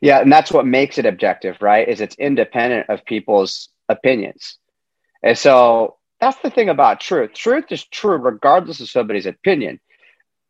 Yeah, 0.00 0.20
and 0.20 0.32
that's 0.32 0.52
what 0.52 0.66
makes 0.66 0.98
it 0.98 1.06
objective, 1.06 1.56
right? 1.60 1.88
Is 1.88 2.00
it's 2.00 2.16
independent 2.16 2.88
of 2.88 3.04
people's 3.04 3.68
opinions. 3.88 4.58
And 5.22 5.36
so 5.36 5.96
that's 6.20 6.38
the 6.38 6.50
thing 6.50 6.68
about 6.68 7.00
truth. 7.00 7.32
Truth 7.34 7.66
is 7.70 7.84
true 7.84 8.16
regardless 8.16 8.80
of 8.80 8.88
somebody's 8.88 9.26
opinion. 9.26 9.80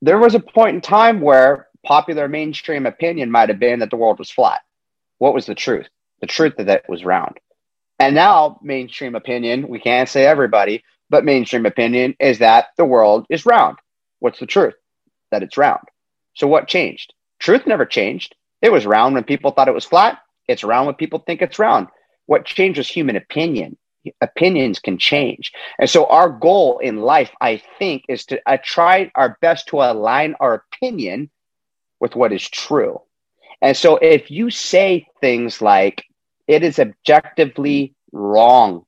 There 0.02 0.18
was 0.18 0.34
a 0.34 0.40
point 0.40 0.74
in 0.76 0.80
time 0.80 1.20
where 1.20 1.68
popular 1.84 2.28
mainstream 2.28 2.86
opinion 2.86 3.30
might 3.30 3.48
have 3.48 3.58
been 3.58 3.80
that 3.80 3.90
the 3.90 3.96
world 3.96 4.18
was 4.18 4.30
flat. 4.30 4.60
What 5.18 5.34
was 5.34 5.46
the 5.46 5.54
truth? 5.54 5.86
The 6.20 6.26
truth 6.26 6.54
that 6.58 6.68
it 6.68 6.84
was 6.88 7.04
round. 7.04 7.38
And 7.98 8.14
now, 8.14 8.58
mainstream 8.62 9.14
opinion, 9.14 9.68
we 9.68 9.80
can't 9.80 10.08
say 10.08 10.26
everybody, 10.26 10.84
but 11.08 11.24
mainstream 11.24 11.64
opinion 11.64 12.14
is 12.20 12.40
that 12.40 12.66
the 12.76 12.84
world 12.84 13.26
is 13.30 13.46
round. 13.46 13.78
What's 14.18 14.38
the 14.38 14.46
truth? 14.46 14.74
That 15.30 15.42
it's 15.42 15.56
round. 15.56 15.84
So, 16.34 16.46
what 16.46 16.68
changed? 16.68 17.14
Truth 17.38 17.66
never 17.66 17.86
changed. 17.86 18.34
It 18.66 18.72
was 18.72 18.84
round 18.84 19.14
when 19.14 19.22
people 19.22 19.52
thought 19.52 19.68
it 19.68 19.74
was 19.74 19.84
flat. 19.84 20.18
It's 20.48 20.64
round 20.64 20.86
when 20.86 20.96
people 20.96 21.20
think 21.20 21.40
it's 21.40 21.60
round. 21.60 21.86
What 22.26 22.44
changed 22.44 22.78
was 22.78 22.88
human 22.88 23.14
opinion. 23.14 23.76
Opinions 24.20 24.80
can 24.80 24.98
change. 24.98 25.52
And 25.78 25.88
so 25.88 26.06
our 26.06 26.28
goal 26.28 26.80
in 26.80 26.96
life, 26.96 27.30
I 27.40 27.62
think, 27.78 28.06
is 28.08 28.24
to 28.24 28.40
uh, 28.44 28.58
try 28.64 29.12
our 29.14 29.38
best 29.40 29.68
to 29.68 29.82
align 29.82 30.34
our 30.40 30.64
opinion 30.66 31.30
with 32.00 32.16
what 32.16 32.32
is 32.32 32.42
true. 32.48 33.00
And 33.62 33.76
so 33.76 33.98
if 33.98 34.32
you 34.32 34.50
say 34.50 35.06
things 35.20 35.62
like, 35.62 36.04
it 36.48 36.64
is 36.64 36.80
objectively 36.80 37.94
wrong 38.10 38.84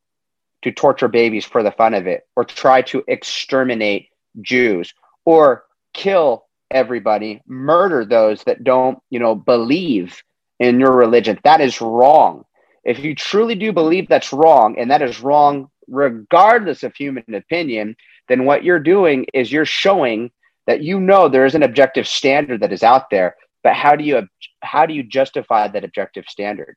to 0.62 0.72
torture 0.72 1.06
babies 1.06 1.44
for 1.44 1.62
the 1.62 1.70
fun 1.70 1.94
of 1.94 2.08
it, 2.08 2.26
or 2.34 2.44
try 2.44 2.82
to 2.82 3.04
exterminate 3.06 4.08
Jews, 4.40 4.92
or 5.24 5.62
kill 5.94 6.47
everybody, 6.70 7.42
murder 7.46 8.04
those 8.04 8.42
that 8.44 8.64
don't, 8.64 8.98
you 9.10 9.18
know, 9.18 9.34
believe 9.34 10.22
in 10.58 10.80
your 10.80 10.92
religion. 10.92 11.38
That 11.44 11.60
is 11.60 11.80
wrong. 11.80 12.44
If 12.84 12.98
you 13.00 13.14
truly 13.14 13.54
do 13.54 13.72
believe 13.72 14.08
that's 14.08 14.32
wrong, 14.32 14.78
and 14.78 14.90
that 14.90 15.02
is 15.02 15.20
wrong 15.20 15.70
regardless 15.88 16.82
of 16.82 16.94
human 16.94 17.34
opinion, 17.34 17.96
then 18.28 18.44
what 18.44 18.64
you're 18.64 18.78
doing 18.78 19.26
is 19.32 19.50
you're 19.50 19.64
showing 19.64 20.30
that 20.66 20.82
you 20.82 21.00
know 21.00 21.28
there 21.28 21.46
is 21.46 21.54
an 21.54 21.62
objective 21.62 22.06
standard 22.06 22.60
that 22.60 22.72
is 22.72 22.82
out 22.82 23.10
there. 23.10 23.36
But 23.62 23.74
how 23.74 23.96
do 23.96 24.04
you 24.04 24.28
how 24.60 24.86
do 24.86 24.94
you 24.94 25.02
justify 25.02 25.68
that 25.68 25.84
objective 25.84 26.26
standard? 26.28 26.76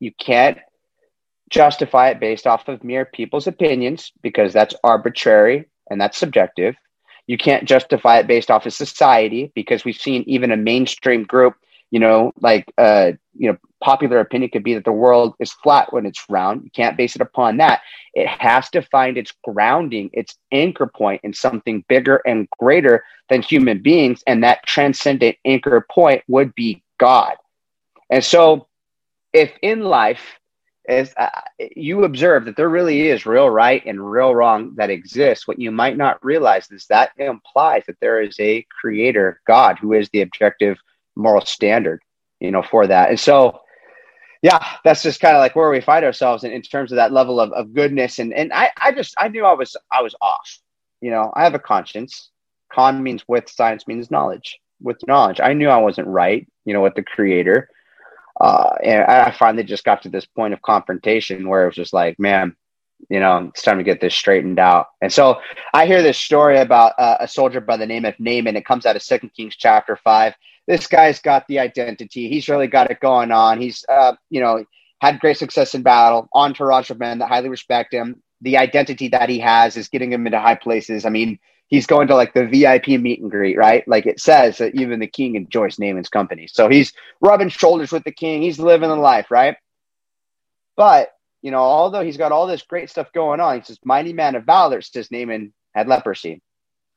You 0.00 0.12
can't 0.12 0.58
justify 1.48 2.10
it 2.10 2.20
based 2.20 2.46
off 2.46 2.68
of 2.68 2.84
mere 2.84 3.04
people's 3.04 3.46
opinions 3.46 4.12
because 4.22 4.52
that's 4.52 4.74
arbitrary 4.84 5.66
and 5.90 6.00
that's 6.00 6.18
subjective. 6.18 6.76
You 7.30 7.38
can't 7.38 7.64
justify 7.64 8.18
it 8.18 8.26
based 8.26 8.50
off 8.50 8.66
of 8.66 8.72
society 8.72 9.52
because 9.54 9.84
we've 9.84 9.94
seen 9.94 10.24
even 10.26 10.50
a 10.50 10.56
mainstream 10.56 11.22
group, 11.22 11.54
you 11.92 12.00
know, 12.00 12.32
like, 12.40 12.72
uh, 12.76 13.12
you 13.38 13.52
know, 13.52 13.56
popular 13.80 14.18
opinion 14.18 14.50
could 14.50 14.64
be 14.64 14.74
that 14.74 14.84
the 14.84 14.90
world 14.90 15.36
is 15.38 15.52
flat 15.52 15.92
when 15.92 16.06
it's 16.06 16.24
round. 16.28 16.64
You 16.64 16.72
can't 16.72 16.96
base 16.96 17.14
it 17.14 17.22
upon 17.22 17.58
that. 17.58 17.82
It 18.14 18.26
has 18.26 18.68
to 18.70 18.82
find 18.82 19.16
its 19.16 19.32
grounding, 19.44 20.10
its 20.12 20.36
anchor 20.50 20.88
point 20.88 21.20
in 21.22 21.32
something 21.32 21.84
bigger 21.88 22.20
and 22.26 22.48
greater 22.58 23.04
than 23.28 23.42
human 23.42 23.80
beings. 23.80 24.24
And 24.26 24.42
that 24.42 24.66
transcendent 24.66 25.36
anchor 25.44 25.86
point 25.88 26.24
would 26.26 26.52
be 26.56 26.82
God. 26.98 27.36
And 28.10 28.24
so, 28.24 28.66
if 29.32 29.52
in 29.62 29.82
life 29.82 30.39
is 30.90 31.12
uh, 31.16 31.28
you 31.58 32.04
observe 32.04 32.44
that 32.44 32.56
there 32.56 32.68
really 32.68 33.08
is 33.08 33.26
real 33.26 33.48
right 33.48 33.84
and 33.86 34.10
real 34.10 34.34
wrong 34.34 34.74
that 34.76 34.90
exists. 34.90 35.46
What 35.46 35.58
you 35.58 35.70
might 35.70 35.96
not 35.96 36.24
realize 36.24 36.70
is 36.70 36.86
that 36.86 37.12
implies 37.16 37.84
that 37.86 38.00
there 38.00 38.20
is 38.20 38.36
a 38.40 38.66
creator, 38.80 39.40
God, 39.46 39.78
who 39.78 39.92
is 39.92 40.08
the 40.10 40.22
objective 40.22 40.78
moral 41.16 41.44
standard, 41.44 42.02
you 42.40 42.50
know, 42.50 42.62
for 42.62 42.86
that. 42.86 43.10
And 43.10 43.20
so, 43.20 43.60
yeah, 44.42 44.64
that's 44.84 45.02
just 45.02 45.20
kind 45.20 45.36
of 45.36 45.40
like 45.40 45.54
where 45.54 45.70
we 45.70 45.80
find 45.80 46.04
ourselves 46.04 46.44
in, 46.44 46.52
in 46.52 46.62
terms 46.62 46.92
of 46.92 46.96
that 46.96 47.12
level 47.12 47.40
of, 47.40 47.52
of 47.52 47.72
goodness. 47.74 48.18
And 48.18 48.32
and 48.32 48.52
I, 48.52 48.70
I 48.80 48.92
just 48.92 49.14
I 49.18 49.28
knew 49.28 49.44
I 49.44 49.52
was 49.52 49.76
I 49.92 50.02
was 50.02 50.14
off. 50.20 50.58
You 51.00 51.10
know, 51.10 51.32
I 51.34 51.44
have 51.44 51.54
a 51.54 51.58
conscience. 51.58 52.30
Con 52.72 53.02
means 53.02 53.24
with, 53.26 53.48
science 53.48 53.86
means 53.88 54.10
knowledge. 54.10 54.58
With 54.82 55.06
knowledge, 55.06 55.40
I 55.40 55.52
knew 55.52 55.68
I 55.68 55.76
wasn't 55.76 56.08
right, 56.08 56.48
you 56.64 56.72
know, 56.72 56.80
with 56.82 56.94
the 56.94 57.02
creator 57.02 57.68
uh, 58.40 58.74
and 58.82 59.04
I 59.04 59.30
finally 59.32 59.64
just 59.64 59.84
got 59.84 60.02
to 60.02 60.08
this 60.08 60.26
point 60.26 60.54
of 60.54 60.62
confrontation 60.62 61.48
where 61.48 61.64
it 61.64 61.66
was 61.66 61.76
just 61.76 61.92
like, 61.92 62.18
man, 62.18 62.56
you 63.08 63.20
know, 63.20 63.48
it's 63.48 63.62
time 63.62 63.78
to 63.78 63.84
get 63.84 64.00
this 64.00 64.14
straightened 64.14 64.58
out. 64.58 64.86
And 65.00 65.12
so 65.12 65.40
I 65.72 65.86
hear 65.86 66.02
this 66.02 66.18
story 66.18 66.58
about 66.58 66.94
uh, 66.98 67.18
a 67.20 67.28
soldier 67.28 67.60
by 67.60 67.76
the 67.76 67.86
name 67.86 68.04
of 68.04 68.18
Naaman. 68.18 68.56
It 68.56 68.66
comes 68.66 68.86
out 68.86 68.96
of 68.96 69.02
Second 69.02 69.30
Kings 69.34 69.56
chapter 69.56 69.96
five. 69.96 70.34
This 70.66 70.86
guy's 70.86 71.20
got 71.20 71.46
the 71.48 71.58
identity. 71.58 72.28
He's 72.28 72.48
really 72.48 72.66
got 72.66 72.90
it 72.90 73.00
going 73.00 73.32
on. 73.32 73.60
He's, 73.60 73.84
uh, 73.88 74.14
you 74.28 74.40
know, 74.40 74.64
had 75.00 75.18
great 75.18 75.38
success 75.38 75.74
in 75.74 75.82
battle. 75.82 76.28
Entourage 76.34 76.90
of 76.90 76.98
men 76.98 77.18
that 77.18 77.28
highly 77.28 77.48
respect 77.48 77.92
him. 77.92 78.22
The 78.42 78.58
identity 78.58 79.08
that 79.08 79.28
he 79.28 79.40
has 79.40 79.76
is 79.76 79.88
getting 79.88 80.12
him 80.12 80.26
into 80.26 80.38
high 80.38 80.54
places. 80.54 81.04
I 81.04 81.08
mean, 81.08 81.38
he's 81.70 81.86
going 81.86 82.08
to 82.08 82.16
like 82.16 82.34
the 82.34 82.46
VIP 82.46 82.88
meet 83.00 83.20
and 83.22 83.30
greet, 83.30 83.56
right? 83.56 83.86
Like 83.88 84.04
it 84.04 84.20
says 84.20 84.58
that 84.58 84.74
even 84.74 84.98
the 84.98 85.06
king 85.06 85.36
enjoys 85.36 85.78
Naaman's 85.78 86.08
company. 86.08 86.48
So 86.48 86.68
he's 86.68 86.92
rubbing 87.20 87.48
shoulders 87.48 87.92
with 87.92 88.04
the 88.04 88.12
king. 88.12 88.42
He's 88.42 88.58
living 88.58 88.88
the 88.88 88.96
life, 88.96 89.30
right? 89.30 89.56
But, 90.76 91.12
you 91.42 91.52
know, 91.52 91.58
although 91.58 92.02
he's 92.02 92.16
got 92.16 92.32
all 92.32 92.48
this 92.48 92.62
great 92.62 92.90
stuff 92.90 93.12
going 93.12 93.40
on, 93.40 93.58
he's 93.58 93.68
this 93.68 93.78
mighty 93.84 94.12
man 94.12 94.34
of 94.34 94.44
valor, 94.44 94.82
says 94.82 95.10
Naaman 95.10 95.52
had 95.72 95.86
leprosy. 95.86 96.42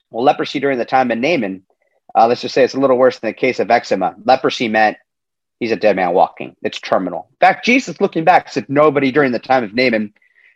Well, 0.09 0.23
leprosy 0.23 0.59
during 0.59 0.79
the 0.79 0.85
time 0.85 1.11
of 1.11 1.19
Naaman, 1.19 1.63
uh, 2.15 2.27
let's 2.27 2.41
just 2.41 2.53
say 2.53 2.63
it's 2.63 2.73
a 2.73 2.79
little 2.79 2.97
worse 2.97 3.19
than 3.19 3.29
the 3.29 3.33
case 3.33 3.59
of 3.59 3.69
eczema. 3.69 4.15
Leprosy 4.25 4.67
meant 4.67 4.97
he's 5.59 5.71
a 5.71 5.75
dead 5.75 5.95
man 5.95 6.13
walking. 6.13 6.55
It's 6.63 6.79
terminal. 6.79 7.27
In 7.31 7.37
fact, 7.39 7.65
Jesus, 7.65 8.01
looking 8.01 8.23
back, 8.23 8.49
said 8.49 8.69
nobody 8.69 9.11
during 9.11 9.31
the 9.31 9.39
time 9.39 9.63
of 9.63 9.73
Naaman 9.73 10.13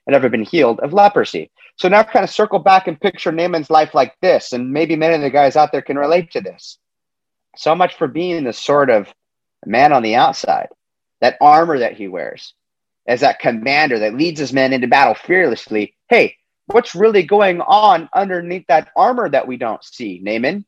had 0.07 0.15
ever 0.15 0.30
been 0.30 0.43
healed 0.43 0.80
of 0.80 0.93
leprosy. 0.93 1.51
So 1.78 1.88
now 1.88 2.03
kind 2.03 2.23
of 2.23 2.30
circle 2.30 2.59
back 2.59 2.88
and 2.88 2.99
picture 2.99 3.32
Naaman's 3.32 3.69
life 3.69 3.93
like 3.93 4.15
this, 4.21 4.51
and 4.51 4.71
maybe 4.71 4.95
many 4.95 5.13
of 5.13 5.21
the 5.21 5.30
guys 5.30 5.55
out 5.55 5.71
there 5.71 5.84
can 5.84 5.97
relate 5.97 6.32
to 6.32 6.41
this. 6.41 6.80
So 7.55 7.75
much 7.75 7.95
for 7.95 8.07
being 8.07 8.43
the 8.43 8.53
sort 8.53 8.89
of 8.89 9.13
man 9.65 9.93
on 9.93 10.01
the 10.01 10.15
outside, 10.15 10.69
that 11.21 11.38
armor 11.39 11.80
that 11.80 11.95
he 11.95 12.07
wears, 12.07 12.53
as 13.07 13.21
that 13.21 13.39
commander 13.39 13.99
that 13.99 14.15
leads 14.15 14.39
his 14.39 14.53
men 14.53 14.73
into 14.73 14.88
battle 14.88 15.13
fearlessly. 15.13 15.95
Hey, 16.09 16.36
what's 16.65 16.95
really 16.95 17.23
going 17.23 17.61
on 17.61 18.09
underneath 18.13 18.65
that 18.67 18.89
armor 18.95 19.30
that 19.30 19.47
we 19.47 19.57
don't 19.57 19.84
see, 19.84 20.19
Naaman? 20.21 20.65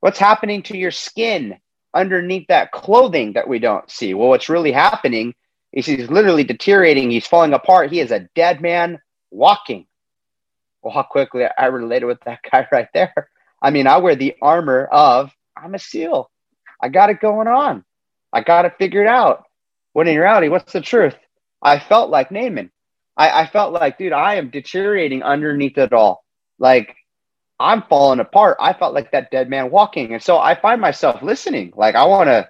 What's 0.00 0.18
happening 0.18 0.62
to 0.64 0.76
your 0.76 0.90
skin 0.90 1.58
underneath 1.94 2.46
that 2.48 2.72
clothing 2.72 3.34
that 3.34 3.48
we 3.48 3.60
don't 3.60 3.88
see? 3.88 4.14
Well, 4.14 4.28
what's 4.28 4.48
really 4.48 4.72
happening 4.72 5.34
is 5.72 5.86
he's 5.86 6.10
literally 6.10 6.42
deteriorating. 6.42 7.10
He's 7.10 7.26
falling 7.26 7.52
apart. 7.52 7.92
He 7.92 8.00
is 8.00 8.10
a 8.10 8.28
dead 8.34 8.60
man 8.60 9.00
walking. 9.30 9.86
Well, 10.82 10.94
how 10.94 11.02
quickly 11.02 11.44
I 11.58 11.66
related 11.66 12.06
with 12.06 12.20
that 12.22 12.40
guy 12.50 12.66
right 12.72 12.88
there. 12.94 13.30
I 13.62 13.70
mean, 13.70 13.86
I 13.86 13.98
wear 13.98 14.16
the 14.16 14.36
armor 14.40 14.86
of 14.86 15.30
I'm 15.56 15.74
a 15.74 15.78
SEAL. 15.78 16.30
I 16.80 16.88
got 16.88 17.10
it 17.10 17.20
going 17.20 17.48
on. 17.48 17.84
I 18.32 18.42
got 18.42 18.64
it 18.64 18.74
figured 18.78 19.06
out. 19.06 19.44
When 19.92 20.08
in 20.08 20.18
reality, 20.18 20.48
what's 20.48 20.72
the 20.72 20.80
truth? 20.80 21.16
I 21.62 21.78
felt 21.78 22.10
like 22.10 22.30
Naaman. 22.30 22.70
I, 23.16 23.42
I 23.42 23.46
felt 23.46 23.72
like, 23.72 23.98
dude, 23.98 24.12
I 24.12 24.36
am 24.36 24.50
deteriorating 24.50 25.22
underneath 25.22 25.76
it 25.76 25.92
all. 25.92 26.24
Like 26.58 26.96
I'm 27.58 27.82
falling 27.82 28.20
apart. 28.20 28.56
I 28.60 28.72
felt 28.72 28.94
like 28.94 29.12
that 29.12 29.30
dead 29.30 29.50
man 29.50 29.70
walking. 29.70 30.14
And 30.14 30.22
so 30.22 30.38
I 30.38 30.54
find 30.58 30.80
myself 30.80 31.22
listening. 31.22 31.72
Like 31.76 31.94
I 31.94 32.04
want 32.06 32.28
to 32.28 32.48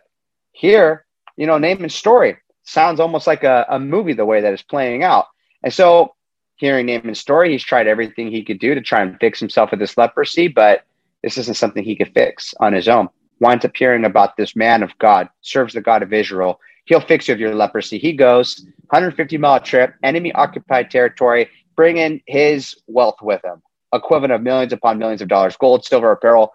hear, 0.53 1.05
you 1.37 1.47
know, 1.47 1.59
Naaman's 1.59 1.95
story. 1.95 2.37
Sounds 2.63 3.01
almost 3.01 3.27
like 3.27 3.43
a, 3.43 3.67
a 3.69 3.81
movie 3.81 4.13
the 4.13 4.25
way 4.25 4.43
that 4.43 4.53
it's 4.53 4.63
playing 4.63 5.03
out. 5.03 5.27
And 5.65 5.73
so 5.73 6.15
hearing 6.61 6.87
Naaman's 6.87 7.19
story, 7.19 7.51
he's 7.51 7.65
tried 7.65 7.87
everything 7.87 8.31
he 8.31 8.45
could 8.45 8.61
do 8.61 8.75
to 8.75 8.83
try 8.83 9.01
and 9.01 9.19
fix 9.19 9.41
himself 9.41 9.71
with 9.71 9.81
this 9.81 9.97
leprosy, 9.97 10.47
but 10.47 10.85
this 11.23 11.39
isn't 11.39 11.57
something 11.57 11.83
he 11.83 11.97
could 11.97 12.13
fix 12.13 12.55
on 12.61 12.75
his 12.75 12.87
own. 12.87 13.09
Winds 13.41 13.65
up 13.65 13.75
hearing 13.75 14.05
about 14.05 14.37
this 14.37 14.55
man 14.55 14.83
of 14.83 14.97
God, 14.99 15.29
serves 15.41 15.73
the 15.73 15.81
God 15.81 16.03
of 16.03 16.13
Israel. 16.13 16.61
He'll 16.85 17.01
fix 17.01 17.29
you 17.29 17.35
of 17.35 17.41
your 17.41 17.55
leprosy. 17.55 17.99
He 17.99 18.13
goes 18.13 18.61
150 18.91 19.39
mile 19.39 19.61
trip, 19.61 19.95
enemy 20.03 20.33
occupied 20.33 20.91
territory, 20.91 21.49
bringing 21.77 22.21
his 22.27 22.77
wealth 22.87 23.23
with 23.23 23.43
him, 23.43 23.63
equivalent 23.95 24.35
of 24.35 24.43
millions 24.43 24.75
upon 24.75 24.99
millions 24.99 25.23
of 25.23 25.29
dollars, 25.29 25.57
gold, 25.57 25.87
silver, 25.87 26.13
apparel. 26.13 26.53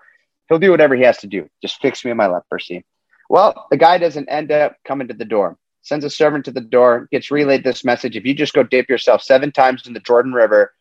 He'll 0.48 0.60
do 0.60 0.70
whatever 0.70 0.96
he 0.96 1.04
has 1.04 1.18
to 1.20 1.28
do. 1.28 1.50
Just 1.64 1.82
fix 1.82 2.06
me 2.06 2.12
of 2.12 2.18
my 2.18 2.28
leprosy. 2.28 2.86
Well, 3.28 3.66
the 3.72 3.78
guy 3.78 3.98
doesn't 3.98 4.30
end 4.30 4.52
up 4.52 4.76
coming 4.86 5.08
to 5.08 5.16
the 5.16 5.26
door. 5.26 5.58
Sends 5.86 6.04
a 6.04 6.10
servant 6.10 6.44
to 6.46 6.52
the 6.52 6.62
door, 6.62 7.08
gets 7.12 7.30
relayed 7.30 7.64
this 7.64 7.86
message. 7.86 8.16
If 8.16 8.26
you 8.26 8.34
just 8.34 8.56
go 8.56 8.64
dip 8.64 8.90
yourself 8.90 9.22
seven 9.22 9.52
times 9.52 9.86
in 9.86 9.94
the 9.94 10.00
Jordan 10.00 10.34
River, 10.34 10.74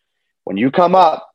when 0.45 0.57
you 0.57 0.71
come 0.71 0.95
up, 0.95 1.31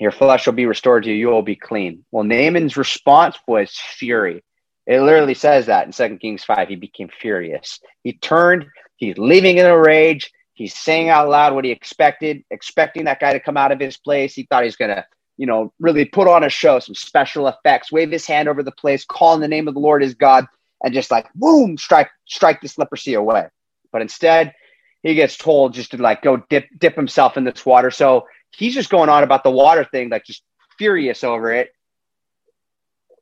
your 0.00 0.10
flesh 0.10 0.46
will 0.46 0.54
be 0.54 0.66
restored 0.66 1.04
to 1.04 1.10
you. 1.10 1.14
You 1.14 1.28
will 1.28 1.42
be 1.42 1.54
clean. 1.54 2.04
Well, 2.10 2.24
Naaman's 2.24 2.76
response 2.76 3.36
was 3.46 3.70
fury. 3.70 4.42
It 4.88 5.00
literally 5.00 5.34
says 5.34 5.66
that 5.66 5.86
in 5.86 5.92
Second 5.92 6.18
Kings 6.18 6.42
5. 6.42 6.68
He 6.68 6.74
became 6.74 7.08
furious. 7.08 7.78
He 8.02 8.14
turned, 8.14 8.66
he's 8.96 9.16
leaving 9.16 9.58
in 9.58 9.66
a 9.66 9.78
rage. 9.78 10.32
He's 10.54 10.74
saying 10.74 11.08
out 11.08 11.28
loud 11.28 11.54
what 11.54 11.64
he 11.64 11.70
expected, 11.70 12.42
expecting 12.50 13.04
that 13.04 13.20
guy 13.20 13.32
to 13.32 13.38
come 13.38 13.56
out 13.56 13.70
of 13.70 13.78
his 13.78 13.96
place. 13.96 14.34
He 14.34 14.42
thought 14.42 14.64
he's 14.64 14.76
going 14.76 14.90
to, 14.90 15.06
you 15.36 15.46
know, 15.46 15.72
really 15.78 16.04
put 16.04 16.26
on 16.26 16.42
a 16.42 16.48
show, 16.48 16.80
some 16.80 16.96
special 16.96 17.46
effects, 17.46 17.92
wave 17.92 18.10
his 18.10 18.26
hand 18.26 18.48
over 18.48 18.64
the 18.64 18.72
place, 18.72 19.04
call 19.04 19.34
in 19.36 19.40
the 19.40 19.46
name 19.46 19.68
of 19.68 19.74
the 19.74 19.80
Lord 19.80 20.02
his 20.02 20.14
God, 20.14 20.46
and 20.84 20.94
just 20.94 21.10
like, 21.10 21.26
boom, 21.34 21.78
strike, 21.78 22.10
strike 22.26 22.60
this 22.60 22.78
leprosy 22.78 23.14
away. 23.14 23.46
But 23.90 24.02
instead, 24.02 24.54
he 25.02 25.14
gets 25.14 25.36
told 25.36 25.72
just 25.74 25.90
to 25.92 25.96
like 25.96 26.22
go 26.22 26.36
dip, 26.50 26.66
dip 26.78 26.94
himself 26.94 27.36
in 27.36 27.44
this 27.44 27.64
water. 27.66 27.90
So 27.90 28.26
he's 28.56 28.74
just 28.74 28.90
going 28.90 29.08
on 29.08 29.22
about 29.22 29.42
the 29.42 29.50
water 29.50 29.84
thing, 29.90 30.10
like 30.10 30.24
just 30.24 30.42
furious 30.78 31.24
over 31.24 31.52
it. 31.52 31.70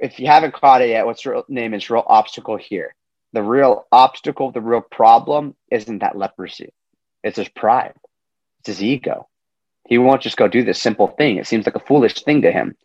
If 0.01 0.19
you 0.19 0.27
haven't 0.27 0.55
caught 0.55 0.83
it 0.83 0.89
yet, 0.91 1.07
what's 1.07 1.25
Naaman's 1.49 1.89
real 1.89 2.05
obstacle 2.05 2.57
here? 2.57 2.95
The 3.33 3.43
real 3.43 3.87
obstacle, 3.93 4.51
the 4.51 4.61
real 4.61 4.81
problem 4.81 5.55
isn't 5.71 6.01
that 6.01 6.19
leprosy. 6.19 6.73
It's 7.23 7.39
his 7.39 7.49
pride. 7.49 7.95
It's 8.61 8.67
his 8.69 8.83
ego. 8.83 9.29
He 9.89 9.99
won't 9.99 10.23
just 10.23 10.37
go 10.37 10.49
do 10.49 10.65
this 10.65 10.83
simple 10.83 11.07
thing. 11.07 11.37
It 11.37 11.47
seems 11.47 11.65
like 11.65 11.77
a 11.77 11.81
foolish 11.81 12.23
thing 12.25 12.43
to 12.43 12.51
him. 12.51 12.77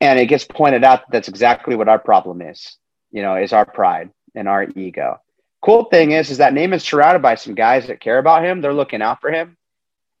And 0.00 0.18
it 0.18 0.26
gets 0.26 0.44
pointed 0.44 0.82
out 0.82 1.00
that 1.00 1.12
that's 1.12 1.28
exactly 1.28 1.76
what 1.76 1.88
our 1.88 1.98
problem 1.98 2.40
is, 2.42 2.76
you 3.12 3.22
know, 3.22 3.36
is 3.36 3.52
our 3.52 3.64
pride 3.64 4.10
and 4.34 4.48
our 4.48 4.66
ego. 4.74 5.20
Cool 5.60 5.84
thing 5.84 6.10
is, 6.10 6.30
is 6.30 6.38
that 6.38 6.54
Naaman's 6.54 6.82
surrounded 6.82 7.22
by 7.22 7.36
some 7.36 7.54
guys 7.54 7.86
that 7.86 8.00
care 8.00 8.18
about 8.18 8.44
him. 8.44 8.60
They're 8.60 8.74
looking 8.74 9.02
out 9.02 9.20
for 9.20 9.30
him. 9.30 9.56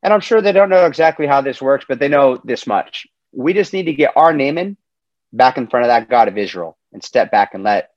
And 0.02 0.12
I'm 0.12 0.20
sure 0.20 0.40
they 0.40 0.52
don't 0.52 0.70
know 0.70 0.86
exactly 0.86 1.26
how 1.26 1.40
this 1.40 1.60
works, 1.60 1.84
but 1.88 1.98
they 1.98 2.08
know 2.08 2.40
this 2.44 2.66
much. 2.66 3.06
We 3.32 3.52
just 3.52 3.72
need 3.72 3.84
to 3.84 3.94
get 3.94 4.16
our 4.16 4.32
Naaman 4.32 4.76
back 5.32 5.56
in 5.56 5.66
front 5.66 5.84
of 5.84 5.88
that 5.88 6.08
God 6.08 6.28
of 6.28 6.38
Israel 6.38 6.76
and 6.92 7.02
step 7.02 7.30
back 7.30 7.54
and 7.54 7.64
let 7.64 7.90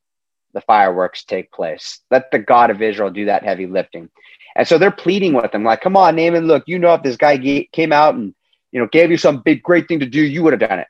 the 0.54 0.62
fireworks 0.62 1.24
take 1.24 1.52
place. 1.52 2.00
Let 2.10 2.32
the 2.32 2.40
God 2.40 2.70
of 2.72 2.82
Israel 2.82 3.12
do 3.12 3.26
that 3.26 3.44
heavy 3.44 3.68
lifting. 3.68 4.10
And 4.56 4.68
so 4.68 4.78
they're 4.78 4.92
pleading 4.92 5.34
with 5.34 5.54
him, 5.54 5.66
like, 5.66 5.82
come 5.82 5.98
on, 5.98 6.16
Naaman, 6.16 6.48
look, 6.48 6.64
you 6.66 6.80
know, 6.80 6.94
if 6.94 7.04
this 7.04 7.18
guy 7.18 7.68
came 7.74 7.92
out 7.92 8.16
and, 8.16 8.34
you 8.72 8.80
know, 8.80 8.88
gave 8.88 9.12
you 9.12 9.18
some 9.18 9.42
big, 9.42 9.62
great 9.62 9.88
thing 9.88 10.00
to 10.00 10.06
do, 10.06 10.22
you 10.22 10.44
would 10.44 10.54
have 10.54 10.70
done 10.70 10.80
it. 10.80 10.88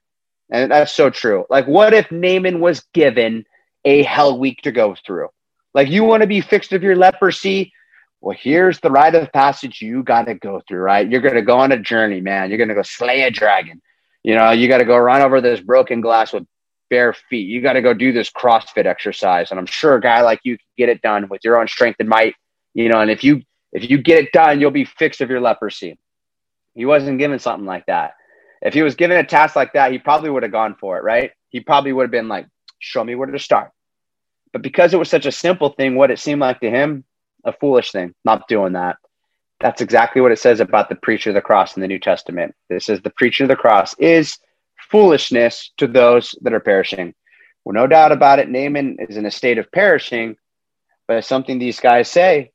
And 0.52 0.72
that's 0.72 0.92
so 0.92 1.10
true. 1.10 1.46
Like, 1.50 1.66
what 1.66 1.94
if 1.94 2.12
Naaman 2.12 2.60
was 2.60 2.86
given 2.94 3.46
a 3.86 4.04
hell 4.04 4.38
week 4.38 4.64
to 4.64 4.72
go 4.72 4.96
through? 5.06 5.30
Like, 5.74 5.90
you 5.90 6.04
want 6.04 6.22
to 6.22 6.28
be 6.28 6.42
fixed 6.42 6.74
of 6.74 6.84
your 6.84 6.96
leprosy? 6.96 7.72
Well, 8.22 8.38
here's 8.40 8.80
the 8.80 8.90
rite 8.90 9.14
of 9.16 9.32
passage 9.32 9.82
you 9.82 10.04
got 10.04 10.24
to 10.24 10.34
go 10.36 10.62
through, 10.68 10.80
right? 10.80 11.10
You're 11.10 11.22
going 11.22 11.36
to 11.36 11.42
go 11.42 11.60
on 11.60 11.72
a 11.72 11.80
journey, 11.80 12.22
man. 12.22 12.50
You're 12.50 12.58
going 12.58 12.70
to 12.70 12.76
go 12.76 12.82
slay 12.82 13.24
a 13.24 13.32
dragon. 13.32 13.82
You 14.24 14.36
know, 14.36 14.52
you 14.52 14.68
got 14.68 14.80
to 14.80 14.86
go 14.86 14.98
run 14.98 15.22
over 15.22 15.42
this 15.42 15.60
broken 15.60 16.02
glass 16.02 16.34
with 16.34 16.46
bare 16.90 17.14
feet. 17.14 17.48
You 17.48 17.62
got 17.62 17.74
to 17.74 17.82
go 17.82 17.94
do 17.94 18.12
this 18.12 18.32
CrossFit 18.32 18.86
exercise. 18.86 19.52
And 19.52 19.60
I'm 19.60 19.66
sure 19.68 19.96
a 19.96 20.02
guy 20.02 20.22
like 20.22 20.40
you 20.44 20.58
can 20.58 20.66
get 20.78 20.90
it 20.90 21.02
done 21.02 21.28
with 21.30 21.44
your 21.44 21.60
own 21.60 21.68
strength 21.68 21.98
and 22.00 22.10
might, 22.10 22.36
you 22.74 22.90
know, 22.90 23.02
and 23.02 23.12
if 23.12 23.24
you, 23.24 23.44
if 23.72 23.90
you 23.90 24.02
get 24.02 24.24
it 24.24 24.32
done, 24.32 24.60
you'll 24.60 24.72
be 24.72 24.86
fixed 24.86 25.22
of 25.22 25.30
your 25.30 25.42
leprosy. 25.42 26.00
He 26.74 26.86
wasn't 26.86 27.20
given 27.20 27.38
something 27.40 27.66
like 27.66 27.86
that. 27.86 28.14
If 28.62 28.74
he 28.74 28.82
was 28.82 28.96
given 28.96 29.18
a 29.18 29.24
task 29.24 29.56
like 29.56 29.74
that, 29.74 29.92
he 29.92 30.00
probably 30.00 30.30
would 30.30 30.44
have 30.44 30.52
gone 30.52 30.76
for 30.80 30.98
it, 30.98 31.04
right? 31.04 31.32
He 31.50 31.60
probably 31.60 31.94
would 31.94 32.04
have 32.04 32.12
been 32.12 32.28
like, 32.28 32.48
show 32.80 33.04
me 33.04 33.14
where 33.14 33.28
to 33.28 33.40
start. 33.40 33.72
But 34.56 34.62
because 34.62 34.94
it 34.94 34.98
was 35.00 35.10
such 35.10 35.26
a 35.26 35.34
simple 35.34 35.72
thing, 35.72 35.96
what 35.96 36.12
it 36.12 36.18
seemed 36.18 36.40
like 36.40 36.62
to 36.62 36.70
him, 36.70 37.04
a 37.44 37.52
foolish 37.52 37.92
thing, 37.92 38.16
not 38.24 38.48
doing 38.48 38.72
that. 38.72 38.96
That's 39.60 39.82
exactly 39.82 40.22
what 40.22 40.32
it 40.32 40.40
says 40.40 40.62
about 40.62 40.88
the 40.88 40.96
preacher 40.96 41.32
of 41.32 41.34
the 41.34 41.42
cross 41.42 41.76
in 41.76 41.82
the 41.82 41.90
New 41.90 42.00
Testament. 42.00 42.56
It 42.70 42.82
says 42.82 43.02
the 43.02 43.10
preacher 43.10 43.44
of 43.44 43.50
the 43.50 43.58
cross 43.58 43.96
is 44.00 44.38
foolishness 44.90 45.74
to 45.76 45.88
those 45.88 46.36
that 46.42 46.54
are 46.54 46.62
perishing. 46.62 47.14
Well, 47.66 47.74
no 47.74 47.86
doubt 47.86 48.14
about 48.14 48.40
it, 48.40 48.48
Naaman 48.48 48.96
is 48.98 49.18
in 49.18 49.26
a 49.26 49.30
state 49.30 49.58
of 49.58 49.70
perishing, 49.74 50.38
but 51.06 51.26
something 51.26 51.60
these 51.60 51.82
guys 51.82 52.10
say, 52.10 52.54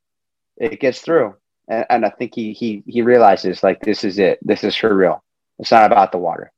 it 0.57 0.81
gets 0.81 1.03
through. 1.03 1.35
And, 1.69 1.85
and 1.91 2.07
I 2.07 2.09
think 2.09 2.35
he 2.35 2.55
he 2.55 2.83
he 2.87 3.03
realizes 3.03 3.63
like 3.63 3.83
this 3.83 4.05
is 4.05 4.19
it. 4.19 4.39
This 4.41 4.65
is 4.65 4.75
for 4.75 4.97
real. 4.97 5.23
It's 5.59 5.71
not 5.71 5.93
about 5.93 6.13
the 6.13 6.19
water. 6.19 6.51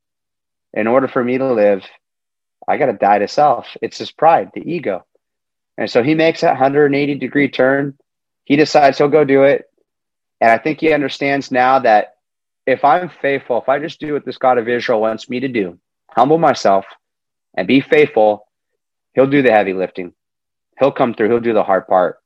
In 0.73 0.87
order 0.87 1.09
for 1.09 1.21
me 1.21 1.37
to 1.37 1.53
live, 1.53 1.83
I 2.65 2.77
got 2.77 2.85
to 2.85 2.93
die 2.93 3.19
to 3.19 3.27
self. 3.27 3.67
It's 3.81 3.97
his 3.97 4.09
pride, 4.09 4.51
the 4.53 4.61
ego. 4.61 5.03
And 5.77 5.89
so 5.89 6.03
he 6.03 6.15
makes 6.15 6.41
that 6.41 6.51
180 6.51 7.15
degree 7.15 7.49
turn 7.49 7.97
he 8.45 8.55
decides 8.55 8.97
he'll 8.97 9.07
go 9.07 9.23
do 9.23 9.43
it. 9.43 9.65
And 10.41 10.51
I 10.51 10.57
think 10.57 10.79
he 10.79 10.93
understands 10.93 11.51
now 11.51 11.79
that 11.79 12.15
if 12.65 12.83
I'm 12.83 13.09
faithful, 13.09 13.61
if 13.61 13.69
I 13.69 13.79
just 13.79 13.99
do 13.99 14.13
what 14.13 14.25
this 14.25 14.37
God 14.37 14.57
of 14.57 14.67
Israel 14.67 15.01
wants 15.01 15.29
me 15.29 15.39
to 15.41 15.47
do, 15.47 15.79
humble 16.09 16.37
myself 16.37 16.85
and 17.55 17.67
be 17.67 17.81
faithful, 17.81 18.47
he'll 19.13 19.27
do 19.27 19.41
the 19.41 19.51
heavy 19.51 19.73
lifting. 19.73 20.13
He'll 20.79 20.91
come 20.91 21.13
through, 21.13 21.29
he'll 21.29 21.39
do 21.39 21.53
the 21.53 21.63
hard 21.63 21.87
part. 21.87 22.17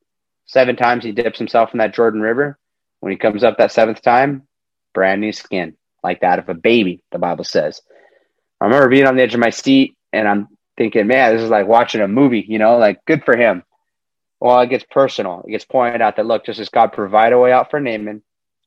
Seven 0.46 0.76
times 0.76 1.04
he 1.04 1.12
dips 1.12 1.38
himself 1.38 1.72
in 1.74 1.80
that 1.80 1.94
Jordan 1.94 2.22
River. 2.22 2.58
When 3.00 3.12
he 3.12 3.18
comes 3.18 3.44
up 3.44 3.58
that 3.58 3.72
seventh 3.72 4.02
time, 4.02 4.48
brand 4.94 5.22
new 5.22 5.32
skin, 5.32 5.76
like 6.04 6.22
that 6.22 6.40
of 6.40 6.50
a 6.50 6.56
baby, 6.56 7.02
the 7.12 7.20
Bible 7.20 7.44
says. 7.44 7.82
I 8.60 8.66
remember 8.66 8.90
being 8.90 9.06
on 9.06 9.16
the 9.16 9.22
edge 9.22 9.36
of 9.36 9.40
my 9.40 9.52
seat 9.52 9.96
and 10.12 10.28
I'm 10.28 10.48
thinking, 10.78 11.08
man, 11.08 11.34
this 11.34 11.44
is 11.44 11.50
like 11.50 11.68
watching 11.68 12.02
a 12.02 12.08
movie, 12.08 12.46
you 12.48 12.60
know, 12.60 12.78
like 12.78 13.04
good 13.06 13.24
for 13.24 13.36
him. 13.36 13.64
Well, 14.40 14.60
it 14.62 14.70
gets 14.70 14.86
personal. 14.90 15.44
It 15.48 15.52
gets 15.52 15.66
pointed 15.66 16.02
out 16.02 16.16
that 16.18 16.26
look, 16.26 16.46
just 16.46 16.60
as 16.60 16.70
God 16.70 16.94
provided 16.94 17.36
a 17.36 17.40
way 17.40 17.52
out 17.52 17.72
for 17.72 17.80
Naaman, 17.80 18.22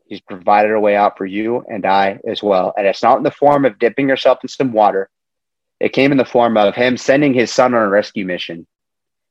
He's 0.06 0.20
provided 0.20 0.72
a 0.72 0.80
way 0.80 0.96
out 0.96 1.16
for 1.16 1.24
you 1.24 1.64
and 1.68 1.86
I 1.86 2.18
as 2.26 2.42
well. 2.42 2.74
And 2.76 2.84
it's 2.84 3.02
not 3.02 3.18
in 3.18 3.22
the 3.22 3.30
form 3.30 3.64
of 3.64 3.78
dipping 3.78 4.08
yourself 4.08 4.40
in 4.42 4.48
some 4.48 4.72
water. 4.72 5.08
It 5.78 5.92
came 5.92 6.10
in 6.10 6.18
the 6.18 6.24
form 6.24 6.56
of 6.56 6.74
Him 6.74 6.96
sending 6.96 7.32
His 7.32 7.52
Son 7.52 7.74
on 7.74 7.82
a 7.82 7.88
rescue 7.88 8.26
mission. 8.26 8.66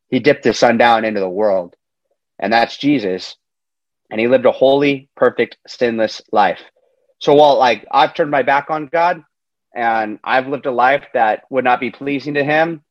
He 0.07 0.21
dipped 0.21 0.45
His 0.45 0.57
Son 0.57 0.77
down 0.77 1.03
into 1.03 1.19
the 1.19 1.29
world, 1.29 1.75
and 2.39 2.53
that's 2.53 2.77
Jesus. 2.77 3.35
And 4.09 4.21
He 4.21 4.29
lived 4.29 4.45
a 4.45 4.53
holy, 4.53 5.09
perfect, 5.17 5.57
sinless 5.67 6.21
life. 6.31 6.61
So 7.19 7.33
while 7.33 7.59
like 7.59 7.85
I've 7.91 8.13
turned 8.13 8.31
my 8.31 8.43
back 8.43 8.69
on 8.69 8.87
God, 8.87 9.21
and 9.75 10.19
I've 10.23 10.47
lived 10.47 10.65
a 10.65 10.71
life 10.71 11.05
that 11.13 11.43
would 11.49 11.63
not 11.63 11.79
be 11.79 11.91
pleasing 11.91 12.33
to 12.35 12.43
him. 12.43 12.83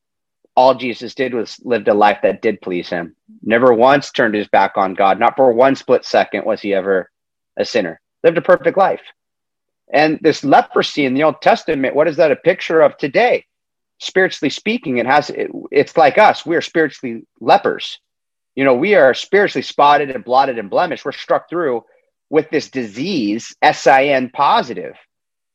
All 0.55 0.75
Jesus 0.75 1.15
did 1.15 1.33
was 1.33 1.59
lived 1.63 1.87
a 1.87 1.93
life 1.93 2.19
that 2.23 2.41
did 2.41 2.61
please 2.61 2.89
him. 2.89 3.15
Never 3.41 3.73
once 3.73 4.11
turned 4.11 4.35
his 4.35 4.47
back 4.47 4.73
on 4.75 4.93
God. 4.93 5.19
Not 5.19 5.35
for 5.35 5.51
one 5.53 5.75
split 5.75 6.05
second 6.05 6.45
was 6.45 6.61
he 6.61 6.73
ever 6.73 7.09
a 7.57 7.65
sinner. 7.65 8.01
Lived 8.23 8.37
a 8.37 8.41
perfect 8.41 8.77
life. 8.77 9.01
And 9.91 10.19
this 10.21 10.43
leprosy 10.43 11.05
in 11.05 11.13
the 11.13 11.23
Old 11.23 11.41
Testament, 11.41 11.95
what 11.95 12.07
is 12.07 12.17
that 12.17 12.31
a 12.31 12.35
picture 12.35 12.81
of 12.81 12.97
today? 12.97 13.45
Spiritually 13.99 14.49
speaking, 14.49 14.97
it 14.97 15.05
has 15.05 15.29
it, 15.29 15.49
it's 15.71 15.97
like 15.97 16.17
us. 16.17 16.45
We 16.45 16.55
are 16.55 16.61
spiritually 16.61 17.23
lepers. 17.39 17.99
You 18.55 18.63
know, 18.65 18.75
we 18.75 18.95
are 18.95 19.13
spiritually 19.13 19.63
spotted 19.63 20.09
and 20.09 20.23
blotted 20.23 20.59
and 20.59 20.69
blemished. 20.69 21.05
We're 21.05 21.11
struck 21.11 21.49
through 21.49 21.83
with 22.29 22.49
this 22.49 22.69
disease, 22.69 23.55
S-I-N 23.61 24.29
positive, 24.33 24.95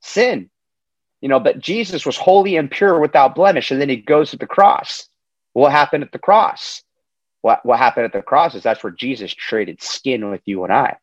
sin. 0.01 0.51
You 1.24 1.30
know, 1.30 1.40
but 1.40 1.59
Jesus 1.59 2.05
was 2.05 2.18
holy 2.18 2.56
and 2.56 2.70
pure 2.70 3.01
without 3.01 3.34
blemish. 3.34 3.70
And 3.70 3.80
then 3.80 3.88
he 3.88 3.96
goes 3.96 4.32
to 4.32 4.36
the 4.36 4.46
cross. 4.46 5.09
What 5.55 5.72
happened 5.72 6.05
at 6.05 6.12
the 6.12 6.18
cross? 6.18 6.82
What, 7.40 7.64
what 7.64 7.78
happened 7.78 8.05
at 8.05 8.12
the 8.12 8.20
cross 8.20 8.55
is 8.55 8.62
that's 8.62 8.84
where 8.84 8.92
Jesus 8.92 9.32
traded 9.32 9.80
skin 9.80 10.28
with 10.28 10.42
you 10.44 10.64
and 10.64 10.72
I. 10.74 10.98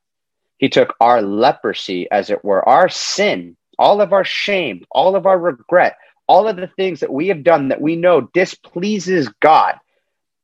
He 0.59 0.69
took 0.69 0.93
our 1.01 1.23
leprosy, 1.23 2.07
as 2.11 2.29
it 2.29 2.45
were, 2.45 2.63
our 2.69 2.87
sin, 2.87 3.57
all 3.79 3.99
of 3.99 4.13
our 4.13 4.23
shame, 4.23 4.85
all 4.91 5.15
of 5.15 5.25
our 5.25 5.39
regret, 5.39 5.97
all 6.27 6.47
of 6.47 6.55
the 6.55 6.67
things 6.67 6.99
that 6.99 7.11
we 7.11 7.29
have 7.29 7.43
done 7.43 7.69
that 7.69 7.81
we 7.81 7.95
know 7.95 8.29
displeases 8.35 9.27
God. 9.39 9.79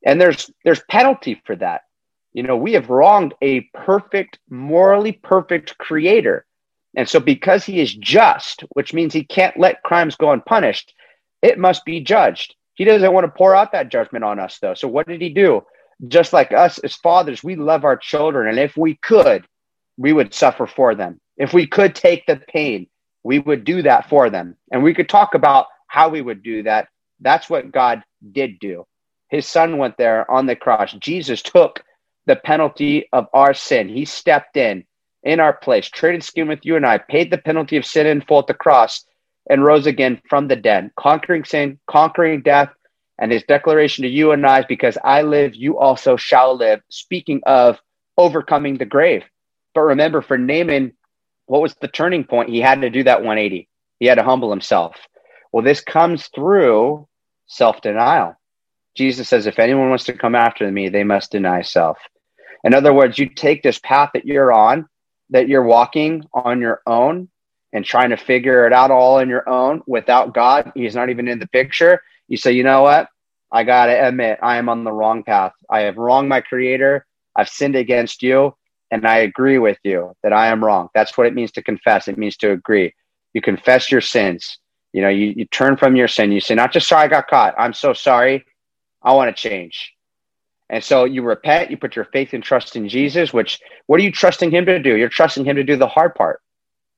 And 0.03 0.19
there's 0.19 0.49
there's 0.65 0.81
penalty 0.89 1.39
for 1.45 1.55
that. 1.55 1.81
You 2.33 2.41
know, 2.41 2.57
we 2.57 2.73
have 2.73 2.89
wronged 2.89 3.35
a 3.43 3.61
perfect, 3.75 4.39
morally 4.49 5.11
perfect 5.11 5.77
creator. 5.77 6.46
And 6.97 7.07
so 7.07 7.19
because 7.19 7.63
he 7.63 7.79
is 7.79 7.93
just, 7.93 8.63
which 8.71 8.91
means 8.91 9.13
he 9.13 9.23
can't 9.23 9.57
let 9.57 9.83
crimes 9.83 10.15
go 10.15 10.31
unpunished, 10.31 10.95
it 11.43 11.59
must 11.59 11.85
be 11.85 12.01
judged. 12.01 12.55
He 12.73 12.85
doesn't 12.85 13.13
want 13.13 13.25
to 13.25 13.37
pour 13.37 13.55
out 13.55 13.71
that 13.71 13.89
judgment 13.89 14.25
on 14.25 14.39
us 14.39 14.57
though. 14.59 14.73
So 14.73 14.87
what 14.87 15.07
did 15.07 15.21
he 15.21 15.29
do? 15.29 15.61
Just 16.07 16.33
like 16.33 16.51
us 16.51 16.79
as 16.79 16.95
fathers, 16.95 17.43
we 17.43 17.55
love 17.55 17.85
our 17.85 17.97
children 17.97 18.49
and 18.49 18.59
if 18.59 18.75
we 18.75 18.95
could, 18.95 19.45
we 19.95 20.11
would 20.11 20.33
suffer 20.33 20.65
for 20.65 20.95
them. 20.95 21.21
If 21.37 21.53
we 21.53 21.67
could 21.67 21.93
take 21.93 22.25
the 22.25 22.37
pain, 22.37 22.87
we 23.23 23.37
would 23.37 23.63
do 23.63 23.83
that 23.83 24.09
for 24.09 24.31
them. 24.31 24.57
And 24.71 24.83
we 24.83 24.95
could 24.95 25.07
talk 25.07 25.35
about 25.35 25.67
how 25.85 26.09
we 26.09 26.21
would 26.21 26.41
do 26.41 26.63
that. 26.63 26.87
That's 27.19 27.47
what 27.47 27.71
God 27.71 28.03
did 28.31 28.59
do. 28.59 28.87
His 29.29 29.45
son 29.45 29.77
went 29.77 29.97
there 29.97 30.29
on 30.31 30.47
the 30.47 30.55
cross. 30.55 30.93
Jesus 30.93 31.43
took 31.43 31.83
the 32.25 32.35
penalty 32.35 33.07
of 33.13 33.27
our 33.33 33.53
sin. 33.53 33.87
He 33.87 34.05
stepped 34.05 34.57
in 34.57 34.85
in 35.27 35.39
our 35.39 35.53
place, 35.53 35.87
traded 35.89 36.23
skin 36.23 36.47
with 36.47 36.59
you 36.63 36.75
and 36.75 36.85
I, 36.85 36.97
paid 36.97 37.29
the 37.29 37.37
penalty 37.37 37.77
of 37.77 37.85
sin 37.85 38.07
in 38.07 38.21
full 38.21 38.39
at 38.39 38.47
the 38.47 38.53
cross, 38.53 39.05
and 39.49 39.63
rose 39.63 39.85
again 39.85 40.21
from 40.29 40.47
the 40.47 40.55
dead, 40.55 40.91
conquering 40.97 41.43
sin, 41.43 41.79
conquering 41.87 42.41
death. 42.41 42.69
And 43.19 43.31
his 43.31 43.43
declaration 43.43 44.03
to 44.03 44.09
you 44.09 44.31
and 44.31 44.45
I 44.45 44.59
is 44.59 44.65
because 44.67 44.97
I 45.03 45.23
live, 45.23 45.55
you 45.55 45.77
also 45.77 46.17
shall 46.17 46.55
live, 46.55 46.81
speaking 46.89 47.41
of 47.45 47.77
overcoming 48.17 48.77
the 48.77 48.85
grave. 48.85 49.23
But 49.73 49.81
remember, 49.81 50.21
for 50.21 50.37
Naaman, 50.37 50.93
what 51.45 51.61
was 51.61 51.75
the 51.75 51.87
turning 51.87 52.23
point? 52.23 52.49
He 52.49 52.61
had 52.61 52.81
to 52.81 52.89
do 52.89 53.03
that 53.03 53.19
180. 53.19 53.67
He 53.99 54.05
had 54.05 54.15
to 54.15 54.23
humble 54.23 54.49
himself. 54.49 54.95
Well, 55.51 55.63
this 55.63 55.81
comes 55.81 56.27
through 56.27 57.07
self 57.47 57.81
denial. 57.81 58.35
Jesus 58.95 59.29
says, 59.29 59.45
if 59.45 59.59
anyone 59.59 59.89
wants 59.89 60.05
to 60.05 60.13
come 60.13 60.35
after 60.35 60.69
me, 60.71 60.89
they 60.89 61.03
must 61.03 61.31
deny 61.31 61.61
self. 61.61 61.97
In 62.63 62.73
other 62.73 62.93
words, 62.93 63.17
you 63.17 63.29
take 63.29 63.63
this 63.63 63.79
path 63.79 64.11
that 64.13 64.25
you're 64.25 64.51
on, 64.51 64.87
that 65.29 65.47
you're 65.47 65.63
walking 65.63 66.23
on 66.33 66.61
your 66.61 66.81
own 66.85 67.29
and 67.73 67.83
trying 67.83 68.11
to 68.11 68.17
figure 68.17 68.65
it 68.65 68.73
out 68.73 68.91
all 68.91 69.17
on 69.17 69.29
your 69.29 69.47
own 69.47 69.81
without 69.87 70.33
God. 70.33 70.71
He's 70.75 70.95
not 70.95 71.09
even 71.09 71.27
in 71.27 71.39
the 71.39 71.47
picture. 71.47 72.01
You 72.27 72.37
say, 72.37 72.53
you 72.53 72.63
know 72.63 72.81
what? 72.83 73.09
I 73.51 73.63
got 73.63 73.87
to 73.87 74.07
admit, 74.07 74.39
I 74.41 74.57
am 74.57 74.69
on 74.69 74.83
the 74.83 74.91
wrong 74.91 75.23
path. 75.23 75.53
I 75.69 75.81
have 75.81 75.97
wronged 75.97 76.29
my 76.29 76.41
creator. 76.41 77.05
I've 77.35 77.49
sinned 77.49 77.75
against 77.75 78.21
you 78.23 78.55
and 78.91 79.05
I 79.05 79.17
agree 79.17 79.57
with 79.57 79.77
you 79.83 80.13
that 80.23 80.33
I 80.33 80.47
am 80.47 80.63
wrong. 80.63 80.89
That's 80.93 81.17
what 81.17 81.27
it 81.27 81.33
means 81.33 81.51
to 81.53 81.63
confess. 81.63 82.07
It 82.07 82.17
means 82.17 82.37
to 82.37 82.51
agree. 82.51 82.93
You 83.33 83.41
confess 83.41 83.91
your 83.91 84.01
sins. 84.01 84.57
You 84.93 85.01
know, 85.01 85.09
you, 85.09 85.33
you 85.35 85.45
turn 85.45 85.77
from 85.77 85.95
your 85.95 86.07
sin. 86.07 86.31
You 86.31 86.39
say, 86.39 86.55
not 86.55 86.71
just 86.71 86.87
sorry 86.87 87.05
I 87.05 87.07
got 87.07 87.27
caught. 87.27 87.55
I'm 87.57 87.73
so 87.73 87.93
sorry. 87.93 88.45
I 89.03 89.13
want 89.13 89.35
to 89.35 89.49
change. 89.49 89.93
And 90.69 90.83
so 90.83 91.05
you 91.05 91.23
repent, 91.23 91.71
you 91.71 91.77
put 91.77 91.95
your 91.95 92.05
faith 92.05 92.33
and 92.33 92.43
trust 92.43 92.75
in 92.75 92.89
Jesus, 92.89 93.31
which 93.31 93.59
what 93.85 93.99
are 93.99 94.03
you 94.03 94.11
trusting 94.11 94.51
him 94.51 94.65
to 94.65 94.79
do? 94.79 94.97
You're 94.97 95.09
trusting 95.09 95.45
him 95.45 95.55
to 95.55 95.63
do 95.63 95.77
the 95.77 95.87
hard 95.87 96.13
part. 96.15 96.41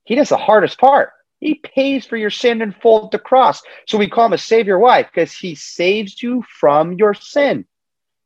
He 0.05 0.15
does 0.15 0.29
the 0.29 0.37
hardest 0.37 0.79
part. 0.79 1.11
He 1.39 1.55
pays 1.55 2.05
for 2.05 2.17
your 2.17 2.31
sin 2.31 2.61
and 2.61 2.75
full 2.75 3.05
at 3.05 3.11
the 3.11 3.19
cross. 3.19 3.61
So 3.87 3.97
we 3.97 4.09
call 4.09 4.25
him 4.25 4.33
a 4.33 4.37
savior. 4.37 4.77
Why? 4.77 5.03
Because 5.03 5.31
he 5.31 5.55
saves 5.55 6.21
you 6.21 6.43
from 6.59 6.93
your 6.93 7.13
sin. 7.13 7.65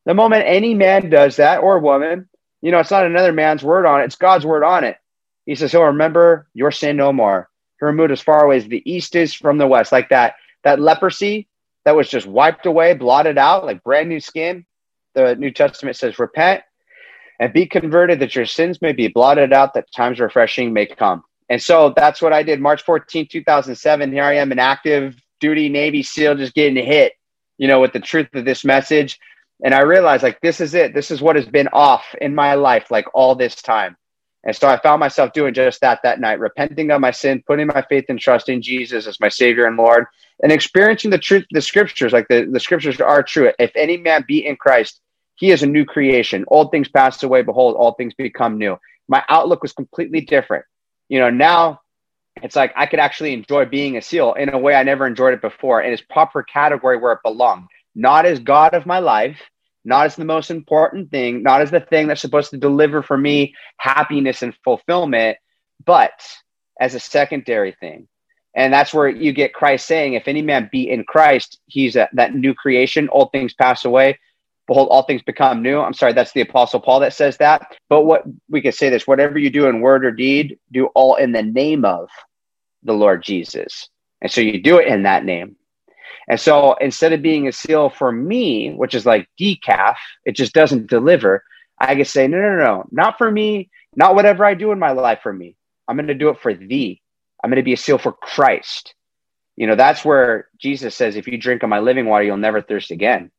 The 0.05 0.13
moment 0.13 0.45
any 0.47 0.73
man 0.73 1.09
does 1.09 1.35
that 1.35 1.61
or 1.61 1.79
woman, 1.79 2.29
you 2.61 2.71
know, 2.71 2.79
it's 2.79 2.91
not 2.91 3.05
another 3.05 3.33
man's 3.33 3.63
word 3.63 3.85
on 3.85 4.01
it, 4.01 4.05
it's 4.05 4.15
God's 4.15 4.45
word 4.45 4.63
on 4.63 4.83
it. 4.83 4.97
He 5.45 5.55
says, 5.55 5.71
He'll 5.71 5.83
remember 5.83 6.47
your 6.53 6.71
sin 6.71 6.95
no 6.97 7.11
more. 7.11 7.49
He'll 7.79 7.87
remove 7.87 8.11
as 8.11 8.21
far 8.21 8.45
away 8.45 8.57
as 8.57 8.65
the 8.65 8.81
east 8.89 9.15
is 9.15 9.33
from 9.33 9.57
the 9.57 9.67
west. 9.67 9.91
Like 9.91 10.09
that, 10.09 10.35
that 10.63 10.79
leprosy 10.79 11.47
that 11.85 11.95
was 11.95 12.09
just 12.09 12.25
wiped 12.25 12.65
away, 12.65 12.93
blotted 12.93 13.37
out, 13.37 13.65
like 13.65 13.83
brand 13.83 14.09
new 14.09 14.19
skin. 14.19 14.65
The 15.13 15.35
New 15.35 15.51
Testament 15.51 15.95
says, 15.95 16.19
Repent 16.19 16.63
and 17.39 17.53
be 17.53 17.65
converted 17.65 18.19
that 18.19 18.35
your 18.35 18.45
sins 18.45 18.81
may 18.81 18.93
be 18.93 19.07
blotted 19.07 19.53
out, 19.53 19.73
that 19.73 19.91
times 19.91 20.19
refreshing 20.19 20.73
may 20.73 20.85
come. 20.85 21.23
And 21.49 21.61
so 21.61 21.93
that's 21.95 22.21
what 22.21 22.33
I 22.33 22.43
did. 22.43 22.61
March 22.61 22.83
14, 22.83 23.27
2007. 23.29 24.11
Here 24.11 24.23
I 24.23 24.35
am, 24.35 24.51
an 24.51 24.59
active 24.59 25.15
duty 25.39 25.69
Navy 25.69 26.03
SEAL, 26.03 26.35
just 26.35 26.53
getting 26.53 26.83
hit, 26.83 27.13
you 27.57 27.67
know, 27.67 27.81
with 27.81 27.93
the 27.93 27.99
truth 27.99 28.27
of 28.33 28.45
this 28.45 28.63
message 28.63 29.19
and 29.63 29.73
I 29.73 29.81
realized 29.81 30.23
like 30.23 30.41
this 30.41 30.59
is 30.59 30.73
it. 30.73 30.93
This 30.93 31.09
is 31.09 31.21
what 31.21 31.37
has 31.37 31.45
been 31.45 31.69
off 31.71 32.03
in 32.19 32.35
my 32.35 32.55
life 32.55 32.91
like 32.91 33.05
all 33.13 33.33
this 33.33 33.55
time. 33.55 33.95
And 34.45 34.53
so 34.53 34.67
I 34.67 34.77
found 34.77 34.99
myself 34.99 35.31
doing 35.31 35.53
just 35.53 35.79
that 35.81 36.01
that 36.03 36.19
night, 36.19 36.39
repenting 36.39 36.91
of 36.91 36.99
my 36.99 37.11
sin, 37.11 37.41
putting 37.47 37.67
my 37.67 37.81
faith 37.87 38.05
and 38.09 38.19
trust 38.19 38.49
in 38.49 38.61
Jesus 38.61 39.07
as 39.07 39.19
my 39.21 39.29
Savior 39.29 39.65
and 39.65 39.77
Lord, 39.77 40.05
and 40.41 40.51
experiencing 40.51 41.11
the 41.11 41.17
truth, 41.17 41.43
of 41.43 41.47
the 41.51 41.61
scriptures, 41.61 42.11
like 42.11 42.27
the, 42.27 42.45
the 42.51 42.59
scriptures 42.59 42.99
are 42.99 43.23
true. 43.23 43.53
If 43.57 43.71
any 43.75 43.95
man 43.95 44.25
be 44.27 44.45
in 44.45 44.57
Christ, 44.57 44.99
he 45.35 45.51
is 45.51 45.63
a 45.63 45.67
new 45.67 45.85
creation. 45.85 46.45
Old 46.47 46.71
things 46.71 46.89
pass 46.89 47.21
away, 47.23 47.41
behold, 47.41 47.75
all 47.75 47.93
things 47.93 48.13
become 48.13 48.57
new. 48.57 48.77
My 49.07 49.23
outlook 49.29 49.61
was 49.61 49.73
completely 49.73 50.21
different. 50.21 50.65
You 51.09 51.19
know, 51.19 51.29
now 51.29 51.81
it's 52.41 52.55
like 52.55 52.73
I 52.75 52.85
could 52.85 52.99
actually 52.99 53.33
enjoy 53.33 53.65
being 53.65 53.97
a 53.97 54.01
SEAL 54.01 54.33
in 54.33 54.49
a 54.49 54.57
way 54.57 54.75
I 54.75 54.83
never 54.83 55.05
enjoyed 55.05 55.33
it 55.33 55.41
before, 55.41 55.81
in 55.81 55.93
its 55.93 56.01
proper 56.01 56.43
category 56.43 56.97
where 56.97 57.13
it 57.13 57.19
belonged. 57.23 57.67
Not 57.95 58.25
as 58.25 58.39
God 58.39 58.73
of 58.73 58.85
my 58.85 58.99
life, 58.99 59.39
not 59.85 60.05
as 60.05 60.15
the 60.15 60.25
most 60.25 60.49
important 60.49 61.11
thing, 61.11 61.43
not 61.43 61.61
as 61.61 61.71
the 61.71 61.79
thing 61.79 62.07
that's 62.07 62.21
supposed 62.21 62.51
to 62.51 62.57
deliver 62.57 63.03
for 63.03 63.17
me 63.17 63.53
happiness 63.77 64.41
and 64.41 64.55
fulfillment, 64.63 65.37
but 65.85 66.13
as 66.79 66.95
a 66.95 66.99
secondary 66.99 67.75
thing. 67.79 68.07
And 68.55 68.71
that's 68.71 68.93
where 68.93 69.09
you 69.09 69.33
get 69.33 69.53
Christ 69.53 69.87
saying, 69.87 70.13
if 70.13 70.27
any 70.27 70.41
man 70.41 70.69
be 70.71 70.89
in 70.89 71.03
Christ, 71.03 71.59
he's 71.65 71.95
a, 71.95 72.07
that 72.13 72.35
new 72.35 72.53
creation, 72.53 73.09
old 73.09 73.31
things 73.31 73.53
pass 73.53 73.83
away. 73.83 74.19
Behold, 74.67 74.87
all 74.89 75.03
things 75.03 75.21
become 75.21 75.61
new. 75.61 75.79
I'm 75.79 75.93
sorry, 75.93 76.13
that's 76.13 76.31
the 76.31 76.41
Apostle 76.41 76.79
Paul 76.79 77.01
that 77.01 77.13
says 77.13 77.37
that. 77.37 77.75
But 77.89 78.05
what 78.05 78.23
we 78.49 78.61
could 78.61 78.73
say 78.73 78.89
this 78.89 79.07
whatever 79.07 79.37
you 79.37 79.49
do 79.49 79.67
in 79.67 79.81
word 79.81 80.05
or 80.05 80.11
deed, 80.11 80.57
do 80.71 80.87
all 80.87 81.15
in 81.15 81.31
the 81.31 81.43
name 81.43 81.83
of 81.83 82.09
the 82.83 82.93
Lord 82.93 83.23
Jesus. 83.23 83.89
And 84.21 84.31
so 84.31 84.41
you 84.41 84.61
do 84.61 84.77
it 84.77 84.87
in 84.87 85.03
that 85.03 85.25
name. 85.25 85.57
And 86.29 86.39
so 86.39 86.73
instead 86.75 87.11
of 87.11 87.21
being 87.21 87.47
a 87.47 87.51
seal 87.51 87.89
for 87.89 88.11
me, 88.11 88.73
which 88.73 88.95
is 88.95 89.05
like 89.05 89.27
decaf, 89.39 89.95
it 90.25 90.35
just 90.35 90.53
doesn't 90.53 90.87
deliver. 90.89 91.43
I 91.79 91.95
can 91.95 92.05
say, 92.05 92.27
no, 92.27 92.39
no, 92.39 92.55
no, 92.55 92.85
not 92.91 93.17
for 93.17 93.29
me, 93.29 93.69
not 93.95 94.15
whatever 94.15 94.45
I 94.45 94.53
do 94.53 94.71
in 94.71 94.79
my 94.79 94.91
life 94.91 95.19
for 95.21 95.33
me. 95.33 95.57
I'm 95.87 95.97
going 95.97 96.07
to 96.07 96.13
do 96.13 96.29
it 96.29 96.39
for 96.39 96.53
thee. 96.53 97.01
I'm 97.43 97.49
going 97.49 97.57
to 97.57 97.63
be 97.63 97.73
a 97.73 97.77
seal 97.77 97.97
for 97.97 98.13
Christ. 98.13 98.95
You 99.57 99.67
know, 99.67 99.75
that's 99.75 100.05
where 100.05 100.47
Jesus 100.57 100.95
says, 100.95 101.15
if 101.15 101.27
you 101.27 101.37
drink 101.37 101.61
of 101.61 101.69
my 101.69 101.79
living 101.79 102.05
water, 102.05 102.23
you'll 102.23 102.37
never 102.37 102.61
thirst 102.61 102.91
again. 102.91 103.31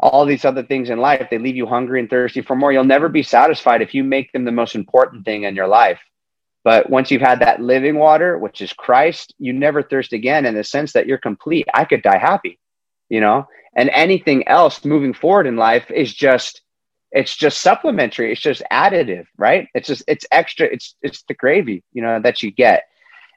All 0.00 0.24
these 0.24 0.46
other 0.46 0.62
things 0.62 0.88
in 0.88 0.98
life, 0.98 1.28
they 1.30 1.38
leave 1.38 1.56
you 1.56 1.66
hungry 1.66 2.00
and 2.00 2.08
thirsty 2.08 2.40
for 2.40 2.56
more. 2.56 2.72
You'll 2.72 2.84
never 2.84 3.08
be 3.08 3.22
satisfied 3.22 3.82
if 3.82 3.94
you 3.94 4.02
make 4.02 4.32
them 4.32 4.44
the 4.44 4.52
most 4.52 4.74
important 4.74 5.26
thing 5.26 5.44
in 5.44 5.54
your 5.54 5.68
life. 5.68 6.00
But 6.64 6.90
once 6.90 7.10
you've 7.10 7.22
had 7.22 7.40
that 7.40 7.60
living 7.60 7.96
water, 7.96 8.38
which 8.38 8.60
is 8.60 8.72
Christ, 8.72 9.34
you 9.38 9.52
never 9.52 9.82
thirst 9.82 10.12
again 10.12 10.46
in 10.46 10.54
the 10.54 10.64
sense 10.64 10.92
that 10.92 11.06
you're 11.06 11.18
complete. 11.18 11.66
I 11.72 11.84
could 11.84 12.02
die 12.02 12.18
happy, 12.18 12.58
you 13.08 13.20
know? 13.20 13.46
And 13.76 13.90
anything 13.90 14.48
else 14.48 14.84
moving 14.84 15.14
forward 15.14 15.46
in 15.46 15.56
life 15.56 15.90
is 15.90 16.12
just 16.12 16.62
it's 17.12 17.36
just 17.36 17.60
supplementary. 17.60 18.30
It's 18.30 18.40
just 18.40 18.62
additive, 18.70 19.26
right? 19.36 19.68
It's 19.74 19.88
just 19.88 20.04
it's 20.06 20.26
extra, 20.30 20.66
it's 20.66 20.94
it's 21.02 21.22
the 21.28 21.34
gravy, 21.34 21.82
you 21.92 22.02
know, 22.02 22.20
that 22.20 22.42
you 22.42 22.50
get. 22.50 22.84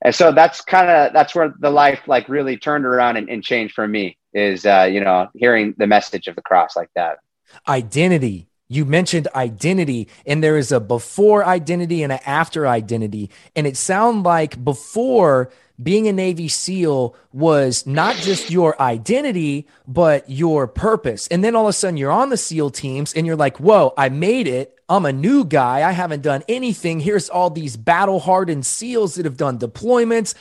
And 0.03 0.13
so 0.13 0.31
that's 0.31 0.61
kind 0.61 0.89
of 0.89 1.13
that's 1.13 1.33
where 1.33 1.53
the 1.59 1.69
life 1.69 2.01
like 2.07 2.29
really 2.29 2.57
turned 2.57 2.85
around 2.85 3.17
and, 3.17 3.29
and 3.29 3.43
changed 3.43 3.73
for 3.73 3.87
me 3.87 4.17
is 4.33 4.65
uh, 4.65 4.87
you 4.91 4.99
know, 4.99 5.29
hearing 5.33 5.75
the 5.77 5.87
message 5.87 6.27
of 6.27 6.35
the 6.35 6.41
cross 6.41 6.75
like 6.75 6.89
that. 6.95 7.19
Identity. 7.67 8.47
You 8.67 8.85
mentioned 8.85 9.27
identity 9.35 10.07
and 10.25 10.43
there 10.43 10.57
is 10.57 10.71
a 10.71 10.79
before 10.79 11.45
identity 11.45 12.01
and 12.01 12.11
an 12.11 12.19
after 12.25 12.67
identity. 12.67 13.29
And 13.55 13.67
it 13.67 13.77
sounded 13.77 14.23
like 14.23 14.63
before 14.63 15.51
being 15.81 16.07
a 16.07 16.13
navy 16.13 16.47
seal 16.47 17.15
was 17.31 17.85
not 17.85 18.15
just 18.15 18.49
your 18.49 18.79
identity 18.81 19.67
but 19.87 20.27
your 20.29 20.67
purpose. 20.67 21.27
And 21.27 21.43
then 21.43 21.55
all 21.55 21.65
of 21.65 21.69
a 21.69 21.73
sudden 21.73 21.97
you're 21.97 22.11
on 22.11 22.29
the 22.29 22.37
seal 22.37 22.71
teams 22.71 23.13
and 23.13 23.27
you're 23.27 23.35
like 23.35 23.59
whoa 23.59 23.93
i 23.97 24.09
made 24.09 24.47
it. 24.47 24.79
I'm 24.89 25.05
a 25.05 25.13
new 25.13 25.45
guy. 25.45 25.87
I 25.87 25.91
haven't 25.91 26.21
done 26.21 26.43
anything. 26.47 26.99
Here's 26.99 27.29
all 27.29 27.49
these 27.49 27.77
battle 27.77 28.19
hardened 28.19 28.65
seals 28.65 29.15
that 29.15 29.25
have 29.25 29.37
done 29.37 29.57
deployments 29.57 30.35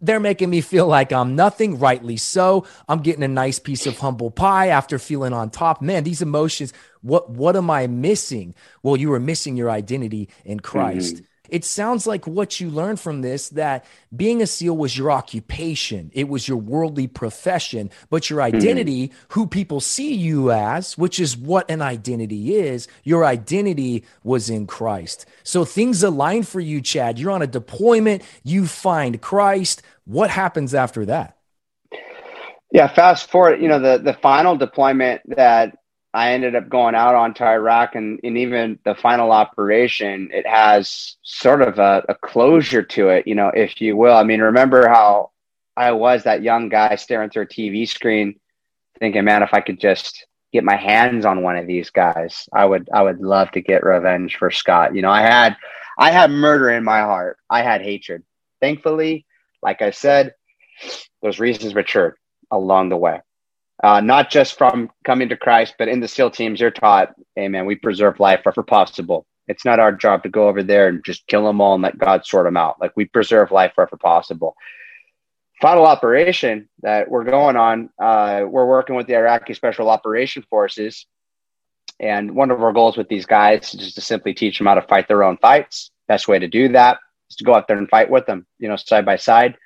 they're 0.00 0.20
making 0.20 0.50
me 0.50 0.60
feel 0.60 0.86
like 0.86 1.12
I'm 1.12 1.34
nothing, 1.34 1.78
rightly 1.78 2.16
so. 2.16 2.66
I'm 2.88 3.00
getting 3.00 3.22
a 3.22 3.28
nice 3.28 3.58
piece 3.58 3.86
of 3.86 3.98
humble 3.98 4.30
pie 4.30 4.68
after 4.68 4.98
feeling 4.98 5.32
on 5.32 5.50
top. 5.50 5.82
Man, 5.82 6.04
these 6.04 6.22
emotions, 6.22 6.72
what 7.02 7.30
what 7.30 7.56
am 7.56 7.70
I 7.70 7.86
missing? 7.86 8.54
Well, 8.82 8.96
you 8.96 9.10
were 9.10 9.20
missing 9.20 9.56
your 9.56 9.70
identity 9.70 10.28
in 10.44 10.60
Christ. 10.60 11.16
Mm-hmm. 11.16 11.24
It 11.48 11.64
sounds 11.64 12.06
like 12.06 12.26
what 12.26 12.60
you 12.60 12.70
learned 12.70 13.00
from 13.00 13.22
this 13.22 13.48
that 13.50 13.84
being 14.14 14.42
a 14.42 14.46
SEAL 14.46 14.76
was 14.76 14.96
your 14.96 15.10
occupation, 15.10 16.10
it 16.14 16.28
was 16.28 16.46
your 16.46 16.58
worldly 16.58 17.06
profession, 17.06 17.90
but 18.10 18.30
your 18.30 18.40
mm-hmm. 18.40 18.56
identity, 18.56 19.08
mm-hmm. 19.08 19.32
who 19.32 19.46
people 19.46 19.80
see 19.80 20.14
you 20.14 20.52
as, 20.52 20.96
which 20.98 21.18
is 21.18 21.36
what 21.36 21.70
an 21.70 21.82
identity 21.82 22.56
is, 22.56 22.88
your 23.04 23.24
identity 23.24 24.04
was 24.22 24.50
in 24.50 24.66
Christ. 24.66 25.26
So 25.42 25.64
things 25.64 26.02
align 26.02 26.42
for 26.42 26.60
you, 26.60 26.80
Chad. 26.80 27.18
You're 27.18 27.32
on 27.32 27.42
a 27.42 27.46
deployment, 27.46 28.22
you 28.44 28.66
find 28.66 29.20
Christ. 29.20 29.82
What 30.04 30.30
happens 30.30 30.74
after 30.74 31.06
that? 31.06 31.36
Yeah, 32.70 32.86
fast 32.88 33.30
forward, 33.30 33.62
you 33.62 33.68
know, 33.68 33.78
the 33.78 33.98
the 33.98 34.12
final 34.12 34.54
deployment 34.56 35.22
that 35.36 35.78
I 36.14 36.32
ended 36.32 36.54
up 36.56 36.68
going 36.68 36.94
out 36.94 37.14
onto 37.14 37.44
Iraq 37.44 37.94
and, 37.94 38.18
and 38.24 38.38
even 38.38 38.78
the 38.84 38.94
final 38.94 39.30
operation, 39.30 40.30
it 40.32 40.46
has 40.46 41.16
sort 41.22 41.60
of 41.60 41.78
a, 41.78 42.04
a 42.08 42.14
closure 42.14 42.82
to 42.82 43.10
it, 43.10 43.26
you 43.26 43.34
know, 43.34 43.48
if 43.54 43.80
you 43.80 43.96
will. 43.96 44.14
I 44.14 44.22
mean, 44.22 44.40
remember 44.40 44.88
how 44.88 45.32
I 45.76 45.92
was 45.92 46.24
that 46.24 46.42
young 46.42 46.70
guy 46.70 46.96
staring 46.96 47.30
through 47.30 47.42
a 47.42 47.46
TV 47.46 47.86
screen 47.86 48.40
thinking, 48.98 49.24
man, 49.24 49.42
if 49.42 49.52
I 49.52 49.60
could 49.60 49.78
just 49.78 50.26
get 50.52 50.64
my 50.64 50.76
hands 50.76 51.26
on 51.26 51.42
one 51.42 51.56
of 51.56 51.66
these 51.66 51.90
guys, 51.90 52.48
I 52.52 52.64
would 52.64 52.88
I 52.92 53.02
would 53.02 53.20
love 53.20 53.50
to 53.52 53.60
get 53.60 53.84
revenge 53.84 54.36
for 54.36 54.50
Scott. 54.50 54.94
You 54.94 55.02
know, 55.02 55.10
I 55.10 55.20
had 55.20 55.56
I 55.98 56.10
had 56.10 56.30
murder 56.30 56.70
in 56.70 56.84
my 56.84 57.00
heart. 57.00 57.36
I 57.50 57.62
had 57.62 57.82
hatred. 57.82 58.22
Thankfully, 58.60 59.26
like 59.62 59.82
I 59.82 59.90
said, 59.90 60.34
those 61.22 61.38
reasons 61.38 61.74
matured 61.74 62.16
along 62.50 62.88
the 62.88 62.96
way 62.96 63.20
uh, 63.82 64.00
not 64.00 64.30
just 64.30 64.58
from 64.58 64.90
coming 65.04 65.28
to 65.28 65.36
Christ, 65.36 65.74
but 65.78 65.88
in 65.88 66.00
the 66.00 66.08
SEAL 66.08 66.32
teams, 66.32 66.60
you're 66.60 66.70
taught, 66.70 67.14
hey, 67.36 67.48
man, 67.48 67.66
we 67.66 67.76
preserve 67.76 68.18
life 68.18 68.40
wherever 68.44 68.62
possible. 68.62 69.26
It's 69.46 69.64
not 69.64 69.78
our 69.78 69.92
job 69.92 70.24
to 70.24 70.28
go 70.28 70.48
over 70.48 70.62
there 70.62 70.88
and 70.88 71.04
just 71.04 71.26
kill 71.26 71.44
them 71.44 71.60
all 71.60 71.74
and 71.74 71.82
let 71.82 71.98
God 71.98 72.26
sort 72.26 72.44
them 72.44 72.56
out. 72.56 72.80
Like 72.80 72.92
we 72.96 73.04
preserve 73.06 73.50
life 73.50 73.72
wherever 73.76 73.96
possible. 73.96 74.56
Final 75.60 75.86
operation 75.86 76.68
that 76.82 77.10
we're 77.10 77.24
going 77.24 77.56
on, 77.56 77.90
uh, 78.00 78.44
we're 78.46 78.66
working 78.66 78.94
with 78.94 79.06
the 79.06 79.16
Iraqi 79.16 79.54
Special 79.54 79.88
Operation 79.88 80.44
Forces. 80.50 81.06
And 82.00 82.34
one 82.34 82.50
of 82.50 82.62
our 82.62 82.72
goals 82.72 82.96
with 82.96 83.08
these 83.08 83.26
guys 83.26 83.74
is 83.74 83.80
just 83.80 83.94
to 83.96 84.00
simply 84.00 84.34
teach 84.34 84.58
them 84.58 84.66
how 84.66 84.74
to 84.74 84.82
fight 84.82 85.08
their 85.08 85.24
own 85.24 85.36
fights. 85.38 85.90
Best 86.06 86.28
way 86.28 86.38
to 86.38 86.46
do 86.46 86.68
that 86.68 86.98
is 87.30 87.36
to 87.36 87.44
go 87.44 87.54
out 87.54 87.66
there 87.66 87.78
and 87.78 87.88
fight 87.88 88.10
with 88.10 88.26
them, 88.26 88.46
you 88.58 88.68
know, 88.68 88.76
side 88.76 89.06
by 89.06 89.16
side 89.16 89.56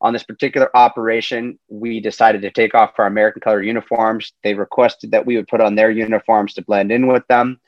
on 0.00 0.12
this 0.12 0.22
particular 0.22 0.74
operation, 0.76 1.58
we 1.68 2.00
decided 2.00 2.42
to 2.42 2.50
take 2.50 2.74
off 2.74 2.98
our 2.98 3.06
American 3.06 3.40
color 3.40 3.62
uniforms. 3.62 4.32
They 4.44 4.54
requested 4.54 5.10
that 5.10 5.26
we 5.26 5.36
would 5.36 5.48
put 5.48 5.60
on 5.60 5.74
their 5.74 5.90
uniforms 5.90 6.54
to 6.54 6.62
blend 6.62 6.92
in 6.92 7.06
with 7.06 7.26
them. 7.28 7.60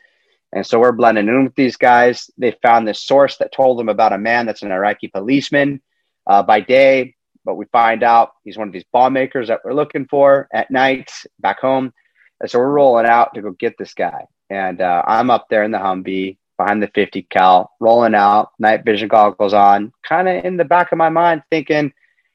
And 0.53 0.67
so 0.67 0.81
we're 0.81 0.93
blending 0.93 1.29
in 1.29 1.45
with 1.45 1.55
these 1.55 1.77
guys. 1.77 2.31
They 2.39 2.57
found 2.63 2.87
this 2.87 3.03
source 3.03 3.37
that 3.39 3.53
told 3.53 3.79
them 3.79 3.89
about 3.89 4.13
a 4.13 4.19
man 4.19 4.47
that's 4.47 4.63
an 4.63 4.73
Iraqi 4.73 5.09
policeman 5.09 5.81
uh, 6.27 6.43
by 6.43 6.61
day, 6.61 7.15
but 7.45 7.55
we 7.55 7.67
find 7.67 8.03
out 8.03 8.33
he's 8.45 8.59
one 8.59 8.69
of 8.69 8.73
these 8.73 8.85
bomb 8.93 9.13
makers 9.13 9.49
that 9.49 9.61
we're 9.65 9.75
looking 9.75 10.07
for 10.07 10.49
at 10.53 10.71
night 10.71 11.11
back 11.39 11.61
home. 11.61 11.93
And 12.41 12.51
so 12.51 12.59
we're 12.59 12.71
rolling 12.71 13.07
out 13.07 13.35
to 13.35 13.43
go 13.43 13.53
get 13.53 13.77
this 13.79 13.95
guy. 13.95 14.27
And 14.49 14.81
uh, 14.81 15.03
I'm 15.07 15.31
up 15.31 15.47
there 15.51 15.63
in 15.63 15.71
the 15.71 15.79
Humvee 15.79 16.39
behind 16.57 16.83
the 16.83 16.91
50 16.95 17.23
cal, 17.23 17.73
rolling 17.81 18.15
out, 18.15 18.51
night 18.59 18.85
vision 18.85 19.09
goggles 19.09 19.55
on, 19.55 19.93
kind 20.03 20.29
of 20.29 20.45
in 20.45 20.57
the 20.57 20.65
back 20.65 20.93
of 20.93 20.99
my 20.99 21.09
mind 21.09 21.43
thinking, 21.51 21.93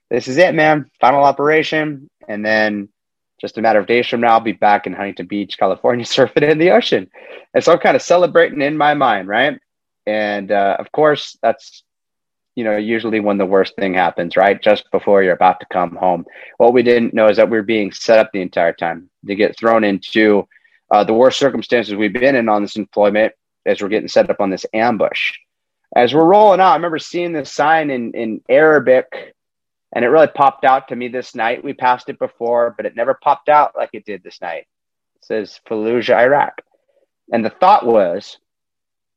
this 0.10 0.28
is 0.28 0.38
it, 0.38 0.54
man. 0.54 0.90
Final 1.00 1.24
operation. 1.24 2.10
And 2.28 2.46
then 2.46 2.90
just 3.42 3.58
a 3.58 3.62
matter 3.62 3.80
of 3.80 3.88
days 3.88 4.08
from 4.08 4.22
now, 4.22 4.34
I'll 4.34 4.40
be 4.40 4.54
back 4.54 4.88
in 4.88 4.94
Huntington 4.94 5.28
Beach, 5.28 5.58
California, 5.58 6.06
surfing 6.06 6.50
in 6.50 6.58
the 6.58 6.72
ocean. 6.72 7.10
And 7.54 7.64
so 7.64 7.74
I'm 7.74 7.80
kind 7.80 7.96
of 7.96 8.02
celebrating 8.02 8.62
in 8.62 8.78
my 8.78 8.94
mind, 8.94 9.28
right? 9.28 9.60
And 10.06 10.52
uh, 10.52 10.78
of 10.80 10.92
course, 10.92 11.38
that's 11.42 11.84
you 12.56 12.64
know 12.64 12.78
usually 12.78 13.20
when 13.20 13.38
the 13.38 13.46
worst 13.46 13.76
thing 13.76 13.96
happens, 13.96 14.38
right? 14.38 14.62
Just 14.62 14.90
before 14.92 15.24
you're 15.24 15.34
about 15.34 15.60
to 15.60 15.66
come 15.72 15.96
home. 15.96 16.26
What 16.58 16.74
we 16.74 16.84
didn't 16.84 17.14
know 17.14 17.28
is 17.28 17.38
that 17.38 17.50
we 17.50 17.58
are 17.58 17.64
being 17.64 17.92
set 17.92 18.20
up 18.20 18.30
the 18.32 18.42
entire 18.42 18.74
time 18.74 19.10
to 19.28 19.36
get 19.36 19.58
thrown 19.58 19.84
into 19.84 20.48
uh, 20.92 21.04
the 21.04 21.14
worst 21.14 21.40
circumstances 21.40 21.96
we've 21.96 22.14
been 22.14 22.36
in 22.36 22.48
on 22.48 22.62
this 22.62 22.76
employment 22.76 23.34
as 23.66 23.82
we're 23.82 23.90
getting 23.90 24.08
set 24.08 24.30
up 24.30 24.40
on 24.40 24.52
this 24.52 24.66
ambush. 24.74 25.34
As 25.96 26.14
we're 26.14 26.26
rolling 26.26 26.60
out, 26.60 26.72
I 26.72 26.76
remember 26.76 27.00
seeing 27.00 27.34
this 27.34 27.52
sign 27.52 27.90
in 27.90 28.12
in 28.14 28.42
Arabic 28.48 29.35
and 29.94 30.04
it 30.04 30.10
really 30.10 30.28
popped 30.28 30.66
out 30.66 30.88
to 30.90 30.96
me 30.96 31.08
this 31.08 31.36
night. 31.36 31.64
We 31.64 31.74
passed 31.74 32.10
it 32.10 32.20
before, 32.20 32.74
but 32.76 32.86
it 32.86 32.96
never 32.96 33.14
popped 33.14 33.50
out 33.50 33.74
like 33.78 33.92
it 33.94 34.06
did 34.06 34.24
this 34.24 34.42
night. 34.42 34.68
It 35.18 35.26
says 35.26 35.60
Fallujah, 35.68 36.18
Iraq. 36.18 36.62
And 37.32 37.44
the 37.44 37.50
thought 37.50 37.86
was, 37.86 38.38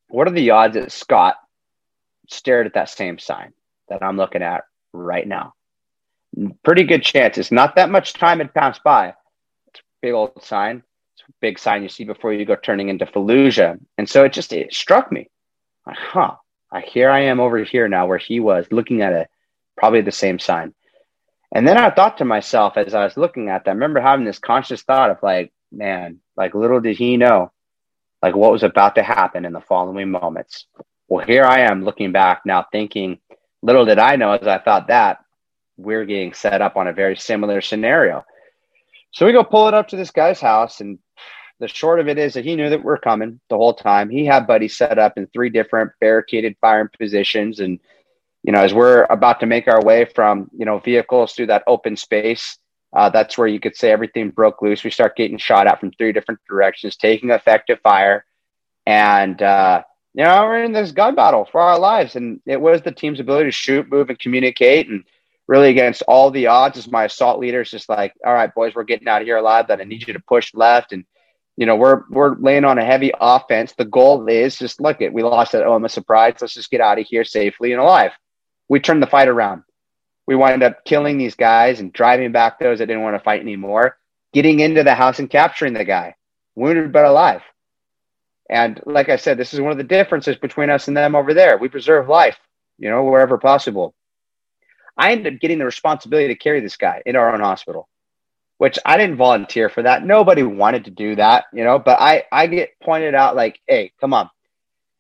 what 0.08 0.28
are 0.28 0.32
the 0.32 0.50
odds 0.50 0.74
that 0.74 0.92
Scott 0.92 1.36
stared 2.28 2.66
at 2.66 2.74
that 2.74 2.88
same 2.88 3.18
sign 3.18 3.52
that 3.88 4.02
I'm 4.02 4.16
looking 4.16 4.42
at 4.42 4.64
right 4.92 5.26
now? 5.26 5.54
Pretty 6.62 6.84
good 6.84 7.02
chances. 7.02 7.50
Not 7.50 7.76
that 7.76 7.90
much 7.90 8.12
time 8.12 8.38
had 8.38 8.54
passed 8.54 8.82
by. 8.84 9.14
It's 9.68 9.80
a 9.80 9.82
big 10.00 10.12
old 10.12 10.42
sign. 10.42 10.82
It's 11.14 11.24
a 11.28 11.32
big 11.40 11.58
sign 11.58 11.82
you 11.82 11.88
see 11.88 12.04
before 12.04 12.32
you 12.32 12.44
go 12.44 12.54
turning 12.54 12.88
into 12.88 13.06
Fallujah. 13.06 13.78
And 13.96 14.08
so 14.08 14.24
it 14.24 14.32
just 14.32 14.52
it 14.52 14.72
struck 14.72 15.10
me. 15.10 15.28
Huh. 15.86 16.36
Here 16.84 17.10
I 17.10 17.20
am 17.20 17.40
over 17.40 17.58
here 17.64 17.88
now 17.88 18.06
where 18.06 18.18
he 18.18 18.40
was 18.40 18.66
looking 18.70 19.02
at 19.02 19.12
it 19.14 19.28
probably 19.78 20.02
the 20.02 20.12
same 20.12 20.38
sign. 20.38 20.74
And 21.54 21.66
then 21.66 21.78
I 21.78 21.90
thought 21.90 22.18
to 22.18 22.24
myself 22.24 22.76
as 22.76 22.94
I 22.94 23.04
was 23.04 23.16
looking 23.16 23.48
at 23.48 23.64
that, 23.64 23.70
I 23.70 23.74
remember 23.74 24.00
having 24.00 24.26
this 24.26 24.38
conscious 24.38 24.82
thought 24.82 25.10
of 25.10 25.22
like, 25.22 25.52
man, 25.72 26.20
like 26.36 26.54
little 26.54 26.80
did 26.80 26.96
he 26.96 27.16
know 27.16 27.52
like 28.22 28.34
what 28.34 28.52
was 28.52 28.62
about 28.62 28.96
to 28.96 29.02
happen 29.02 29.44
in 29.44 29.52
the 29.52 29.60
following 29.60 30.10
moments. 30.10 30.66
Well, 31.08 31.24
here 31.24 31.44
I 31.44 31.60
am 31.60 31.84
looking 31.84 32.12
back 32.12 32.42
now 32.44 32.66
thinking, 32.70 33.18
little 33.62 33.84
did 33.84 33.98
I 33.98 34.16
know 34.16 34.32
as 34.32 34.46
I 34.46 34.58
thought 34.58 34.88
that 34.88 35.18
we're 35.76 36.04
getting 36.04 36.34
set 36.34 36.60
up 36.60 36.76
on 36.76 36.88
a 36.88 36.92
very 36.92 37.16
similar 37.16 37.60
scenario. 37.60 38.24
So 39.12 39.24
we 39.24 39.32
go 39.32 39.44
pull 39.44 39.68
it 39.68 39.74
up 39.74 39.88
to 39.88 39.96
this 39.96 40.10
guy's 40.10 40.40
house 40.40 40.80
and 40.80 40.98
the 41.60 41.68
short 41.68 41.98
of 41.98 42.08
it 42.08 42.18
is 42.18 42.34
that 42.34 42.44
he 42.44 42.56
knew 42.56 42.70
that 42.70 42.84
we're 42.84 42.98
coming 42.98 43.40
the 43.48 43.56
whole 43.56 43.74
time. 43.74 44.10
He 44.10 44.24
had 44.24 44.46
buddies 44.46 44.76
set 44.76 44.98
up 44.98 45.14
in 45.16 45.26
three 45.28 45.50
different 45.50 45.90
barricaded 46.00 46.56
firing 46.60 46.88
positions 46.98 47.60
and 47.60 47.80
you 48.42 48.52
know, 48.52 48.60
as 48.62 48.72
we're 48.72 49.04
about 49.10 49.40
to 49.40 49.46
make 49.46 49.68
our 49.68 49.82
way 49.82 50.04
from, 50.04 50.48
you 50.56 50.64
know, 50.64 50.78
vehicles 50.78 51.32
through 51.32 51.46
that 51.46 51.64
open 51.66 51.96
space, 51.96 52.58
uh, 52.96 53.10
that's 53.10 53.36
where 53.36 53.48
you 53.48 53.60
could 53.60 53.76
say 53.76 53.90
everything 53.90 54.30
broke 54.30 54.62
loose. 54.62 54.84
We 54.84 54.90
start 54.90 55.16
getting 55.16 55.38
shot 55.38 55.66
at 55.66 55.80
from 55.80 55.90
three 55.92 56.12
different 56.12 56.40
directions, 56.48 56.96
taking 56.96 57.30
effective 57.30 57.80
fire. 57.82 58.24
And, 58.86 59.40
uh, 59.42 59.82
you 60.14 60.24
know, 60.24 60.44
we're 60.44 60.64
in 60.64 60.72
this 60.72 60.92
gun 60.92 61.14
battle 61.14 61.46
for 61.50 61.60
our 61.60 61.78
lives. 61.78 62.16
And 62.16 62.40
it 62.46 62.60
was 62.60 62.80
the 62.80 62.92
team's 62.92 63.20
ability 63.20 63.48
to 63.48 63.52
shoot, 63.52 63.90
move, 63.90 64.08
and 64.08 64.18
communicate. 64.18 64.88
And 64.88 65.04
really 65.46 65.68
against 65.68 66.02
all 66.02 66.30
the 66.30 66.46
odds, 66.46 66.78
as 66.78 66.90
my 66.90 67.04
assault 67.04 67.40
leader 67.40 67.60
is 67.60 67.70
just 67.70 67.88
like, 67.88 68.14
all 68.24 68.32
right, 68.32 68.54
boys, 68.54 68.74
we're 68.74 68.84
getting 68.84 69.08
out 69.08 69.20
of 69.20 69.26
here 69.26 69.36
alive. 69.36 69.66
But 69.68 69.80
I 69.80 69.84
need 69.84 70.06
you 70.06 70.14
to 70.14 70.20
push 70.20 70.54
left. 70.54 70.92
And, 70.92 71.04
you 71.58 71.66
know, 71.66 71.76
we're 71.76 72.04
we're 72.08 72.36
laying 72.36 72.64
on 72.64 72.78
a 72.78 72.84
heavy 72.84 73.12
offense. 73.20 73.74
The 73.76 73.84
goal 73.84 74.26
is 74.28 74.58
just 74.58 74.80
look 74.80 75.02
at 75.02 75.12
we 75.12 75.22
lost 75.22 75.52
that 75.52 75.66
OMS 75.66 75.90
surprise. 75.90 76.36
Let's 76.40 76.54
just 76.54 76.70
get 76.70 76.80
out 76.80 76.98
of 76.98 77.06
here 77.06 77.24
safely 77.24 77.72
and 77.72 77.82
alive 77.82 78.12
we 78.68 78.80
turned 78.80 79.02
the 79.02 79.06
fight 79.06 79.28
around. 79.28 79.62
We 80.26 80.36
wind 80.36 80.62
up 80.62 80.84
killing 80.84 81.16
these 81.16 81.34
guys 81.34 81.80
and 81.80 81.92
driving 81.92 82.32
back 82.32 82.58
those 82.58 82.78
that 82.78 82.86
didn't 82.86 83.02
want 83.02 83.16
to 83.16 83.24
fight 83.24 83.40
anymore, 83.40 83.96
getting 84.32 84.60
into 84.60 84.84
the 84.84 84.94
house 84.94 85.18
and 85.18 85.30
capturing 85.30 85.72
the 85.72 85.84
guy, 85.84 86.16
wounded 86.54 86.92
but 86.92 87.06
alive. 87.06 87.42
And 88.50 88.80
like 88.86 89.08
I 89.08 89.16
said, 89.16 89.38
this 89.38 89.54
is 89.54 89.60
one 89.60 89.72
of 89.72 89.78
the 89.78 89.84
differences 89.84 90.36
between 90.36 90.70
us 90.70 90.88
and 90.88 90.96
them 90.96 91.14
over 91.14 91.34
there. 91.34 91.56
We 91.58 91.68
preserve 91.68 92.08
life, 92.08 92.38
you 92.78 92.90
know, 92.90 93.04
wherever 93.04 93.38
possible. 93.38 93.94
I 94.96 95.12
ended 95.12 95.34
up 95.34 95.40
getting 95.40 95.58
the 95.58 95.64
responsibility 95.64 96.28
to 96.28 96.34
carry 96.34 96.60
this 96.60 96.76
guy 96.76 97.02
in 97.06 97.16
our 97.16 97.32
own 97.32 97.40
hospital, 97.40 97.88
which 98.58 98.78
I 98.84 98.96
didn't 98.96 99.16
volunteer 99.16 99.68
for 99.68 99.82
that. 99.82 100.04
Nobody 100.04 100.42
wanted 100.42 100.86
to 100.86 100.90
do 100.90 101.16
that, 101.16 101.44
you 101.52 101.62
know, 101.62 101.78
but 101.78 102.00
I, 102.00 102.24
I 102.32 102.48
get 102.48 102.78
pointed 102.82 103.14
out 103.14 103.36
like, 103.36 103.60
hey, 103.66 103.92
come 104.00 104.12
on, 104.12 104.28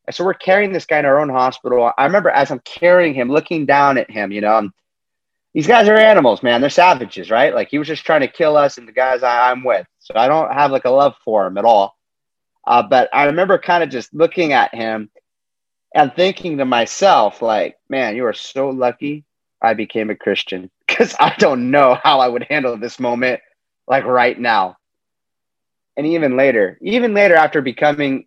and 0.08 0.14
so 0.14 0.24
we're 0.24 0.32
carrying 0.32 0.72
this 0.72 0.86
guy 0.86 0.98
in 0.98 1.04
our 1.04 1.20
own 1.20 1.28
hospital. 1.28 1.92
I 1.98 2.06
remember 2.06 2.30
as 2.30 2.50
I'm 2.50 2.60
carrying 2.60 3.12
him, 3.12 3.28
looking 3.28 3.66
down 3.66 3.98
at 3.98 4.10
him, 4.10 4.32
you 4.32 4.40
know, 4.40 4.54
I'm, 4.54 4.72
these 5.52 5.66
guys 5.66 5.86
are 5.86 5.96
animals, 5.98 6.42
man. 6.42 6.62
They're 6.62 6.70
savages, 6.70 7.30
right? 7.30 7.54
Like 7.54 7.68
he 7.68 7.78
was 7.78 7.88
just 7.88 8.06
trying 8.06 8.22
to 8.22 8.28
kill 8.28 8.56
us 8.56 8.78
and 8.78 8.88
the 8.88 8.92
guys 8.92 9.22
I, 9.22 9.52
am 9.52 9.64
with. 9.64 9.86
So 9.98 10.14
I 10.16 10.26
don't 10.26 10.50
have 10.50 10.70
like 10.70 10.86
a 10.86 10.90
love 10.90 11.14
for 11.26 11.46
him 11.46 11.58
at 11.58 11.66
all. 11.66 11.94
Uh, 12.66 12.82
but 12.82 13.10
I 13.12 13.26
remember 13.26 13.58
kind 13.58 13.82
of 13.82 13.90
just 13.90 14.14
looking 14.14 14.54
at 14.54 14.74
him 14.74 15.10
and 15.94 16.10
thinking 16.14 16.56
to 16.56 16.64
myself, 16.64 17.42
like, 17.42 17.76
man, 17.90 18.16
you 18.16 18.24
are 18.24 18.32
so 18.32 18.70
lucky 18.70 19.26
I 19.60 19.74
became 19.74 20.08
a 20.08 20.16
Christian 20.16 20.70
because 20.86 21.14
I 21.20 21.34
don't 21.36 21.70
know 21.70 21.98
how 22.02 22.20
I 22.20 22.28
would 22.28 22.46
handle 22.48 22.78
this 22.78 22.98
moment 22.98 23.42
like 23.86 24.04
right 24.04 24.40
now. 24.40 24.78
And 25.98 26.06
even 26.06 26.34
later, 26.38 26.78
even 26.80 27.12
later 27.12 27.34
after 27.34 27.60
becoming 27.60 28.26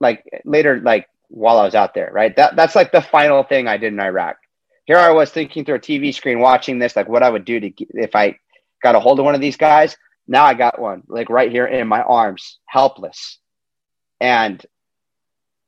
like 0.00 0.24
later, 0.44 0.80
like 0.80 1.06
while 1.30 1.58
I 1.58 1.64
was 1.64 1.74
out 1.74 1.94
there, 1.94 2.10
right? 2.12 2.34
That 2.36 2.56
that's 2.56 2.74
like 2.74 2.92
the 2.92 3.00
final 3.00 3.42
thing 3.42 3.66
I 3.66 3.76
did 3.76 3.92
in 3.92 4.00
Iraq. 4.00 4.36
Here 4.84 4.98
I 4.98 5.10
was 5.10 5.30
thinking 5.30 5.64
through 5.64 5.76
a 5.76 5.80
TV 5.80 6.12
screen, 6.12 6.40
watching 6.40 6.78
this, 6.78 6.96
like 6.96 7.08
what 7.08 7.22
I 7.22 7.30
would 7.30 7.44
do 7.44 7.60
to 7.60 7.72
if 7.90 8.14
I 8.16 8.38
got 8.82 8.96
a 8.96 9.00
hold 9.00 9.18
of 9.18 9.24
one 9.24 9.34
of 9.34 9.40
these 9.40 9.56
guys. 9.56 9.96
Now 10.26 10.44
I 10.44 10.54
got 10.54 10.80
one, 10.80 11.02
like 11.08 11.30
right 11.30 11.50
here 11.50 11.66
in 11.66 11.88
my 11.88 12.02
arms, 12.02 12.58
helpless. 12.66 13.38
And 14.20 14.64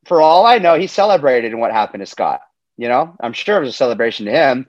for 0.04 0.20
all 0.20 0.44
I 0.44 0.58
know, 0.58 0.78
he 0.78 0.86
celebrated 0.86 1.52
in 1.52 1.60
what 1.60 1.72
happened 1.72 2.02
to 2.02 2.06
Scott. 2.06 2.40
You 2.76 2.88
know, 2.88 3.16
I'm 3.20 3.32
sure 3.32 3.56
it 3.56 3.60
was 3.60 3.70
a 3.70 3.72
celebration 3.72 4.26
to 4.26 4.32
him. 4.32 4.68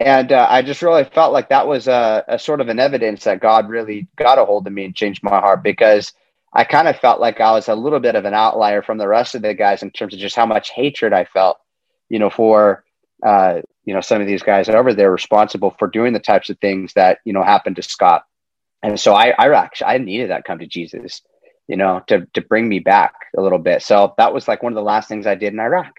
And 0.00 0.32
uh, 0.32 0.46
I 0.48 0.62
just 0.62 0.82
really 0.82 1.04
felt 1.04 1.32
like 1.32 1.48
that 1.48 1.66
was 1.66 1.86
a, 1.86 2.24
a, 2.26 2.38
sort 2.38 2.60
of 2.60 2.68
an 2.68 2.80
evidence 2.80 3.24
that 3.24 3.40
God 3.40 3.68
really 3.68 4.08
got 4.16 4.38
a 4.38 4.44
hold 4.44 4.66
of 4.66 4.72
me 4.72 4.84
and 4.84 4.94
changed 4.94 5.22
my 5.22 5.38
heart 5.38 5.62
because 5.62 6.12
I 6.54 6.64
kind 6.64 6.86
of 6.86 6.98
felt 6.98 7.20
like 7.20 7.40
I 7.40 7.52
was 7.52 7.68
a 7.68 7.74
little 7.74 8.00
bit 8.00 8.14
of 8.14 8.24
an 8.24 8.34
outlier 8.34 8.82
from 8.82 8.98
the 8.98 9.08
rest 9.08 9.34
of 9.34 9.42
the 9.42 9.54
guys 9.54 9.82
in 9.82 9.90
terms 9.90 10.14
of 10.14 10.20
just 10.20 10.36
how 10.36 10.46
much 10.46 10.70
hatred 10.70 11.12
I 11.12 11.24
felt, 11.24 11.58
you 12.08 12.18
know, 12.18 12.30
for 12.30 12.84
uh, 13.22 13.60
you 13.84 13.94
know 13.94 14.00
some 14.00 14.20
of 14.20 14.26
these 14.26 14.42
guys 14.42 14.68
over 14.68 14.94
there 14.94 15.10
responsible 15.10 15.74
for 15.78 15.88
doing 15.88 16.12
the 16.12 16.20
types 16.20 16.50
of 16.50 16.58
things 16.58 16.92
that 16.94 17.18
you 17.24 17.32
know 17.32 17.42
happened 17.42 17.76
to 17.76 17.82
Scott. 17.82 18.24
And 18.82 19.00
so 19.00 19.14
I, 19.14 19.30
I 19.30 19.52
actually 19.54 19.86
I 19.86 19.98
needed 19.98 20.30
that 20.30 20.44
come 20.44 20.58
to 20.58 20.66
Jesus, 20.66 21.22
you 21.66 21.76
know, 21.76 22.02
to 22.06 22.26
to 22.34 22.40
bring 22.40 22.68
me 22.68 22.78
back 22.78 23.14
a 23.36 23.40
little 23.40 23.58
bit. 23.58 23.82
So 23.82 24.14
that 24.18 24.32
was 24.32 24.46
like 24.46 24.62
one 24.62 24.72
of 24.72 24.76
the 24.76 24.82
last 24.82 25.08
things 25.08 25.26
I 25.26 25.34
did 25.34 25.52
in 25.52 25.60
Iraq 25.60 25.92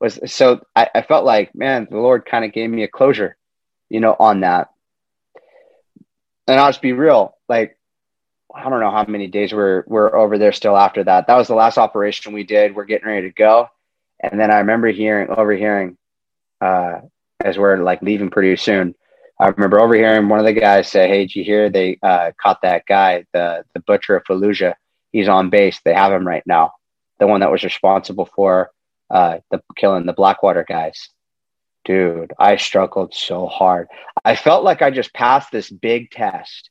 was 0.00 0.18
so 0.26 0.60
I, 0.74 0.88
I 0.94 1.02
felt 1.02 1.24
like, 1.24 1.54
man, 1.54 1.86
the 1.90 1.98
Lord 1.98 2.26
kind 2.26 2.44
of 2.44 2.52
gave 2.52 2.70
me 2.70 2.84
a 2.84 2.88
closure, 2.88 3.36
you 3.88 4.00
know, 4.00 4.16
on 4.18 4.40
that. 4.40 4.68
And 6.46 6.58
I'll 6.58 6.70
just 6.70 6.82
be 6.82 6.92
real, 6.92 7.36
like 7.48 7.78
I 8.54 8.68
don't 8.68 8.80
know 8.80 8.90
how 8.90 9.04
many 9.06 9.26
days 9.26 9.52
we're 9.52 9.84
we're 9.86 10.14
over 10.16 10.38
there 10.38 10.52
still 10.52 10.76
after 10.76 11.04
that. 11.04 11.26
That 11.26 11.36
was 11.36 11.48
the 11.48 11.54
last 11.54 11.78
operation 11.78 12.32
we 12.32 12.44
did. 12.44 12.74
We're 12.74 12.84
getting 12.84 13.08
ready 13.08 13.28
to 13.28 13.34
go. 13.34 13.68
And 14.20 14.38
then 14.38 14.50
I 14.50 14.58
remember 14.58 14.88
hearing 14.88 15.28
overhearing 15.30 15.96
uh 16.60 17.00
as 17.44 17.58
we're 17.58 17.78
like 17.78 18.02
leaving 18.02 18.30
pretty 18.30 18.56
soon. 18.56 18.94
I 19.40 19.48
remember 19.48 19.80
overhearing 19.80 20.28
one 20.28 20.38
of 20.38 20.44
the 20.44 20.52
guys 20.52 20.88
say, 20.88 21.08
Hey, 21.08 21.24
did 21.24 21.34
you 21.34 21.44
hear 21.44 21.70
they 21.70 21.98
uh, 22.02 22.32
caught 22.40 22.60
that 22.62 22.84
guy, 22.86 23.24
the 23.32 23.64
the 23.74 23.80
butcher 23.80 24.16
of 24.16 24.24
Fallujah? 24.24 24.74
He's 25.12 25.28
on 25.28 25.48
base. 25.50 25.80
They 25.84 25.94
have 25.94 26.12
him 26.12 26.26
right 26.26 26.46
now. 26.46 26.72
The 27.18 27.26
one 27.26 27.40
that 27.40 27.50
was 27.50 27.64
responsible 27.64 28.26
for 28.26 28.70
uh, 29.10 29.38
the 29.50 29.62
killing 29.76 30.06
the 30.06 30.12
Blackwater 30.12 30.64
guys. 30.68 31.08
Dude, 31.86 32.32
I 32.38 32.56
struggled 32.56 33.14
so 33.14 33.46
hard. 33.46 33.88
I 34.24 34.36
felt 34.36 34.62
like 34.62 34.82
I 34.82 34.90
just 34.90 35.14
passed 35.14 35.50
this 35.50 35.70
big 35.70 36.10
test 36.10 36.68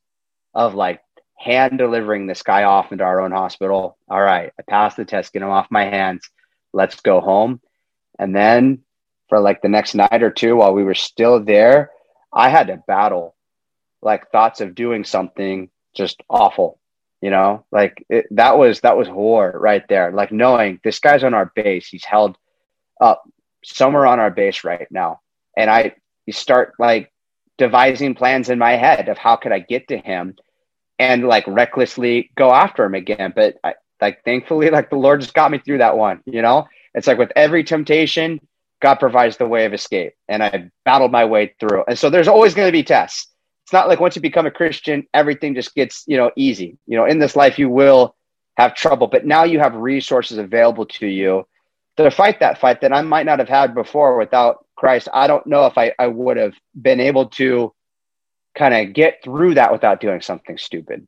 of 0.53 0.75
like 0.75 1.01
hand 1.39 1.77
delivering 1.77 2.27
this 2.27 2.43
guy 2.43 2.63
off 2.63 2.91
into 2.91 3.03
our 3.03 3.21
own 3.21 3.31
hospital. 3.31 3.97
All 4.09 4.21
right, 4.21 4.51
I 4.59 4.61
passed 4.63 4.97
the 4.97 5.05
test, 5.05 5.33
get 5.33 5.41
him 5.41 5.49
off 5.49 5.71
my 5.71 5.85
hands. 5.85 6.29
Let's 6.73 6.99
go 6.99 7.21
home. 7.21 7.61
And 8.19 8.35
then 8.35 8.79
for 9.29 9.39
like 9.39 9.61
the 9.61 9.69
next 9.69 9.95
night 9.95 10.21
or 10.21 10.31
two 10.31 10.57
while 10.57 10.73
we 10.73 10.83
were 10.83 10.95
still 10.95 11.43
there, 11.43 11.91
I 12.33 12.49
had 12.49 12.67
to 12.67 12.83
battle 12.87 13.35
like 14.01 14.31
thoughts 14.31 14.61
of 14.61 14.75
doing 14.75 15.03
something 15.03 15.69
just 15.95 16.21
awful 16.29 16.79
you 17.21 17.29
know 17.29 17.65
like 17.71 18.05
it, 18.09 18.27
that 18.31 18.57
was 18.57 18.81
that 18.81 18.97
was 18.97 19.07
horror 19.07 19.57
right 19.59 19.83
there 19.89 20.11
like 20.11 20.31
knowing 20.31 20.79
this 20.83 20.99
guy's 20.99 21.23
on 21.23 21.33
our 21.33 21.51
base 21.55 21.87
he's 21.87 22.05
held 22.05 22.37
up 23.01 23.23
somewhere 23.63 24.05
on 24.05 24.19
our 24.19 24.31
base 24.31 24.63
right 24.63 24.87
now 24.91 25.19
and 25.57 25.69
i 25.69 25.93
you 26.25 26.33
start 26.33 26.73
like 26.79 27.11
devising 27.57 28.15
plans 28.15 28.49
in 28.49 28.57
my 28.57 28.73
head 28.73 29.09
of 29.09 29.17
how 29.17 29.35
could 29.35 29.51
i 29.51 29.59
get 29.59 29.87
to 29.87 29.97
him 29.97 30.35
and 30.99 31.27
like 31.27 31.45
recklessly 31.47 32.29
go 32.35 32.53
after 32.53 32.83
him 32.83 32.93
again 32.93 33.33
but 33.35 33.57
I, 33.63 33.75
like 34.01 34.23
thankfully 34.23 34.69
like 34.71 34.89
the 34.89 34.97
lord 34.97 35.21
just 35.21 35.33
got 35.33 35.51
me 35.51 35.57
through 35.57 35.79
that 35.79 35.97
one 35.97 36.21
you 36.25 36.41
know 36.41 36.67
it's 36.93 37.07
like 37.07 37.17
with 37.17 37.31
every 37.35 37.63
temptation 37.63 38.39
god 38.81 38.95
provides 38.95 39.37
the 39.37 39.47
way 39.47 39.65
of 39.65 39.73
escape 39.73 40.13
and 40.27 40.43
i 40.43 40.69
battled 40.85 41.11
my 41.11 41.25
way 41.25 41.53
through 41.59 41.83
and 41.87 41.97
so 41.97 42.09
there's 42.09 42.27
always 42.27 42.53
going 42.53 42.67
to 42.67 42.71
be 42.71 42.83
tests 42.83 43.29
it's 43.69 43.73
not 43.73 43.87
like 43.87 43.99
once 43.99 44.15
you 44.15 44.21
become 44.23 44.47
a 44.47 44.51
Christian, 44.51 45.05
everything 45.13 45.53
just 45.53 45.75
gets, 45.75 46.03
you 46.07 46.17
know, 46.17 46.31
easy. 46.35 46.79
You 46.87 46.97
know, 46.97 47.05
in 47.05 47.19
this 47.19 47.35
life, 47.35 47.59
you 47.59 47.69
will 47.69 48.15
have 48.57 48.73
trouble, 48.73 49.05
but 49.05 49.27
now 49.27 49.43
you 49.43 49.59
have 49.59 49.75
resources 49.75 50.39
available 50.39 50.87
to 50.87 51.05
you 51.05 51.45
to 51.97 52.09
fight 52.09 52.39
that 52.39 52.57
fight 52.57 52.81
that 52.81 52.91
I 52.91 53.03
might 53.03 53.27
not 53.27 53.37
have 53.37 53.47
had 53.47 53.75
before 53.75 54.17
without 54.17 54.65
Christ. 54.75 55.07
I 55.13 55.27
don't 55.27 55.45
know 55.45 55.67
if 55.67 55.77
I, 55.77 55.93
I 55.99 56.07
would 56.07 56.37
have 56.37 56.55
been 56.81 56.99
able 56.99 57.27
to 57.27 57.71
kind 58.59 58.73
of 58.73 58.93
get 58.93 59.23
through 59.23 59.55
that 59.55 59.71
without 59.71 60.01
doing 60.01 60.21
something 60.21 60.57
stupid. 60.57 61.07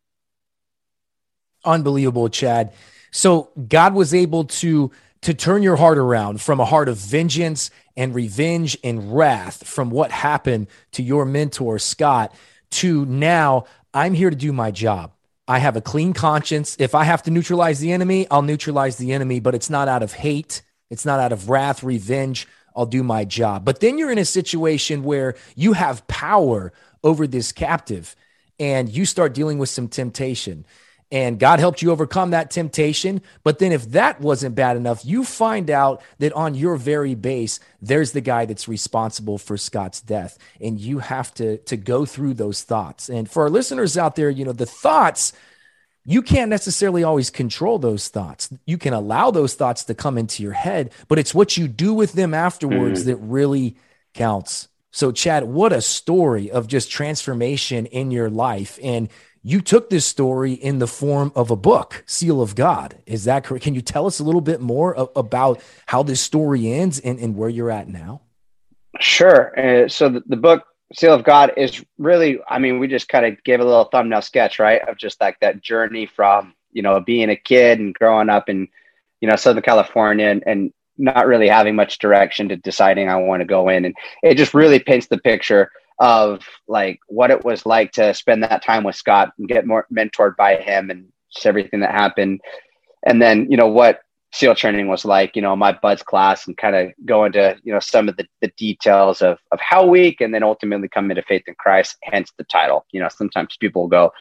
Unbelievable, 1.66 2.30
Chad. 2.30 2.74
So 3.12 3.52
God 3.68 3.94
was 3.94 4.14
able 4.14 4.46
to 4.46 4.92
to 5.22 5.36
turn 5.36 5.62
your 5.62 5.76
heart 5.76 6.00
around 6.00 6.42
from 6.42 6.60
a 6.60 6.66
heart 6.66 6.90
of 6.90 6.98
vengeance 6.98 7.70
and 7.96 8.16
revenge 8.16 8.76
and 8.84 9.16
wrath 9.16 9.68
from 9.68 9.92
what 9.92 10.10
happened 10.10 10.66
to 10.94 11.04
your 11.04 11.26
mentor 11.26 11.78
Scott 11.78 12.34
to 12.72 13.06
now 13.06 13.66
I'm 13.94 14.16
here 14.16 14.32
to 14.32 14.36
do 14.36 14.52
my 14.52 14.72
job. 14.72 15.12
I 15.48 15.60
have 15.60 15.76
a 15.76 15.82
clean 15.82 16.14
conscience. 16.14 16.76
If 16.80 16.96
I 16.96 17.04
have 17.04 17.22
to 17.24 17.32
neutralize 17.32 17.80
the 17.80 17.92
enemy, 17.92 18.26
I'll 18.32 18.42
neutralize 18.42 18.96
the 18.96 19.12
enemy, 19.12 19.40
but 19.40 19.54
it's 19.54 19.70
not 19.70 19.88
out 19.88 20.02
of 20.02 20.14
hate. 20.14 20.64
It's 20.90 21.06
not 21.06 21.20
out 21.20 21.32
of 21.32 21.50
wrath, 21.50 21.84
revenge. 21.84 22.48
I'll 22.76 22.86
do 22.86 23.04
my 23.04 23.26
job. 23.26 23.66
But 23.66 23.80
then 23.80 23.98
you're 23.98 24.12
in 24.12 24.18
a 24.18 24.26
situation 24.26 25.04
where 25.04 25.36
you 25.56 25.74
have 25.74 26.08
power 26.08 26.72
over 27.04 27.28
this 27.28 27.52
captive 27.52 28.16
and 28.60 28.90
you 28.90 29.06
start 29.06 29.34
dealing 29.34 29.58
with 29.58 29.70
some 29.70 29.88
temptation 29.88 30.66
and 31.12 31.38
God 31.40 31.60
helped 31.60 31.82
you 31.82 31.92
overcome 31.92 32.32
that 32.32 32.52
temptation. 32.52 33.22
But 33.44 33.60
then, 33.60 33.74
if 33.74 33.92
that 33.92 34.22
wasn't 34.22 34.56
bad 34.56 34.78
enough, 34.78 35.04
you 35.04 35.26
find 35.26 35.70
out 35.70 36.02
that 36.20 36.32
on 36.34 36.56
your 36.56 36.78
very 36.78 37.16
base, 37.16 37.60
there's 37.82 38.14
the 38.14 38.22
guy 38.22 38.46
that's 38.46 38.68
responsible 38.68 39.38
for 39.38 39.58
Scott's 39.58 40.00
death. 40.00 40.38
And 40.62 40.80
you 40.80 41.00
have 41.00 41.34
to, 41.36 41.58
to 41.58 41.76
go 41.76 42.06
through 42.06 42.36
those 42.36 42.64
thoughts. 42.64 43.10
And 43.10 43.30
for 43.30 43.44
our 43.44 43.50
listeners 43.50 43.98
out 43.98 44.16
there, 44.16 44.30
you 44.30 44.46
know, 44.46 44.54
the 44.54 44.66
thoughts, 44.66 45.34
you 46.06 46.22
can't 46.22 46.50
necessarily 46.50 47.04
always 47.04 47.30
control 47.30 47.78
those 47.78 48.08
thoughts. 48.08 48.52
You 48.66 48.78
can 48.78 48.94
allow 48.94 49.32
those 49.32 49.54
thoughts 49.54 49.84
to 49.86 49.94
come 49.94 50.18
into 50.18 50.42
your 50.42 50.54
head, 50.54 50.94
but 51.10 51.20
it's 51.20 51.36
what 51.36 51.58
you 51.58 51.68
do 51.68 51.94
with 51.94 52.14
them 52.14 52.34
afterwards 52.34 53.02
mm-hmm. 53.02 53.10
that 53.10 53.18
really 53.18 53.76
counts. 54.14 54.70
So, 54.92 55.12
Chad, 55.12 55.46
what 55.46 55.72
a 55.72 55.82
story 55.82 56.52
of 56.52 56.68
just 56.68 56.92
transformation 56.92 57.86
in 57.86 58.12
your 58.12 58.30
life. 58.30 58.78
And 58.84 59.10
you 59.42 59.62
took 59.62 59.90
this 59.90 60.06
story 60.06 60.54
in 60.54 60.80
the 60.80 60.88
form 60.88 61.32
of 61.36 61.50
a 61.50 61.56
book, 61.56 62.04
Seal 62.06 62.42
of 62.42 62.56
God. 62.56 62.98
Is 63.06 63.24
that 63.24 63.44
correct? 63.44 63.64
Can 63.64 63.74
you 63.74 63.82
tell 63.82 64.06
us 64.06 64.20
a 64.20 64.24
little 64.24 64.42
bit 64.42 64.62
more 64.62 64.94
about 65.16 65.62
how 65.88 66.04
this 66.04 66.22
story 66.22 66.72
ends 66.72 67.00
and, 67.00 67.20
and 67.20 67.36
where 67.36 67.50
you're 67.50 67.72
at 67.72 67.88
now? 67.88 68.22
Sure. 69.00 69.58
Uh, 69.58 69.88
so 69.88 70.10
the, 70.10 70.24
the, 70.28 70.36
book, 70.36 70.66
Seal 70.94 71.14
of 71.14 71.24
God, 71.24 71.54
is 71.56 71.84
really, 71.98 72.40
I 72.48 72.60
mean, 72.60 72.78
we 72.78 72.88
just 72.88 73.08
kind 73.08 73.26
of 73.26 73.42
gave 73.44 73.62
a 73.62 73.66
little 73.66 73.86
thumbnail 73.86 74.22
sketch, 74.22 74.60
right? 74.60 74.88
Of 74.88 74.98
just 74.98 75.22
like 75.22 75.40
that 75.40 75.62
journey 75.62 76.06
from, 76.06 76.54
you 76.72 76.82
know, 76.82 77.00
being 77.00 77.30
a 77.30 77.36
kid 77.36 77.80
and 77.80 77.96
growing 77.96 78.30
up 78.30 78.50
in, 78.50 78.68
you 79.22 79.30
know, 79.30 79.38
Southern 79.38 79.64
California 79.64 80.28
and, 80.28 80.44
and 80.46 80.74
not 81.02 81.28
really 81.28 81.48
having 81.48 81.76
much 81.76 82.00
direction 82.00 82.48
to 82.50 82.56
deciding 82.56 83.10
I 83.10 83.18
want 83.18 83.42
to 83.42 83.46
go 83.46 83.70
in. 83.70 83.86
And 83.86 83.96
it 84.24 84.36
just 84.36 84.54
really 84.54 84.80
paints 84.80 85.08
the 85.08 85.18
picture 85.18 85.72
of 86.00 86.44
like 86.68 87.00
what 87.08 87.32
it 87.32 87.44
was 87.44 87.66
like 87.66 87.92
to 87.94 88.14
spend 88.14 88.44
that 88.44 88.64
time 88.64 88.84
with 88.84 88.96
Scott 88.96 89.34
and 89.38 89.48
get 89.48 89.68
more 89.68 89.86
mentored 89.94 90.36
by 90.36 90.56
him 90.56 90.90
and 90.90 91.08
just 91.32 91.46
everything 91.46 91.82
that 91.82 91.92
happened. 91.92 92.42
And 93.06 93.22
then, 93.22 93.48
you 93.50 93.58
know, 93.58 93.68
what 93.68 94.02
SEAL 94.34 94.56
training 94.56 94.88
was 94.88 95.04
like, 95.04 95.36
you 95.36 95.42
know, 95.42 95.56
my 95.56 95.74
BUD/S 95.74 96.04
class 96.04 96.48
and 96.48 96.56
kind 96.56 96.76
of 96.76 96.92
go 97.06 97.26
into, 97.26 97.58
you 97.64 97.74
know, 97.74 97.80
some 97.80 98.08
of 98.08 98.16
the, 98.16 98.26
the 98.42 98.48
details 98.58 99.22
of, 99.22 99.38
of 99.52 99.60
how 99.60 99.86
weak 99.86 100.22
and 100.22 100.34
then 100.34 100.42
ultimately 100.44 100.88
come 100.88 101.12
into 101.12 101.22
faith 101.24 101.44
in 101.48 101.56
Christ, 101.56 101.98
hence 102.04 102.32
the 102.38 102.46
title. 102.46 102.86
You 102.92 103.02
know, 103.02 103.10
sometimes 103.10 103.58
people 103.58 103.88
go, 103.88 104.12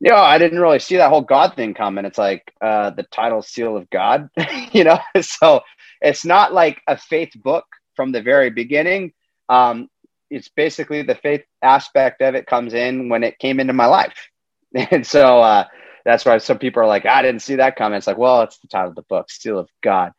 you 0.00 0.10
know, 0.10 0.16
I 0.16 0.36
didn't 0.36 0.60
really 0.60 0.78
see 0.78 0.96
that 0.96 1.08
whole 1.08 1.22
God 1.22 1.54
thing 1.54 1.72
coming. 1.72 2.04
It's 2.04 2.18
like 2.18 2.52
uh, 2.60 2.90
the 2.90 3.04
title 3.04 3.40
Seal 3.40 3.76
of 3.76 3.88
God, 3.88 4.28
you 4.72 4.84
know, 4.84 4.98
so 5.22 5.62
it's 6.00 6.24
not 6.24 6.52
like 6.52 6.82
a 6.86 6.96
faith 6.96 7.32
book 7.34 7.66
from 7.94 8.12
the 8.12 8.22
very 8.22 8.50
beginning. 8.50 9.12
Um, 9.48 9.88
it's 10.30 10.48
basically 10.48 11.02
the 11.02 11.14
faith 11.14 11.44
aspect 11.62 12.20
of 12.22 12.34
it 12.34 12.46
comes 12.46 12.74
in 12.74 13.08
when 13.08 13.22
it 13.22 13.38
came 13.38 13.60
into 13.60 13.72
my 13.72 13.86
life. 13.86 14.28
And 14.90 15.06
so 15.06 15.40
uh, 15.40 15.64
that's 16.04 16.26
why 16.26 16.36
some 16.36 16.58
people 16.58 16.82
are 16.82 16.86
like, 16.86 17.06
I 17.06 17.22
didn't 17.22 17.40
see 17.40 17.56
that 17.56 17.76
coming. 17.76 17.96
It's 17.96 18.06
like, 18.06 18.18
well, 18.18 18.42
it's 18.42 18.58
the 18.58 18.68
title 18.68 18.90
of 18.90 18.94
the 18.94 19.02
book, 19.02 19.30
Seal 19.30 19.58
of 19.58 19.70
God. 19.82 20.12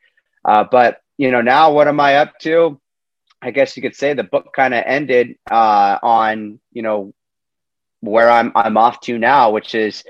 Uh, 0.43 0.63
but, 0.63 0.99
you 1.17 1.29
know, 1.29 1.41
now 1.41 1.71
what 1.71 1.87
am 1.87 1.99
I 1.99 2.15
up 2.15 2.39
to? 2.39 2.79
I 3.39 3.51
guess 3.51 3.77
you 3.77 3.83
could 3.83 3.95
say 3.95 4.13
the 4.13 4.23
book 4.23 4.53
kind 4.55 4.73
of 4.73 4.83
ended 4.83 5.37
uh, 5.51 5.99
on, 6.01 6.59
you 6.71 6.81
know, 6.81 7.13
where 7.99 8.31
I'm, 8.31 8.51
I'm 8.55 8.77
off 8.77 8.99
to 9.01 9.19
now, 9.19 9.51
which 9.51 9.75
is 9.75 10.03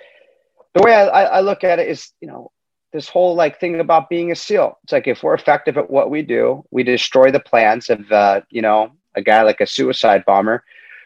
the 0.74 0.82
way 0.82 0.94
I, 0.94 1.24
I 1.24 1.40
look 1.42 1.66
at 1.66 1.80
it 1.80 1.90
is, 1.90 2.12
you 2.22 2.28
know, 2.28 2.52
this 2.94 3.10
whole 3.10 3.36
like 3.36 3.60
thing 3.60 3.80
about 3.80 4.10
being 4.10 4.32
a 4.32 4.36
SEAL. 4.36 4.78
It's 4.84 4.94
like 4.94 5.08
if 5.08 5.24
we're 5.24 5.34
effective 5.34 5.78
at 5.78 5.90
what 5.90 6.10
we 6.10 6.22
do, 6.22 6.66
we 6.72 6.84
destroy 6.84 7.32
the 7.32 7.40
plans 7.40 7.90
of 7.90 8.12
uh, 8.12 8.42
you 8.50 8.62
know 8.62 8.92
a 9.16 9.22
guy 9.22 9.44
like 9.44 9.62
a 9.62 9.68
suicide 9.68 10.24
bomber, 10.26 10.64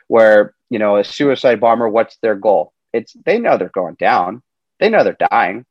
where 0.08 0.54
you 0.70 0.80
know 0.80 0.98
a 0.98 1.04
suicide 1.04 1.60
bomber. 1.60 1.90
What's 1.90 2.18
their 2.18 2.36
goal? 2.36 2.74
It's 2.94 3.14
they 3.26 3.40
know 3.40 3.58
they're 3.58 3.70
going 3.70 3.96
down. 3.96 4.42
They 4.80 4.90
know 4.90 5.04
they're 5.04 5.18
dying, 5.30 5.66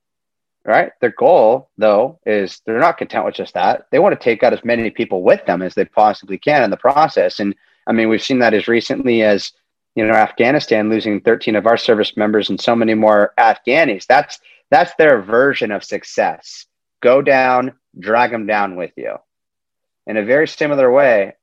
right? 0.65 0.93
Their 1.01 1.15
goal 1.17 1.71
though 1.79 2.19
is 2.27 2.61
they're 2.67 2.79
not 2.79 2.99
content 2.99 3.25
with 3.25 3.35
just 3.35 3.55
that. 3.55 3.87
They 3.91 3.99
want 3.99 4.19
to 4.19 4.25
take 4.25 4.43
out 4.43 4.53
as 4.53 4.65
many 4.65 4.91
people 4.91 5.23
with 5.23 5.45
them 5.47 5.63
as 5.63 5.75
they 5.75 5.85
possibly 5.85 6.39
can 6.39 6.63
in 6.63 6.71
the 6.71 6.77
process. 6.77 7.41
And 7.41 7.55
I 7.87 7.93
mean, 7.93 8.09
we've 8.09 8.23
seen 8.23 8.41
that 8.41 8.55
as 8.55 8.69
recently 8.69 9.23
as 9.23 9.53
you 9.95 10.05
know 10.05 10.15
Afghanistan 10.15 10.91
losing 10.91 11.21
13 11.21 11.55
of 11.55 11.67
our 11.67 11.77
service 11.77 12.17
members 12.17 12.51
and 12.51 12.61
so 12.61 12.75
many 12.75 12.95
more 12.95 13.33
Afghanis. 13.39 14.07
That's 14.07 14.41
that's 14.71 14.95
their 14.95 15.21
version 15.21 15.71
of 15.73 15.85
success. 15.85 16.67
Go 17.03 17.23
down, 17.23 17.75
drag 17.99 18.31
them 18.31 18.47
down 18.47 18.77
with 18.77 18.93
you. 18.97 19.17
In 20.07 20.17
a 20.17 20.25
very 20.25 20.47
similar 20.49 20.91
way, 20.91 21.35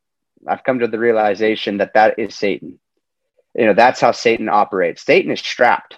I've 0.47 0.63
come 0.63 0.79
to 0.79 0.87
the 0.87 0.99
realization 0.99 1.77
that 1.77 1.93
that 1.95 2.19
is 2.19 2.35
Satan. 2.35 2.79
You 3.55 3.65
know, 3.65 3.73
that's 3.73 3.99
how 3.99 4.11
Satan 4.11 4.49
operates. 4.49 5.03
Satan 5.03 5.31
is 5.31 5.39
strapped. 5.39 5.97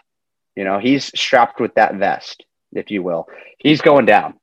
You 0.56 0.64
know, 0.64 0.80
he's 0.80 1.06
strapped 1.20 1.60
with 1.60 1.76
that 1.76 1.96
vest, 1.96 2.46
if 2.74 2.90
you 2.90 3.04
will. 3.04 3.28
He's 3.58 3.82
going 3.82 4.06
down, 4.06 4.36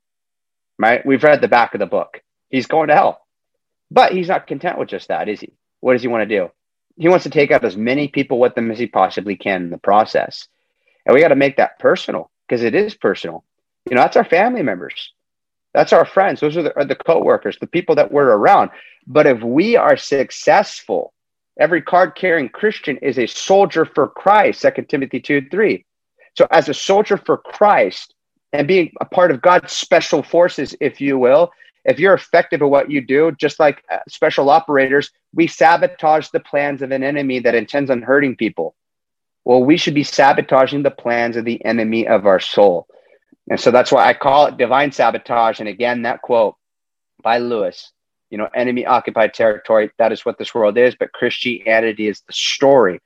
right? 0.77 1.05
We've 1.05 1.23
read 1.23 1.41
the 1.41 1.47
back 1.47 1.73
of 1.73 1.79
the 1.79 1.85
book. 1.85 2.21
He's 2.49 2.67
going 2.67 2.87
to 2.87 2.95
hell. 2.95 3.21
But 3.89 4.13
he's 4.13 4.27
not 4.27 4.47
content 4.47 4.77
with 4.77 4.89
just 4.89 5.07
that, 5.07 5.29
is 5.29 5.39
he? 5.39 5.53
What 5.79 5.93
does 5.93 6.01
he 6.01 6.07
want 6.07 6.27
to 6.27 6.35
do? 6.37 6.51
He 6.97 7.07
wants 7.07 7.23
to 7.23 7.29
take 7.29 7.51
out 7.51 7.63
as 7.63 7.77
many 7.77 8.07
people 8.07 8.39
with 8.39 8.57
him 8.57 8.71
as 8.71 8.79
he 8.79 8.87
possibly 8.87 9.35
can 9.35 9.63
in 9.63 9.69
the 9.69 9.77
process. 9.77 10.47
And 11.05 11.13
we 11.13 11.21
got 11.21 11.29
to 11.29 11.35
make 11.35 11.57
that 11.57 11.79
personal 11.79 12.31
because 12.47 12.63
it 12.63 12.75
is 12.75 12.95
personal. 12.95 13.43
You 13.89 13.95
know, 13.95 14.01
that's 14.01 14.17
our 14.17 14.25
family 14.25 14.63
members. 14.63 15.13
That's 15.73 15.93
our 15.93 16.05
friends. 16.05 16.39
Those 16.39 16.57
are 16.57 16.63
the, 16.63 16.75
are 16.75 16.85
the 16.85 16.95
co-workers, 16.95 17.57
the 17.59 17.67
people 17.67 17.95
that 17.95 18.11
we're 18.11 18.31
around. 18.31 18.71
But 19.05 19.27
if 19.27 19.41
we 19.41 19.75
are 19.75 19.97
successful, 19.97 21.13
every 21.59 21.81
card 21.81 22.15
carrying 22.15 22.49
Christian 22.49 22.97
is 22.97 23.19
a 23.19 23.27
soldier 23.27 23.85
for 23.85 24.07
Christ, 24.07 24.59
Second 24.59 24.89
Timothy 24.89 25.19
2 25.19 25.49
3. 25.49 25.85
So 26.35 26.47
as 26.51 26.69
a 26.69 26.73
soldier 26.73 27.17
for 27.17 27.37
Christ 27.37 28.13
and 28.53 28.67
being 28.67 28.91
a 29.01 29.05
part 29.05 29.31
of 29.31 29.41
God's 29.41 29.73
special 29.73 30.23
forces, 30.23 30.75
if 30.79 31.01
you 31.01 31.17
will, 31.17 31.51
if 31.85 31.99
you're 31.99 32.13
effective 32.13 32.61
at 32.61 32.69
what 32.69 32.91
you 32.91 33.01
do, 33.01 33.31
just 33.39 33.59
like 33.59 33.83
uh, 33.89 33.99
special 34.07 34.49
operators, 34.49 35.11
we 35.33 35.47
sabotage 35.47 36.29
the 36.29 36.39
plans 36.39 36.81
of 36.81 36.91
an 36.91 37.03
enemy 37.03 37.39
that 37.39 37.55
intends 37.55 37.89
on 37.89 38.01
hurting 38.01 38.35
people 38.35 38.75
well, 39.47 39.63
we 39.63 39.77
should 39.77 39.93
be 39.93 40.03
sabotaging 40.03 40.83
the 40.83 40.91
plans 40.91 41.37
of 41.37 41.45
the 41.45 41.63
enemy 41.63 42.05
of 42.05 42.25
our 42.25 42.41
soul. 42.41 42.85
And 43.49 43.57
so 43.57 43.71
that's 43.71 43.93
why 43.93 44.05
I 44.05 44.13
call 44.13 44.47
it 44.47 44.57
divine 44.57 44.91
sabotage. 44.91 45.61
And 45.61 45.69
again, 45.69 46.01
that 46.01 46.21
quote 46.21 46.55
by 47.23 47.37
Lewis, 47.37 47.93
you 48.29 48.37
know, 48.37 48.49
enemy 48.53 48.85
occupied 48.85 49.33
territory, 49.33 49.89
that 49.99 50.11
is 50.11 50.25
what 50.25 50.37
this 50.37 50.53
world 50.53 50.77
is. 50.77 50.95
But 50.95 51.13
Christianity 51.13 52.09
is 52.09 52.19
the 52.27 52.33
story 52.33 52.99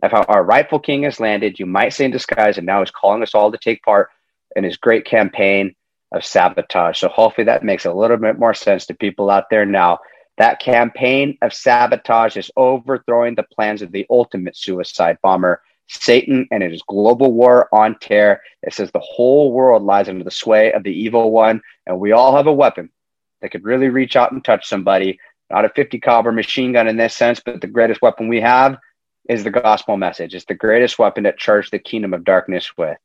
of 0.00 0.12
how 0.12 0.22
our 0.22 0.44
rightful 0.44 0.78
king 0.78 1.02
has 1.02 1.18
landed, 1.18 1.58
you 1.58 1.66
might 1.66 1.92
say 1.92 2.04
in 2.04 2.12
disguise, 2.12 2.58
and 2.58 2.66
now 2.66 2.80
is 2.80 2.92
calling 2.92 3.24
us 3.24 3.34
all 3.34 3.50
to 3.50 3.58
take 3.58 3.82
part 3.82 4.08
in 4.54 4.62
his 4.62 4.76
great 4.76 5.04
campaign 5.04 5.74
of 6.12 6.24
sabotage. 6.24 7.00
So 7.00 7.08
hopefully 7.08 7.46
that 7.46 7.64
makes 7.64 7.86
a 7.86 7.92
little 7.92 8.18
bit 8.18 8.38
more 8.38 8.54
sense 8.54 8.86
to 8.86 8.94
people 8.94 9.30
out 9.30 9.50
there 9.50 9.66
now. 9.66 9.98
That 10.36 10.60
campaign 10.60 11.38
of 11.42 11.52
sabotage 11.52 12.36
is 12.36 12.52
overthrowing 12.56 13.34
the 13.34 13.42
plans 13.42 13.82
of 13.82 13.90
the 13.90 14.06
ultimate 14.08 14.56
suicide 14.56 15.18
bomber 15.24 15.60
Satan 15.88 16.46
and 16.50 16.62
it 16.62 16.72
is 16.72 16.82
global 16.82 17.32
war 17.32 17.68
on 17.72 17.98
terror. 17.98 18.40
It 18.62 18.74
says 18.74 18.90
the 18.90 19.00
whole 19.00 19.52
world 19.52 19.82
lies 19.82 20.08
under 20.08 20.24
the 20.24 20.30
sway 20.30 20.72
of 20.72 20.82
the 20.82 20.92
evil 20.92 21.30
one, 21.30 21.62
and 21.86 21.98
we 21.98 22.12
all 22.12 22.36
have 22.36 22.46
a 22.46 22.52
weapon 22.52 22.90
that 23.40 23.50
could 23.50 23.64
really 23.64 23.88
reach 23.88 24.16
out 24.16 24.32
and 24.32 24.44
touch 24.44 24.66
somebody. 24.66 25.18
Not 25.50 25.64
a 25.64 25.70
50 25.70 25.98
caliber 26.00 26.32
machine 26.32 26.72
gun 26.72 26.88
in 26.88 26.96
this 26.96 27.16
sense, 27.16 27.40
but 27.40 27.60
the 27.60 27.66
greatest 27.66 28.02
weapon 28.02 28.28
we 28.28 28.40
have 28.40 28.76
is 29.28 29.44
the 29.44 29.50
gospel 29.50 29.96
message. 29.96 30.34
It's 30.34 30.44
the 30.44 30.54
greatest 30.54 30.98
weapon 30.98 31.24
to 31.24 31.32
charge 31.32 31.70
the 31.70 31.78
kingdom 31.78 32.12
of 32.12 32.24
darkness 32.24 32.76
with. 32.76 32.98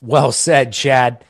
Well 0.00 0.32
said, 0.32 0.72
Chad. 0.72 1.24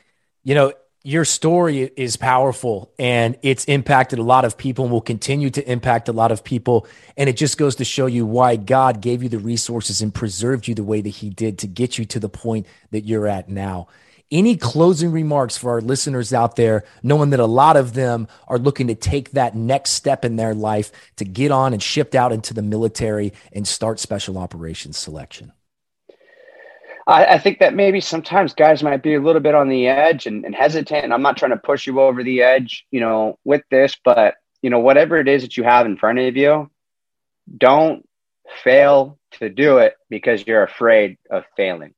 You 0.45 0.55
know, 0.55 0.73
your 1.07 1.25
story 1.25 1.89
is 1.97 2.17
powerful 2.17 2.91
and 2.99 3.39
it's 3.43 3.65
impacted 3.67 4.19
a 4.19 4.25
lot 4.25 4.45
of 4.45 4.59
people 4.59 4.87
and 4.87 4.93
will 4.93 5.01
continue 5.01 5.51
to 5.51 5.71
impact 5.71 6.09
a 6.09 6.13
lot 6.13 6.33
of 6.33 6.43
people. 6.43 6.85
And 7.17 7.29
it 7.29 7.37
just 7.37 7.57
goes 7.59 7.77
to 7.77 7.85
show 7.85 8.07
you 8.07 8.27
why 8.27 8.57
God 8.57 9.01
gave 9.01 9.23
you 9.23 9.29
the 9.29 9.39
resources 9.39 10.03
and 10.03 10.13
preserved 10.13 10.67
you 10.67 10.75
the 10.75 10.83
way 10.83 11.01
that 11.01 11.09
He 11.11 11.31
did 11.31 11.61
to 11.61 11.69
get 11.69 11.97
you 11.97 12.07
to 12.07 12.19
the 12.19 12.29
point 12.29 12.67
that 12.91 13.05
you're 13.05 13.29
at 13.29 13.49
now. 13.49 13.87
Any 14.33 14.57
closing 14.57 15.13
remarks 15.13 15.57
for 15.57 15.71
our 15.71 15.81
listeners 15.81 16.35
out 16.35 16.57
there, 16.57 16.83
knowing 17.05 17.31
that 17.31 17.39
a 17.39 17.47
lot 17.47 17.77
of 17.77 17.93
them 17.93 18.27
are 18.49 18.59
looking 18.59 18.89
to 18.89 18.97
take 18.97 19.31
that 19.31 19.55
next 19.55 19.91
step 19.91 20.25
in 20.25 20.35
their 20.35 20.57
life 20.57 20.91
to 21.19 21.25
get 21.25 21.53
on 21.53 21.73
and 21.73 21.81
shipped 21.81 22.17
out 22.17 22.33
into 22.33 22.53
the 22.53 22.63
military 22.63 23.33
and 23.53 23.69
start 23.69 24.01
special 24.01 24.39
operations 24.39 24.99
selection? 24.99 25.53
I, 27.07 27.25
I, 27.35 27.39
think 27.39 27.61
that 27.61 27.75
maybe 27.75 28.01
sometimes 28.01 28.53
guys 28.55 28.83
might 28.83 29.03
be 29.03 29.15
a 29.15 29.21
little 29.21 29.41
bit 29.41 29.55
on 29.55 29.69
the 29.69 29.87
edge 29.87 30.27
and, 30.27 30.45
and 30.45 30.55
hesitant. 30.55 31.05
And 31.05 31.15
I'm 31.15 31.23
not 31.23 31.37
trying 31.37 31.53
to 31.53 31.57
push 31.57 31.87
you 31.87 32.01
over 32.01 32.23
the 32.25 32.43
edge, 32.43 32.85
you 32.91 33.01
know, 33.01 33.39
with 33.45 33.63
this, 33.71 33.97
but 34.05 34.35
you 34.63 34.71
know, 34.71 34.81
whatever 34.81 35.17
it 35.19 35.29
is 35.29 35.43
that 35.43 35.57
you 35.57 35.63
have 35.63 35.87
in 35.87 35.97
front 35.97 36.19
of 36.19 36.37
you, 36.37 36.71
don't 37.57 38.09
fail 38.65 39.19
to 39.33 39.49
do 39.49 39.79
it 39.79 39.97
because 40.09 40.47
you're 40.47 40.63
afraid 40.63 41.19
of 41.31 41.45
failing. 41.57 41.95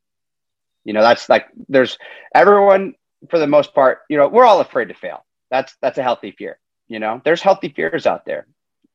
You 0.85 0.93
know, 0.93 1.01
that's 1.01 1.29
like 1.29 1.47
there's 1.69 1.99
everyone 2.35 2.95
for 3.31 3.39
the 3.39 3.47
most 3.47 3.75
part, 3.75 4.01
you 4.09 4.17
know, 4.17 4.29
we're 4.29 4.45
all 4.45 4.61
afraid 4.61 4.89
to 4.89 4.95
fail. 4.95 5.25
That's 5.51 5.75
that's 5.81 5.99
a 5.99 6.03
healthy 6.03 6.33
fear. 6.33 6.59
You 6.89 6.99
know, 6.99 7.21
there's 7.25 7.43
healthy 7.43 7.69
fears 7.69 8.07
out 8.07 8.25
there. 8.25 8.47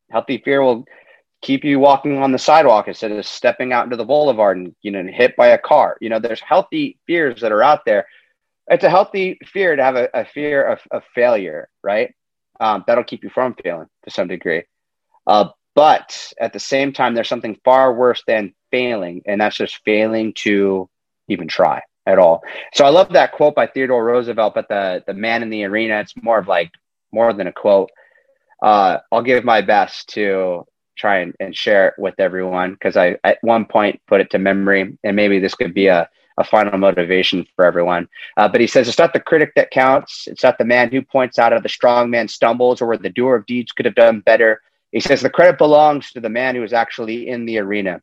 Healthy 0.10 0.40
fear 0.40 0.62
will 0.62 0.86
keep 1.44 1.64
you 1.64 1.78
walking 1.78 2.18
on 2.18 2.32
the 2.32 2.40
sidewalk 2.40 2.88
instead 2.88 3.12
of 3.12 3.26
stepping 3.26 3.74
out 3.74 3.84
into 3.84 3.98
the 3.98 4.06
boulevard 4.06 4.58
and 4.58 4.74
you 4.82 4.90
know 4.90 5.04
hit 5.04 5.36
by 5.36 5.50
a 5.50 5.58
car. 5.58 5.98
You 6.02 6.10
know 6.10 6.18
there's 6.18 6.42
healthy 6.42 6.98
fears 7.06 7.42
that 7.42 7.52
are 7.52 7.62
out 7.62 7.86
there. 7.86 8.08
It's 8.68 8.86
a 8.86 8.90
healthy 8.90 9.38
fear 9.46 9.76
to 9.76 9.84
have 9.84 9.98
a, 9.98 10.10
a 10.14 10.26
fear 10.26 10.64
of, 10.64 10.80
of, 10.90 11.04
failure 11.14 11.68
right? 11.84 12.16
Um, 12.62 12.86
that'll 12.88 13.04
keep 13.04 13.24
you 13.24 13.30
from 13.30 13.56
failing 13.62 13.90
to 14.06 14.10
some 14.10 14.30
degree. 14.30 14.64
Uh, 15.28 15.50
but 15.76 16.32
at 16.40 16.54
the 16.54 16.60
same 16.60 16.94
time 16.94 17.14
there's 17.14 17.28
something 17.28 17.60
far 17.66 17.94
worse 17.94 18.24
than 18.26 18.54
failing 18.72 19.22
and 19.26 19.42
that's 19.42 19.58
just 19.58 19.84
failing 19.84 20.34
to 20.36 20.90
even 21.28 21.48
try 21.48 21.82
at 22.06 22.20
all. 22.20 22.42
So 22.74 22.86
i 22.86 22.90
love 22.90 23.12
that 23.14 23.34
quote 23.34 23.56
by 23.56 23.68
theodore 23.68 24.06
roosevelt 24.06 24.56
but 24.56 24.70
the 24.70 25.04
the 25.06 25.14
man 25.14 25.44
in 25.44 25.50
the 25.50 25.66
arena 25.66 26.00
it's 26.00 26.14
more 26.22 26.40
of 26.40 26.48
like 26.48 26.72
more 27.12 27.34
than 27.34 27.48
a 27.48 27.54
quote. 27.54 27.92
Uh, 28.62 29.00
I'll 29.12 29.22
give 29.22 29.44
my 29.44 29.60
best 29.62 30.08
to 30.10 30.66
try 30.96 31.20
and, 31.20 31.36
and 31.40 31.56
share 31.56 31.90
it 31.90 31.94
with 31.98 32.16
everyone 32.20 32.74
because 32.74 32.98
I 32.98 33.18
at 33.24 33.38
one 33.42 33.66
point 33.66 34.02
put 34.08 34.22
it 34.22 34.30
to 34.32 34.40
memory, 34.40 34.98
and 35.04 35.16
maybe 35.16 35.40
this 35.40 35.56
could 35.56 35.74
be 35.74 35.88
a, 35.88 36.10
a 36.38 36.44
final 36.44 36.78
motivation 36.78 37.46
for 37.56 37.66
everyone. 37.66 38.08
Uh, 38.38 38.48
but 38.48 38.62
he 38.62 38.68
says 38.68 38.88
it's 38.88 39.00
not 39.00 39.14
the 39.14 39.20
critic 39.20 39.54
that 39.56 39.72
counts. 39.72 40.28
It's 40.28 40.44
not 40.44 40.58
the 40.58 40.66
man 40.66 40.92
who 40.92 41.02
points 41.02 41.40
out 41.40 41.52
how 41.52 41.60
the 41.60 41.70
strong 41.70 42.10
man 42.10 42.28
stumbles 42.28 42.82
or 42.82 42.88
where 42.88 42.98
the 42.98 43.10
doer 43.10 43.36
of 43.36 43.46
deeds 43.46 43.72
could 43.72 43.86
have 43.86 43.96
done 43.96 44.22
better. 44.22 44.62
He 44.92 45.00
says 45.00 45.22
the 45.22 45.30
credit 45.30 45.58
belongs 45.58 46.12
to 46.12 46.20
the 46.20 46.30
man 46.30 46.56
who 46.56 46.64
is 46.64 46.74
actually 46.74 47.28
in 47.28 47.46
the 47.46 47.58
arena, 47.58 48.02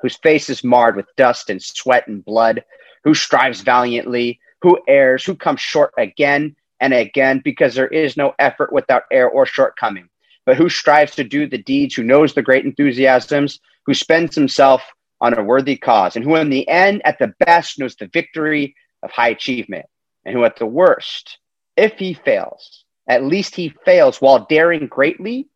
whose 0.00 0.16
face 0.16 0.48
is 0.48 0.64
marred 0.64 0.96
with 0.96 1.06
dust 1.16 1.50
and 1.50 1.62
sweat 1.62 2.08
and 2.08 2.24
blood, 2.24 2.64
who 3.04 3.14
strives 3.14 3.60
valiantly, 3.60 4.40
who 4.62 4.78
errs, 4.88 5.24
who 5.24 5.34
comes 5.34 5.60
short 5.60 5.92
again 5.98 6.56
and 6.80 6.94
again 6.94 7.40
because 7.44 7.74
there 7.74 7.88
is 7.88 8.16
no 8.16 8.34
effort 8.38 8.72
without 8.72 9.04
error 9.10 9.28
or 9.30 9.46
shortcoming 9.46 10.08
but 10.44 10.56
who 10.56 10.68
strives 10.68 11.14
to 11.16 11.24
do 11.24 11.46
the 11.46 11.58
deeds, 11.58 11.94
who 11.94 12.02
knows 12.02 12.34
the 12.34 12.42
great 12.42 12.64
enthusiasms, 12.64 13.60
who 13.86 13.94
spends 13.94 14.34
himself 14.34 14.82
on 15.20 15.36
a 15.38 15.42
worthy 15.42 15.76
cause, 15.76 16.16
and 16.16 16.24
who 16.24 16.36
in 16.36 16.50
the 16.50 16.68
end, 16.68 17.00
at 17.04 17.18
the 17.18 17.32
best, 17.40 17.78
knows 17.78 17.94
the 17.96 18.08
victory 18.08 18.74
of 19.02 19.10
high 19.10 19.28
achievement, 19.28 19.86
and 20.24 20.34
who 20.34 20.44
at 20.44 20.56
the 20.56 20.66
worst, 20.66 21.38
if 21.76 21.92
he 21.94 22.14
fails, 22.14 22.84
at 23.08 23.24
least 23.24 23.54
he 23.54 23.72
fails 23.84 24.20
while 24.20 24.46
daring 24.48 24.86
greatly, 24.86 25.48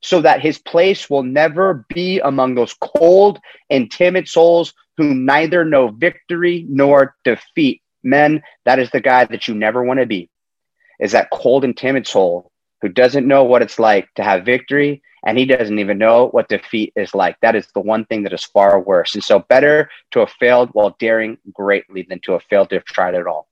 so 0.00 0.20
that 0.20 0.40
his 0.40 0.58
place 0.58 1.08
will 1.08 1.22
never 1.22 1.86
be 1.88 2.18
among 2.20 2.54
those 2.54 2.74
cold 2.74 3.38
and 3.70 3.90
timid 3.90 4.28
souls 4.28 4.74
who 4.96 5.14
neither 5.14 5.64
know 5.64 5.88
victory 5.88 6.66
nor 6.68 7.14
defeat. 7.24 7.80
Men, 8.02 8.42
that 8.64 8.80
is 8.80 8.90
the 8.90 9.00
guy 9.00 9.24
that 9.26 9.46
you 9.46 9.54
never 9.54 9.84
want 9.84 10.00
to 10.00 10.06
be, 10.06 10.28
is 10.98 11.12
that 11.12 11.30
cold 11.30 11.64
and 11.64 11.76
timid 11.76 12.06
soul 12.06 12.51
who 12.82 12.88
doesn't 12.88 13.26
know 13.26 13.44
what 13.44 13.62
it's 13.62 13.78
like 13.78 14.12
to 14.14 14.22
have 14.22 14.44
victory 14.44 15.02
and 15.24 15.38
he 15.38 15.46
doesn't 15.46 15.78
even 15.78 15.98
know 15.98 16.28
what 16.28 16.48
defeat 16.48 16.92
is 16.96 17.14
like. 17.14 17.36
That 17.40 17.54
is 17.54 17.68
the 17.74 17.80
one 17.80 18.04
thing 18.04 18.24
that 18.24 18.32
is 18.32 18.44
far 18.44 18.78
worse. 18.80 19.14
And 19.14 19.22
so, 19.22 19.38
better 19.38 19.88
to 20.10 20.20
have 20.20 20.30
failed 20.30 20.70
while 20.72 20.96
daring 20.98 21.38
greatly 21.52 22.02
than 22.02 22.18
to 22.24 22.32
have 22.32 22.42
failed 22.50 22.70
to 22.70 22.76
have 22.76 22.84
tried 22.84 23.14
at 23.14 23.26
all. 23.26 23.46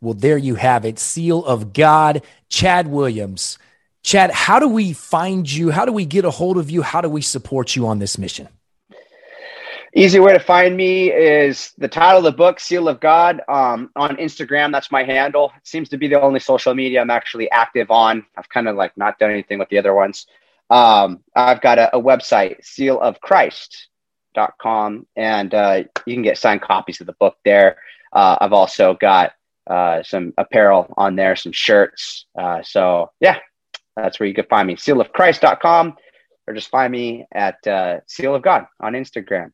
Well, 0.00 0.14
there 0.14 0.38
you 0.38 0.56
have 0.56 0.84
it. 0.84 0.98
Seal 0.98 1.44
of 1.44 1.72
God, 1.72 2.22
Chad 2.48 2.86
Williams. 2.86 3.58
Chad, 4.02 4.30
how 4.30 4.58
do 4.58 4.68
we 4.68 4.92
find 4.92 5.50
you? 5.50 5.70
How 5.70 5.84
do 5.84 5.92
we 5.92 6.04
get 6.04 6.24
a 6.24 6.30
hold 6.30 6.58
of 6.58 6.70
you? 6.70 6.82
How 6.82 7.00
do 7.00 7.08
we 7.08 7.22
support 7.22 7.74
you 7.74 7.86
on 7.86 7.98
this 7.98 8.16
mission? 8.18 8.48
Easy 9.94 10.20
way 10.20 10.34
to 10.34 10.38
find 10.38 10.76
me 10.76 11.10
is 11.10 11.72
the 11.78 11.88
title 11.88 12.18
of 12.18 12.24
the 12.24 12.32
book, 12.32 12.60
Seal 12.60 12.88
of 12.88 13.00
God. 13.00 13.40
Um, 13.48 13.90
on 13.96 14.16
Instagram, 14.16 14.70
that's 14.70 14.92
my 14.92 15.02
handle. 15.02 15.50
It 15.56 15.66
seems 15.66 15.88
to 15.88 15.96
be 15.96 16.08
the 16.08 16.20
only 16.20 16.40
social 16.40 16.74
media 16.74 17.00
I'm 17.00 17.08
actually 17.08 17.50
active 17.50 17.90
on. 17.90 18.26
I've 18.36 18.50
kind 18.50 18.68
of 18.68 18.76
like 18.76 18.94
not 18.98 19.18
done 19.18 19.30
anything 19.30 19.58
with 19.58 19.70
the 19.70 19.78
other 19.78 19.94
ones. 19.94 20.26
Um, 20.68 21.20
I've 21.34 21.62
got 21.62 21.78
a, 21.78 21.96
a 21.96 22.00
website, 22.00 22.62
sealofchrist.com, 22.62 25.06
and 25.16 25.54
uh, 25.54 25.84
you 26.04 26.14
can 26.14 26.22
get 26.22 26.36
signed 26.36 26.60
copies 26.60 27.00
of 27.00 27.06
the 27.06 27.14
book 27.14 27.38
there. 27.46 27.78
Uh, 28.12 28.36
I've 28.42 28.52
also 28.52 28.94
got 29.00 29.32
uh, 29.66 30.02
some 30.02 30.34
apparel 30.36 30.92
on 30.98 31.16
there, 31.16 31.34
some 31.34 31.52
shirts. 31.52 32.26
Uh, 32.38 32.62
so, 32.62 33.10
yeah, 33.20 33.38
that's 33.96 34.20
where 34.20 34.28
you 34.28 34.34
can 34.34 34.44
find 34.46 34.68
me, 34.68 34.76
sealofchrist.com, 34.76 35.96
or 36.46 36.52
just 36.52 36.68
find 36.68 36.92
me 36.92 37.24
at 37.32 37.66
uh, 37.66 38.00
Seal 38.06 38.34
of 38.34 38.42
God 38.42 38.66
on 38.80 38.92
Instagram. 38.92 39.52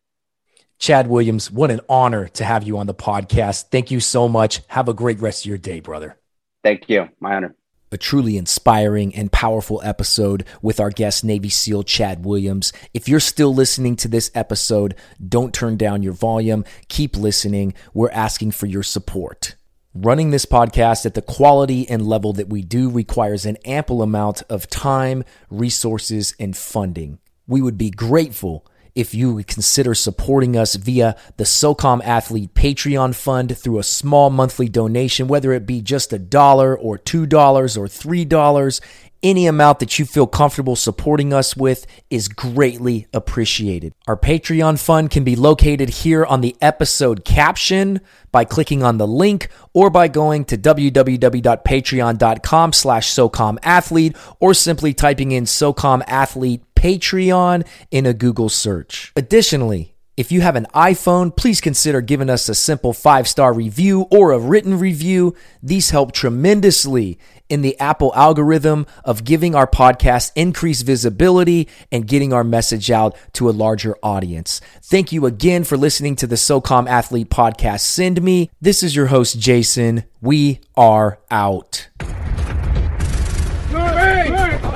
Chad 0.78 1.06
Williams, 1.06 1.50
what 1.50 1.70
an 1.70 1.80
honor 1.88 2.28
to 2.28 2.44
have 2.44 2.64
you 2.64 2.78
on 2.78 2.86
the 2.86 2.94
podcast. 2.94 3.70
Thank 3.70 3.90
you 3.90 4.00
so 4.00 4.28
much. 4.28 4.60
Have 4.68 4.88
a 4.88 4.94
great 4.94 5.20
rest 5.20 5.44
of 5.44 5.48
your 5.48 5.58
day, 5.58 5.80
brother. 5.80 6.18
Thank 6.62 6.88
you. 6.88 7.08
My 7.20 7.34
honor. 7.34 7.54
A 7.92 7.96
truly 7.96 8.36
inspiring 8.36 9.14
and 9.14 9.30
powerful 9.30 9.80
episode 9.84 10.44
with 10.60 10.80
our 10.80 10.90
guest, 10.90 11.22
Navy 11.22 11.48
SEAL 11.48 11.84
Chad 11.84 12.24
Williams. 12.24 12.72
If 12.92 13.08
you're 13.08 13.20
still 13.20 13.54
listening 13.54 13.94
to 13.96 14.08
this 14.08 14.32
episode, 14.34 14.96
don't 15.26 15.54
turn 15.54 15.76
down 15.76 16.02
your 16.02 16.12
volume. 16.12 16.64
Keep 16.88 17.16
listening. 17.16 17.72
We're 17.92 18.10
asking 18.10 18.50
for 18.50 18.66
your 18.66 18.82
support. 18.82 19.54
Running 19.94 20.30
this 20.30 20.44
podcast 20.44 21.06
at 21.06 21.14
the 21.14 21.22
quality 21.22 21.88
and 21.88 22.04
level 22.04 22.32
that 22.32 22.48
we 22.48 22.62
do 22.62 22.90
requires 22.90 23.46
an 23.46 23.58
ample 23.64 24.02
amount 24.02 24.42
of 24.48 24.68
time, 24.68 25.22
resources, 25.50 26.34
and 26.40 26.56
funding. 26.56 27.20
We 27.46 27.62
would 27.62 27.78
be 27.78 27.90
grateful 27.90 28.66
if 28.94 29.14
you 29.14 29.34
would 29.34 29.46
consider 29.46 29.94
supporting 29.94 30.56
us 30.56 30.76
via 30.76 31.14
the 31.36 31.44
SOCOM 31.44 32.02
Athlete 32.04 32.54
Patreon 32.54 33.14
Fund 33.14 33.54
through 33.56 33.78
a 33.78 33.84
small 33.84 34.30
monthly 34.30 34.68
donation, 34.68 35.28
whether 35.28 35.52
it 35.52 35.66
be 35.66 35.80
just 35.80 36.12
a 36.12 36.18
dollar 36.18 36.76
or 36.76 36.98
$2 36.98 37.76
or 37.76 37.86
$3. 37.86 38.80
Any 39.22 39.46
amount 39.46 39.78
that 39.78 39.96
you 39.98 40.04
feel 40.04 40.26
comfortable 40.26 40.76
supporting 40.76 41.32
us 41.32 41.56
with 41.56 41.86
is 42.10 42.28
greatly 42.28 43.06
appreciated. 43.14 43.94
Our 44.06 44.18
Patreon 44.18 44.78
fund 44.78 45.10
can 45.10 45.24
be 45.24 45.34
located 45.34 45.88
here 45.88 46.26
on 46.26 46.42
the 46.42 46.54
episode 46.60 47.24
caption 47.24 48.02
by 48.32 48.44
clicking 48.44 48.82
on 48.82 48.98
the 48.98 49.06
link 49.06 49.48
or 49.72 49.88
by 49.88 50.08
going 50.08 50.44
to 50.44 50.58
www.patreon.com 50.58 52.72
slash 52.74 53.10
SOCOMathlete 53.10 54.14
or 54.40 54.52
simply 54.52 54.92
typing 54.92 55.32
in 55.32 55.44
SOCOM 55.44 56.02
Athlete 56.06 56.62
Patreon 56.84 57.66
in 57.90 58.04
a 58.04 58.12
Google 58.12 58.50
search. 58.50 59.10
Additionally, 59.16 59.94
if 60.18 60.30
you 60.30 60.42
have 60.42 60.54
an 60.54 60.66
iPhone, 60.74 61.34
please 61.34 61.62
consider 61.62 62.02
giving 62.02 62.28
us 62.28 62.46
a 62.48 62.54
simple 62.54 62.92
five 62.92 63.26
star 63.26 63.54
review 63.54 64.02
or 64.10 64.32
a 64.32 64.38
written 64.38 64.78
review. 64.78 65.34
These 65.62 65.90
help 65.90 66.12
tremendously 66.12 67.18
in 67.48 67.62
the 67.62 67.78
Apple 67.80 68.12
algorithm 68.14 68.86
of 69.02 69.24
giving 69.24 69.54
our 69.54 69.66
podcast 69.66 70.32
increased 70.36 70.84
visibility 70.84 71.68
and 71.90 72.06
getting 72.06 72.34
our 72.34 72.44
message 72.44 72.90
out 72.90 73.16
to 73.32 73.48
a 73.48 73.52
larger 73.52 73.96
audience. 74.02 74.60
Thank 74.82 75.10
you 75.10 75.24
again 75.24 75.64
for 75.64 75.78
listening 75.78 76.16
to 76.16 76.26
the 76.26 76.36
SOCOM 76.36 76.86
Athlete 76.86 77.30
Podcast. 77.30 77.80
Send 77.80 78.22
me. 78.22 78.50
This 78.60 78.82
is 78.82 78.94
your 78.94 79.06
host, 79.06 79.38
Jason. 79.40 80.04
We 80.20 80.60
are 80.76 81.18
out. 81.30 81.88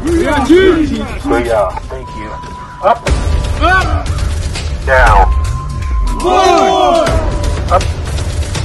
We 0.04 0.28
are 0.28 0.46
Jesus! 0.46 1.26
We 1.26 1.46
Yeah, 1.46 1.70
Thank 1.90 2.10
you. 2.16 2.30
Up. 2.84 3.02
Up. 3.62 4.06
Down. 4.86 5.26
Lord. 6.24 7.10
Up. 7.72 7.84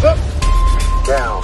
Up. 0.05 0.19
Down. 1.07 1.36